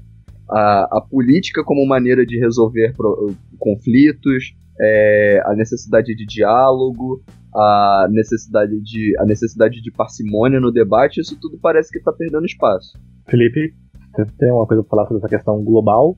a, 0.52 0.98
a 0.98 1.00
política 1.00 1.64
como 1.64 1.86
maneira 1.86 2.24
de 2.26 2.38
resolver 2.38 2.94
pro, 2.94 3.34
conflitos, 3.58 4.54
é, 4.80 5.42
a 5.44 5.54
necessidade 5.54 6.14
de 6.14 6.26
diálogo, 6.26 7.22
a 7.54 8.06
necessidade 8.10 8.80
de 8.82 9.14
a 9.18 9.24
necessidade 9.24 9.80
de 9.80 9.90
parcimônia 9.90 10.60
no 10.60 10.72
debate, 10.72 11.20
isso 11.20 11.38
tudo 11.40 11.58
parece 11.60 11.90
que 11.90 11.98
está 11.98 12.12
perdendo 12.12 12.46
espaço. 12.46 12.98
Felipe, 13.28 13.74
você 14.14 14.26
tem 14.38 14.50
alguma 14.50 14.66
coisa 14.66 14.82
para 14.82 14.90
falar 14.90 15.06
sobre 15.06 15.18
essa 15.18 15.28
questão 15.28 15.62
global? 15.62 16.16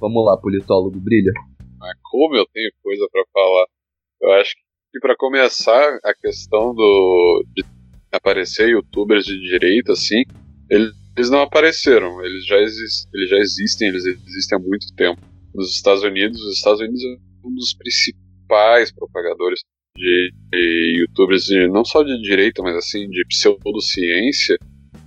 Vamos 0.00 0.24
lá, 0.24 0.36
politólogo, 0.36 0.98
brilha. 1.00 1.32
Mas 1.78 1.98
como 2.02 2.36
eu 2.36 2.46
tenho 2.52 2.70
coisa 2.82 3.06
para 3.12 3.24
falar? 3.32 3.66
Eu 4.22 4.32
acho 4.40 4.54
que 4.92 5.00
para 5.00 5.16
começar 5.16 5.98
a 6.04 6.14
questão 6.14 6.74
do 6.74 7.44
de 7.54 7.64
aparecer 8.12 8.68
youtubers 8.68 9.24
de 9.24 9.38
direita 9.40 9.92
assim, 9.92 10.22
eles 10.70 10.92
não 11.30 11.42
apareceram, 11.42 12.24
eles 12.24 12.46
já, 12.46 12.56
eles 12.56 13.28
já 13.28 13.36
existem, 13.38 13.88
eles 13.88 14.04
existem 14.04 14.58
há 14.58 14.60
muito 14.60 14.86
tempo. 14.96 15.20
Nos 15.54 15.70
Estados 15.70 16.02
Unidos, 16.02 16.40
os 16.42 16.56
Estados 16.56 16.80
Unidos 16.80 17.00
é 17.04 17.46
um 17.46 17.54
dos 17.54 17.74
principais 17.74 18.92
propagadores 18.92 19.60
de, 19.96 20.32
de 20.50 21.00
youtubers 21.00 21.44
de, 21.44 21.68
não 21.68 21.84
só 21.84 22.02
de 22.02 22.20
direita, 22.20 22.62
mas 22.62 22.76
assim 22.76 23.08
de 23.08 23.24
pseudociência. 23.28 24.58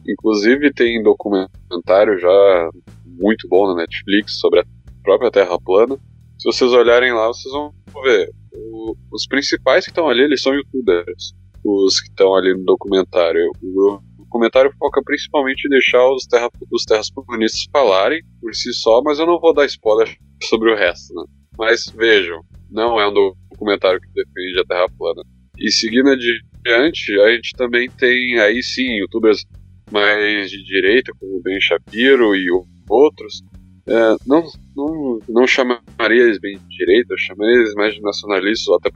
Inclusive 0.07 0.71
tem 0.73 1.03
documentário 1.03 2.17
já 2.17 2.69
muito 3.05 3.47
bom 3.49 3.67
na 3.67 3.81
Netflix 3.81 4.39
sobre 4.39 4.61
a 4.61 4.65
própria 5.03 5.29
Terra 5.29 5.59
plana 5.59 5.99
se 6.37 6.45
vocês 6.45 6.71
olharem 6.71 7.13
lá, 7.13 7.27
vocês 7.27 7.51
vão 7.51 7.73
ver. 8.03 8.31
O, 8.53 8.95
os 9.11 9.25
principais 9.25 9.85
que 9.85 9.91
estão 9.91 10.07
ali, 10.07 10.21
eles 10.23 10.41
são 10.41 10.53
youtubers. 10.53 11.33
Os 11.63 11.99
que 11.99 12.09
estão 12.09 12.35
ali 12.35 12.53
no 12.53 12.63
documentário. 12.63 13.49
O, 13.61 13.99
documentário 14.27 14.71
foca 14.77 15.01
principalmente 15.03 15.65
em 15.65 15.69
deixar 15.69 16.07
os, 16.11 16.25
terra, 16.25 16.49
os 16.71 16.83
terraplanistas 16.83 17.65
falarem 17.71 18.21
por 18.41 18.53
si 18.53 18.73
só, 18.73 19.01
mas 19.01 19.19
eu 19.19 19.25
não 19.25 19.39
vou 19.39 19.53
dar 19.53 19.65
spoiler 19.65 20.15
sobre 20.43 20.71
o 20.71 20.75
resto, 20.75 21.13
né? 21.15 21.23
Mas 21.57 21.87
vejam, 21.87 22.41
não 22.69 22.99
é 22.99 23.07
um 23.07 23.13
documentário 23.49 23.99
que 23.99 24.07
defende 24.13 24.59
a 24.59 24.65
Terra 24.65 24.85
plana. 24.97 25.23
E 25.57 25.71
seguindo 25.71 26.09
adiante, 26.09 27.19
a 27.19 27.31
gente 27.31 27.51
também 27.55 27.89
tem 27.89 28.39
aí 28.39 28.61
sim 28.61 28.97
youtubers 28.99 29.43
mais 29.91 30.51
de 30.51 30.63
direita, 30.63 31.11
como 31.19 31.41
Ben 31.41 31.59
Shapiro 31.59 32.35
e 32.35 32.47
outros, 32.87 33.41
é, 33.87 34.15
não, 34.25 34.43
não, 34.75 35.19
não 35.29 35.47
chamaria 35.47 35.81
eles 36.09 36.39
bem 36.39 36.57
de 36.57 36.77
direita, 36.77 37.13
eu 37.13 37.17
chamaria 37.17 37.55
eles 37.55 37.73
mais 37.73 37.95
de 37.95 38.01
nacionalistas 38.01 38.67
ou 38.67 38.75
até 38.75 38.91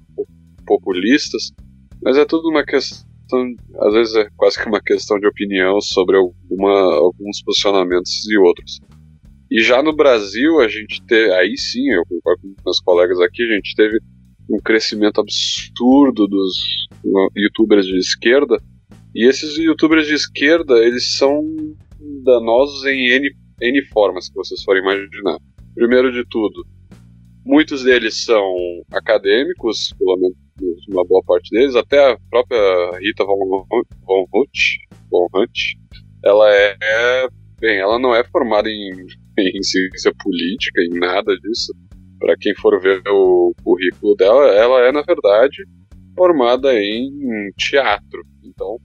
populistas, 0.66 1.52
mas 2.04 2.18
é 2.18 2.26
tudo 2.26 2.50
uma 2.50 2.64
questão, 2.66 3.10
às 3.80 3.94
vezes 3.94 4.16
é 4.16 4.28
quase 4.36 4.62
que 4.62 4.68
uma 4.68 4.82
questão 4.82 5.20
de 5.20 5.28
opinião 5.28 5.80
sobre 5.82 6.18
alguma, 6.18 6.96
alguns 6.96 7.42
posicionamentos 7.44 8.30
e 8.30 8.38
outros. 8.38 8.80
E 9.50 9.62
já 9.62 9.84
no 9.84 9.94
Brasil, 9.94 10.60
a 10.60 10.68
gente 10.68 11.04
teve, 11.06 11.34
aí 11.34 11.58
sim, 11.58 11.90
eu 11.90 12.04
concordo 12.08 12.42
com 12.42 12.64
meus 12.66 12.80
colegas 12.80 13.20
aqui, 13.20 13.44
a 13.44 13.56
gente 13.56 13.76
teve 13.76 14.00
um 14.50 14.58
crescimento 14.58 15.20
absurdo 15.20 16.28
dos 16.28 16.88
youtubers 17.36 17.86
de 17.86 17.98
esquerda, 17.98 18.62
e 19.14 19.28
esses 19.28 19.58
youtubers 19.58 20.08
de 20.08 20.14
esquerda, 20.14 20.78
eles 20.78 21.18
são 21.18 21.44
danosos 22.24 22.86
em 22.86 23.10
N 23.10 23.30
N 23.62 23.86
formas 23.88 24.30
que 24.30 24.36
vocês 24.36 24.64
forem 24.64 24.82
imaginar. 24.82 25.38
Primeiro 25.76 26.12
de 26.12 26.26
tudo, 26.30 26.66
muitos 27.46 27.84
deles 27.84 28.24
são 28.24 28.56
acadêmicos, 28.92 29.94
pelo 30.00 30.18
menos 30.18 30.38
uma 30.92 31.06
boa 31.06 31.24
parte 31.26 31.50
deles, 31.52 31.76
até 31.76 32.12
a 32.12 32.18
própria 32.30 32.60
Rita 33.00 33.24
Von, 33.24 33.66
Von 34.06 34.26
Hutt, 34.34 34.78
Von 35.10 35.28
Hutt 35.34 35.80
ela 36.24 36.54
é, 36.54 37.28
bem, 37.60 37.80
ela 37.80 37.98
não 37.98 38.14
é 38.14 38.24
formada 38.24 38.70
em, 38.70 38.92
em 39.38 39.64
ciência 39.64 40.14
política, 40.24 40.82
em 40.82 41.00
nada 41.00 41.36
disso. 41.38 41.74
Para 42.20 42.36
quem 42.38 42.54
for 42.56 42.80
ver 42.80 43.02
o 43.08 43.54
currículo 43.64 44.16
dela, 44.16 44.46
ela 44.50 44.82
é, 44.82 44.92
na 44.92 45.02
verdade, 45.02 45.66
formada 46.16 46.72
em 46.80 47.52
teatro. 47.58 48.24
Então, 48.44 48.78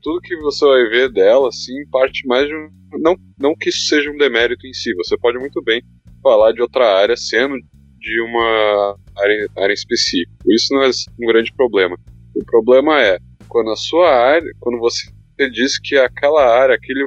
tudo 0.00 0.20
que 0.20 0.36
você 0.36 0.64
vai 0.64 0.88
ver 0.88 1.12
dela, 1.12 1.48
assim, 1.48 1.84
parte 1.90 2.24
mais 2.26 2.46
de 2.46 2.54
um. 2.54 2.68
Não, 3.00 3.16
não 3.38 3.54
que 3.56 3.70
isso 3.70 3.86
seja 3.86 4.10
um 4.10 4.16
demérito 4.16 4.66
em 4.66 4.72
si, 4.72 4.94
você 4.94 5.16
pode 5.18 5.38
muito 5.38 5.62
bem 5.62 5.82
falar 6.22 6.52
de 6.52 6.60
outra 6.60 6.96
área 6.96 7.16
sendo 7.16 7.56
de 8.00 8.20
uma 8.22 8.96
área, 9.16 9.48
área 9.58 9.72
específica. 9.72 10.32
Isso 10.48 10.74
não 10.74 10.82
é 10.82 10.90
um 11.20 11.26
grande 11.26 11.52
problema. 11.54 11.96
O 12.34 12.44
problema 12.44 13.00
é 13.00 13.18
quando 13.48 13.70
a 13.70 13.76
sua 13.76 14.08
área, 14.10 14.50
quando 14.60 14.78
você 14.78 15.10
diz 15.52 15.78
que 15.78 15.96
aquela 15.96 16.44
área, 16.44 16.74
aquele, 16.74 17.04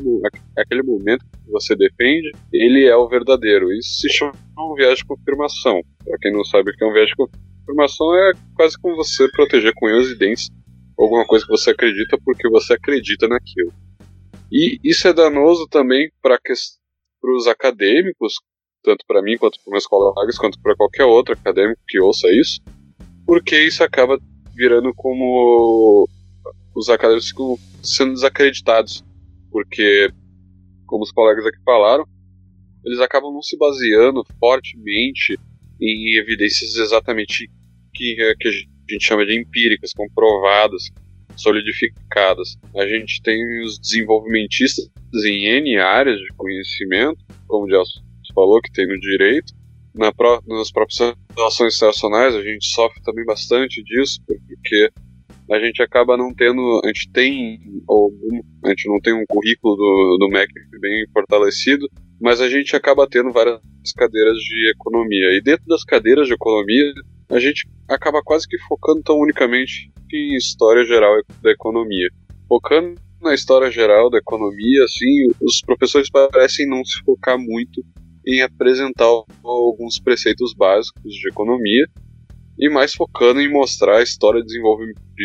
aquele 0.58 0.84
momento 0.84 1.26
que 1.26 1.52
você 1.52 1.76
defende, 1.76 2.32
ele 2.52 2.86
é 2.86 2.96
o 2.96 3.08
verdadeiro. 3.08 3.72
Isso 3.74 4.00
se 4.00 4.10
chama 4.10 4.34
um 4.58 4.76
viés 4.76 5.00
de 5.00 5.06
confirmação. 5.06 5.82
Para 6.04 6.18
quem 6.20 6.32
não 6.32 6.44
sabe 6.44 6.72
o 6.72 6.74
que 6.74 6.84
é 6.84 6.88
um 6.88 6.94
viés 6.94 7.08
de 7.08 7.16
confirmação 7.16 8.16
é 8.16 8.32
quase 8.56 8.78
como 8.80 8.96
você 8.96 9.28
proteger 9.30 9.74
com 9.76 9.88
unhas 9.88 10.08
e 10.10 10.18
dentes 10.18 10.50
alguma 10.98 11.26
coisa 11.26 11.46
que 11.46 11.52
você 11.52 11.72
acredita 11.72 12.18
porque 12.24 12.48
você 12.50 12.74
acredita 12.74 13.28
naquilo. 13.28 13.74
E 14.52 14.78
isso 14.84 15.08
é 15.08 15.14
danoso 15.14 15.68
também 15.68 16.12
para 16.22 16.38
os 17.24 17.48
acadêmicos, 17.48 18.34
tanto 18.84 19.06
para 19.08 19.22
mim 19.22 19.38
quanto 19.38 19.58
para 19.64 19.72
meus 19.72 19.88
colegas, 19.88 20.38
quanto 20.38 20.60
para 20.60 20.76
qualquer 20.76 21.06
outro 21.06 21.34
acadêmico 21.34 21.82
que 21.88 22.00
ouça 22.00 22.28
isso, 22.32 22.60
porque 23.26 23.58
isso 23.58 23.84
acaba 23.84 24.20
virando 24.54 24.94
como 24.94 26.08
os 26.76 26.90
acadêmicos 26.90 27.30
ficam 27.30 27.58
sendo 27.82 28.14
desacreditados, 28.14 29.04
porque, 29.52 30.12
como 30.86 31.04
os 31.04 31.12
colegas 31.12 31.46
aqui 31.46 31.58
falaram, 31.64 32.06
eles 32.84 33.00
acabam 33.00 33.32
não 33.32 33.42
se 33.42 33.58
baseando 33.58 34.24
fortemente 34.40 35.40
em 35.80 36.18
evidências 36.18 36.76
exatamente 36.76 37.50
que, 37.94 38.16
que 38.40 38.48
a 38.48 38.52
gente 38.92 39.06
chama 39.06 39.26
de 39.26 39.40
empíricas, 39.40 39.94
comprovadas, 39.94 40.90
solidificadas. 41.38 42.58
A 42.76 42.86
gente 42.86 43.22
tem 43.22 43.64
os 43.64 43.80
desenvolvimentistas 43.80 44.90
em 45.26 45.46
N 45.46 45.78
áreas 45.78 46.20
de 46.20 46.28
conhecimento, 46.36 47.24
como 47.48 47.70
Gelson 47.70 48.02
falou, 48.34 48.62
que 48.62 48.72
tem 48.72 48.88
no 48.88 49.00
direito. 49.00 49.54
Na 49.96 50.12
pró 50.12 50.42
nas 50.48 50.72
próprias 50.72 51.16
relações 51.36 51.76
internacionais, 51.76 52.36
a 52.36 52.42
gente 52.42 52.66
sofre 52.66 53.02
também 53.04 53.26
bastante 53.26 53.84
disso, 53.84 54.20
porque 54.26 54.90
a 55.52 55.60
gente 55.60 55.84
acaba 55.84 56.18
não 56.18 56.34
tendo, 56.34 56.82
a 56.84 56.88
gente 56.88 57.12
tem 57.12 57.60
algum, 57.88 58.42
a 58.66 58.70
gente 58.70 58.88
não 58.88 59.00
tem 59.00 59.14
um 59.14 59.26
currículo 59.28 59.76
do, 59.76 60.18
do 60.20 60.30
MEC 60.30 60.52
bem 60.80 61.06
fortalecido, 61.14 61.88
mas 62.20 62.42
a 62.42 62.50
gente 62.50 62.76
acaba 62.76 63.08
tendo 63.08 63.32
várias 63.32 63.60
cadeiras 63.96 64.38
de 64.38 64.72
economia. 64.72 65.38
E 65.38 65.42
dentro 65.42 65.66
das 65.68 65.84
cadeiras 65.84 66.28
de 66.28 66.34
economia, 66.34 66.94
a 67.30 67.40
gente 67.40 67.68
acaba 67.90 68.22
quase 68.24 68.48
que 68.48 68.58
focando 68.60 69.04
tão 69.04 69.18
unicamente 69.20 69.92
em 70.12 70.36
história 70.36 70.86
geral 70.86 71.14
da 71.42 71.52
economia. 71.52 72.10
Focando 72.48 72.96
na 73.22 73.34
história 73.34 73.72
geral 73.72 74.10
da 74.10 74.18
economia, 74.18 74.84
assim, 74.84 75.28
os 75.42 75.62
professores 75.62 76.10
parecem 76.10 76.68
não 76.68 76.84
se 76.84 77.02
focar 77.04 77.38
muito 77.38 77.84
em 78.26 78.42
apresentar 78.42 79.06
alguns 79.44 80.00
preceitos 80.00 80.54
básicos 80.54 81.14
de 81.14 81.30
economia 81.30 81.86
e 82.58 82.70
mais 82.70 82.94
focando 82.94 83.42
em 83.42 83.52
mostrar 83.52 83.98
a 83.98 84.04
história 84.04 84.42
de, 84.42 84.62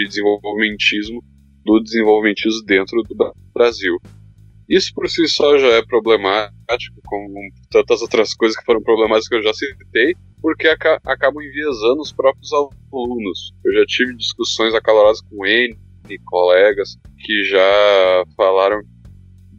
desenvolvimentismo 0.08 1.22
do 1.64 1.80
desenvolvimentismo 1.80 2.64
dentro 2.64 3.02
do 3.02 3.34
Brasil. 3.52 3.98
Isso 4.68 4.92
por 4.94 5.08
si 5.08 5.26
só 5.28 5.58
já 5.58 5.68
é 5.68 5.82
problemático, 5.84 7.00
como 7.04 7.34
tantas 7.70 8.02
outras 8.02 8.34
coisas 8.34 8.56
que 8.56 8.64
foram 8.64 8.82
problemáticas 8.82 9.28
que 9.28 9.34
eu 9.36 9.42
já 9.42 9.52
citei, 9.54 10.14
porque 10.40 10.68
aca 10.68 11.00
acabam 11.04 11.42
enviesando 11.42 12.00
os 12.00 12.12
próprios 12.12 12.50
alunos. 12.52 13.52
Eu 13.64 13.72
já 13.74 13.84
tive 13.86 14.14
discussões 14.16 14.74
acaloradas 14.74 15.20
com 15.22 15.46
N 15.46 15.76
colegas 16.24 16.96
que 17.18 17.44
já 17.44 18.24
falaram 18.36 18.80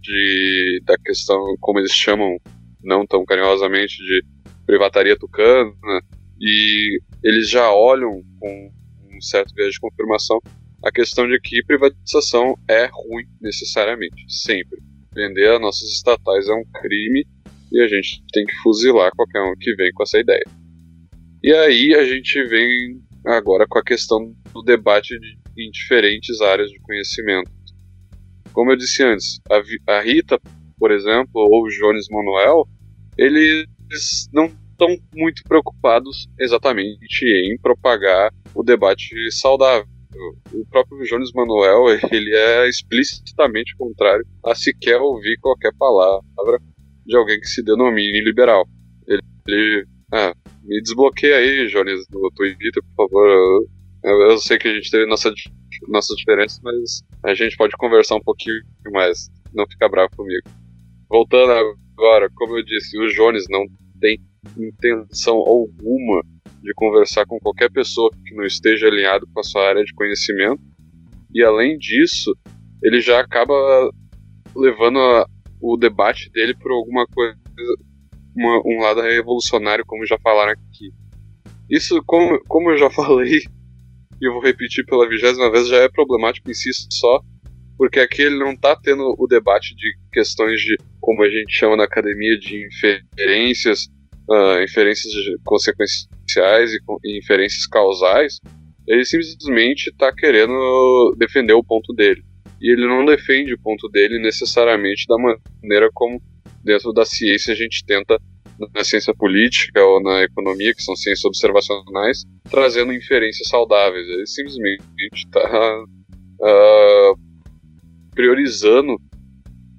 de 0.01 0.81
da 0.85 0.97
questão, 0.97 1.39
como 1.59 1.79
eles 1.79 1.91
chamam, 1.91 2.37
não 2.83 3.05
tão 3.05 3.25
carinhosamente, 3.25 3.97
de 3.97 4.23
privataria 4.65 5.17
tucana, 5.17 5.73
e 6.39 6.99
eles 7.23 7.49
já 7.49 7.71
olham 7.71 8.21
com 8.39 8.71
um 9.11 9.21
certo 9.21 9.53
viés 9.53 9.73
de 9.73 9.79
confirmação 9.79 10.39
a 10.83 10.91
questão 10.91 11.27
de 11.27 11.39
que 11.41 11.63
privatização 11.63 12.57
é 12.69 12.85
ruim 12.85 13.25
necessariamente, 13.41 14.23
sempre. 14.29 14.79
Vender 15.13 15.49
as 15.49 15.61
nossas 15.61 15.89
estatais 15.89 16.47
é 16.47 16.53
um 16.53 16.63
crime 16.81 17.25
e 17.71 17.81
a 17.81 17.87
gente 17.87 18.23
tem 18.31 18.45
que 18.45 18.55
fuzilar 18.63 19.11
qualquer 19.15 19.41
um 19.41 19.55
que 19.59 19.75
vem 19.75 19.91
com 19.91 20.03
essa 20.03 20.19
ideia. 20.19 20.45
E 21.43 21.53
aí 21.53 21.93
a 21.95 22.05
gente 22.05 22.43
vem 22.45 23.01
agora 23.25 23.65
com 23.67 23.77
a 23.77 23.83
questão 23.83 24.33
do 24.53 24.61
debate 24.61 25.19
de, 25.19 25.37
em 25.57 25.69
diferentes 25.69 26.39
áreas 26.41 26.69
de 26.69 26.79
conhecimento. 26.79 27.51
Como 28.53 28.71
eu 28.71 28.77
disse 28.77 29.03
antes, 29.03 29.39
a, 29.49 29.95
a 29.95 30.01
Rita, 30.01 30.39
por 30.79 30.91
exemplo, 30.91 31.29
ou 31.35 31.65
o 31.65 31.69
Jones 31.69 32.07
Manuel, 32.09 32.67
eles 33.17 33.67
não 34.31 34.45
estão 34.45 34.97
muito 35.13 35.43
preocupados 35.43 36.29
exatamente 36.39 37.25
em 37.25 37.57
propagar 37.59 38.31
o 38.55 38.63
debate 38.63 39.13
saudável. 39.31 39.85
O 40.53 40.65
próprio 40.65 41.03
Jones 41.03 41.31
Manuel 41.33 41.85
ele 42.11 42.35
é 42.35 42.67
explicitamente 42.67 43.75
contrário 43.77 44.25
a 44.43 44.55
sequer 44.55 44.99
ouvir 44.99 45.37
qualquer 45.39 45.71
palavra 45.77 46.59
de 47.05 47.15
alguém 47.15 47.39
que 47.39 47.47
se 47.47 47.61
denomine 47.61 48.21
liberal. 48.21 48.65
Ele, 49.07 49.21
ele 49.47 49.85
ah, 50.11 50.33
me 50.63 50.81
desbloqueia 50.81 51.37
aí, 51.37 51.67
Jones, 51.67 52.05
no 52.11 52.31
Twitter, 52.31 52.83
por 52.95 53.07
favor. 53.07 53.67
Eu, 54.03 54.21
eu, 54.31 54.37
sei 54.37 54.57
que 54.57 54.67
a 54.67 54.73
gente 54.73 54.89
teve 54.89 55.05
nossa, 55.05 55.31
nossas 55.87 56.15
diferenças, 56.17 56.59
mas 56.63 57.01
a 57.23 57.33
gente 57.33 57.57
pode 57.57 57.75
conversar 57.77 58.15
um 58.15 58.21
pouquinho 58.21 58.61
mais. 58.91 59.29
Não 59.53 59.65
fica 59.67 59.89
bravo 59.89 60.09
comigo. 60.15 60.47
Voltando 61.09 61.51
agora, 61.97 62.29
como 62.35 62.57
eu 62.57 62.63
disse, 62.63 62.97
o 62.99 63.07
Jones 63.07 63.45
não 63.49 63.65
tem 63.99 64.19
intenção 64.57 65.35
alguma 65.35 66.21
de 66.61 66.73
conversar 66.75 67.25
com 67.25 67.39
qualquer 67.39 67.71
pessoa 67.71 68.11
que 68.25 68.35
não 68.35 68.45
esteja 68.45 68.87
alinhado 68.87 69.27
com 69.33 69.39
a 69.39 69.43
sua 69.43 69.67
área 69.67 69.83
de 69.83 69.93
conhecimento. 69.93 70.61
E 71.33 71.43
além 71.43 71.77
disso, 71.77 72.35
ele 72.83 73.01
já 73.01 73.19
acaba 73.19 73.53
levando 74.55 74.99
a, 74.99 75.25
o 75.61 75.77
debate 75.77 76.29
dele 76.31 76.55
por 76.55 76.71
alguma 76.71 77.05
coisa 77.07 77.37
uma, 78.35 78.61
um 78.65 78.81
lado 78.81 79.01
revolucionário, 79.01 79.85
como 79.85 80.05
já 80.05 80.17
falaram 80.19 80.51
aqui. 80.51 80.91
Isso, 81.69 82.01
como, 82.05 82.39
como 82.47 82.71
eu 82.71 82.77
já 82.77 82.89
falei, 82.91 83.39
e 84.21 84.27
eu 84.27 84.33
vou 84.33 84.41
repetir 84.41 84.85
pela 84.85 85.07
vigésima 85.07 85.51
vez, 85.51 85.67
já 85.67 85.77
é 85.77 85.89
problemático 85.89 86.49
em 86.49 86.53
si 86.53 86.69
só, 86.91 87.21
porque 87.79 88.01
aqui 88.01 88.23
ele 88.23 88.37
não 88.37 88.51
está 88.51 88.75
tendo 88.75 89.15
o 89.17 89.25
debate 89.25 89.73
de 89.73 89.95
questões 90.11 90.59
de, 90.59 90.75
como 90.99 91.23
a 91.23 91.29
gente 91.29 91.57
chama 91.57 91.77
na 91.77 91.85
academia, 91.85 92.37
de 92.37 92.67
inferências, 92.67 93.85
uh, 94.29 94.61
inferências 94.61 95.13
consequenciais 95.45 96.73
e, 96.73 96.79
e 97.05 97.17
inferências 97.17 97.65
causais, 97.65 98.41
ele 98.85 99.05
simplesmente 99.05 99.91
está 99.91 100.13
querendo 100.13 101.15
defender 101.17 101.53
o 101.53 101.63
ponto 101.63 101.93
dele. 101.93 102.21
E 102.61 102.69
ele 102.69 102.85
não 102.85 103.05
defende 103.05 103.53
o 103.53 103.61
ponto 103.61 103.87
dele 103.87 104.19
necessariamente 104.19 105.05
da 105.07 105.15
maneira 105.15 105.89
como 105.93 106.21
dentro 106.61 106.91
da 106.91 107.05
ciência 107.05 107.53
a 107.53 107.55
gente 107.55 107.85
tenta, 107.85 108.19
na 108.75 108.83
ciência 108.83 109.15
política 109.15 109.81
ou 109.81 110.03
na 110.03 110.23
economia, 110.23 110.75
que 110.75 110.83
são 110.83 110.97
ciências 110.97 111.23
observacionais, 111.23 112.25
trazendo 112.51 112.91
inferências 112.91 113.47
saudáveis. 113.47 114.05
Ele 114.05 114.27
simplesmente 114.27 114.83
está 115.13 115.39
uh, 115.81 116.43
ah, 116.43 117.13
priorizando 118.19 118.97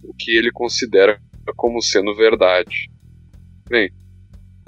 o 0.02 0.14
que 0.18 0.30
ele 0.30 0.50
considera 0.50 1.20
como 1.56 1.82
sendo 1.82 2.16
verdade. 2.16 2.88
Bem, 3.68 3.90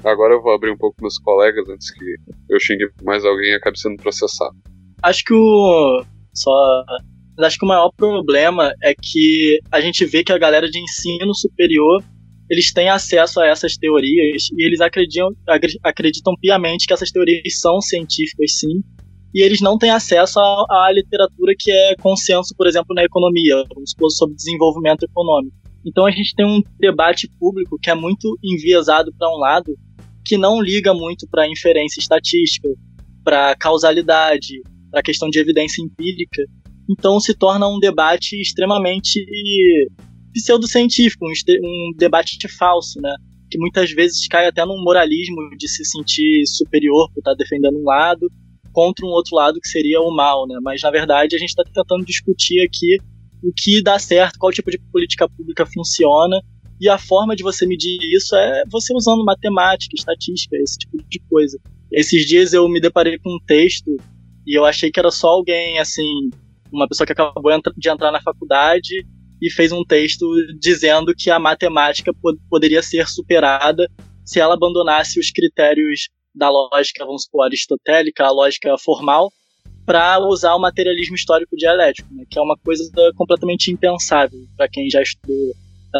agora 0.04 0.34
eu 0.34 0.42
vou 0.42 0.52
abrir 0.52 0.70
um 0.70 0.76
pouco 0.76 1.00
meus 1.00 1.16
colegas 1.18 1.66
antes 1.70 1.90
que 1.90 2.04
eu 2.50 2.60
xingue 2.60 2.90
mais 3.02 3.24
alguém 3.24 3.52
e 3.52 3.54
acabe 3.54 3.80
sendo 3.80 3.96
processado. 3.96 4.54
Acho 5.02 5.24
que 5.24 5.32
o. 5.32 6.04
Só 6.34 6.84
acho 7.38 7.58
que 7.58 7.64
o 7.64 7.68
maior 7.68 7.90
problema 7.96 8.74
é 8.82 8.94
que 8.94 9.58
a 9.70 9.80
gente 9.80 10.04
vê 10.04 10.22
que 10.22 10.32
a 10.32 10.38
galera 10.38 10.68
de 10.68 10.78
ensino 10.78 11.34
superior 11.34 12.04
eles 12.50 12.74
têm 12.74 12.90
acesso 12.90 13.40
a 13.40 13.46
essas 13.46 13.78
teorias 13.78 14.50
e 14.52 14.66
eles 14.66 14.82
acreditam, 14.82 15.30
acreditam 15.82 16.34
piamente 16.38 16.86
que 16.86 16.92
essas 16.92 17.10
teorias 17.10 17.58
são 17.58 17.80
científicas, 17.80 18.58
sim, 18.58 18.82
e 19.34 19.42
eles 19.42 19.60
não 19.60 19.78
têm 19.78 19.90
acesso 19.90 20.38
à, 20.38 20.86
à 20.86 20.92
literatura 20.92 21.54
que 21.58 21.70
é 21.70 21.96
consenso, 21.96 22.54
por 22.56 22.66
exemplo, 22.66 22.94
na 22.94 23.04
economia, 23.04 23.64
vamos 23.74 23.90
supor, 23.90 24.10
sobre 24.10 24.36
desenvolvimento 24.36 25.04
econômico. 25.04 25.56
Então 25.84 26.06
a 26.06 26.10
gente 26.10 26.34
tem 26.34 26.46
um 26.46 26.62
debate 26.78 27.28
público 27.40 27.78
que 27.80 27.90
é 27.90 27.94
muito 27.94 28.38
enviesado 28.42 29.12
para 29.18 29.28
um 29.28 29.38
lado, 29.38 29.76
que 30.24 30.36
não 30.36 30.60
liga 30.60 30.94
muito 30.94 31.26
para 31.28 31.48
inferência 31.48 31.98
estatística, 31.98 32.68
para 33.24 33.56
causalidade, 33.56 34.60
para 34.90 35.02
questão 35.02 35.28
de 35.28 35.38
evidência 35.38 35.82
empírica, 35.82 36.42
então 36.90 37.18
se 37.20 37.34
torna 37.34 37.66
um 37.66 37.78
debate 37.78 38.40
extremamente 38.40 39.24
pseudocientífico, 40.32 41.24
um, 41.26 41.30
um 41.30 41.92
debate 41.96 42.36
falso, 42.48 43.00
né? 43.00 43.14
Que 43.50 43.58
muitas 43.58 43.90
vezes 43.92 44.26
cai 44.28 44.46
até 44.46 44.64
num 44.64 44.82
moralismo 44.82 45.36
de 45.56 45.68
se 45.68 45.84
sentir 45.84 46.46
superior 46.46 47.10
por 47.12 47.20
estar 47.20 47.34
defendendo 47.34 47.78
um 47.78 47.84
lado 47.84 48.30
contra 48.72 49.06
um 49.06 49.10
outro 49.10 49.36
lado 49.36 49.60
que 49.60 49.68
seria 49.68 50.00
o 50.00 50.10
mal, 50.10 50.46
né? 50.46 50.58
Mas 50.62 50.80
na 50.82 50.90
verdade 50.90 51.36
a 51.36 51.38
gente 51.38 51.50
está 51.50 51.62
tentando 51.64 52.04
discutir 52.04 52.60
aqui 52.66 52.98
o 53.42 53.52
que 53.54 53.82
dá 53.82 53.98
certo, 53.98 54.38
qual 54.38 54.52
tipo 54.52 54.70
de 54.70 54.78
política 54.90 55.28
pública 55.28 55.66
funciona 55.66 56.40
e 56.80 56.88
a 56.88 56.98
forma 56.98 57.36
de 57.36 57.42
você 57.42 57.66
medir 57.66 57.98
isso 58.14 58.34
é 58.34 58.64
você 58.70 58.94
usando 58.94 59.24
matemática, 59.24 59.94
estatística, 59.94 60.56
esse 60.56 60.78
tipo 60.78 60.96
de 61.08 61.20
coisa. 61.30 61.58
Esses 61.92 62.26
dias 62.26 62.52
eu 62.52 62.68
me 62.68 62.80
deparei 62.80 63.18
com 63.18 63.30
um 63.30 63.38
texto 63.46 63.96
e 64.46 64.58
eu 64.58 64.64
achei 64.64 64.90
que 64.90 64.98
era 64.98 65.10
só 65.10 65.28
alguém 65.28 65.78
assim 65.78 66.30
uma 66.72 66.88
pessoa 66.88 67.06
que 67.06 67.12
acabou 67.12 67.52
de 67.76 67.90
entrar 67.90 68.10
na 68.10 68.22
faculdade 68.22 69.06
e 69.40 69.50
fez 69.50 69.72
um 69.72 69.84
texto 69.84 70.26
dizendo 70.58 71.14
que 71.16 71.30
a 71.30 71.38
matemática 71.38 72.12
pod 72.14 72.38
poderia 72.48 72.82
ser 72.82 73.08
superada 73.08 73.86
se 74.24 74.40
ela 74.40 74.54
abandonasse 74.54 75.20
os 75.20 75.30
critérios 75.30 76.08
da 76.34 76.48
lógica, 76.50 77.04
vamos 77.04 77.24
supor, 77.24 77.44
aristotélica, 77.44 78.24
a 78.24 78.30
lógica 78.30 78.76
formal, 78.78 79.30
para 79.84 80.18
usar 80.20 80.54
o 80.54 80.60
materialismo 80.60 81.14
histórico 81.14 81.56
dialético, 81.56 82.12
né, 82.14 82.24
que 82.30 82.38
é 82.38 82.42
uma 82.42 82.56
coisa 82.56 82.84
completamente 83.16 83.70
impensável 83.70 84.38
para 84.56 84.68
quem 84.68 84.88
já 84.88 85.02
estudou 85.02 85.52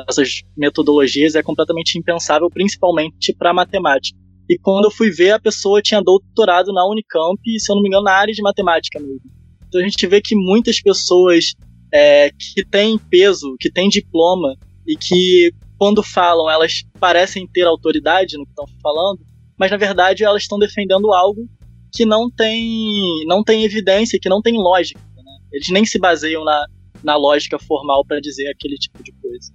essas 0.08 0.40
metodologias, 0.56 1.34
é 1.34 1.42
completamente 1.42 1.98
impensável, 1.98 2.48
principalmente 2.48 3.34
para 3.34 3.52
matemática. 3.52 4.18
E 4.48 4.58
quando 4.58 4.86
eu 4.86 4.90
fui 4.90 5.10
ver, 5.10 5.32
a 5.32 5.40
pessoa 5.40 5.82
tinha 5.82 6.00
doutorado 6.00 6.72
na 6.72 6.86
Unicamp, 6.88 7.38
se 7.58 7.70
eu 7.70 7.76
não 7.76 7.82
me 7.82 7.88
engano, 7.88 8.04
na 8.04 8.12
área 8.12 8.32
de 8.32 8.42
matemática 8.42 8.98
mesmo. 8.98 9.20
Então 9.68 9.80
a 9.80 9.84
gente 9.84 10.06
vê 10.06 10.20
que 10.20 10.34
muitas 10.34 10.80
pessoas 10.80 11.52
é, 11.92 12.30
que 12.30 12.64
têm 12.64 12.98
peso, 12.98 13.54
que 13.60 13.70
têm 13.70 13.88
diploma 13.88 14.56
e 14.86 14.96
que 14.96 15.52
quando 15.78 16.02
falam 16.02 16.50
elas 16.50 16.82
parecem 16.98 17.46
ter 17.46 17.66
autoridade 17.66 18.36
no 18.36 18.44
que 18.44 18.50
estão 18.50 18.66
falando, 18.82 19.20
mas 19.58 19.70
na 19.70 19.76
verdade 19.76 20.24
elas 20.24 20.42
estão 20.42 20.58
defendendo 20.58 21.12
algo 21.12 21.48
que 21.92 22.04
não 22.06 22.30
tem, 22.30 23.26
não 23.26 23.44
tem 23.44 23.64
evidência, 23.64 24.18
que 24.20 24.28
não 24.28 24.40
tem 24.40 24.54
lógica. 24.54 25.00
Né? 25.16 25.32
Eles 25.52 25.68
nem 25.70 25.84
se 25.84 25.98
baseiam 25.98 26.44
na, 26.44 26.66
na 27.04 27.16
lógica 27.16 27.58
formal 27.58 28.04
para 28.06 28.20
dizer 28.20 28.48
aquele 28.50 28.76
tipo 28.76 29.02
de 29.02 29.12
coisa. 29.12 29.52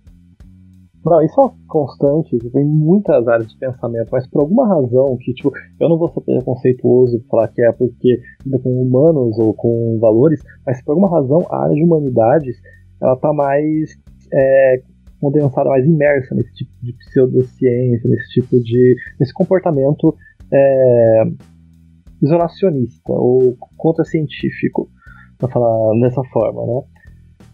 Não, 1.10 1.22
isso 1.22 1.42
é 1.42 1.50
constante, 1.68 2.38
tipo, 2.38 2.60
em 2.60 2.66
muitas 2.66 3.26
áreas 3.30 3.50
de 3.50 3.58
pensamento, 3.58 4.10
mas 4.12 4.28
por 4.28 4.42
alguma 4.42 4.68
razão 4.68 5.18
que, 5.18 5.34
tipo, 5.34 5.54
eu 5.80 5.88
não 5.88 5.98
vou 5.98 6.10
ser 6.10 6.20
preconceituoso 6.20 7.24
falar 7.30 7.48
que 7.48 7.62
é 7.62 7.72
porque 7.72 8.20
lida 8.46 8.60
com 8.60 8.82
humanos 8.82 9.40
ou 9.40 9.54
com 9.54 9.98
valores, 10.02 10.42
mas 10.66 10.84
por 10.84 10.92
alguma 10.92 11.10
razão 11.10 11.48
a 11.50 11.64
área 11.64 11.76
de 11.76 11.84
humanidades, 11.84 12.58
ela 13.02 13.16
tá 13.16 13.32
mais 13.32 13.92
é, 14.34 14.82
condensada, 15.20 15.70
mais 15.70 15.86
imersa 15.86 16.36
nesse 16.36 16.54
tipo 16.54 16.72
de 16.82 16.94
pseudociência, 16.94 18.10
nesse 18.10 18.30
tipo 18.30 18.60
de, 18.60 18.96
nesse 19.20 19.34
comportamento 19.34 20.16
é, 20.52 21.24
isolacionista 22.22 23.12
ou 23.12 23.56
contra-científico, 23.76 24.90
para 25.38 25.50
falar 25.50 26.00
dessa 26.00 26.24
forma, 26.26 26.66
né? 26.66 26.82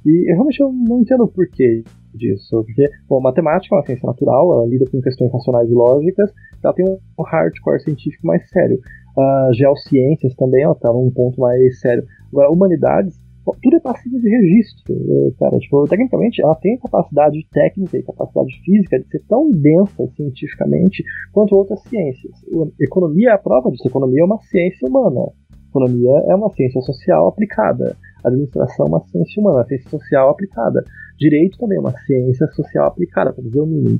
E 0.06 0.30
eu 0.30 0.36
realmente 0.36 0.60
eu 0.60 0.72
não 0.72 1.02
entendo 1.02 1.24
o 1.24 1.28
porquê 1.28 1.84
disso, 2.14 2.64
porque, 2.66 2.90
bom, 3.08 3.20
matemática 3.22 3.74
é 3.74 3.78
uma 3.78 3.86
ciência 3.86 4.06
natural, 4.06 4.54
ela 4.54 4.68
lida 4.68 4.86
com 4.90 5.02
questões 5.02 5.32
racionais 5.32 5.70
e 5.70 5.74
lógicas, 5.74 6.32
ela 6.64 6.74
tem 6.74 6.86
um 6.86 7.24
hardcore 7.24 7.82
científico 7.82 8.28
mais 8.28 8.48
sério. 8.50 8.80
Uh, 9.18 9.54
geociências 9.54 10.36
também, 10.36 10.64
ela 10.64 10.76
tá 10.76 10.92
num 10.92 11.12
ponto 11.12 11.40
mais 11.40 11.80
sério. 11.80 12.04
Agora, 12.32 12.52
humanidades, 12.52 13.20
tudo 13.62 13.76
é 13.76 13.80
passível 13.80 14.20
de 14.20 14.30
registro, 14.30 14.94
né, 14.94 15.32
cara. 15.38 15.58
Tipo, 15.60 15.86
tecnicamente, 15.88 16.42
ela 16.42 16.56
tem 16.56 16.78
capacidade 16.78 17.46
técnica 17.52 17.98
e 17.98 18.04
capacidade 18.04 18.54
física 18.64 19.00
de 19.00 19.08
ser 19.10 19.22
tão 19.28 19.52
densa 19.52 20.08
cientificamente 20.16 21.04
quanto 21.32 21.56
outras 21.56 21.82
ciências. 21.84 22.32
Economia 22.80 23.30
é 23.30 23.34
a 23.34 23.38
prova 23.38 23.70
disso. 23.70 23.88
Economia 23.88 24.22
é 24.22 24.26
uma 24.26 24.40
ciência 24.40 24.88
humana. 24.88 25.32
Economia 25.70 26.24
é 26.28 26.36
uma 26.36 26.50
ciência 26.52 26.82
social 26.82 27.28
aplicada. 27.28 27.98
Administração 28.24 28.86
é 28.86 28.90
uma 28.90 29.02
ciência 29.02 29.42
humana, 29.42 29.58
uma 29.58 29.66
ciência 29.66 29.90
social 29.90 30.30
aplicada. 30.30 30.84
Direito 31.20 31.58
também 31.58 31.78
é 31.78 31.82
uma 31.82 31.94
ciência 32.06 32.48
social 32.48 32.88
aplicada, 32.88 33.34
para 33.34 33.44
dizer 33.44 33.60
o 33.60 33.66
mínimo. 33.66 34.00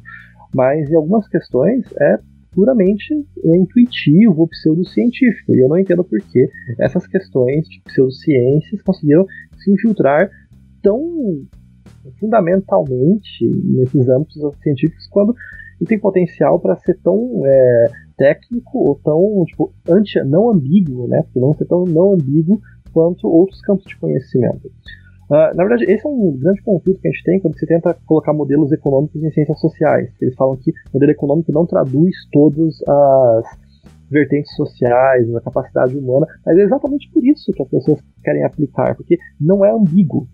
Mas 0.54 0.90
em 0.90 0.96
algumas 0.96 1.28
questões 1.28 1.84
é 2.00 2.20
puramente 2.54 3.14
intuitivo, 3.44 4.48
pseudocientífico. 4.48 5.56
E 5.56 5.60
eu 5.60 5.68
não 5.68 5.78
entendo 5.78 6.04
por 6.04 6.20
que 6.20 6.48
essas 6.80 7.08
questões 7.08 7.68
de 7.68 7.82
pseudociências 7.82 8.82
conseguiram 8.82 9.26
se 9.58 9.72
infiltrar 9.72 10.30
tão 10.82 11.02
fundamentalmente 12.20 13.46
nesses 13.66 14.08
âmbitos 14.10 14.42
científicos 14.62 15.08
quando 15.08 15.34
tem 15.86 16.00
potencial 16.00 16.60
para 16.60 16.78
ser 16.78 16.98
tão 17.04 17.42
é, 17.46 17.86
técnico 18.18 18.80
ou 18.80 18.96
tão 19.04 19.44
tipo, 19.46 19.74
anti, 19.90 20.22
não 20.24 20.50
ambíguo, 20.50 21.08
né? 21.08 21.22
Porque 21.24 21.40
não 21.40 21.54
ser 21.54 21.66
tão 21.66 21.84
não 21.84 22.14
ambíguo 22.14 22.62
quanto 22.94 23.28
outros 23.28 23.60
campos 23.62 23.86
de 23.86 23.98
conhecimento. 23.98 24.72
Uh, 25.30 25.56
na 25.56 25.64
verdade, 25.64 25.86
esse 25.86 26.06
é 26.06 26.10
um 26.10 26.38
grande 26.38 26.62
conflito 26.62 27.00
que 27.00 27.08
a 27.08 27.12
gente 27.12 27.24
tem 27.24 27.40
quando 27.40 27.58
se 27.58 27.66
tenta 27.66 27.96
colocar 28.06 28.34
modelos 28.34 28.72
econômicos 28.72 29.24
em 29.24 29.32
ciências 29.32 29.60
sociais. 29.60 30.12
Eles 30.22 30.36
falam 30.36 30.56
que 30.58 30.72
o 30.72 30.74
modelo 30.94 31.12
econômico 31.12 31.52
não 31.52 31.66
traduz 31.66 32.16
todas 32.32 32.76
as 32.88 33.46
vertentes 34.10 34.54
sociais, 34.56 35.34
a 35.36 35.42
capacidade 35.42 35.98
humana, 35.98 36.28
mas 36.46 36.58
é 36.58 36.62
exatamente 36.62 37.10
por 37.12 37.26
isso 37.26 37.52
que 37.52 37.64
as 37.64 37.70
pessoas 37.70 38.00
querem 38.24 38.44
aplicar, 38.44 38.96
porque 38.96 39.18
não 39.42 39.66
é 39.66 39.72
ambíguo. 39.72 40.28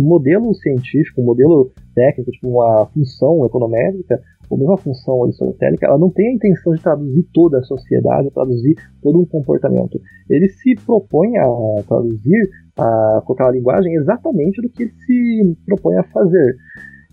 Um 0.00 0.04
modelo 0.04 0.52
científico, 0.54 1.20
um 1.20 1.24
modelo 1.24 1.70
técnico, 1.94 2.30
tipo 2.30 2.48
uma 2.48 2.86
função 2.86 3.44
econométrica, 3.44 4.20
ou 4.50 4.58
mesmo 4.58 4.72
a 4.72 4.78
função 4.78 5.22
aristotélica, 5.22 5.86
ela 5.86 5.98
não 5.98 6.10
tem 6.10 6.28
a 6.28 6.32
intenção 6.32 6.74
de 6.74 6.82
traduzir 6.82 7.26
toda 7.32 7.58
a 7.58 7.62
sociedade, 7.62 8.30
traduzir 8.30 8.76
todo 9.02 9.20
um 9.20 9.24
comportamento. 9.24 10.00
Ele 10.28 10.48
se 10.48 10.74
propõe 10.84 11.36
a 11.38 11.46
traduzir, 11.86 12.50
a 12.76 13.22
colocar 13.24 13.48
a 13.48 13.52
linguagem 13.52 13.94
exatamente 13.94 14.60
do 14.60 14.68
que 14.68 14.84
ele 14.84 14.92
se 15.06 15.56
propõe 15.66 15.96
a 15.96 16.04
fazer. 16.04 16.56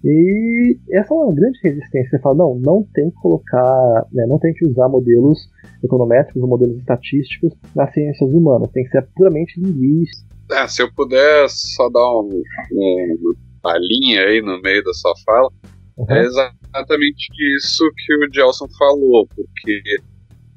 E 0.03 0.77
essa 0.91 1.13
é 1.13 1.17
uma 1.17 1.33
grande 1.33 1.59
resistência. 1.63 2.09
Você 2.09 2.19
fala, 2.19 2.35
não, 2.35 2.55
não 2.55 2.87
tem 2.93 3.09
que 3.09 3.15
colocar, 3.17 4.07
né, 4.11 4.25
não 4.25 4.39
tem 4.39 4.53
que 4.53 4.65
usar 4.65 4.89
modelos 4.89 5.47
econométricos 5.83 6.41
ou 6.41 6.47
modelos 6.47 6.77
estatísticos 6.77 7.53
nas 7.75 7.93
ciências 7.93 8.29
humanas, 8.31 8.71
tem 8.71 8.83
que 8.83 8.89
ser 8.89 9.07
puramente 9.15 9.59
linguístico. 9.59 10.27
É, 10.51 10.67
se 10.67 10.81
eu 10.81 10.91
puder 10.93 11.47
só 11.49 11.89
dar 11.89 12.19
um, 12.19 12.41
um, 12.73 13.33
uma 13.63 13.77
linha 13.77 14.21
aí 14.23 14.41
no 14.41 14.59
meio 14.61 14.83
da 14.83 14.93
sua 14.93 15.13
fala, 15.25 15.49
uhum. 15.97 16.05
é 16.09 16.21
exatamente 16.23 17.27
isso 17.57 17.83
que 17.95 18.13
o 18.15 18.33
Gelson 18.33 18.67
falou, 18.77 19.27
porque 19.27 19.81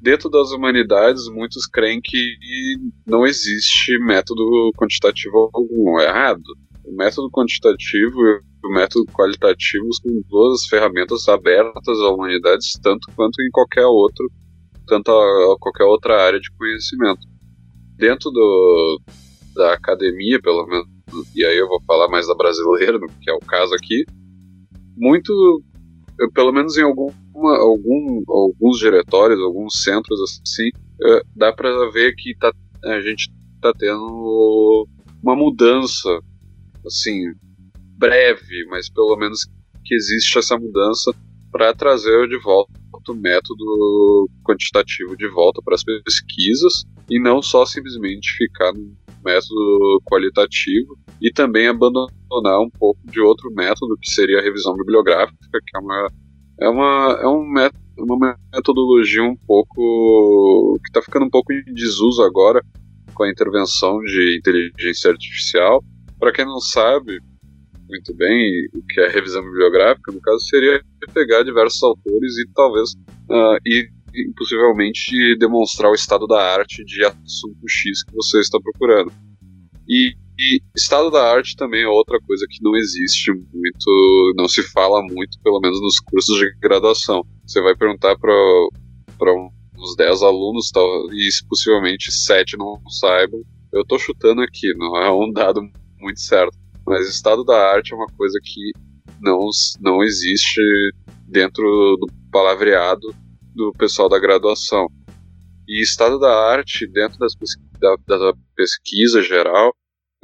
dentro 0.05 0.29
das 0.29 0.51
humanidades 0.51 1.27
muitos 1.29 1.65
creem 1.65 1.99
que 1.99 2.37
não 3.07 3.25
existe 3.25 3.97
método 4.05 4.71
quantitativo 4.77 5.49
algum, 5.51 5.99
é 5.99 6.05
errado. 6.05 6.43
O 6.83 6.95
método 6.95 7.27
quantitativo 7.31 8.21
e 8.21 8.39
o 8.63 8.69
método 8.75 9.11
qualitativo 9.11 9.87
são 9.95 10.11
duas 10.29 10.67
ferramentas 10.67 11.27
abertas 11.27 11.97
à 12.01 12.09
humanidades, 12.09 12.73
tanto 12.83 13.11
quanto 13.15 13.41
em 13.41 13.49
qualquer 13.51 13.87
outro, 13.87 14.31
tanto 14.85 15.09
a, 15.09 15.53
a 15.53 15.57
qualquer 15.59 15.85
outra 15.85 16.21
área 16.21 16.39
de 16.39 16.51
conhecimento. 16.51 17.27
Dentro 17.97 18.29
do, 18.29 19.01
da 19.55 19.73
academia, 19.73 20.39
pelo 20.39 20.67
menos, 20.67 20.87
e 21.35 21.43
aí 21.43 21.57
eu 21.57 21.67
vou 21.67 21.81
falar 21.81 22.07
mais 22.09 22.27
da 22.27 22.35
brasileira, 22.35 22.99
que 23.23 23.31
é 23.31 23.33
o 23.33 23.39
caso 23.39 23.73
aqui, 23.73 24.05
muito, 24.95 25.63
pelo 26.33 26.51
menos 26.51 26.77
em 26.77 26.83
algum, 26.83 27.11
alguns 28.27 28.79
diretórios, 28.79 29.39
alguns 29.39 29.83
centros 29.83 30.19
assim, 30.21 30.69
é, 31.03 31.21
dá 31.35 31.53
para 31.53 31.89
ver 31.91 32.15
que 32.15 32.35
tá, 32.37 32.51
a 32.85 33.01
gente 33.01 33.31
tá 33.61 33.73
tendo 33.77 34.87
uma 35.21 35.35
mudança, 35.35 36.09
assim, 36.85 37.33
breve, 37.97 38.65
mas 38.69 38.89
pelo 38.89 39.15
menos 39.17 39.47
que 39.83 39.95
existe 39.95 40.37
essa 40.37 40.57
mudança 40.57 41.11
para 41.51 41.73
trazer 41.73 42.27
de 42.27 42.37
volta 42.39 42.71
o 43.07 43.13
método 43.13 44.29
quantitativo 44.43 45.15
de 45.15 45.27
volta 45.29 45.61
para 45.63 45.75
as 45.75 45.83
pesquisas 45.83 46.83
e 47.09 47.19
não 47.19 47.41
só 47.41 47.65
simplesmente 47.65 48.35
ficar 48.37 48.73
no 48.73 48.95
método 49.23 50.01
qualitativo 50.05 50.97
e 51.25 51.31
também 51.33 51.67
abandonar 51.67 52.61
um 52.61 52.69
pouco 52.69 52.99
de 53.09 53.19
outro 53.19 53.51
método 53.51 53.97
que 53.99 54.11
seria 54.11 54.39
a 54.39 54.43
revisão 54.43 54.75
bibliográfica, 54.75 55.37
que 55.51 55.75
é 55.75 55.79
uma 55.79 56.11
é 56.61 56.69
uma 56.69 57.19
é 57.19 57.27
um 57.27 57.43
método, 57.43 57.83
uma 57.97 58.37
metodologia 58.53 59.23
um 59.23 59.35
pouco 59.35 60.79
que 60.83 60.89
está 60.89 61.01
ficando 61.01 61.25
um 61.25 61.29
pouco 61.29 61.51
em 61.51 61.63
desuso 61.73 62.21
agora 62.21 62.63
com 63.15 63.23
a 63.23 63.31
intervenção 63.31 63.99
de 64.01 64.37
inteligência 64.37 65.09
artificial. 65.09 65.83
Para 66.19 66.31
quem 66.31 66.45
não 66.45 66.59
sabe 66.59 67.19
muito 67.89 68.13
bem 68.15 68.67
o 68.75 68.83
que 68.85 69.01
é 69.01 69.09
revisão 69.09 69.43
bibliográfica, 69.43 70.11
no 70.11 70.21
caso 70.21 70.45
seria 70.45 70.79
pegar 71.11 71.41
diversos 71.41 71.81
autores 71.81 72.37
e 72.37 72.47
talvez 72.53 72.91
uh, 73.29 73.57
e 73.65 73.89
possivelmente 74.37 75.37
demonstrar 75.37 75.91
o 75.91 75.95
estado 75.95 76.27
da 76.27 76.39
arte 76.53 76.83
de 76.85 77.03
assunto 77.03 77.67
X 77.67 78.03
que 78.03 78.13
você 78.13 78.39
está 78.39 78.59
procurando. 78.59 79.11
E, 79.87 80.15
e, 80.37 80.61
estado 80.75 81.09
da 81.09 81.31
arte 81.31 81.55
também 81.55 81.83
é 81.83 81.87
outra 81.87 82.19
coisa 82.19 82.45
que 82.49 82.61
não 82.61 82.75
existe 82.75 83.31
muito, 83.31 84.33
não 84.35 84.47
se 84.47 84.61
fala 84.63 85.01
muito, 85.01 85.39
pelo 85.43 85.59
menos 85.61 85.79
nos 85.81 85.99
cursos 85.99 86.37
de 86.37 86.53
graduação. 86.59 87.21
Você 87.45 87.61
vai 87.61 87.75
perguntar 87.75 88.17
para 88.17 89.33
uns 89.77 89.95
10 89.95 90.23
alunos 90.23 90.69
tal, 90.71 90.85
e 91.13 91.29
possivelmente 91.47 92.11
7 92.11 92.57
não 92.57 92.81
saibam. 92.89 93.41
Eu 93.71 93.81
estou 93.81 93.97
chutando 93.97 94.41
aqui, 94.41 94.73
não 94.77 94.97
é 94.97 95.11
um 95.11 95.31
dado 95.31 95.61
muito 95.99 96.19
certo. 96.19 96.57
Mas 96.85 97.07
estado 97.07 97.43
da 97.43 97.71
arte 97.71 97.93
é 97.93 97.95
uma 97.95 98.07
coisa 98.17 98.37
que 98.43 98.71
não, 99.21 99.49
não 99.79 100.03
existe 100.03 100.61
dentro 101.27 101.63
do 101.97 102.07
palavreado 102.31 103.15
do 103.53 103.71
pessoal 103.77 104.09
da 104.09 104.19
graduação. 104.19 104.87
E 105.67 105.81
estado 105.81 106.19
da 106.19 106.31
arte, 106.31 106.85
dentro 106.85 107.17
das, 107.17 107.33
da, 107.79 107.95
da 108.05 108.33
pesquisa 108.55 109.21
geral, 109.21 109.73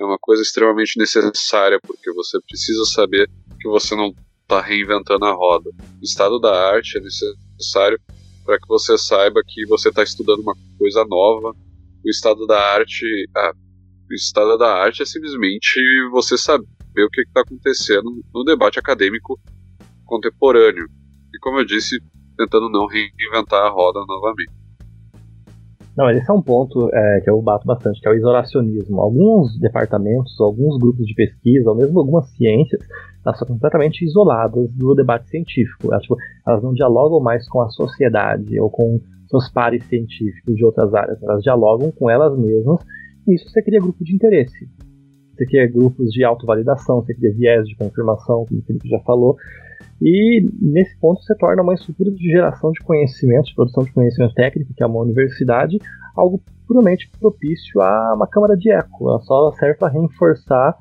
é 0.02 0.06
uma 0.06 0.18
coisa 0.19 0.41
extremamente 0.41 0.98
necessária, 0.98 1.80
porque 1.80 2.11
você 2.11 2.40
precisa 2.48 2.84
saber 2.86 3.30
que 3.60 3.69
você 3.69 3.95
não 3.95 4.14
está 4.41 4.60
reinventando 4.60 5.26
a 5.26 5.32
roda. 5.32 5.69
O 5.69 6.03
estado 6.03 6.40
da 6.40 6.72
arte 6.73 6.98
é 6.98 7.02
necessário 7.02 7.99
para 8.44 8.60
que 8.60 8.68
você 8.68 8.98
saiba 8.98 9.41
que 9.48 9.65
você 9.68 9.90
está 9.90 10.02
estudando 10.02 10.40
uma 10.40 10.56
coisa 10.78 11.06
nova. 11.06 11.56
O 12.03 12.10
estado 12.10 12.48
da 12.48 12.60
arte, 12.60 13.06
ah, 13.38 13.53
o 14.10 14.14
estado 14.14 14.57
da 14.57 14.73
arte 14.73 15.03
é 15.03 15.06
simplesmente 15.06 15.80
você 16.11 16.36
saber 16.36 16.65
o 16.98 17.10
que 17.10 17.22
está 17.22 17.41
acontecendo 17.41 18.10
no 18.34 18.44
debate 18.44 18.80
acadêmico 18.80 19.40
contemporâneo. 20.06 20.88
E 21.34 21.40
como 21.40 21.60
eu 21.60 21.65
disse, 21.65 21.98
tentando 22.36 22.69
não 22.69 22.88
reinventar 22.88 23.64
a 23.65 23.69
roda 23.69 24.03
novamente. 24.07 24.61
Não, 25.96 26.10
esse 26.10 26.30
é 26.30 26.34
um 26.34 26.42
ponto 26.42 26.90
é, 26.94 27.22
que 27.22 27.30
eu 27.30 27.42
bato 27.42 27.68
bastante, 27.68 28.00
que 28.00 28.08
é 28.08 28.12
o 28.12 28.16
isolacionismo. 28.16 29.02
Alguns 29.02 29.60
departamentos, 29.60 30.40
alguns 30.40 30.78
grupos 30.78 31.06
de 31.06 31.14
pesquisa, 31.14 31.70
ou 31.70 31.76
mesmo 31.76 32.00
algumas 32.00 32.30
ciências, 32.30 32.82
elas 33.26 33.38
são 33.38 33.48
completamente 33.48 34.06
isoladas 34.06 34.72
do 34.72 34.96
debate 34.96 35.30
científico. 35.30 35.92
Elas, 35.92 36.02
tipo, 36.04 36.16
elas 36.48 36.64
não 36.64 36.74
dialogam 36.74 37.20
mais 37.20 37.48
com 37.50 37.62
a 37.62 37.70
sociedade 37.70 38.60
ou 38.60 38.70
com 38.70 39.02
seus 39.30 39.50
pares 39.50 39.84
científicos 39.86 40.56
de 40.56 40.64
outras 40.64 40.94
áreas. 40.94 41.22
Elas 41.22 41.44
dialogam 41.44 41.92
com 41.92 42.10
elas 42.10 42.38
mesmas 42.38 42.80
e 43.28 43.36
isso 43.36 43.50
você 43.50 43.62
cria 43.62 43.80
grupo 43.80 44.04
de 44.04 44.16
interesse. 44.16 44.68
Você 45.36 45.46
cria 45.46 45.68
grupos 45.68 46.12
de 46.12 46.24
autovalidação, 46.24 47.02
você 47.02 47.14
cria 47.14 47.34
viés 47.34 47.68
de 47.68 47.76
confirmação, 47.76 48.46
como 48.48 48.60
o 48.60 48.64
Felipe 48.64 48.88
já 48.88 49.00
falou. 49.00 49.36
E 50.02 50.45
nesse 50.62 50.98
ponto 50.99 51.22
você 51.22 51.36
torna 51.36 51.62
uma 51.62 51.74
estrutura 51.74 52.12
de 52.12 52.24
geração 52.30 52.72
de 52.72 52.80
conhecimento, 52.82 53.45
de 53.45 53.56
produção 53.56 53.84
de 53.84 53.94
conhecimento 53.94 54.34
técnico, 54.34 54.74
que 54.74 54.84
é 54.84 54.86
uma 54.86 55.02
universidade, 55.02 55.78
algo 56.16 56.41
puramente 56.68 57.10
propício 57.20 57.82
a 57.82 58.14
uma 58.16 58.28
câmara 58.28 58.56
de 58.56 58.72
eco. 58.72 59.10
Ela 59.10 59.20
só 59.20 59.52
serve 59.53 59.78
para 59.78 59.91
reforçar, 59.91 60.78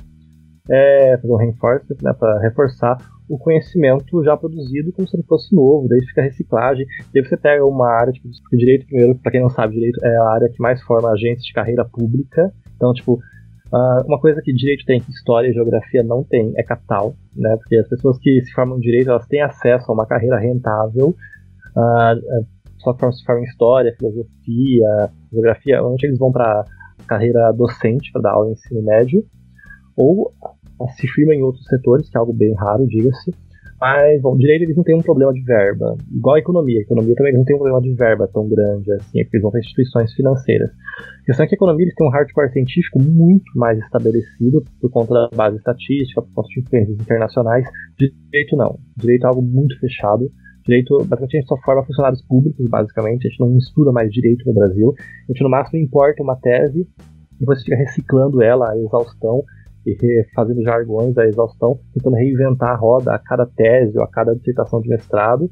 é, 0.70 1.18
fazer 1.20 1.32
um 1.32 1.36
reinforcement, 1.36 1.96
né, 2.02 2.12
para 2.12 2.40
reforçar 2.40 2.96
o 3.28 3.38
conhecimento 3.38 4.24
já 4.24 4.36
produzido 4.36 4.92
como 4.92 5.06
se 5.06 5.16
ele 5.16 5.22
fosse 5.22 5.54
novo, 5.54 5.86
daí 5.86 6.00
fica 6.04 6.20
reciclagem, 6.20 6.84
daí 7.14 7.24
você 7.24 7.36
pega 7.36 7.64
uma 7.64 7.88
área, 7.88 8.12
tipo, 8.12 8.28
direito 8.50 8.86
primeiro, 8.86 9.16
para 9.20 9.30
quem 9.30 9.40
não 9.40 9.48
sabe, 9.48 9.74
direito 9.74 10.04
é 10.04 10.16
a 10.16 10.30
área 10.30 10.48
que 10.48 10.60
mais 10.60 10.82
forma 10.82 11.12
agentes 11.12 11.44
de 11.44 11.52
carreira 11.52 11.84
pública, 11.84 12.52
então, 12.74 12.92
tipo, 12.92 13.20
Uh, 13.72 14.04
uma 14.06 14.18
coisa 14.18 14.42
que 14.42 14.52
direito 14.52 14.84
tem 14.84 15.00
que 15.00 15.10
história 15.12 15.48
e 15.48 15.52
geografia 15.52 16.02
não 16.02 16.24
tem 16.24 16.52
é 16.56 16.62
capital, 16.62 17.14
né? 17.36 17.56
Porque 17.56 17.76
as 17.76 17.88
pessoas 17.88 18.18
que 18.18 18.42
se 18.42 18.52
formam 18.52 18.78
em 18.78 18.80
direito 18.80 19.10
elas 19.10 19.26
têm 19.26 19.42
acesso 19.42 19.90
a 19.90 19.94
uma 19.94 20.06
carreira 20.06 20.38
rentável. 20.38 21.14
Uh, 21.76 22.46
só 22.78 22.92
que 22.94 23.12
se 23.12 23.24
formam 23.24 23.44
em 23.44 23.46
história, 23.46 23.94
filosofia, 23.96 25.10
geografia, 25.32 25.82
onde 25.84 26.06
eles 26.06 26.18
vão 26.18 26.32
para 26.32 26.64
carreira 27.06 27.52
docente 27.52 28.10
para 28.12 28.22
dar 28.22 28.32
aula 28.32 28.48
em 28.48 28.52
ensino 28.52 28.82
médio, 28.82 29.24
ou 29.96 30.32
se 30.96 31.06
firmam 31.08 31.34
em 31.34 31.42
outros 31.42 31.64
setores, 31.66 32.08
que 32.08 32.16
é 32.16 32.20
algo 32.20 32.32
bem 32.32 32.54
raro, 32.54 32.86
diga-se. 32.86 33.32
Mas, 33.80 34.20
bom, 34.20 34.36
direito 34.36 34.64
eles 34.64 34.76
não 34.76 34.84
têm 34.84 34.94
um 34.94 35.00
problema 35.00 35.32
de 35.32 35.42
verba, 35.42 35.96
igual 36.12 36.36
a 36.36 36.38
economia. 36.38 36.80
A 36.80 36.82
economia 36.82 37.14
também 37.14 37.32
não 37.32 37.44
tem 37.44 37.56
um 37.56 37.58
problema 37.58 37.80
de 37.80 37.94
verba 37.94 38.28
tão 38.28 38.46
grande 38.46 38.92
assim, 38.92 39.20
é 39.20 39.24
porque 39.24 39.36
eles 39.38 39.42
vão 39.42 39.50
para 39.50 39.60
instituições 39.60 40.12
financeiras. 40.12 40.70
A 41.22 41.24
questão 41.24 41.44
é 41.44 41.48
que 41.48 41.54
a 41.54 41.56
economia 41.56 41.84
eles 41.86 41.94
têm 41.94 42.06
um 42.06 42.10
hardware 42.10 42.52
científico 42.52 43.02
muito 43.02 43.50
mais 43.56 43.78
estabelecido 43.78 44.62
por 44.80 44.90
conta 44.90 45.14
da 45.14 45.28
base 45.34 45.56
estatística, 45.56 46.20
por 46.20 46.30
conta 46.34 46.48
de 46.48 46.60
influências 46.60 47.00
internacionais. 47.00 47.66
Direito 47.98 48.54
não. 48.54 48.78
Direito 48.98 49.24
é 49.24 49.28
algo 49.28 49.40
muito 49.40 49.78
fechado. 49.80 50.30
Direito, 50.66 50.98
basicamente, 50.98 51.36
a 51.36 51.40
gente 51.40 51.48
só 51.48 51.56
forma 51.64 51.82
funcionários 51.86 52.22
públicos, 52.26 52.68
basicamente. 52.68 53.26
A 53.26 53.30
gente 53.30 53.40
não 53.40 53.56
estuda 53.56 53.92
mais 53.92 54.10
direito 54.10 54.44
no 54.46 54.52
Brasil. 54.52 54.92
A 54.98 55.32
gente, 55.32 55.42
no 55.42 55.48
máximo, 55.48 55.82
importa 55.82 56.22
uma 56.22 56.36
tese 56.36 56.80
e 56.82 57.40
depois 57.40 57.62
fica 57.62 57.76
reciclando 57.76 58.42
ela 58.42 58.70
a 58.70 58.76
exaustão 58.76 59.42
fazendo 60.34 60.62
jargões 60.62 61.16
a 61.16 61.26
exaustão, 61.26 61.78
tentando 61.94 62.16
reinventar 62.16 62.70
a 62.70 62.76
roda 62.76 63.14
a 63.14 63.18
cada 63.18 63.46
tese 63.46 63.96
ou 63.96 64.04
a 64.04 64.08
cada 64.08 64.34
dissertação 64.34 64.80
de 64.80 64.88
mestrado. 64.88 65.50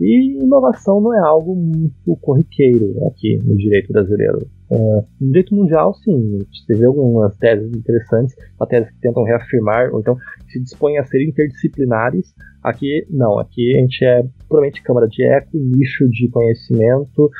E 0.00 0.42
inovação 0.42 1.00
não 1.00 1.14
é 1.14 1.20
algo 1.20 1.54
muito 1.54 2.16
corriqueiro 2.20 2.94
aqui 3.06 3.38
no 3.44 3.56
direito 3.56 3.92
brasileiro. 3.92 4.38
Uh, 4.68 5.06
no 5.20 5.28
direito 5.28 5.54
mundial, 5.54 5.94
sim, 5.94 6.38
você 6.52 6.76
vê 6.76 6.84
algumas 6.84 7.36
teses 7.36 7.68
interessantes, 7.68 8.34
teses 8.68 8.90
que 8.90 9.00
tentam 9.00 9.22
reafirmar, 9.22 9.92
ou 9.92 10.00
então 10.00 10.16
se 10.48 10.60
dispõem 10.60 10.98
a 10.98 11.04
ser 11.04 11.22
interdisciplinares. 11.22 12.34
Aqui, 12.62 13.06
não, 13.08 13.38
aqui 13.38 13.72
a 13.76 13.80
gente 13.82 14.04
é 14.04 14.24
puramente 14.48 14.82
câmara 14.82 15.06
de 15.06 15.22
eco, 15.22 15.50
nicho 15.54 16.08
de 16.08 16.28
conhecimento, 16.28 17.30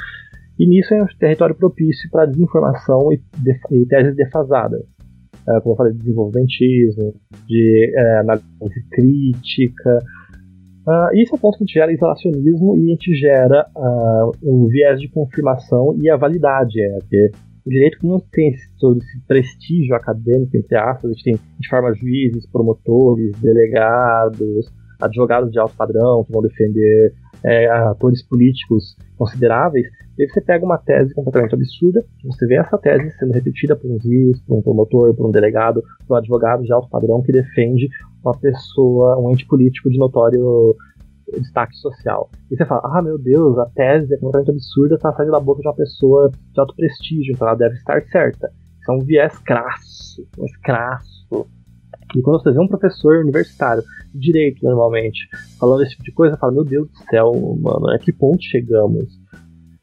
e 0.57 0.69
nisso 0.69 0.95
é 0.95 1.03
um 1.03 1.07
território 1.19 1.57
propício 1.57 2.09
para 2.09 2.27
desinformação 2.27 3.13
e, 3.13 3.21
e 3.73 3.87
teses 3.87 4.15
defasadas 4.15 4.94
é, 5.49 5.61
como 5.61 5.73
eu 5.73 5.77
falei, 5.77 5.93
de 5.93 5.99
desenvolvimentismo, 5.99 7.15
de 7.47 7.93
é, 7.97 8.19
análise 8.19 8.89
crítica. 8.91 9.99
Uh, 10.87 11.17
isso 11.17 11.35
é 11.35 11.37
o 11.37 11.41
ponto 11.41 11.57
que 11.57 11.65
a 11.65 11.67
gente 11.67 11.75
gera 11.75 11.93
isolacionismo 11.93 12.77
e 12.77 12.85
a 12.85 12.91
gente 12.91 13.15
gera 13.15 13.67
uh, 13.75 14.33
um 14.43 14.67
viés 14.69 15.01
de 15.01 15.09
confirmação 15.09 15.97
e 16.01 16.11
a 16.11 16.17
validade. 16.17 16.79
É, 16.81 16.99
porque 16.99 17.31
o 17.65 17.71
direito 17.71 18.07
não 18.07 18.21
tem 18.21 18.53
todo 18.79 18.99
esse 18.99 19.21
prestígio 19.27 19.95
acadêmico, 19.95 20.57
entre 20.57 20.77
aspas, 20.77 21.11
a 21.11 21.15
gente, 21.15 21.25
tem, 21.25 21.35
gente 21.35 21.69
forma 21.71 21.95
juízes, 21.95 22.47
promotores, 22.51 23.33
delegados, 23.41 24.71
advogados 25.01 25.51
de 25.51 25.59
alto 25.59 25.75
padrão 25.75 26.25
que 26.25 26.33
vão 26.33 26.43
defender 26.43 27.15
é, 27.45 27.69
atores 27.69 28.23
políticos 28.23 28.97
consideráveis, 29.17 29.87
aí 30.19 30.29
você 30.29 30.41
pega 30.41 30.65
uma 30.65 30.79
tese 30.79 31.13
completamente 31.15 31.55
absurda, 31.55 32.05
você 32.25 32.47
vê 32.47 32.57
essa 32.57 32.79
tese 32.79 33.11
sendo 33.19 33.33
repetida 33.33 33.77
por 33.77 33.91
um 33.91 34.01
juiz, 34.01 34.41
por 34.41 34.59
um 34.59 34.63
promotor, 34.63 35.15
por 35.15 35.27
um 35.27 35.31
delegado, 35.31 35.83
por 36.07 36.15
um 36.15 36.19
advogado 36.19 36.63
de 36.63 36.73
alto 36.73 36.89
padrão 36.89 37.23
que 37.23 37.33
defende 37.33 37.89
uma 38.25 38.37
pessoa, 38.39 39.19
um 39.19 39.31
ente 39.31 39.47
político 39.47 39.91
de 39.91 39.99
notório 39.99 40.75
destaque 41.33 41.75
social. 41.77 42.31
E 42.51 42.57
você 42.57 42.65
fala, 42.65 42.83
ah 42.85 43.03
meu 43.03 43.19
Deus, 43.19 43.59
a 43.59 43.67
tese 43.67 44.15
é 44.15 44.19
completamente 44.19 44.51
absurda, 44.51 44.95
está 44.95 45.13
saindo 45.13 45.33
da 45.33 45.41
boca 45.41 45.61
de 45.61 45.69
uma 45.69 45.75
pessoa 45.75 46.31
de 46.31 46.61
alto 46.61 46.75
prestígio, 46.75 47.33
então 47.35 47.49
ela 47.49 47.57
deve 47.57 47.75
estar 47.75 48.03
certa. 48.07 48.51
Isso 48.81 48.93
é 48.93 48.95
um 48.95 48.99
viés 48.99 49.37
crasso, 49.39 50.27
um 50.39 50.47
crasso. 50.63 51.47
E 52.17 52.23
quando 52.23 52.43
você 52.43 52.53
vê 52.53 52.61
um 52.61 52.69
professor 52.69 53.19
universitário, 53.19 53.83
de 54.15 54.21
direito 54.21 54.65
normalmente, 54.65 55.29
falando 55.59 55.83
esse 55.83 55.93
tipo 55.93 56.05
de 56.05 56.13
coisa, 56.13 56.37
fala, 56.37 56.53
meu 56.53 56.65
Deus 56.65 56.89
do 56.89 56.97
céu, 57.11 57.33
mano, 57.61 57.91
a 57.91 57.99
que 57.99 58.13
ponto 58.13 58.43
chegamos? 58.43 59.19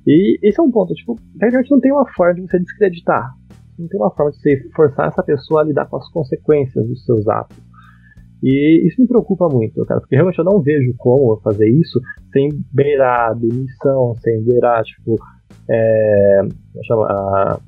E 0.08 0.40
esse 0.42 0.60
é 0.60 0.64
um 0.64 0.72
ponto, 0.72 0.94
tipo, 0.94 1.16
internet 1.36 1.70
não 1.70 1.80
tem 1.80 1.92
uma 1.92 2.08
forma 2.14 2.36
de 2.36 2.42
você 2.42 2.60
descreditar. 2.60 3.32
Não 3.78 3.88
tem 3.88 4.00
uma 4.00 4.12
forma 4.12 4.32
de 4.32 4.38
você 4.38 4.70
forçar 4.76 5.08
essa 5.08 5.24
pessoa 5.24 5.62
a 5.62 5.64
lidar 5.66 5.88
com 5.88 5.98
as 5.98 6.10
consequências 6.10 6.88
dos 6.88 7.04
seus 7.06 7.28
atos. 7.28 7.58
E 8.44 8.88
isso 8.88 9.00
me 9.00 9.08
preocupa 9.08 9.48
muito, 9.48 9.86
cara, 9.86 10.00
porque 10.00 10.16
realmente 10.16 10.40
eu 10.40 10.46
não 10.46 10.62
vejo 10.62 10.96
como 10.98 11.40
fazer 11.42 11.70
isso 11.70 12.00
sem 12.34 12.50
beirar 12.74 13.38
demissão, 13.38 14.16
sem 14.16 14.44
beirar, 14.44 14.84
tipo, 14.84 15.16
é, 15.70 16.42
a, 16.92 17.60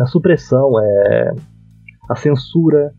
a 0.00 0.06
supressão, 0.06 0.78
é, 0.80 1.34
a 2.10 2.16
censura. 2.16 2.92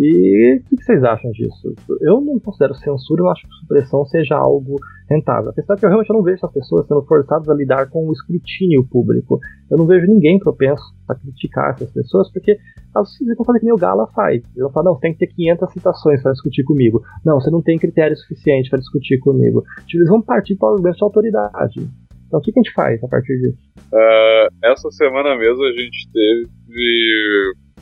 E 0.00 0.60
o 0.60 0.76
que, 0.76 0.84
vocês 0.84 1.02
acham 1.02 1.28
disso? 1.32 1.74
Eu 2.00 2.20
não 2.20 2.38
considero 2.38 2.72
censura, 2.74 3.22
eu 3.22 3.30
acho 3.30 3.42
que 3.42 3.52
supressão 3.54 4.04
seja 4.04 4.36
algo 4.36 4.76
rentável. 5.10 5.50
A 5.50 5.52
questão 5.52 5.74
é 5.74 5.78
que 5.78 5.84
eu 5.84 5.88
realmente 5.88 6.12
não 6.12 6.22
vejo 6.22 6.36
essas 6.36 6.52
pessoas 6.52 6.86
sendo 6.86 7.02
forçadas 7.02 7.48
a 7.48 7.54
lidar 7.54 7.90
com 7.90 8.06
o 8.06 8.12
escrutínio 8.12 8.86
público. 8.86 9.40
Eu 9.68 9.76
não 9.76 9.86
vejo 9.86 10.06
ninguém 10.06 10.38
propenso 10.38 10.84
a 11.08 11.16
criticar 11.16 11.72
essas 11.72 11.90
pessoas, 11.90 12.30
porque 12.32 12.56
elas 12.94 13.12
ficam 13.16 13.44
fazendo 13.44 13.60
que 13.60 13.66
nem 13.66 13.74
o 13.74 13.78
Gala 13.78 14.06
faz. 14.14 14.40
Ele 14.56 14.70
fala, 14.70 14.84
não, 14.84 14.94
você 14.94 15.00
tem 15.00 15.12
que 15.14 15.18
ter 15.18 15.34
500 15.34 15.72
citações 15.72 16.22
para 16.22 16.30
discutir 16.30 16.62
comigo. 16.62 17.02
Não, 17.24 17.40
você 17.40 17.50
não 17.50 17.60
tem 17.60 17.76
critério 17.76 18.16
suficiente 18.16 18.70
para 18.70 18.78
discutir 18.78 19.18
comigo. 19.18 19.64
Tipo, 19.86 19.98
eles 19.98 20.08
vão 20.08 20.22
partir 20.22 20.54
para 20.54 20.68
o 20.68 20.72
argumento 20.74 20.96
de 20.96 21.04
autoridade. 21.04 21.90
Então 22.28 22.38
o 22.38 22.42
que, 22.42 22.52
que, 22.52 22.60
a 22.60 22.62
gente 22.62 22.74
faz 22.74 23.02
a 23.02 23.08
partir 23.08 23.36
disso? 23.40 23.58
Uh, 23.92 24.54
essa 24.62 24.90
semana 24.92 25.36
mesmo 25.36 25.64
a 25.64 25.72
gente 25.72 26.08
teve 26.12 26.46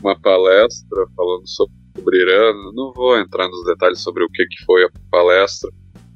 uma 0.00 0.18
palestra 0.18 1.04
falando 1.14 1.46
sobre 1.46 1.74
sobre 2.06 2.22
Irã. 2.22 2.52
Não 2.72 2.92
vou 2.92 3.18
entrar 3.18 3.48
nos 3.48 3.64
detalhes 3.64 4.00
sobre 4.00 4.24
o 4.24 4.28
que, 4.28 4.46
que 4.46 4.64
foi 4.64 4.84
a 4.84 4.90
palestra, 5.10 5.70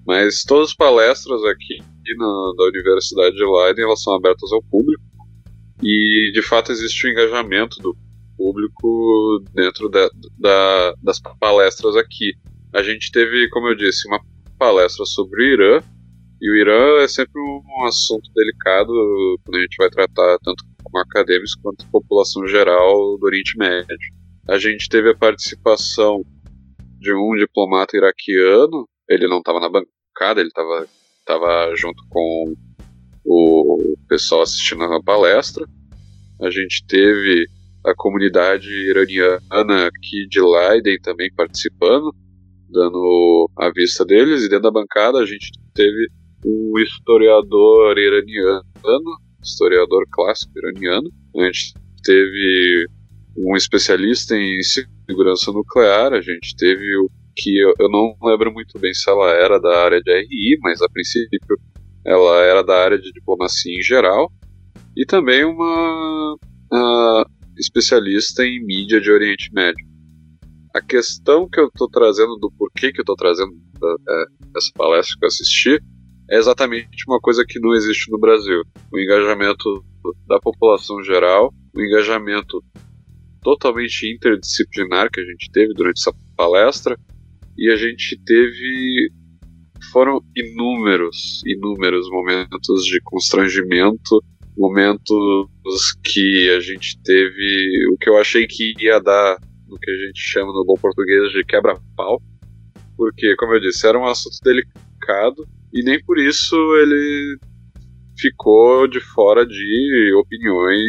mas 0.07 0.45
todas 0.45 0.71
as 0.71 0.77
palestras 0.77 1.45
aqui 1.45 1.79
na, 2.17 2.53
da 2.57 2.65
Universidade 2.65 3.37
de 3.37 3.45
Leiden 3.45 3.85
elas 3.85 4.03
são 4.03 4.15
abertas 4.15 4.53
ao 4.53 4.63
público 4.63 5.03
e 5.83 6.31
de 6.33 6.43
fato 6.43 6.71
existe 6.71 7.07
um 7.07 7.11
engajamento 7.11 7.81
do 7.81 7.97
público 8.37 9.43
dentro 9.53 9.89
da, 9.89 10.09
da, 10.39 10.95
das 11.03 11.21
palestras 11.39 11.97
aqui. 11.97 12.35
A 12.73 12.83
gente 12.83 13.11
teve, 13.11 13.49
como 13.51 13.69
eu 13.69 13.75
disse, 13.75 14.07
uma 14.09 14.21
palestra 14.59 15.05
sobre 15.05 15.43
o 15.43 15.55
Irã, 15.55 15.83
e 16.41 16.51
o 16.51 16.57
Irã 16.57 17.03
é 17.03 17.09
sempre 17.09 17.39
um 17.39 17.85
assunto 17.85 18.31
delicado 18.35 18.93
quando 19.45 19.57
a 19.57 19.61
gente 19.61 19.77
vai 19.77 19.91
tratar 19.91 20.39
tanto 20.43 20.65
com 20.83 20.99
acadêmicos 20.99 21.55
quanto 21.57 21.85
com 21.85 22.01
população 22.01 22.47
geral 22.47 23.19
do 23.19 23.27
Oriente 23.27 23.59
Médio 23.59 24.20
a 24.49 24.59
gente 24.59 24.89
teve 24.89 25.11
a 25.11 25.17
participação 25.17 26.23
de 26.99 27.13
um 27.15 27.35
diplomata 27.37 27.97
iraquiano. 27.97 28.89
Ele 29.09 29.27
não 29.27 29.39
estava 29.39 29.61
na 29.61 29.69
bancada, 29.69 30.41
ele 30.41 30.49
estava 30.49 30.87
tava 31.27 31.75
junto 31.77 32.03
com 32.09 32.55
o 33.25 33.95
pessoal 34.09 34.43
assistindo 34.43 34.83
a 34.83 35.03
palestra. 35.03 35.65
A 36.41 36.51
gente 36.51 36.85
teve 36.87 37.47
a 37.85 37.95
comunidade 37.95 38.69
iraniana 38.69 39.87
aqui 39.87 40.27
de 40.29 40.41
Leiden 40.41 40.99
também 41.03 41.31
participando, 41.35 42.15
dando 42.69 43.51
a 43.57 43.71
vista 43.71 44.05
deles. 44.05 44.43
E 44.43 44.49
dentro 44.49 44.65
da 44.65 44.71
bancada 44.71 45.19
a 45.19 45.27
gente 45.27 45.51
teve 45.75 46.09
um 46.45 46.79
historiador 46.79 47.99
iraniano, 47.99 48.65
historiador 49.43 50.05
clássico 50.11 50.59
iraniano. 50.59 51.09
A 51.37 51.45
gente 51.45 51.75
teve 52.03 52.87
um 53.37 53.57
especialista 53.57 54.35
em 54.35 54.61
segurança 54.63 55.53
nuclear, 55.53 56.13
a 56.13 56.21
gente 56.21 56.55
teve 56.57 56.97
o 56.99 57.11
que 57.37 57.59
eu, 57.59 57.73
eu 57.79 57.89
não 57.89 58.15
lembro 58.23 58.53
muito 58.53 58.79
bem 58.79 58.93
se 58.93 59.09
ela 59.09 59.31
era 59.31 59.59
da 59.59 59.85
área 59.85 60.01
de 60.01 60.13
RI, 60.13 60.59
mas 60.63 60.83
a 60.83 60.89
princípio 60.89 61.59
ela 62.05 62.43
era 62.43 62.63
da 62.63 62.77
área 62.77 62.99
de 62.99 63.13
diplomacia 63.13 63.79
em 63.79 63.83
geral, 63.83 64.33
e 64.97 65.05
também 65.07 65.45
uma 65.45 66.35
uh, 66.35 67.25
especialista 67.57 68.45
em 68.45 68.65
mídia 68.65 69.01
de 69.01 69.11
Oriente 69.11 69.51
Médio. 69.53 69.87
A 70.75 70.81
questão 70.81 71.49
que 71.49 71.61
eu 71.61 71.67
estou 71.67 71.89
trazendo, 71.89 72.37
do 72.37 72.51
porquê 72.53 72.93
que 72.93 73.01
eu 73.01 73.03
estou 73.03 73.17
trazendo 73.17 73.51
uh, 73.53 74.57
essa 74.57 74.71
palestra 74.75 75.17
que 75.19 75.25
eu 75.25 75.29
assisti, 75.29 75.79
é 76.31 76.37
exatamente 76.37 77.05
uma 77.09 77.19
coisa 77.21 77.45
que 77.47 77.59
não 77.59 77.75
existe 77.75 78.11
no 78.11 78.19
Brasil. 78.19 78.63
O 78.93 78.99
engajamento 78.99 79.85
da 80.29 80.39
população 80.39 81.03
geral, 81.03 81.53
o 81.75 81.81
engajamento 81.83 82.63
totalmente 83.43 84.13
interdisciplinar 84.13 85.11
que 85.11 85.21
a 85.21 85.25
gente 85.25 85.51
teve 85.53 85.73
durante 85.75 86.01
essa 86.01 86.13
palestra, 86.37 86.99
e 87.57 87.71
a 87.71 87.77
gente 87.77 88.19
teve 88.25 89.11
foram 89.93 90.23
inúmeros, 90.37 91.43
inúmeros 91.47 92.09
momentos 92.11 92.85
de 92.85 93.01
constrangimento, 93.03 94.23
momentos 94.57 95.95
que 96.05 96.51
a 96.51 96.61
gente 96.61 97.01
teve 97.03 97.89
o 97.93 97.97
que 97.99 98.09
eu 98.09 98.19
achei 98.19 98.47
que 98.47 98.75
ia 98.79 99.01
dar 99.01 99.39
no 99.67 99.79
que 99.79 99.91
a 99.91 99.97
gente 100.07 100.21
chama 100.21 100.53
no 100.53 100.65
bom 100.65 100.75
português 100.75 101.33
de 101.33 101.45
quebra-pau, 101.45 102.21
porque, 102.97 103.35
como 103.37 103.55
eu 103.55 103.61
disse, 103.61 103.87
era 103.87 103.99
um 103.99 104.07
assunto 104.07 104.37
delicado 104.43 105.47
e 105.73 105.83
nem 105.83 106.03
por 106.05 106.19
isso 106.19 106.55
ele 106.77 107.39
ficou 108.19 108.87
de 108.87 109.01
fora 109.01 109.47
de 109.47 110.13
opiniões 110.15 110.85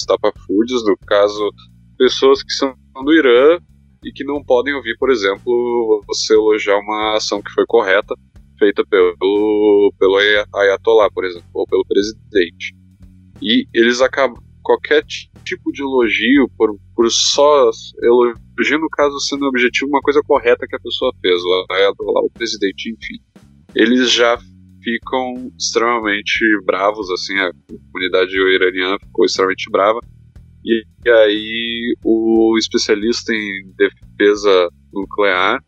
estapafúrdias, 0.00 0.82
no 0.84 0.96
caso, 1.06 1.50
pessoas 2.00 2.42
que 2.42 2.50
são 2.54 2.74
do 3.04 3.12
Irã 3.12 3.58
e 4.02 4.10
que 4.10 4.24
não 4.24 4.42
podem 4.42 4.72
ouvir, 4.72 4.96
por 4.98 5.10
exemplo, 5.10 6.02
você 6.06 6.32
elogiar 6.32 6.78
uma 6.78 7.16
ação 7.16 7.42
que 7.42 7.52
foi 7.52 7.66
correta, 7.66 8.14
feita 8.58 8.82
pelo, 8.86 9.92
pelo 9.98 10.16
Ayatollah, 10.54 11.10
por 11.12 11.26
exemplo, 11.26 11.50
ou 11.52 11.66
pelo 11.66 11.84
presidente. 11.84 12.74
E 13.42 13.66
eles 13.74 14.00
acabam. 14.00 14.42
Qualquer 14.62 15.02
tipo 15.42 15.72
de 15.72 15.82
elogio, 15.82 16.48
por, 16.56 16.76
por 16.94 17.10
só 17.10 17.70
elogio, 18.02 18.78
no 18.78 18.90
caso, 18.90 19.18
sendo 19.20 19.46
objetivo, 19.46 19.88
uma 19.88 20.02
coisa 20.02 20.22
correta 20.22 20.66
que 20.66 20.76
a 20.76 20.80
pessoa 20.80 21.12
fez, 21.20 21.42
o 21.42 21.66
Ayatollah, 21.70 22.20
o 22.20 22.30
presidente, 22.30 22.90
enfim. 22.90 23.18
Eles 23.74 24.12
já 24.12 24.38
ficam 24.82 25.50
extremamente 25.58 26.40
bravos, 26.64 27.10
assim, 27.10 27.36
a 27.38 27.50
comunidade 27.90 28.32
iraniana 28.36 28.98
ficou 29.00 29.24
extremamente 29.24 29.70
brava 29.70 30.00
e, 30.64 30.84
aí 31.08 31.96
o 32.04 32.56
especialista 32.58 33.32
em 33.32 33.72
defesa 33.76 34.68
nuclear 34.92 35.62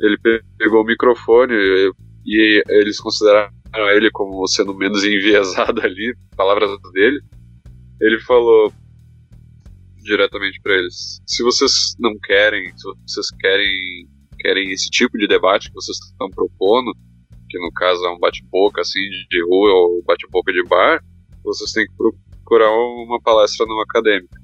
ele 0.00 0.16
pegou 0.58 0.82
o 0.82 0.86
microfone 0.86 1.52
e, 1.54 1.92
e 2.24 2.64
eles 2.68 2.98
consideraram 2.98 3.50
ele 3.94 4.10
como 4.10 4.46
sendo 4.48 4.74
menos 4.74 5.04
enviesado 5.04 5.80
ali, 5.82 6.14
palavras 6.36 6.70
dele. 6.92 7.20
Ele 8.00 8.18
falou 8.20 8.72
diretamente 10.02 10.60
para 10.62 10.74
eles: 10.74 11.20
se 11.26 11.42
vocês 11.42 11.94
não 11.98 12.18
querem, 12.18 12.72
se 12.76 12.88
vocês 13.06 13.26
querem 13.38 14.08
querem 14.38 14.70
esse 14.70 14.88
tipo 14.88 15.18
de 15.18 15.28
debate 15.28 15.68
que 15.68 15.74
vocês 15.74 15.98
estão 15.98 16.30
propondo, 16.30 16.94
que 17.48 17.58
no 17.58 17.70
caso 17.72 18.02
é 18.06 18.10
um 18.10 18.18
bate-boca 18.18 18.80
assim 18.80 19.06
de 19.30 19.44
rua 19.44 19.70
ou 19.70 20.02
bate-boca 20.02 20.50
de 20.50 20.62
bar, 20.64 21.04
vocês 21.44 21.72
têm 21.72 21.86
que 21.86 21.92
uma 22.58 23.20
palestra 23.20 23.66
no 23.66 23.80
acadêmico. 23.80 24.34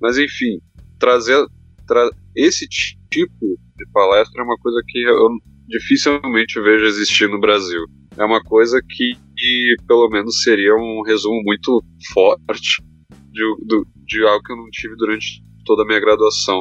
Mas 0.00 0.18
enfim, 0.18 0.60
trazer 0.98 1.46
tra 1.86 2.08
esse 2.34 2.66
tipo 2.68 3.58
de 3.76 3.86
palestra 3.92 4.42
é 4.42 4.44
uma 4.44 4.56
coisa 4.58 4.82
que 4.86 5.02
eu 5.02 5.28
dificilmente 5.68 6.60
vejo 6.60 6.84
existir 6.84 7.28
no 7.28 7.40
Brasil. 7.40 7.82
É 8.16 8.24
uma 8.24 8.42
coisa 8.42 8.80
que, 8.80 9.12
que 9.36 9.74
pelo 9.86 10.08
menos 10.08 10.42
seria 10.42 10.74
um 10.74 11.02
resumo 11.02 11.42
muito 11.44 11.82
forte 12.12 12.82
de, 13.30 13.56
de, 13.66 13.84
de 14.06 14.22
algo 14.24 14.42
que 14.42 14.52
eu 14.52 14.56
não 14.56 14.70
tive 14.70 14.96
durante 14.96 15.42
toda 15.64 15.82
a 15.82 15.86
minha 15.86 16.00
graduação. 16.00 16.60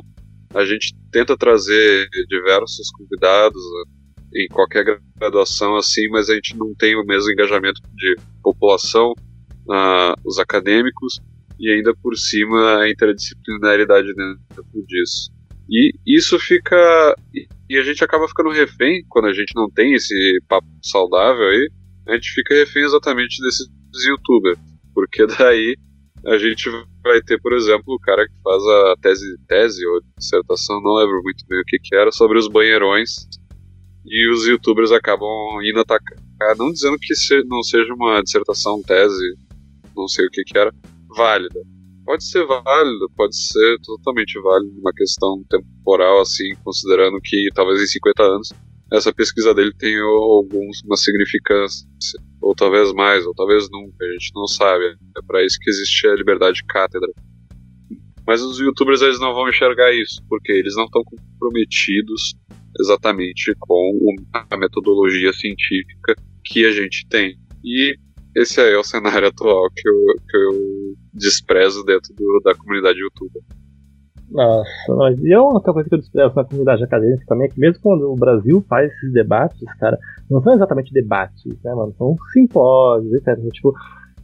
A 0.54 0.66
gente 0.66 0.94
tenta 1.12 1.38
trazer 1.38 2.08
diversos 2.28 2.90
convidados 2.92 3.62
né, 3.62 4.42
em 4.44 4.48
qualquer 4.48 5.00
graduação 5.18 5.76
assim, 5.76 6.10
mas 6.10 6.30
a 6.30 6.36
gente 6.36 6.58
não 6.58 6.74
tem 6.76 6.96
o 6.96 7.06
mesmo 7.06 7.32
engajamento 7.32 7.82
de 7.94 8.18
população 8.44 9.14
uh, 9.68 10.14
os 10.26 10.40
acadêmicos 10.40 11.20
e 11.60 11.70
ainda 11.70 11.94
por 12.02 12.16
cima 12.16 12.80
a 12.80 12.90
interdisciplinaridade 12.90 14.14
dentro 14.14 14.86
disso. 14.88 15.32
E 15.70 15.94
isso 16.06 16.38
fica. 16.40 17.16
E 17.70 17.78
a 17.78 17.84
gente 17.84 18.04
acaba 18.04 18.28
ficando 18.28 18.50
refém 18.50 19.04
quando 19.10 19.26
a 19.26 19.34
gente 19.34 19.54
não 19.56 19.70
tem 19.70 19.94
esse 19.94 20.40
papo 20.48 20.68
saudável 20.84 21.48
aí. 21.48 21.70
A 22.08 22.14
gente 22.14 22.30
fica 22.32 22.54
refém 22.54 22.84
exatamente 22.84 23.42
desses 23.42 23.68
youtubers. 24.08 24.60
Porque 24.94 25.26
daí 25.40 25.76
a 26.26 26.38
gente 26.38 26.70
vai 27.04 27.22
ter, 27.22 27.40
por 27.40 27.54
exemplo, 27.54 27.94
o 27.94 28.00
cara 28.00 28.28
que 28.28 28.42
faz 28.44 28.64
a 28.64 28.96
tese, 29.02 29.38
tese 29.48 29.86
ou 29.86 30.02
dissertação, 30.18 30.82
não 30.82 30.96
lembro 30.96 31.22
muito 31.24 31.46
bem 31.48 31.60
o 31.60 31.66
que, 31.66 31.78
que 31.80 31.96
era, 31.96 32.12
sobre 32.12 32.38
os 32.38 32.48
banheirões. 32.48 33.28
E 34.06 34.32
os 34.32 34.46
youtubers 34.46 34.92
acabam 34.92 35.28
indo 35.64 35.80
atacar, 35.80 36.56
não 36.58 36.72
dizendo 36.72 36.98
que 37.00 37.14
não 37.46 37.64
seja 37.64 37.92
uma 37.94 38.22
dissertação, 38.22 38.82
tese, 38.84 39.36
não 39.96 40.08
sei 40.08 40.26
o 40.26 40.30
que 40.30 40.44
que 40.44 40.58
era, 40.58 40.74
válida. 41.16 41.60
Pode 42.06 42.24
ser 42.24 42.46
válido, 42.46 43.10
pode 43.16 43.36
ser 43.36 43.80
totalmente 43.84 44.40
válido, 44.40 44.80
uma 44.80 44.94
questão 44.94 45.44
temporal, 45.50 46.22
assim, 46.22 46.54
considerando 46.64 47.20
que 47.22 47.50
talvez 47.54 47.82
em 47.82 47.88
50 47.88 48.24
anos 48.24 48.50
essa 48.94 49.12
pesquisa 49.12 49.54
dele 49.54 49.74
tenha 49.78 50.02
alguns, 50.04 50.82
uma 50.86 50.96
significância, 50.96 51.88
ou 52.40 52.54
talvez 52.54 52.94
mais, 52.94 53.26
ou 53.26 53.34
talvez 53.34 53.68
nunca, 53.72 54.06
a 54.06 54.12
gente 54.12 54.32
não 54.36 54.48
sabe. 54.48 54.86
É 55.18 55.22
para 55.26 55.44
isso 55.44 55.58
que 55.60 55.70
existe 55.70 56.08
a 56.08 56.16
liberdade 56.16 56.58
de 56.58 56.66
cátedra. 56.66 57.12
Mas 58.28 58.42
os 58.42 58.60
youtubers 58.60 59.02
eles 59.02 59.20
não 59.20 59.34
vão 59.34 59.50
enxergar 59.50 59.94
isso, 59.94 60.22
porque 60.30 60.52
eles 60.52 60.76
não 60.76 60.86
estão 60.86 61.04
comprometidos 61.04 62.36
exatamente 62.80 63.54
com 63.60 64.16
a 64.34 64.58
metodologia 64.58 65.32
científica 65.34 66.16
que 66.44 66.66
a 66.66 66.72
gente 66.72 67.08
tem. 67.08 67.38
E 67.64 67.96
esse 68.36 68.60
aí 68.60 68.74
é 68.74 68.78
o 68.78 68.84
cenário 68.84 69.28
atual 69.28 69.70
que 69.76 69.88
eu, 69.88 69.96
que 70.30 70.38
eu 70.38 70.96
desprezo 71.14 71.84
dentro 71.84 72.14
do, 72.14 72.42
da 72.44 72.54
comunidade 72.56 73.00
youtuber. 73.00 73.42
Nossa, 74.30 74.96
mas 74.98 75.20
e 75.24 75.32
é 75.32 75.40
outra 75.40 75.72
coisa 75.72 75.88
que 75.88 75.96
eu 75.96 76.00
desprezo 76.00 76.36
na 76.36 76.44
comunidade 76.44 76.84
acadêmica 76.84 77.24
também, 77.28 77.48
é 77.48 77.50
que 77.50 77.60
mesmo 77.60 77.80
quando 77.82 78.12
o 78.12 78.16
Brasil 78.16 78.64
faz 78.68 78.92
esses 78.92 79.14
debates, 79.14 79.64
cara, 79.80 79.98
não 80.30 80.42
são 80.42 80.54
exatamente 80.54 80.92
debates, 80.92 81.46
né, 81.64 81.74
mano? 81.74 81.94
São 81.98 82.16
simpósios, 82.34 83.14
etc. 83.14 83.38
Tipo, 83.52 83.74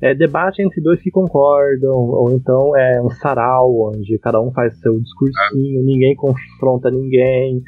é 0.02 0.16
debate 0.16 0.62
entre 0.62 0.82
dois 0.82 1.00
que 1.02 1.12
concordam, 1.12 1.96
ou 1.96 2.32
então 2.32 2.76
é 2.76 3.02
um 3.02 3.10
sarau, 3.12 3.94
onde 3.94 4.18
cada 4.18 4.42
um 4.42 4.52
faz 4.52 4.78
seu 4.80 5.00
discursinho, 5.00 5.84
ninguém 5.84 6.16
confronta 6.16 6.90
ninguém. 6.90 7.62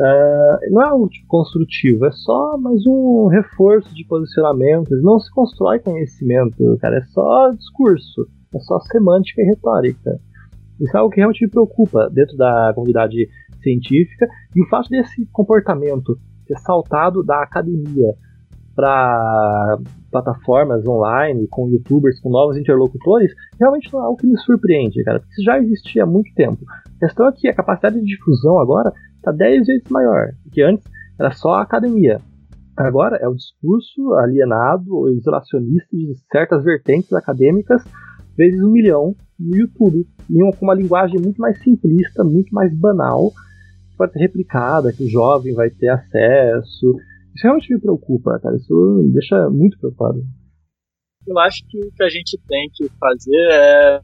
Uh, 0.00 0.72
não 0.72 0.80
é 0.80 0.86
algo 0.86 1.10
tipo, 1.10 1.26
construtivo, 1.28 2.06
é 2.06 2.10
só 2.10 2.56
mais 2.56 2.86
um 2.86 3.26
reforço 3.26 3.94
de 3.94 4.02
posicionamentos. 4.06 5.02
Não 5.02 5.20
se 5.20 5.30
constrói 5.30 5.78
conhecimento, 5.78 6.78
cara, 6.80 6.96
é 6.96 7.02
só 7.02 7.50
discurso, 7.50 8.26
é 8.54 8.58
só 8.60 8.80
semântica 8.80 9.42
e 9.42 9.44
retórica. 9.44 10.18
Isso 10.80 10.96
é 10.96 11.00
algo 11.00 11.10
que 11.10 11.20
realmente 11.20 11.44
me 11.44 11.50
preocupa 11.50 12.08
dentro 12.08 12.34
da 12.38 12.72
comunidade 12.74 13.28
científica 13.62 14.26
e 14.56 14.62
o 14.62 14.68
fato 14.70 14.88
desse 14.88 15.26
comportamento 15.26 16.18
ser 16.46 16.58
saltado 16.60 17.22
da 17.22 17.42
academia 17.42 18.14
para 18.74 19.78
plataformas 20.10 20.86
online, 20.86 21.46
com 21.48 21.68
youtubers, 21.68 22.18
com 22.20 22.30
novos 22.30 22.56
interlocutores, 22.56 23.30
realmente 23.58 23.92
não 23.92 24.00
é 24.00 24.04
algo 24.04 24.16
que 24.16 24.26
me 24.26 24.38
surpreende, 24.38 25.04
cara, 25.04 25.20
porque 25.20 25.34
isso 25.34 25.44
já 25.44 25.58
existia 25.58 26.04
há 26.04 26.06
muito 26.06 26.32
tempo. 26.34 26.64
A 26.96 27.06
questão 27.06 27.28
é 27.28 27.32
que 27.32 27.48
a 27.48 27.54
capacidade 27.54 28.00
de 28.00 28.06
difusão 28.06 28.58
agora 28.58 28.90
está 29.20 29.32
10 29.32 29.66
vezes 29.66 29.88
maior, 29.90 30.32
porque 30.42 30.62
antes 30.62 30.84
era 31.18 31.30
só 31.32 31.54
a 31.54 31.62
academia. 31.62 32.20
Agora 32.76 33.16
é 33.16 33.28
o 33.28 33.34
discurso 33.34 34.14
alienado 34.14 34.94
ou 34.94 35.10
isolacionista 35.10 35.94
de 35.96 36.14
certas 36.32 36.64
vertentes 36.64 37.12
acadêmicas 37.12 37.84
vezes 38.36 38.62
um 38.62 38.70
milhão 38.70 39.14
no 39.38 39.56
YouTube, 39.56 40.06
e 40.30 40.56
com 40.56 40.64
uma 40.64 40.74
linguagem 40.74 41.20
muito 41.20 41.38
mais 41.38 41.62
simplista, 41.62 42.24
muito 42.24 42.54
mais 42.54 42.74
banal, 42.74 43.30
que 43.90 43.96
pode 43.96 44.12
ser 44.12 44.20
replicada, 44.20 44.92
que 44.92 45.04
o 45.04 45.08
jovem 45.10 45.52
vai 45.54 45.68
ter 45.68 45.88
acesso. 45.88 46.96
Isso 47.34 47.42
realmente 47.42 47.72
me 47.74 47.80
preocupa, 47.80 48.38
cara. 48.40 48.56
Isso 48.56 49.02
me 49.02 49.12
deixa 49.12 49.50
muito 49.50 49.78
preocupado. 49.78 50.22
Eu 51.26 51.38
acho 51.38 51.62
que 51.68 51.78
o 51.78 51.92
que 51.92 52.02
a 52.02 52.08
gente 52.08 52.38
tem 52.48 52.70
que 52.74 52.88
fazer 52.98 53.48
é 53.52 54.00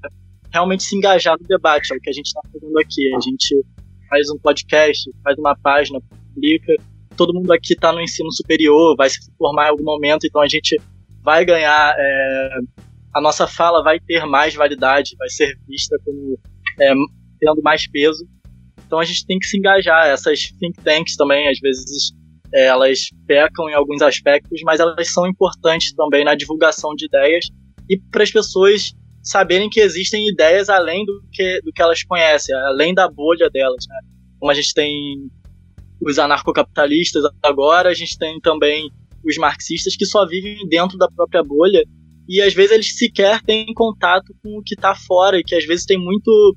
realmente 0.52 0.82
se 0.82 0.96
engajar 0.96 1.36
no 1.40 1.46
debate, 1.46 1.92
é 1.92 1.96
o 1.96 2.00
que 2.00 2.10
a 2.10 2.12
gente 2.12 2.26
está 2.26 2.40
fazendo 2.52 2.78
aqui. 2.78 3.14
A 3.14 3.20
gente 3.20 3.64
faz 4.08 4.28
um 4.30 4.38
podcast, 4.38 5.10
faz 5.22 5.38
uma 5.38 5.56
página, 5.56 6.00
publica, 6.34 6.74
todo 7.16 7.34
mundo 7.34 7.52
aqui 7.52 7.72
está 7.72 7.92
no 7.92 8.00
ensino 8.00 8.32
superior, 8.32 8.94
vai 8.96 9.08
se 9.08 9.18
formar 9.38 9.66
em 9.66 9.70
algum 9.70 9.84
momento, 9.84 10.26
então 10.26 10.40
a 10.40 10.48
gente 10.48 10.80
vai 11.22 11.44
ganhar, 11.44 11.94
é, 11.98 12.58
a 13.14 13.20
nossa 13.20 13.46
fala 13.46 13.82
vai 13.82 13.98
ter 13.98 14.24
mais 14.26 14.54
validade, 14.54 15.16
vai 15.18 15.28
ser 15.28 15.58
vista 15.66 15.96
como 16.04 16.38
é, 16.80 16.92
tendo 17.40 17.62
mais 17.62 17.88
peso. 17.90 18.26
Então 18.86 19.00
a 19.00 19.04
gente 19.04 19.26
tem 19.26 19.38
que 19.38 19.46
se 19.46 19.58
engajar. 19.58 20.06
Essas 20.06 20.52
think 20.60 20.80
tanks 20.84 21.16
também, 21.16 21.48
às 21.48 21.58
vezes, 21.58 22.12
é, 22.54 22.66
elas 22.66 23.10
pecam 23.26 23.68
em 23.68 23.74
alguns 23.74 24.02
aspectos, 24.02 24.60
mas 24.64 24.78
elas 24.78 25.12
são 25.12 25.26
importantes 25.26 25.92
também 25.94 26.24
na 26.24 26.34
divulgação 26.34 26.94
de 26.94 27.06
ideias 27.06 27.46
e 27.88 27.98
para 27.98 28.22
as 28.22 28.30
pessoas 28.30 28.92
saberem 29.26 29.68
que 29.68 29.80
existem 29.80 30.28
ideias 30.28 30.68
além 30.68 31.04
do 31.04 31.20
que, 31.32 31.60
do 31.62 31.72
que 31.72 31.82
elas 31.82 32.02
conhecem, 32.04 32.54
além 32.54 32.94
da 32.94 33.08
bolha 33.08 33.50
delas. 33.50 33.84
Né? 33.88 33.96
Como 34.38 34.52
a 34.52 34.54
gente 34.54 34.72
tem 34.72 35.28
os 36.00 36.18
anarcocapitalistas 36.18 37.24
agora, 37.42 37.88
a 37.88 37.94
gente 37.94 38.16
tem 38.16 38.40
também 38.40 38.88
os 39.24 39.36
marxistas 39.36 39.96
que 39.96 40.06
só 40.06 40.24
vivem 40.24 40.66
dentro 40.68 40.96
da 40.96 41.10
própria 41.10 41.42
bolha 41.42 41.82
e 42.28 42.40
às 42.40 42.54
vezes 42.54 42.72
eles 42.72 42.96
sequer 42.96 43.42
têm 43.42 43.66
contato 43.74 44.32
com 44.42 44.58
o 44.58 44.62
que 44.62 44.74
está 44.74 44.94
fora 44.94 45.38
e 45.38 45.44
que 45.44 45.54
às 45.54 45.64
vezes 45.64 45.84
tem 45.84 45.98
muito 45.98 46.56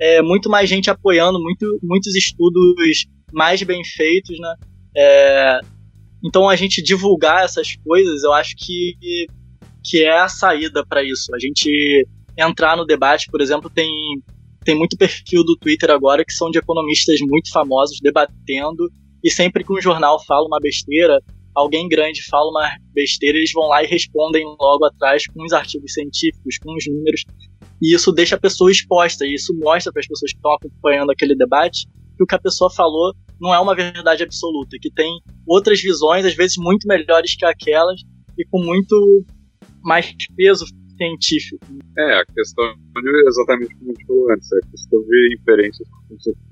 é, 0.00 0.22
muito 0.22 0.48
mais 0.48 0.68
gente 0.68 0.90
apoiando, 0.90 1.40
muito, 1.40 1.78
muitos 1.82 2.16
estudos 2.16 3.06
mais 3.32 3.62
bem 3.62 3.84
feitos, 3.84 4.36
né? 4.38 4.54
É, 4.96 5.60
então 6.24 6.48
a 6.48 6.56
gente 6.56 6.82
divulgar 6.82 7.44
essas 7.44 7.76
coisas, 7.76 8.24
eu 8.24 8.32
acho 8.32 8.56
que 8.56 8.96
que 9.82 10.04
é 10.04 10.18
a 10.18 10.28
saída 10.28 10.84
para 10.86 11.02
isso. 11.02 11.34
A 11.34 11.38
gente 11.38 12.06
entrar 12.36 12.76
no 12.76 12.84
debate, 12.84 13.26
por 13.30 13.40
exemplo, 13.40 13.70
tem 13.70 13.90
tem 14.62 14.76
muito 14.76 14.96
perfil 14.96 15.42
do 15.42 15.56
Twitter 15.56 15.90
agora 15.90 16.22
que 16.24 16.34
são 16.34 16.50
de 16.50 16.58
economistas 16.58 17.18
muito 17.22 17.50
famosos 17.50 17.98
debatendo 18.02 18.90
e 19.24 19.30
sempre 19.30 19.64
que 19.64 19.72
um 19.72 19.80
jornal 19.80 20.22
fala 20.24 20.46
uma 20.46 20.60
besteira, 20.60 21.18
alguém 21.54 21.88
grande 21.88 22.22
fala 22.24 22.50
uma 22.50 22.70
besteira, 22.92 23.38
eles 23.38 23.52
vão 23.52 23.68
lá 23.68 23.82
e 23.82 23.86
respondem 23.86 24.44
logo 24.60 24.84
atrás 24.84 25.24
com 25.26 25.44
os 25.44 25.52
artigos 25.52 25.92
científicos, 25.92 26.58
com 26.58 26.74
os 26.74 26.84
números, 26.86 27.24
e 27.82 27.94
isso 27.94 28.12
deixa 28.12 28.36
a 28.36 28.40
pessoa 28.40 28.70
exposta, 28.70 29.26
e 29.26 29.34
isso 29.34 29.54
mostra 29.58 29.92
para 29.92 30.00
as 30.00 30.06
pessoas 30.06 30.32
que 30.32 30.38
estão 30.38 30.52
acompanhando 30.52 31.10
aquele 31.10 31.34
debate 31.34 31.86
que 32.16 32.22
o 32.22 32.26
que 32.26 32.34
a 32.34 32.40
pessoa 32.40 32.70
falou 32.70 33.14
não 33.40 33.54
é 33.54 33.58
uma 33.58 33.74
verdade 33.74 34.22
absoluta, 34.22 34.76
que 34.80 34.90
tem 34.90 35.18
outras 35.46 35.80
visões, 35.80 36.24
às 36.24 36.34
vezes 36.34 36.56
muito 36.58 36.86
melhores 36.86 37.34
que 37.34 37.44
aquelas, 37.44 38.00
e 38.38 38.44
com 38.44 38.62
muito 38.62 39.24
mais 39.82 40.14
peso 40.36 40.66
científico. 40.96 41.64
É, 41.96 42.20
a 42.20 42.26
questão 42.26 42.74
exatamente 43.28 43.74
como 43.76 43.90
a 43.90 43.94
gente 43.94 44.06
falou 44.06 44.32
antes, 44.32 44.52
a 44.52 44.70
questão 44.70 45.00
de 45.02 45.36
inferências 45.40 45.88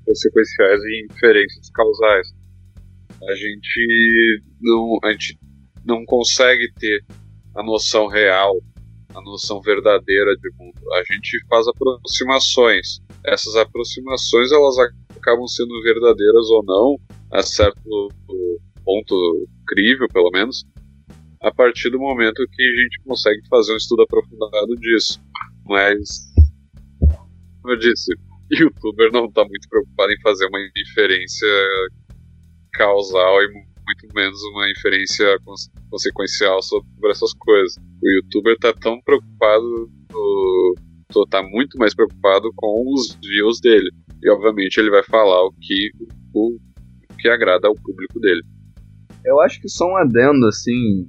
consequenciais 0.05 0.83
e 0.85 1.07
inferências 1.11 1.71
causais. 1.71 2.35
A 3.29 3.35
gente 3.35 4.43
não, 4.61 4.99
a 5.05 5.11
gente 5.13 5.39
não 5.85 6.05
consegue 6.05 6.73
ter 6.79 7.05
a 7.55 7.63
noção 7.63 8.07
real, 8.07 8.57
a 9.15 9.21
noção 9.21 9.61
verdadeira 9.61 10.37
de 10.37 10.51
mundo. 10.59 10.79
A 10.95 11.13
gente 11.13 11.45
faz 11.49 11.67
aproximações. 11.67 13.01
Essas 13.27 13.57
aproximações 13.57 14.53
elas 14.53 14.77
acabam 15.17 15.47
sendo 15.47 15.83
verdadeiras 15.83 16.49
ou 16.51 16.65
não, 16.65 16.97
a 17.33 17.43
certo 17.43 18.09
ponto 18.85 19.49
crível, 19.67 20.07
pelo 20.13 20.31
menos, 20.31 20.65
a 21.43 21.53
partir 21.53 21.91
do 21.91 21.99
momento 21.99 22.47
que 22.53 22.63
a 22.63 22.83
gente 22.83 23.01
consegue 23.05 23.41
fazer 23.49 23.73
um 23.73 23.77
estudo 23.77 24.03
aprofundado 24.03 24.75
disso. 24.77 25.21
Mas, 25.67 26.33
como 27.63 27.75
eu 27.75 27.79
disse, 27.79 28.13
youtuber 28.51 29.13
não 29.13 29.27
está 29.27 29.45
muito 29.45 29.69
preocupado 29.69 30.13
em 30.13 30.21
fazer 30.21 30.47
uma 30.47 30.59
inferência 30.77 31.49
causal 32.73 33.43
e 33.43 33.49
muito 33.53 34.15
menos 34.15 34.43
uma 34.53 34.71
inferência 34.71 35.27
consequencial 35.91 36.63
sobre 36.63 37.11
essas 37.11 37.33
coisas. 37.35 37.77
O 38.03 38.09
youtuber 38.09 38.55
está 38.55 38.73
tão 38.73 39.01
preocupado, 39.03 39.91
está 41.25 41.43
muito 41.43 41.79
mais 41.79 41.95
preocupado 41.95 42.51
com 42.57 42.85
os 42.95 43.19
views 43.23 43.61
dele. 43.61 43.91
E 44.23 44.31
obviamente 44.31 44.79
ele 44.79 44.91
vai 44.91 45.03
falar 45.05 45.43
o 45.45 45.53
que, 45.53 45.91
o, 46.35 46.57
o 46.57 47.17
que 47.19 47.29
agrada 47.29 47.69
ao 47.69 47.75
público 47.75 48.21
dele. 48.21 48.43
Eu 49.25 49.41
acho 49.41 49.61
que 49.61 49.69
só 49.69 49.87
um 49.87 49.97
adendo, 49.97 50.47
assim, 50.47 51.07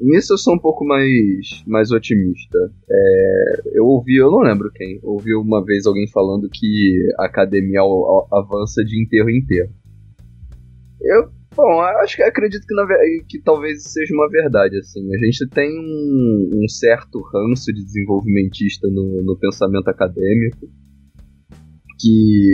Nisso 0.00 0.32
eu 0.32 0.38
sou 0.38 0.54
um 0.54 0.58
pouco 0.58 0.84
mais, 0.84 1.62
mais 1.66 1.90
otimista. 1.90 2.58
É, 2.90 3.62
eu 3.74 3.84
ouvi, 3.84 4.16
eu 4.16 4.30
não 4.30 4.38
lembro 4.38 4.70
quem, 4.72 4.98
ouvi 5.02 5.34
uma 5.34 5.62
vez 5.62 5.86
alguém 5.86 6.08
falando 6.08 6.48
que 6.50 7.06
a 7.18 7.26
academia 7.26 7.80
avança 8.32 8.82
de 8.82 9.00
enterro 9.00 9.28
em 9.28 9.38
enterro. 9.38 9.70
Eu, 11.02 11.28
bom, 11.54 11.80
acho 12.02 12.16
que 12.16 12.22
acredito 12.22 12.66
que, 12.66 12.74
na, 12.74 12.86
que 13.28 13.42
talvez 13.42 13.82
seja 13.84 14.14
uma 14.14 14.28
verdade, 14.28 14.78
assim. 14.78 15.06
A 15.14 15.18
gente 15.18 15.46
tem 15.48 15.70
um, 15.70 16.50
um 16.64 16.68
certo 16.68 17.20
ranço 17.20 17.72
de 17.72 17.84
desenvolvimentista 17.84 18.88
no, 18.88 19.22
no 19.22 19.38
pensamento 19.38 19.88
acadêmico, 19.88 20.66
que 21.98 22.50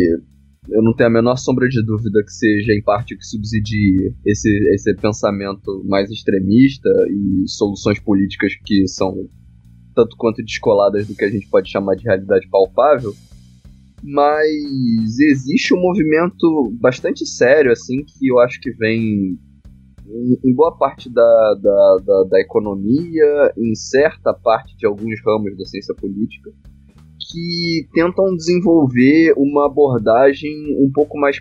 eu 0.68 0.82
não 0.82 0.94
tenho 0.94 1.08
a 1.08 1.12
menor 1.12 1.36
sombra 1.36 1.68
de 1.68 1.84
dúvida 1.84 2.22
que 2.24 2.32
seja 2.32 2.72
em 2.72 2.82
parte 2.82 3.16
que 3.16 3.24
subsidie 3.24 4.14
esse, 4.24 4.48
esse 4.74 4.94
pensamento 4.96 5.84
mais 5.86 6.10
extremista 6.10 6.88
e 7.08 7.48
soluções 7.48 8.00
políticas 8.00 8.52
que 8.64 8.86
são 8.88 9.28
tanto 9.94 10.16
quanto 10.16 10.42
descoladas 10.42 11.06
do 11.06 11.14
que 11.14 11.24
a 11.24 11.30
gente 11.30 11.48
pode 11.48 11.70
chamar 11.70 11.94
de 11.94 12.04
realidade 12.04 12.48
palpável. 12.50 13.14
Mas 14.02 15.18
existe 15.18 15.72
um 15.72 15.80
movimento 15.80 16.70
bastante 16.78 17.24
sério, 17.26 17.72
assim, 17.72 18.04
que 18.04 18.28
eu 18.28 18.38
acho 18.38 18.60
que 18.60 18.70
vem 18.72 19.38
em, 20.44 20.54
boa 20.54 20.76
parte 20.76 21.12
da, 21.12 21.54
da, 21.60 21.96
da, 22.04 22.24
da 22.30 22.40
economia, 22.40 23.52
em 23.56 23.74
certa 23.74 24.32
parte 24.34 24.76
de 24.76 24.86
alguns 24.86 25.18
ramos 25.24 25.56
da 25.56 25.64
ciência 25.64 25.94
política, 25.94 26.50
que 27.36 27.86
tentam 27.92 28.34
desenvolver 28.34 29.34
uma 29.36 29.66
abordagem 29.66 30.50
um 30.80 30.90
pouco 30.90 31.18
mais 31.18 31.36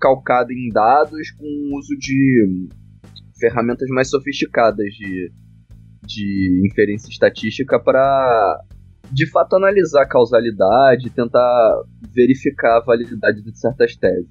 calcada 0.00 0.52
em 0.52 0.68
dados 0.68 1.32
com 1.32 1.44
o 1.44 1.78
uso 1.78 1.98
de 1.98 2.68
ferramentas 3.40 3.88
mais 3.90 4.08
sofisticadas 4.08 4.86
de, 4.94 5.32
de 6.06 6.68
inferência 6.70 7.08
estatística 7.08 7.80
para 7.80 8.62
de 9.10 9.28
fato 9.30 9.56
analisar 9.56 10.02
a 10.02 10.08
causalidade, 10.08 11.10
tentar 11.10 11.82
verificar 12.14 12.76
a 12.78 12.84
validade 12.84 13.42
de 13.42 13.58
certas 13.58 13.96
teses. 13.96 14.30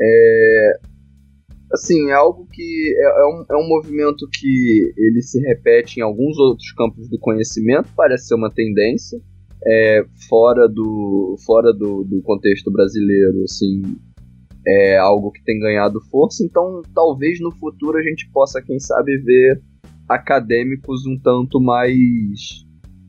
É, 0.00 0.72
assim, 1.72 2.10
é 2.10 2.14
algo 2.14 2.46
que 2.46 2.94
é, 2.96 3.02
é, 3.02 3.24
um, 3.26 3.44
é 3.50 3.56
um 3.56 3.68
movimento 3.68 4.28
que 4.32 4.94
ele 4.96 5.20
se 5.20 5.40
repete 5.40 5.98
em 5.98 6.02
alguns 6.02 6.38
outros 6.38 6.70
campos 6.72 7.08
do 7.08 7.18
conhecimento, 7.18 7.88
parece 7.96 8.28
ser 8.28 8.36
uma 8.36 8.50
tendência, 8.50 9.20
é, 9.66 10.04
fora 10.28 10.68
do 10.68 11.36
fora 11.44 11.72
do, 11.72 12.04
do 12.04 12.22
contexto 12.22 12.70
brasileiro, 12.70 13.42
assim, 13.44 13.82
é 14.66 14.98
algo 14.98 15.30
que 15.30 15.42
tem 15.44 15.58
ganhado 15.58 16.00
força. 16.10 16.44
Então, 16.44 16.82
talvez 16.94 17.40
no 17.40 17.50
futuro 17.52 17.98
a 17.98 18.02
gente 18.02 18.28
possa, 18.32 18.62
quem 18.62 18.78
sabe, 18.78 19.18
ver 19.18 19.60
acadêmicos 20.08 21.06
um 21.06 21.18
tanto 21.18 21.60
mais 21.60 22.64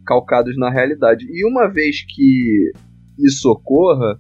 calcados 0.05 0.57
na 0.57 0.69
realidade. 0.69 1.25
E 1.29 1.45
uma 1.45 1.67
vez 1.67 2.03
que 2.07 2.71
isso 3.19 3.49
ocorra, 3.49 4.19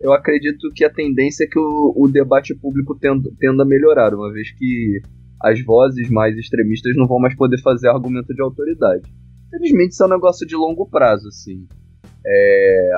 eu 0.00 0.12
acredito 0.12 0.72
que 0.74 0.84
a 0.84 0.90
tendência 0.90 1.44
é 1.44 1.46
que 1.46 1.58
o, 1.58 1.94
o 1.96 2.08
debate 2.08 2.54
público 2.54 2.96
tenda, 2.98 3.30
tenda 3.38 3.62
a 3.62 3.66
melhorar, 3.66 4.14
uma 4.14 4.32
vez 4.32 4.50
que 4.52 5.00
as 5.40 5.62
vozes 5.64 6.08
mais 6.10 6.36
extremistas 6.36 6.94
não 6.96 7.06
vão 7.06 7.18
mais 7.18 7.36
poder 7.36 7.60
fazer 7.62 7.88
argumento 7.88 8.34
de 8.34 8.42
autoridade. 8.42 9.02
Infelizmente, 9.52 9.92
isso 9.92 10.02
é 10.02 10.06
um 10.06 10.10
negócio 10.10 10.46
de 10.46 10.56
longo 10.56 10.88
prazo, 10.88 11.28
assim. 11.28 11.66
É, 12.26 12.90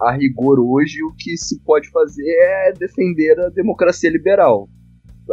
a 0.00 0.12
rigor, 0.12 0.60
hoje, 0.60 1.02
o 1.02 1.12
que 1.16 1.36
se 1.36 1.60
pode 1.62 1.90
fazer 1.90 2.24
é 2.28 2.72
defender 2.72 3.38
a 3.40 3.48
democracia 3.48 4.10
liberal. 4.10 4.68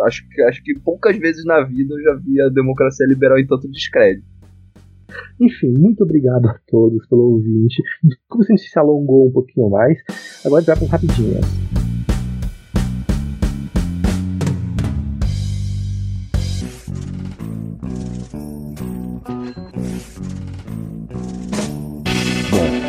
Acho 0.05 0.27
que, 0.29 0.41
acho 0.43 0.63
que 0.63 0.73
poucas 0.79 1.17
vezes 1.17 1.45
na 1.45 1.63
vida 1.63 1.93
eu 1.93 2.01
já 2.01 2.13
vi 2.15 2.41
a 2.41 2.49
democracia 2.49 3.05
liberal 3.05 3.39
em 3.39 3.47
tanto 3.47 3.69
descrédito. 3.69 4.27
Enfim, 5.39 5.73
muito 5.77 6.03
obrigado 6.03 6.47
a 6.47 6.59
todos 6.67 7.07
pelo 7.07 7.33
ouvinte. 7.33 7.81
Se 8.03 8.53
a 8.53 8.57
gente 8.57 8.69
se 8.69 8.79
alongou 8.79 9.27
um 9.27 9.31
pouquinho 9.31 9.69
mais. 9.69 9.97
Agora 10.45 10.63
vai 10.63 10.75
para 10.75 10.87
rapidinhas. 10.87 11.86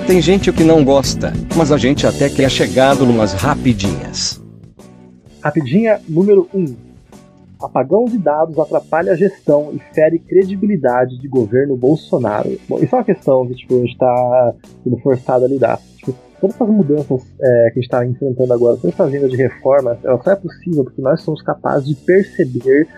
Tem 0.09 0.23
gente 0.23 0.51
que 0.51 0.65
não 0.65 0.83
gosta, 0.83 1.35
mas 1.55 1.71
a 1.71 1.77
gente 1.77 2.07
até 2.07 2.31
que 2.31 2.43
é 2.43 2.49
chegado 2.49 3.05
numas 3.05 3.35
rapidinhas. 3.35 4.43
Rapidinha 5.43 6.01
número 6.09 6.49
1. 6.55 6.59
Um. 6.59 6.77
Apagão 7.61 8.07
de 8.07 8.17
dados 8.17 8.59
atrapalha 8.59 9.13
a 9.13 9.17
gestão 9.17 9.71
e 9.71 9.95
fere 9.95 10.19
credibilidade 10.19 11.19
de 11.19 11.29
governo 11.29 11.77
Bolsonaro. 11.77 12.59
Bom, 12.67 12.79
isso 12.79 12.95
é 12.95 12.99
uma 12.99 13.05
questão 13.05 13.47
que 13.47 13.55
tipo, 13.55 13.75
a 13.75 13.81
gente 13.81 13.93
está 13.93 14.55
sendo 14.83 14.97
forçado 14.97 15.45
a 15.45 15.49
lidar. 15.49 15.79
Tipo, 15.99 16.15
todas 16.41 16.57
essas 16.57 16.71
mudanças 16.71 17.23
é, 17.39 17.71
que 17.71 17.79
a 17.79 17.83
gente 17.83 17.85
está 17.85 18.07
enfrentando 18.07 18.55
agora, 18.55 18.77
toda 18.79 18.89
essa 18.89 19.05
agenda 19.05 19.29
de 19.29 19.37
reforma, 19.37 19.99
ela 20.03 20.23
só 20.23 20.31
é 20.31 20.37
possível 20.37 20.85
porque 20.85 21.03
nós 21.03 21.21
somos 21.21 21.43
capazes 21.43 21.87
de 21.87 21.95
perceber 21.95 22.89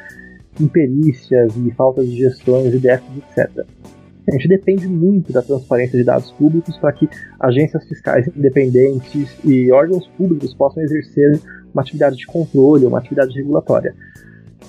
imperícias 0.60 1.56
e 1.56 1.72
faltas 1.72 2.06
de 2.06 2.18
gestões 2.18 2.72
e 2.72 2.78
déficits, 2.78 3.36
etc. 3.36 3.66
A 4.30 4.32
gente 4.34 4.46
depende 4.46 4.86
muito 4.86 5.32
da 5.32 5.42
transparência 5.42 5.98
de 5.98 6.04
dados 6.04 6.30
públicos 6.30 6.78
para 6.78 6.92
que 6.92 7.08
agências 7.40 7.84
fiscais 7.88 8.28
independentes 8.28 9.28
e 9.44 9.72
órgãos 9.72 10.06
públicos 10.16 10.54
possam 10.54 10.84
exercer 10.84 11.40
uma 11.74 11.82
atividade 11.82 12.16
de 12.16 12.26
controle, 12.26 12.86
uma 12.86 12.98
atividade 12.98 13.34
regulatória. 13.34 13.92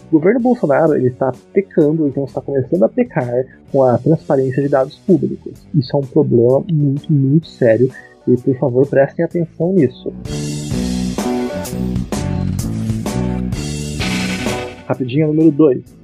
O 0.08 0.14
governo 0.14 0.40
Bolsonaro 0.40 0.96
ele 0.96 1.10
está 1.10 1.32
pecando, 1.54 2.08
então 2.08 2.24
está 2.24 2.42
começando 2.42 2.82
a 2.82 2.90
pecar 2.90 3.46
com 3.72 3.84
a 3.84 4.00
transparência 4.00 4.64
de 4.64 4.68
dados 4.68 4.98
públicos. 4.98 5.54
Isso 5.76 5.96
é 5.96 6.00
um 6.00 6.08
problema 6.08 6.66
muito, 6.72 7.14
muito 7.14 7.48
sério 7.48 7.88
e, 8.28 8.36
por 8.38 8.58
favor, 8.58 8.88
prestem 8.88 9.24
atenção 9.24 9.74
nisso. 9.74 10.12
Rapidinho, 14.88 15.28
número 15.28 15.52
2. 15.52 16.01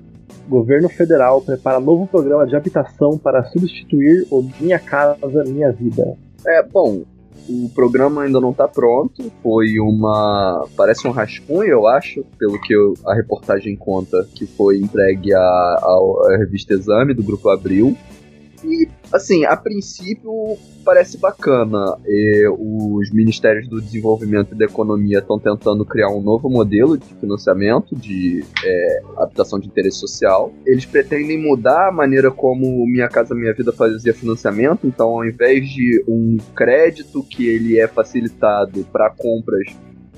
Governo 0.47 0.89
federal 0.89 1.41
prepara 1.41 1.79
novo 1.79 2.07
programa 2.07 2.45
de 2.45 2.55
habitação 2.55 3.17
para 3.17 3.43
substituir 3.45 4.25
o 4.31 4.41
Minha 4.59 4.79
Casa 4.79 5.43
Minha 5.43 5.71
Vida. 5.71 6.15
É, 6.45 6.63
bom, 6.63 7.03
o 7.49 7.69
programa 7.69 8.23
ainda 8.23 8.39
não 8.39 8.51
está 8.51 8.67
pronto. 8.67 9.31
Foi 9.41 9.79
uma. 9.79 10.67
Parece 10.75 11.07
um 11.07 11.11
rascunho, 11.11 11.63
eu 11.63 11.87
acho, 11.87 12.23
pelo 12.37 12.59
que 12.61 12.73
eu, 12.73 12.93
a 13.05 13.13
reportagem 13.13 13.75
conta, 13.75 14.27
que 14.35 14.45
foi 14.45 14.77
entregue 14.77 15.33
à, 15.33 15.39
à 15.39 16.37
revista 16.37 16.73
Exame 16.73 17.13
do 17.13 17.23
Grupo 17.23 17.49
Abril. 17.49 17.95
E, 18.63 18.87
assim, 19.11 19.45
a 19.45 19.55
princípio 19.55 20.57
parece 20.83 21.17
bacana. 21.17 21.97
E 22.05 22.47
os 22.47 23.11
Ministérios 23.11 23.67
do 23.67 23.81
Desenvolvimento 23.81 24.53
e 24.53 24.57
da 24.57 24.65
Economia 24.65 25.19
estão 25.19 25.39
tentando 25.39 25.85
criar 25.85 26.09
um 26.09 26.21
novo 26.21 26.49
modelo 26.49 26.97
de 26.97 27.05
financiamento 27.15 27.95
de 27.95 28.43
é, 28.63 29.01
habitação 29.17 29.59
de 29.59 29.67
interesse 29.67 29.97
social. 29.97 30.53
Eles 30.65 30.85
pretendem 30.85 31.41
mudar 31.41 31.89
a 31.89 31.91
maneira 31.91 32.31
como 32.31 32.85
Minha 32.85 33.09
Casa 33.09 33.35
Minha 33.35 33.53
Vida 33.53 33.71
fazia 33.71 34.13
financiamento. 34.13 34.85
Então, 34.85 35.09
ao 35.09 35.25
invés 35.25 35.67
de 35.69 36.03
um 36.07 36.37
crédito 36.55 37.23
que 37.23 37.47
ele 37.47 37.79
é 37.79 37.87
facilitado 37.87 38.85
para 38.91 39.09
compras 39.09 39.67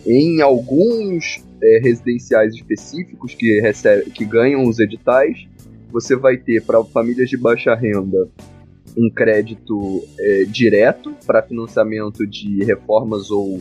em 0.05 0.41
alguns 0.41 1.43
é, 1.61 1.79
residenciais 1.79 2.53
específicos 2.53 3.33
que, 3.35 3.59
recebe, 3.59 4.09
que 4.11 4.23
ganham 4.23 4.67
os 4.67 4.79
editais, 4.79 5.47
você 5.91 6.15
vai 6.15 6.37
ter 6.37 6.63
para 6.63 6.83
famílias 6.85 7.29
de 7.29 7.37
baixa 7.37 7.75
renda 7.75 8.29
um 8.97 9.09
crédito 9.09 10.03
é, 10.19 10.43
direto 10.43 11.13
para 11.25 11.41
financiamento 11.41 12.25
de 12.25 12.63
reformas 12.63 13.31
ou, 13.31 13.59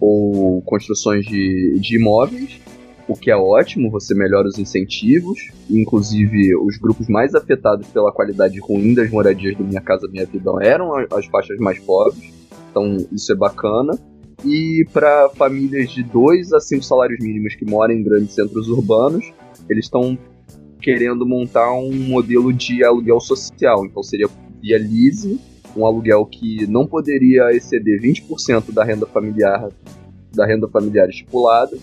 ou 0.00 0.62
construções 0.62 1.24
de, 1.24 1.78
de 1.80 1.96
imóveis, 1.96 2.60
o 3.08 3.14
que 3.14 3.30
é 3.30 3.36
ótimo, 3.36 3.90
você 3.90 4.14
melhora 4.14 4.48
os 4.48 4.58
incentivos, 4.58 5.38
inclusive 5.70 6.56
os 6.56 6.76
grupos 6.76 7.08
mais 7.08 7.34
afetados 7.34 7.86
pela 7.88 8.10
qualidade 8.10 8.58
ruim 8.58 8.94
das 8.94 9.10
moradias 9.10 9.56
do 9.56 9.64
Minha 9.64 9.80
Casa 9.80 10.08
Minha 10.08 10.26
Vida 10.26 10.50
eram 10.60 10.92
as 11.12 11.26
faixas 11.26 11.58
mais 11.58 11.78
pobres, 11.78 12.32
então 12.70 12.96
isso 13.12 13.32
é 13.32 13.36
bacana. 13.36 13.96
E 14.44 14.86
para 14.92 15.30
famílias 15.30 15.90
de 15.90 16.02
2 16.02 16.52
a 16.52 16.60
5 16.60 16.82
salários 16.82 17.20
mínimos 17.20 17.54
que 17.54 17.64
moram 17.64 17.94
em 17.94 18.02
grandes 18.02 18.34
centros 18.34 18.68
urbanos, 18.68 19.32
eles 19.68 19.86
estão 19.86 20.18
querendo 20.80 21.26
montar 21.26 21.72
um 21.72 21.92
modelo 21.92 22.52
de 22.52 22.84
aluguel 22.84 23.20
social. 23.20 23.84
Então 23.84 24.02
seria 24.02 24.28
via 24.60 24.78
leasing, 24.78 25.38
um 25.76 25.84
aluguel 25.84 26.24
que 26.26 26.66
não 26.66 26.86
poderia 26.86 27.52
exceder 27.52 28.00
20% 28.00 28.72
da 28.72 28.84
renda 28.84 29.06
familiar 29.06 29.68
da 30.34 30.46
renda 30.46 30.68
familiar 30.68 31.08
estipulada. 31.08 31.76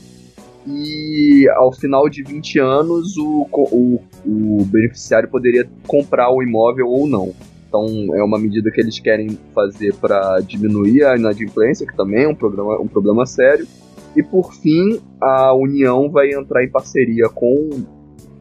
E 0.65 1.45
ao 1.55 1.73
final 1.73 2.07
de 2.07 2.23
20 2.23 2.59
anos 2.59 3.17
o, 3.17 3.47
o, 3.51 3.99
o 4.25 4.65
beneficiário 4.65 5.27
poderia 5.27 5.67
comprar 5.87 6.31
o 6.31 6.41
imóvel 6.41 6.87
ou 6.87 7.07
não. 7.07 7.33
Então 7.67 7.85
é 8.15 8.23
uma 8.23 8.39
medida 8.39 8.71
que 8.71 8.79
eles 8.79 8.99
querem 8.99 9.37
fazer 9.53 9.93
para 9.95 10.39
diminuir 10.41 11.03
a 11.03 11.17
inadimplência, 11.17 11.85
que 11.85 11.95
também 11.97 12.23
é 12.23 12.27
um, 12.27 12.35
programa, 12.35 12.79
um 12.79 12.87
problema 12.87 13.25
sério. 13.25 13.67
E 14.15 14.21
por 14.21 14.53
fim, 14.53 15.01
a 15.19 15.53
União 15.55 16.09
vai 16.09 16.31
entrar 16.31 16.63
em 16.63 16.69
parceria 16.69 17.27
com 17.29 17.83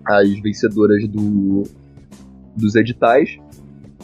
as 0.07 0.29
vencedoras 0.41 1.07
do, 1.09 1.62
dos 2.57 2.74
editais 2.74 3.39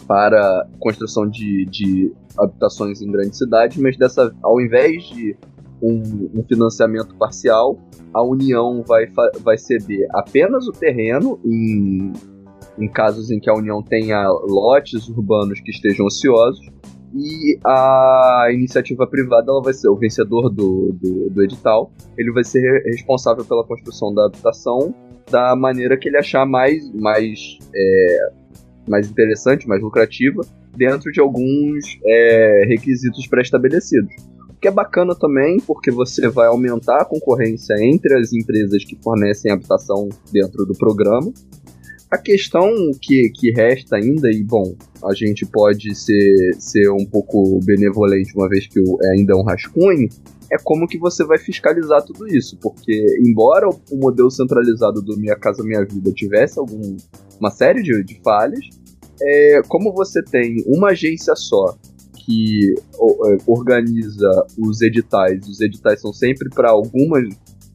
para 0.06 0.66
construção 0.80 1.28
de, 1.28 1.66
de 1.66 2.12
habitações 2.38 3.02
em 3.02 3.10
grandes 3.10 3.38
cidades, 3.38 3.76
mas 3.76 3.96
dessa, 3.96 4.34
ao 4.42 4.60
invés 4.60 5.04
de 5.08 5.36
um, 5.82 6.30
um, 6.34 6.42
financiamento 6.42 7.14
parcial, 7.16 7.78
a 8.12 8.22
União 8.22 8.82
vai, 8.86 9.06
vai 9.42 9.58
ceder 9.58 10.08
apenas 10.14 10.66
o 10.66 10.72
terreno 10.72 11.38
em, 11.44 12.12
em 12.78 12.88
casos 12.88 13.30
em 13.30 13.38
que 13.38 13.50
a 13.50 13.54
União 13.54 13.82
tenha 13.82 14.26
lotes 14.28 15.08
urbanos 15.08 15.60
que 15.60 15.70
estejam 15.70 16.06
ociosos 16.06 16.66
e 17.14 17.58
a 17.64 18.48
iniciativa 18.52 19.06
privada 19.06 19.50
ela 19.50 19.62
vai 19.62 19.72
ser 19.72 19.88
o 19.88 19.96
vencedor 19.96 20.50
do, 20.50 20.92
do, 20.92 21.30
do 21.30 21.42
edital, 21.42 21.90
ele 22.16 22.32
vai 22.32 22.44
ser 22.44 22.82
responsável 22.86 23.44
pela 23.44 23.64
construção 23.64 24.12
da 24.12 24.26
habitação 24.26 24.94
da 25.30 25.54
maneira 25.56 25.96
que 25.96 26.08
ele 26.08 26.18
achar 26.18 26.46
mais, 26.46 26.90
mais, 26.94 27.58
é, 27.74 28.18
mais 28.88 29.10
interessante, 29.10 29.68
mais 29.68 29.82
lucrativa, 29.82 30.42
dentro 30.76 31.10
de 31.10 31.20
alguns 31.20 31.98
é, 32.04 32.64
requisitos 32.68 33.26
pré-estabelecidos. 33.26 34.14
O 34.48 34.54
que 34.60 34.68
é 34.68 34.70
bacana 34.70 35.14
também, 35.14 35.58
porque 35.60 35.90
você 35.90 36.28
vai 36.28 36.46
aumentar 36.46 37.00
a 37.00 37.04
concorrência 37.04 37.74
entre 37.80 38.18
as 38.18 38.32
empresas 38.32 38.84
que 38.84 38.98
fornecem 39.02 39.52
habitação 39.52 40.08
dentro 40.32 40.64
do 40.64 40.74
programa. 40.74 41.32
A 42.10 42.16
questão 42.16 42.70
que, 43.00 43.30
que 43.34 43.52
resta 43.52 43.96
ainda, 43.96 44.30
e 44.30 44.42
bom, 44.42 44.74
a 45.04 45.14
gente 45.14 45.44
pode 45.44 45.94
ser, 45.94 46.54
ser 46.58 46.90
um 46.90 47.04
pouco 47.04 47.60
benevolente 47.64 48.32
uma 48.34 48.48
vez 48.48 48.66
que 48.66 48.80
é 48.80 49.10
ainda 49.12 49.34
é 49.34 49.36
um 49.36 49.44
rascunho, 49.44 50.08
é 50.52 50.56
como 50.62 50.86
que 50.86 50.98
você 50.98 51.24
vai 51.24 51.38
fiscalizar 51.38 52.02
tudo 52.04 52.26
isso, 52.26 52.56
porque 52.60 53.04
embora 53.24 53.68
o 53.68 53.96
modelo 53.96 54.30
centralizado 54.30 55.02
do 55.02 55.16
Minha 55.16 55.36
Casa 55.36 55.62
Minha 55.62 55.84
Vida 55.84 56.10
tivesse 56.12 56.58
algum, 56.58 56.96
uma 57.38 57.50
série 57.50 57.82
de, 57.82 58.02
de 58.02 58.20
falhas, 58.22 58.64
é, 59.20 59.60
como 59.68 59.92
você 59.92 60.22
tem 60.22 60.62
uma 60.66 60.88
agência 60.90 61.34
só 61.34 61.76
que 62.14 62.74
é, 62.74 63.36
organiza 63.46 64.46
os 64.58 64.82
editais, 64.82 65.46
os 65.48 65.60
editais 65.60 66.00
são 66.00 66.12
sempre 66.12 66.48
para 66.50 66.70
algumas 66.70 67.24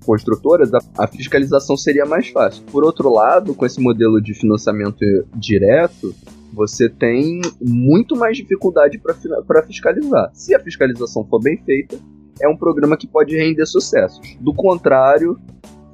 construtoras, 0.05 0.71
a, 0.73 0.79
a, 0.97 1.07
fiscalização 1.07 1.75
seria 1.75 2.05
mais 2.05 2.29
fácil. 2.29 2.63
Por 2.71 2.83
outro 2.83 3.09
lado, 3.09 3.55
com 3.55 3.65
esse 3.65 3.79
modelo 3.79 4.21
de 4.21 4.33
financiamento 4.33 4.99
direto, 5.35 6.13
você 6.53 6.87
tem 6.87 7.41
muito 7.59 8.15
mais 8.15 8.37
dificuldade 8.37 8.99
para 8.99 9.63
fiscalizar. 9.63 10.29
Se 10.33 10.53
a 10.53 10.59
fiscalização 10.59 11.25
for 11.25 11.41
bem 11.41 11.57
feita, 11.63 11.97
é 12.41 12.47
um 12.47 12.55
programa 12.55 12.97
que 12.97 13.07
pode 13.07 13.35
render 13.35 13.65
sucessos. 13.65 14.19
Do 14.39 14.53
contrário, 14.53 15.39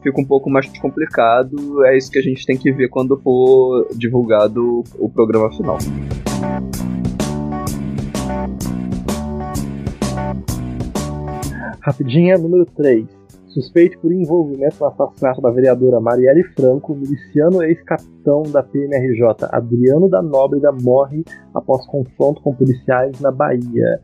fica 0.02 0.20
um 0.20 0.26
pouco 0.26 0.50
mais 0.50 0.68
complicado. 0.80 1.86
É 1.86 1.98
isso 1.98 2.12
que 2.12 2.20
a 2.20 2.22
gente 2.22 2.46
tem 2.46 2.58
que 2.58 2.72
ver 2.72 2.90
quando 2.90 3.18
for 3.18 3.88
divulgado 3.96 4.84
o 4.98 5.10
programa 5.10 5.52
final. 5.52 5.78
Rapidinha, 11.82 12.38
número 12.38 12.66
3 12.66 13.19
suspeito 13.50 14.00
por 14.00 14.12
envolvimento 14.12 14.78
no 14.80 14.88
assassinato 14.88 15.42
da 15.42 15.50
vereadora 15.52 16.00
Marielle 16.00 16.44
Franco, 16.56 16.96
miliciano 16.96 17.64
ex-capitão 17.64 18.44
da 18.44 18.64
PMRJ 18.64 19.48
Adriano 19.52 20.10
da 20.10 20.22
Nóbrega 20.22 20.72
morre 20.72 21.24
após 21.54 21.86
confronto 21.88 22.42
com 22.42 22.54
policiais 22.54 23.20
na 23.20 23.32
Bahia. 23.32 24.00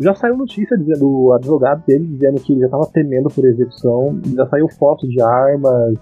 Já 0.00 0.14
saiu 0.14 0.36
notícia 0.36 0.76
dizendo 0.76 1.08
o 1.08 1.32
advogado 1.32 1.84
dele 1.86 2.06
dizendo 2.06 2.40
que 2.40 2.52
ele 2.52 2.60
já 2.60 2.66
estava 2.66 2.86
temendo 2.86 3.28
por 3.28 3.44
execução, 3.44 4.20
já 4.34 4.46
saiu 4.46 4.68
foto 4.68 5.06
de 5.08 5.20
armas, 5.20 5.94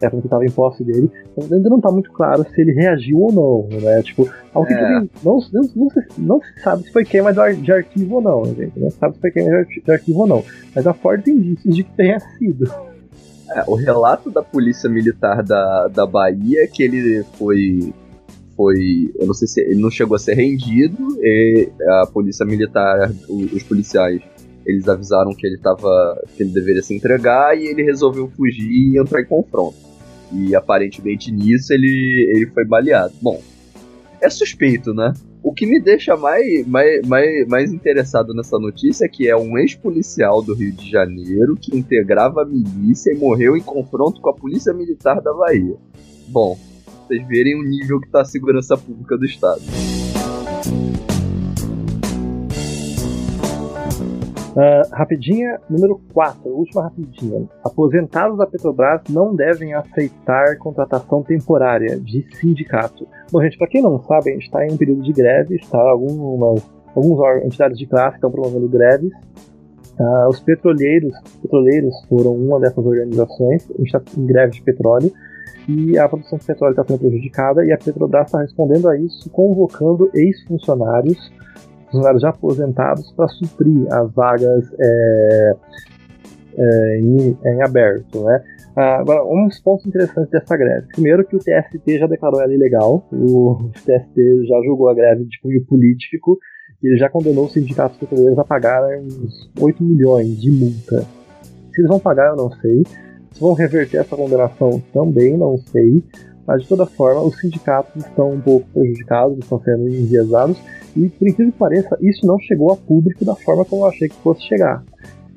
é, 0.00 0.08
que 0.08 0.16
estava 0.16 0.44
em 0.44 0.50
posse 0.50 0.84
dele. 0.84 1.10
Então, 1.32 1.56
ainda 1.56 1.68
não 1.68 1.78
está 1.78 1.90
muito 1.90 2.12
claro 2.12 2.44
se 2.44 2.60
ele 2.60 2.72
reagiu 2.72 3.18
ou 3.18 3.32
não, 3.32 3.80
né? 3.80 4.02
Tipo, 4.02 4.28
ao 4.54 4.64
que 4.64 4.72
é. 4.72 4.80
não, 4.80 5.08
não, 5.24 5.38
não, 5.52 5.62
se, 5.64 5.78
não 6.18 6.40
se 6.40 6.62
sabe 6.62 6.84
se 6.84 6.92
foi 6.92 7.04
queima 7.04 7.32
de 7.32 7.72
arquivo 7.72 8.16
ou 8.16 8.22
não, 8.22 8.44
gente. 8.46 8.78
Não 8.78 8.90
se 8.90 8.98
sabe 8.98 9.14
se 9.14 9.20
foi 9.20 9.30
queima 9.30 9.64
de 9.64 9.90
arquivo 9.90 10.20
ou 10.20 10.26
não. 10.26 10.44
Mas 10.74 10.86
há 10.86 10.94
fortes 10.94 11.28
indícios 11.28 11.74
de 11.74 11.82
que 11.82 11.92
tenha 11.92 12.20
sido. 12.20 12.70
É, 13.50 13.64
o 13.66 13.74
relato 13.74 14.30
da 14.30 14.42
polícia 14.42 14.88
militar 14.88 15.42
da, 15.42 15.88
da 15.88 16.06
Bahia 16.06 16.64
é 16.64 16.66
que 16.66 16.82
ele 16.82 17.24
foi. 17.36 17.92
Foi. 18.56 19.12
Eu 19.18 19.26
não 19.26 19.34
sei 19.34 19.46
se 19.48 19.60
ele 19.60 19.80
não 19.80 19.90
chegou 19.90 20.14
a 20.14 20.18
ser 20.18 20.34
rendido. 20.34 20.96
E 21.20 21.70
a 22.02 22.06
polícia 22.06 22.44
militar, 22.44 23.10
os 23.28 23.62
policiais 23.62 24.20
eles 24.68 24.86
avisaram 24.86 25.34
que 25.34 25.46
ele 25.46 25.56
tava. 25.56 26.22
que 26.36 26.42
ele 26.42 26.50
deveria 26.50 26.82
se 26.82 26.94
entregar 26.94 27.56
e 27.56 27.66
ele 27.66 27.82
resolveu 27.82 28.28
fugir 28.36 28.68
e 28.68 29.00
entrar 29.00 29.22
em 29.22 29.26
confronto. 29.26 29.87
E 30.32 30.54
aparentemente 30.54 31.32
nisso 31.32 31.72
ele, 31.72 32.32
ele 32.34 32.46
foi 32.52 32.64
baleado. 32.64 33.14
Bom, 33.20 33.40
é 34.20 34.28
suspeito, 34.28 34.92
né? 34.92 35.12
O 35.42 35.52
que 35.52 35.64
me 35.64 35.80
deixa 35.80 36.16
mais, 36.16 36.66
mais, 36.66 37.06
mais, 37.06 37.46
mais 37.46 37.72
interessado 37.72 38.34
nessa 38.34 38.58
notícia 38.58 39.04
é 39.04 39.08
que 39.08 39.28
é 39.28 39.36
um 39.36 39.56
ex-policial 39.56 40.42
do 40.42 40.52
Rio 40.52 40.72
de 40.72 40.90
Janeiro 40.90 41.56
que 41.56 41.76
integrava 41.76 42.42
a 42.42 42.44
milícia 42.44 43.12
e 43.12 43.16
morreu 43.16 43.56
em 43.56 43.62
confronto 43.62 44.20
com 44.20 44.28
a 44.28 44.34
polícia 44.34 44.74
militar 44.74 45.20
da 45.20 45.32
Bahia. 45.32 45.76
Bom, 46.26 46.58
vocês 47.06 47.26
verem 47.26 47.54
o 47.54 47.62
nível 47.62 48.00
que 48.00 48.10
tá 48.10 48.22
a 48.22 48.24
segurança 48.24 48.76
pública 48.76 49.16
do 49.16 49.24
Estado. 49.24 49.62
Uh, 54.58 54.82
rapidinha, 54.92 55.60
número 55.70 56.00
4, 56.12 56.50
última 56.50 56.82
rapidinha. 56.82 57.48
Aposentados 57.62 58.38
da 58.38 58.44
Petrobras 58.44 59.02
não 59.08 59.32
devem 59.32 59.72
aceitar 59.72 60.56
contratação 60.58 61.22
temporária 61.22 61.96
de 62.00 62.26
sindicato. 62.34 63.06
Bom, 63.30 63.40
gente, 63.40 63.56
para 63.56 63.68
quem 63.68 63.80
não 63.80 64.02
sabe, 64.02 64.30
a 64.30 64.32
gente 64.32 64.46
está 64.46 64.66
em 64.66 64.72
um 64.72 64.76
período 64.76 65.02
de 65.02 65.12
greve, 65.12 65.54
está 65.54 65.78
algumas, 65.78 66.68
algumas 66.92 67.44
entidades 67.44 67.78
de 67.78 67.86
classe 67.86 68.16
estão 68.16 68.32
promovendo 68.32 68.68
greves. 68.68 69.12
Uh, 69.96 70.28
os 70.28 70.40
petroleiros, 70.40 71.14
petroleiros 71.40 71.94
foram 72.08 72.34
uma 72.34 72.58
dessas 72.58 72.84
organizações, 72.84 73.64
a 73.70 73.78
gente 73.78 73.96
está 73.96 74.02
em 74.20 74.26
greve 74.26 74.54
de 74.54 74.62
petróleo 74.62 75.12
e 75.68 75.96
a 75.96 76.08
produção 76.08 76.36
de 76.36 76.44
petróleo 76.44 76.72
está 76.72 76.84
sendo 76.84 76.98
prejudicada 76.98 77.64
e 77.64 77.70
a 77.70 77.78
Petrobras 77.78 78.26
está 78.26 78.40
respondendo 78.40 78.88
a 78.88 78.98
isso 78.98 79.30
convocando 79.30 80.10
ex-funcionários 80.14 81.30
funcionários 81.90 82.22
já 82.22 82.30
aposentados 82.30 83.10
para 83.12 83.28
suprir 83.28 83.86
as 83.92 84.12
vagas 84.12 84.64
é, 84.78 85.56
é, 86.56 87.00
em, 87.00 87.36
em, 87.44 87.62
aberto. 87.62 88.22
Né? 88.22 88.42
Agora, 88.76 89.24
uns 89.24 89.60
pontos 89.60 89.86
interessantes 89.86 90.30
dessa 90.30 90.56
greve. 90.56 90.86
Primeiro 90.88 91.26
que 91.26 91.36
o 91.36 91.38
TST 91.38 91.98
já 91.98 92.06
declarou 92.06 92.40
ela 92.40 92.54
ilegal, 92.54 93.06
o 93.12 93.70
TST 93.74 94.46
já 94.46 94.60
julgou 94.64 94.88
a 94.88 94.94
greve 94.94 95.24
de 95.24 95.40
cunho 95.40 95.64
político 95.66 96.38
e 96.82 96.88
ele 96.88 96.96
já 96.96 97.08
condenou 97.08 97.46
os 97.46 97.52
sindicatos 97.52 97.98
petroleiros 97.98 98.38
a 98.38 98.44
pagar 98.44 98.82
uns 99.00 99.50
8 99.60 99.82
milhões 99.82 100.40
de 100.40 100.50
multa. 100.50 101.00
Se 101.72 101.80
eles 101.80 101.88
vão 101.88 101.98
pagar, 101.98 102.30
eu 102.30 102.36
não 102.36 102.50
sei. 102.50 102.84
Se 103.32 103.40
vão 103.40 103.52
reverter 103.52 103.98
essa 103.98 104.16
condenação, 104.16 104.82
também 104.92 105.36
não 105.36 105.58
sei. 105.58 106.02
Mas 106.48 106.62
de 106.62 106.68
toda 106.68 106.86
forma, 106.86 107.20
os 107.20 107.38
sindicatos 107.38 108.06
estão 108.06 108.30
um 108.30 108.40
pouco 108.40 108.66
prejudicados, 108.72 109.38
estão 109.38 109.60
sendo 109.60 109.86
enviesados 109.86 110.56
e, 110.96 111.06
por 111.10 111.28
incrível 111.28 111.52
que 111.52 111.58
pareça, 111.58 111.98
isso 112.00 112.26
não 112.26 112.38
chegou 112.38 112.72
a 112.72 112.76
público 112.76 113.22
da 113.22 113.34
forma 113.34 113.66
como 113.66 113.82
eu 113.82 113.88
achei 113.88 114.08
que 114.08 114.16
fosse 114.16 114.42
chegar. 114.44 114.82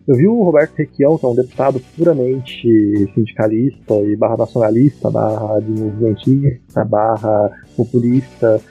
Eu 0.08 0.16
vi 0.16 0.26
o 0.26 0.42
Roberto 0.42 0.74
Requião, 0.78 1.18
que 1.18 1.26
é 1.26 1.30
um 1.30 1.36
deputado 1.36 1.82
puramente 1.98 3.12
sindicalista 3.14 3.94
e 3.96 4.16
barra 4.16 4.38
nacionalista, 4.38 5.12
barra 5.12 5.60
desenvolvimentista, 5.60 6.86
barra 6.86 7.52
populista, 7.76 8.62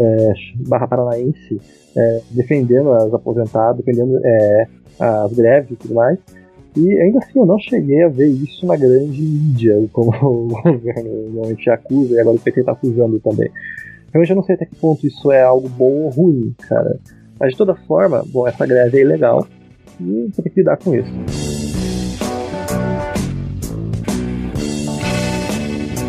é, 0.00 0.32
barra 0.66 0.88
paranaense, 0.88 1.60
é, 1.96 2.20
defendendo 2.32 2.90
as 2.90 3.14
aposentadas, 3.14 3.84
defendendo 3.84 4.20
é, 4.24 4.66
as 4.98 5.32
greves 5.32 5.70
e 5.70 5.76
tudo 5.76 5.94
mais. 5.94 6.18
E 6.78 6.96
ainda 6.96 7.18
assim 7.18 7.40
eu 7.40 7.44
não 7.44 7.58
cheguei 7.58 8.04
a 8.04 8.08
ver 8.08 8.28
isso 8.28 8.64
na 8.64 8.76
grande 8.76 9.20
mídia, 9.20 9.84
como 9.92 10.10
o 10.22 10.46
governo 10.46 11.24
normalmente 11.24 11.68
acusa, 11.68 12.14
e 12.14 12.20
agora 12.20 12.36
o 12.36 12.40
PT 12.40 12.60
está 12.60 12.70
acusando 12.70 13.18
também. 13.18 13.50
Realmente 14.12 14.30
eu 14.30 14.36
não 14.36 14.44
sei 14.44 14.54
até 14.54 14.64
que 14.64 14.76
ponto 14.76 15.04
isso 15.04 15.32
é 15.32 15.42
algo 15.42 15.68
bom 15.68 16.04
ou 16.04 16.08
ruim, 16.08 16.54
cara. 16.68 17.00
Mas 17.40 17.50
de 17.50 17.58
toda 17.58 17.74
forma, 17.74 18.24
bom, 18.28 18.46
essa 18.46 18.64
greve 18.64 18.98
é 18.98 19.00
ilegal 19.00 19.44
e 20.00 20.30
tem 20.36 20.52
que 20.52 20.60
lidar 20.60 20.76
com 20.76 20.94
isso. 20.94 21.10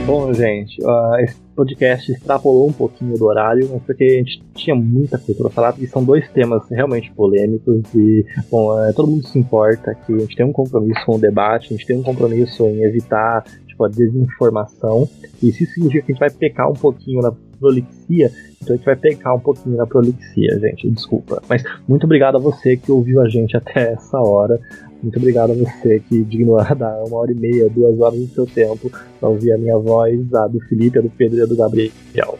Bom, 0.05 0.31
gente, 0.33 0.79
uh, 0.83 1.19
esse 1.19 1.35
podcast 1.59 2.09
extrapolou 2.09 2.69
um 2.69 2.71
pouquinho 2.71 3.17
do 3.17 3.25
horário, 3.25 3.67
mas 3.69 3.83
porque 3.83 4.03
a 4.03 4.17
gente 4.17 4.41
tinha 4.55 4.73
muita 4.73 5.17
coisa 5.17 5.41
para 5.41 5.51
falar, 5.51 5.75
e 5.77 5.87
são 5.87 6.01
dois 6.01 6.29
temas 6.29 6.63
realmente 6.69 7.11
polêmicos, 7.11 7.83
e, 7.93 8.25
bom, 8.49 8.71
uh, 8.71 8.93
todo 8.93 9.09
mundo 9.09 9.27
se 9.27 9.37
importa 9.37 9.93
que 9.93 10.13
a 10.13 10.19
gente 10.19 10.37
tem 10.37 10.45
um 10.45 10.53
compromisso 10.53 11.05
com 11.05 11.15
o 11.15 11.19
debate, 11.19 11.73
a 11.73 11.77
gente 11.77 11.85
tem 11.85 11.97
um 11.97 12.03
compromisso 12.03 12.65
em 12.65 12.83
evitar 12.83 13.43
tipo, 13.67 13.83
a 13.83 13.89
desinformação, 13.89 15.07
e 15.43 15.49
isso 15.49 15.65
significa 15.65 16.05
que 16.05 16.11
a 16.11 16.15
gente 16.15 16.19
vai 16.19 16.29
pecar 16.29 16.69
um 16.69 16.75
pouquinho 16.75 17.21
na 17.21 17.33
prolixia, 17.59 18.31
então 18.61 18.73
a 18.73 18.77
gente 18.77 18.85
vai 18.85 18.95
pecar 18.95 19.35
um 19.35 19.39
pouquinho 19.39 19.75
na 19.75 19.85
prolixia, 19.85 20.57
gente, 20.59 20.89
desculpa. 20.89 21.41
Mas 21.49 21.61
muito 21.87 22.05
obrigado 22.05 22.37
a 22.37 22.39
você 22.39 22.77
que 22.77 22.89
ouviu 22.89 23.21
a 23.21 23.27
gente 23.27 23.57
até 23.57 23.91
essa 23.93 24.17
hora. 24.17 24.57
Muito 25.01 25.17
obrigado 25.17 25.51
a 25.51 25.55
você 25.55 26.01
que 26.01 26.23
dignou 26.23 26.57
dar 26.75 27.03
uma 27.05 27.17
hora 27.17 27.31
e 27.31 27.35
meia, 27.35 27.69
duas 27.69 27.99
horas 27.99 28.19
do 28.19 28.27
seu 28.27 28.45
tempo 28.45 28.91
para 29.19 29.29
ouvir 29.29 29.53
a 29.53 29.57
minha 29.57 29.77
voz, 29.77 30.33
a 30.33 30.47
do 30.47 30.59
Felipe, 30.61 30.99
a 30.99 31.01
do 31.01 31.09
Pedro 31.09 31.37
e 31.37 31.41
a 31.41 31.45
do 31.45 31.55
Gabriel. 31.55 32.37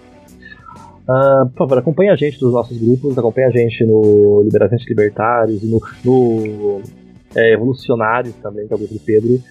Uh, 1.09 1.49
por 1.49 1.57
favor, 1.57 1.77
acompanhe 1.79 2.09
a 2.09 2.15
gente 2.15 2.39
nos 2.41 2.53
nossos 2.53 2.77
grupos, 2.77 3.17
acompanhe 3.17 3.47
a 3.47 3.51
gente 3.51 3.83
no 3.83 4.43
Liberações 4.43 4.85
Libertários, 4.87 5.63
no, 5.63 5.81
no 6.05 6.81
é, 7.35 7.53
Evolucionários 7.53 8.35
também, 8.35 8.67
que 8.67 8.73
é 8.73 8.75
o 8.75 8.79
grupo 8.79 8.93
do 8.93 8.99
Pedro. 8.99 9.41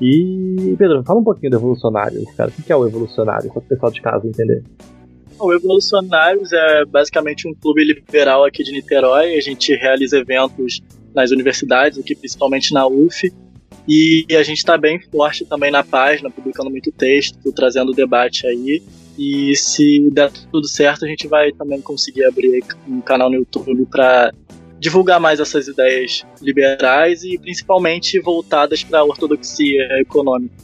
E, 0.00 0.76
Pedro, 0.78 1.02
fala 1.04 1.20
um 1.20 1.24
pouquinho 1.24 1.50
do 1.50 1.56
Evolucionários, 1.56 2.30
cara. 2.36 2.50
O 2.50 2.62
que 2.62 2.72
é 2.72 2.76
o 2.76 2.86
Evolucionário, 2.86 3.50
para 3.50 3.58
o 3.58 3.62
pessoal 3.62 3.90
de 3.90 4.02
casa 4.02 4.26
entender. 4.26 4.62
O 5.40 5.52
Evolucionários 5.52 6.52
é 6.52 6.84
basicamente 6.84 7.48
um 7.48 7.54
clube 7.54 7.84
liberal 7.84 8.44
aqui 8.44 8.62
de 8.62 8.72
Niterói. 8.72 9.36
A 9.36 9.40
gente 9.40 9.74
realiza 9.76 10.18
eventos 10.18 10.80
nas 11.14 11.30
universidades, 11.30 11.98
aqui 11.98 12.14
principalmente 12.14 12.72
na 12.72 12.86
UF. 12.86 13.32
E 13.86 14.26
a 14.30 14.42
gente 14.42 14.58
está 14.58 14.76
bem 14.76 15.00
forte 15.00 15.46
também 15.46 15.70
na 15.70 15.82
página, 15.82 16.30
publicando 16.30 16.70
muito 16.70 16.92
texto, 16.92 17.52
trazendo 17.52 17.92
debate 17.92 18.46
aí. 18.46 18.82
E 19.18 19.56
se 19.56 20.10
der 20.12 20.30
tudo 20.52 20.68
certo, 20.68 21.04
a 21.04 21.08
gente 21.08 21.26
vai 21.26 21.52
também 21.52 21.80
conseguir 21.80 22.24
abrir 22.24 22.62
um 22.86 23.00
canal 23.00 23.30
no 23.30 23.36
YouTube 23.36 23.86
para 23.90 24.32
divulgar 24.78 25.18
mais 25.18 25.40
essas 25.40 25.66
ideias 25.66 26.24
liberais 26.40 27.24
e 27.24 27.36
principalmente 27.38 28.20
voltadas 28.20 28.84
para 28.84 29.00
a 29.00 29.04
ortodoxia 29.04 29.88
econômica. 30.00 30.54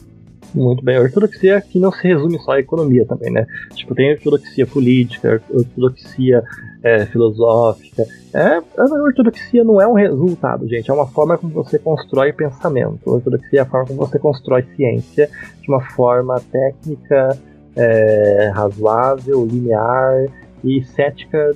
Muito 0.53 0.83
bem. 0.83 0.95
A 0.95 1.01
ortodoxia 1.01 1.59
que 1.61 1.77
não 1.79 1.91
se 1.91 2.07
resume 2.07 2.39
só 2.39 2.51
à 2.51 2.59
economia 2.59 3.05
também, 3.05 3.29
né? 3.29 3.45
Tipo, 3.73 3.93
tem 3.93 4.13
ortodoxia 4.13 4.65
política, 4.65 5.43
ortodoxia 5.49 6.41
é, 6.85 7.03
filosófica. 7.07 8.05
É, 8.31 8.61
a 8.77 8.83
ortodoxia 8.83 9.63
não 9.63 9.81
é 9.81 9.87
um 9.87 9.93
resultado, 9.93 10.67
gente. 10.67 10.91
É 10.91 10.93
uma 10.93 11.07
forma 11.07 11.35
como 11.35 11.51
você 11.51 11.79
constrói 11.79 12.31
pensamento. 12.31 13.09
A 13.09 13.13
ortodoxia 13.13 13.59
é 13.59 13.63
a 13.63 13.65
forma 13.65 13.87
como 13.87 14.05
você 14.05 14.19
constrói 14.19 14.63
ciência 14.75 15.27
de 15.59 15.67
uma 15.67 15.81
forma 15.81 16.39
técnica, 16.39 17.39
é, 17.75 18.51
razoável, 18.53 19.43
linear 19.45 20.27
e 20.63 20.83
cética 20.83 21.53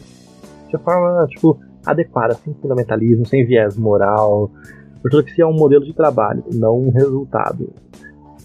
de 0.67 0.77
forma, 0.79 1.27
tipo, 1.27 1.59
adequada, 1.85 2.33
sem 2.33 2.51
fundamentalismo, 2.55 3.23
sem 3.27 3.45
viés 3.45 3.77
moral. 3.77 4.49
A 4.95 5.05
ortodoxia 5.05 5.43
é 5.43 5.47
um 5.47 5.53
modelo 5.53 5.85
de 5.85 5.93
trabalho, 5.93 6.43
não 6.51 6.75
um 6.75 6.89
resultado. 6.89 7.71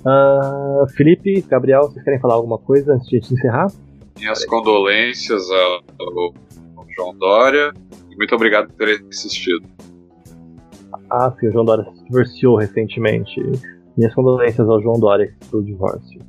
Uh, 0.00 0.86
Felipe, 0.88 1.40
Gabriel, 1.48 1.84
vocês 1.84 2.04
querem 2.04 2.20
falar 2.20 2.34
alguma 2.34 2.58
coisa 2.58 2.92
antes 2.92 3.08
de 3.08 3.16
encerrar? 3.16 3.68
Minhas 4.18 4.44
condolências 4.44 5.42
ao, 5.50 6.34
João 6.96 7.16
Dória 7.16 7.72
e 8.10 8.16
muito 8.16 8.34
obrigado 8.34 8.68
por 8.68 8.76
ter 8.76 9.04
assistido. 9.08 9.66
Ah, 11.10 11.32
sim, 11.38 11.48
o 11.48 11.52
João 11.52 11.64
Dória 11.64 11.84
se 11.94 12.04
divorciou 12.04 12.56
recentemente. 12.56 13.40
Minhas 13.96 14.14
condolências 14.14 14.68
ao 14.68 14.82
João 14.82 14.98
Dória 14.98 15.32
pelo 15.50 15.64
divórcio. 15.64 16.20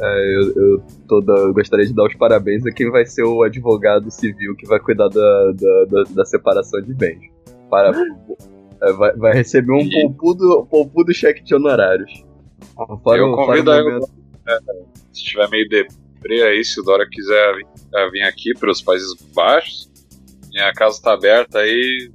É, 0.00 0.36
eu, 0.36 0.52
eu, 0.56 0.82
toda, 1.08 1.32
eu 1.34 1.54
gostaria 1.54 1.86
de 1.86 1.94
dar 1.94 2.04
os 2.04 2.14
parabéns 2.14 2.66
a 2.66 2.70
quem 2.70 2.90
vai 2.90 3.06
ser 3.06 3.22
o 3.22 3.42
advogado 3.42 4.10
civil 4.10 4.56
que 4.56 4.66
vai 4.66 4.80
cuidar 4.80 5.08
da, 5.08 5.52
da, 5.52 5.84
da, 5.84 6.02
da 6.10 6.24
separação 6.24 6.80
de 6.82 6.92
bens. 6.92 7.30
Para, 7.70 7.92
é, 8.82 8.92
vai, 8.92 9.12
vai 9.16 9.34
receber 9.34 9.72
um 9.72 9.88
poupudo, 9.88 10.66
poupudo 10.68 11.14
cheque 11.14 11.42
de 11.42 11.54
honorários. 11.54 12.24
Para 13.04 13.18
eu 13.18 13.32
convido 13.32 13.70
a 13.70 13.78
eu, 13.78 13.98
é, 14.48 14.58
se 15.12 15.22
estiver 15.22 15.48
meio 15.48 15.68
deprê 16.24 16.42
aí, 16.42 16.64
se 16.64 16.80
o 16.80 16.82
Dora 16.82 17.06
quiser 17.08 17.54
vir, 17.54 17.66
vir 18.10 18.22
aqui 18.22 18.52
para 18.58 18.70
os 18.70 18.82
Países 18.82 19.12
Baixos, 19.34 19.90
minha 20.50 20.72
casa 20.72 20.96
está 20.96 21.12
aberta 21.12 21.58
aí, 21.58 22.10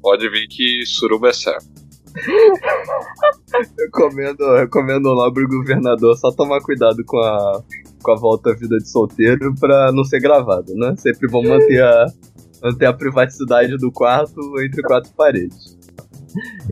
pode 0.00 0.28
vir 0.30 0.48
que 0.48 0.84
suruba 0.86 1.28
é 1.28 1.32
certo. 1.32 1.74
recomendo, 3.78 4.54
recomendo 4.56 5.08
ao 5.08 5.16
nobre 5.16 5.46
governador 5.46 6.16
só 6.16 6.30
tomar 6.30 6.60
cuidado 6.60 7.04
com 7.04 7.18
a, 7.18 7.62
com 8.02 8.12
a 8.12 8.16
volta 8.16 8.50
à 8.50 8.54
vida 8.54 8.78
de 8.78 8.88
solteiro 8.88 9.52
para 9.58 9.90
não 9.92 10.04
ser 10.04 10.20
gravado, 10.20 10.74
né? 10.76 10.94
Sempre 10.96 11.28
vão 11.28 11.42
manter 11.42 11.82
a, 11.82 12.06
manter 12.62 12.86
a 12.86 12.92
privacidade 12.92 13.76
do 13.78 13.90
quarto 13.90 14.40
entre 14.60 14.80
quatro 14.82 15.12
paredes. 15.16 15.73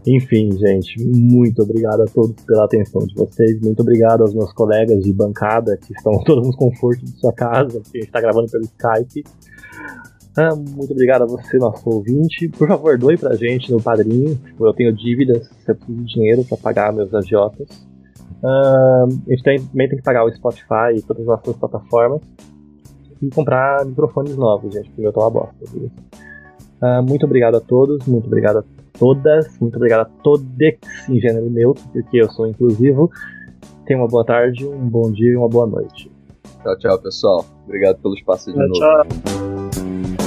Enfim, 0.07 0.51
gente, 0.59 1.03
muito 1.05 1.63
obrigado 1.63 2.03
a 2.03 2.07
todos 2.07 2.43
pela 2.45 2.65
atenção 2.65 3.07
de 3.07 3.15
vocês. 3.15 3.61
Muito 3.61 3.81
obrigado 3.81 4.23
aos 4.23 4.35
meus 4.35 4.53
colegas 4.53 5.03
de 5.03 5.13
bancada 5.13 5.77
que 5.77 5.93
estão 5.93 6.13
todos 6.25 6.47
no 6.47 6.57
conforto 6.57 7.05
de 7.05 7.13
sua 7.19 7.33
casa, 7.33 7.81
porque 7.81 7.99
a 7.99 8.01
gente 8.01 8.09
está 8.09 8.21
gravando 8.21 8.51
pelo 8.51 8.65
Skype. 8.65 9.25
Ah, 10.37 10.55
muito 10.57 10.93
obrigado 10.93 11.23
a 11.23 11.27
você, 11.27 11.59
nosso 11.59 11.89
ouvinte. 11.89 12.49
Por 12.49 12.67
favor, 12.67 12.97
doe 12.99 13.19
pra 13.19 13.37
gente 13.37 13.71
no 13.71 13.83
padrinho. 13.83 14.35
Tipo, 14.37 14.67
eu 14.67 14.73
tenho 14.73 14.93
dívidas, 14.93 15.51
eu 15.69 15.75
preciso 15.75 15.99
de 15.99 16.15
dinheiro 16.15 16.45
para 16.45 16.57
pagar 16.57 16.93
meus 16.93 17.13
agiotas. 17.15 17.69
Uh, 18.43 19.05
a 19.05 19.31
gente 19.31 19.43
também 19.43 19.89
tem 19.89 19.99
que 19.99 20.03
pagar 20.03 20.25
o 20.25 20.33
Spotify 20.35 20.97
e 20.97 21.03
todas 21.03 21.23
as 21.23 21.29
nossas 21.29 21.57
plataformas 21.57 22.23
e 23.23 23.31
comprar 23.31 23.85
microfones 23.85 24.37
novos, 24.37 24.75
gente, 24.75 24.89
porque 24.89 25.01
o 25.01 25.05
meu 25.05 25.13
tá 25.13 25.21
uma 25.21 25.31
bosta. 25.31 25.55
Uh, 25.65 27.03
muito 27.09 27.25
obrigado 27.25 27.57
a 27.57 27.61
todos, 27.61 28.05
muito 28.07 28.27
obrigado 28.27 28.59
a 28.59 28.82
todas, 28.99 29.59
muito 29.59 29.77
obrigado 29.77 30.03
a 30.03 30.23
todos 30.23 30.47
em 31.09 31.21
gênero 31.21 31.51
neutro, 31.51 31.83
porque 31.93 32.23
eu 32.23 32.31
sou 32.31 32.47
inclusivo. 32.47 33.11
Tenha 33.87 33.99
uma 34.01 34.09
boa 34.09 34.25
tarde, 34.25 34.67
um 34.67 34.89
bom 34.89 35.11
dia 35.11 35.33
e 35.33 35.37
uma 35.37 35.49
boa 35.49 35.67
noite. 35.67 36.11
Tchau, 36.63 36.79
tchau, 36.79 36.99
pessoal. 37.01 37.47
Obrigado 37.67 37.99
pelo 38.01 38.15
espaço 38.15 38.53
de 38.53 38.57
Tchau, 38.57 38.69
novo. 38.69 38.79
tchau. 38.79 40.23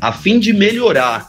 A 0.00 0.12
fim 0.12 0.40
de 0.40 0.54
melhorar 0.54 1.28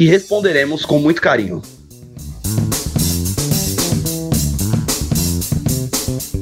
que 0.00 0.06
responderemos 0.06 0.86
com 0.86 0.98
muito 0.98 1.20
carinho. 1.20 1.60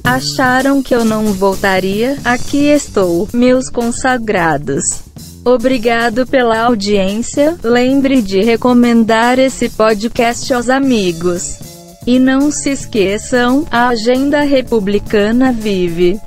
Acharam 0.05 0.81
que 0.81 0.95
eu 0.95 1.05
não 1.05 1.33
voltaria? 1.33 2.17
Aqui 2.25 2.67
estou, 2.67 3.29
meus 3.33 3.69
consagrados. 3.69 5.01
Obrigado 5.45 6.25
pela 6.25 6.61
audiência. 6.61 7.59
Lembre 7.65 8.23
de 8.23 8.41
recomendar 8.43 9.41
esse 9.41 9.69
podcast 9.71 10.55
aos 10.55 10.71
amigos. 10.71 11.59
E 12.07 12.21
não 12.21 12.53
se 12.53 12.71
esqueçam, 12.71 13.67
a 13.73 13.89
agenda 13.89 14.43
republicana 14.43 15.53
vive. 15.53 16.21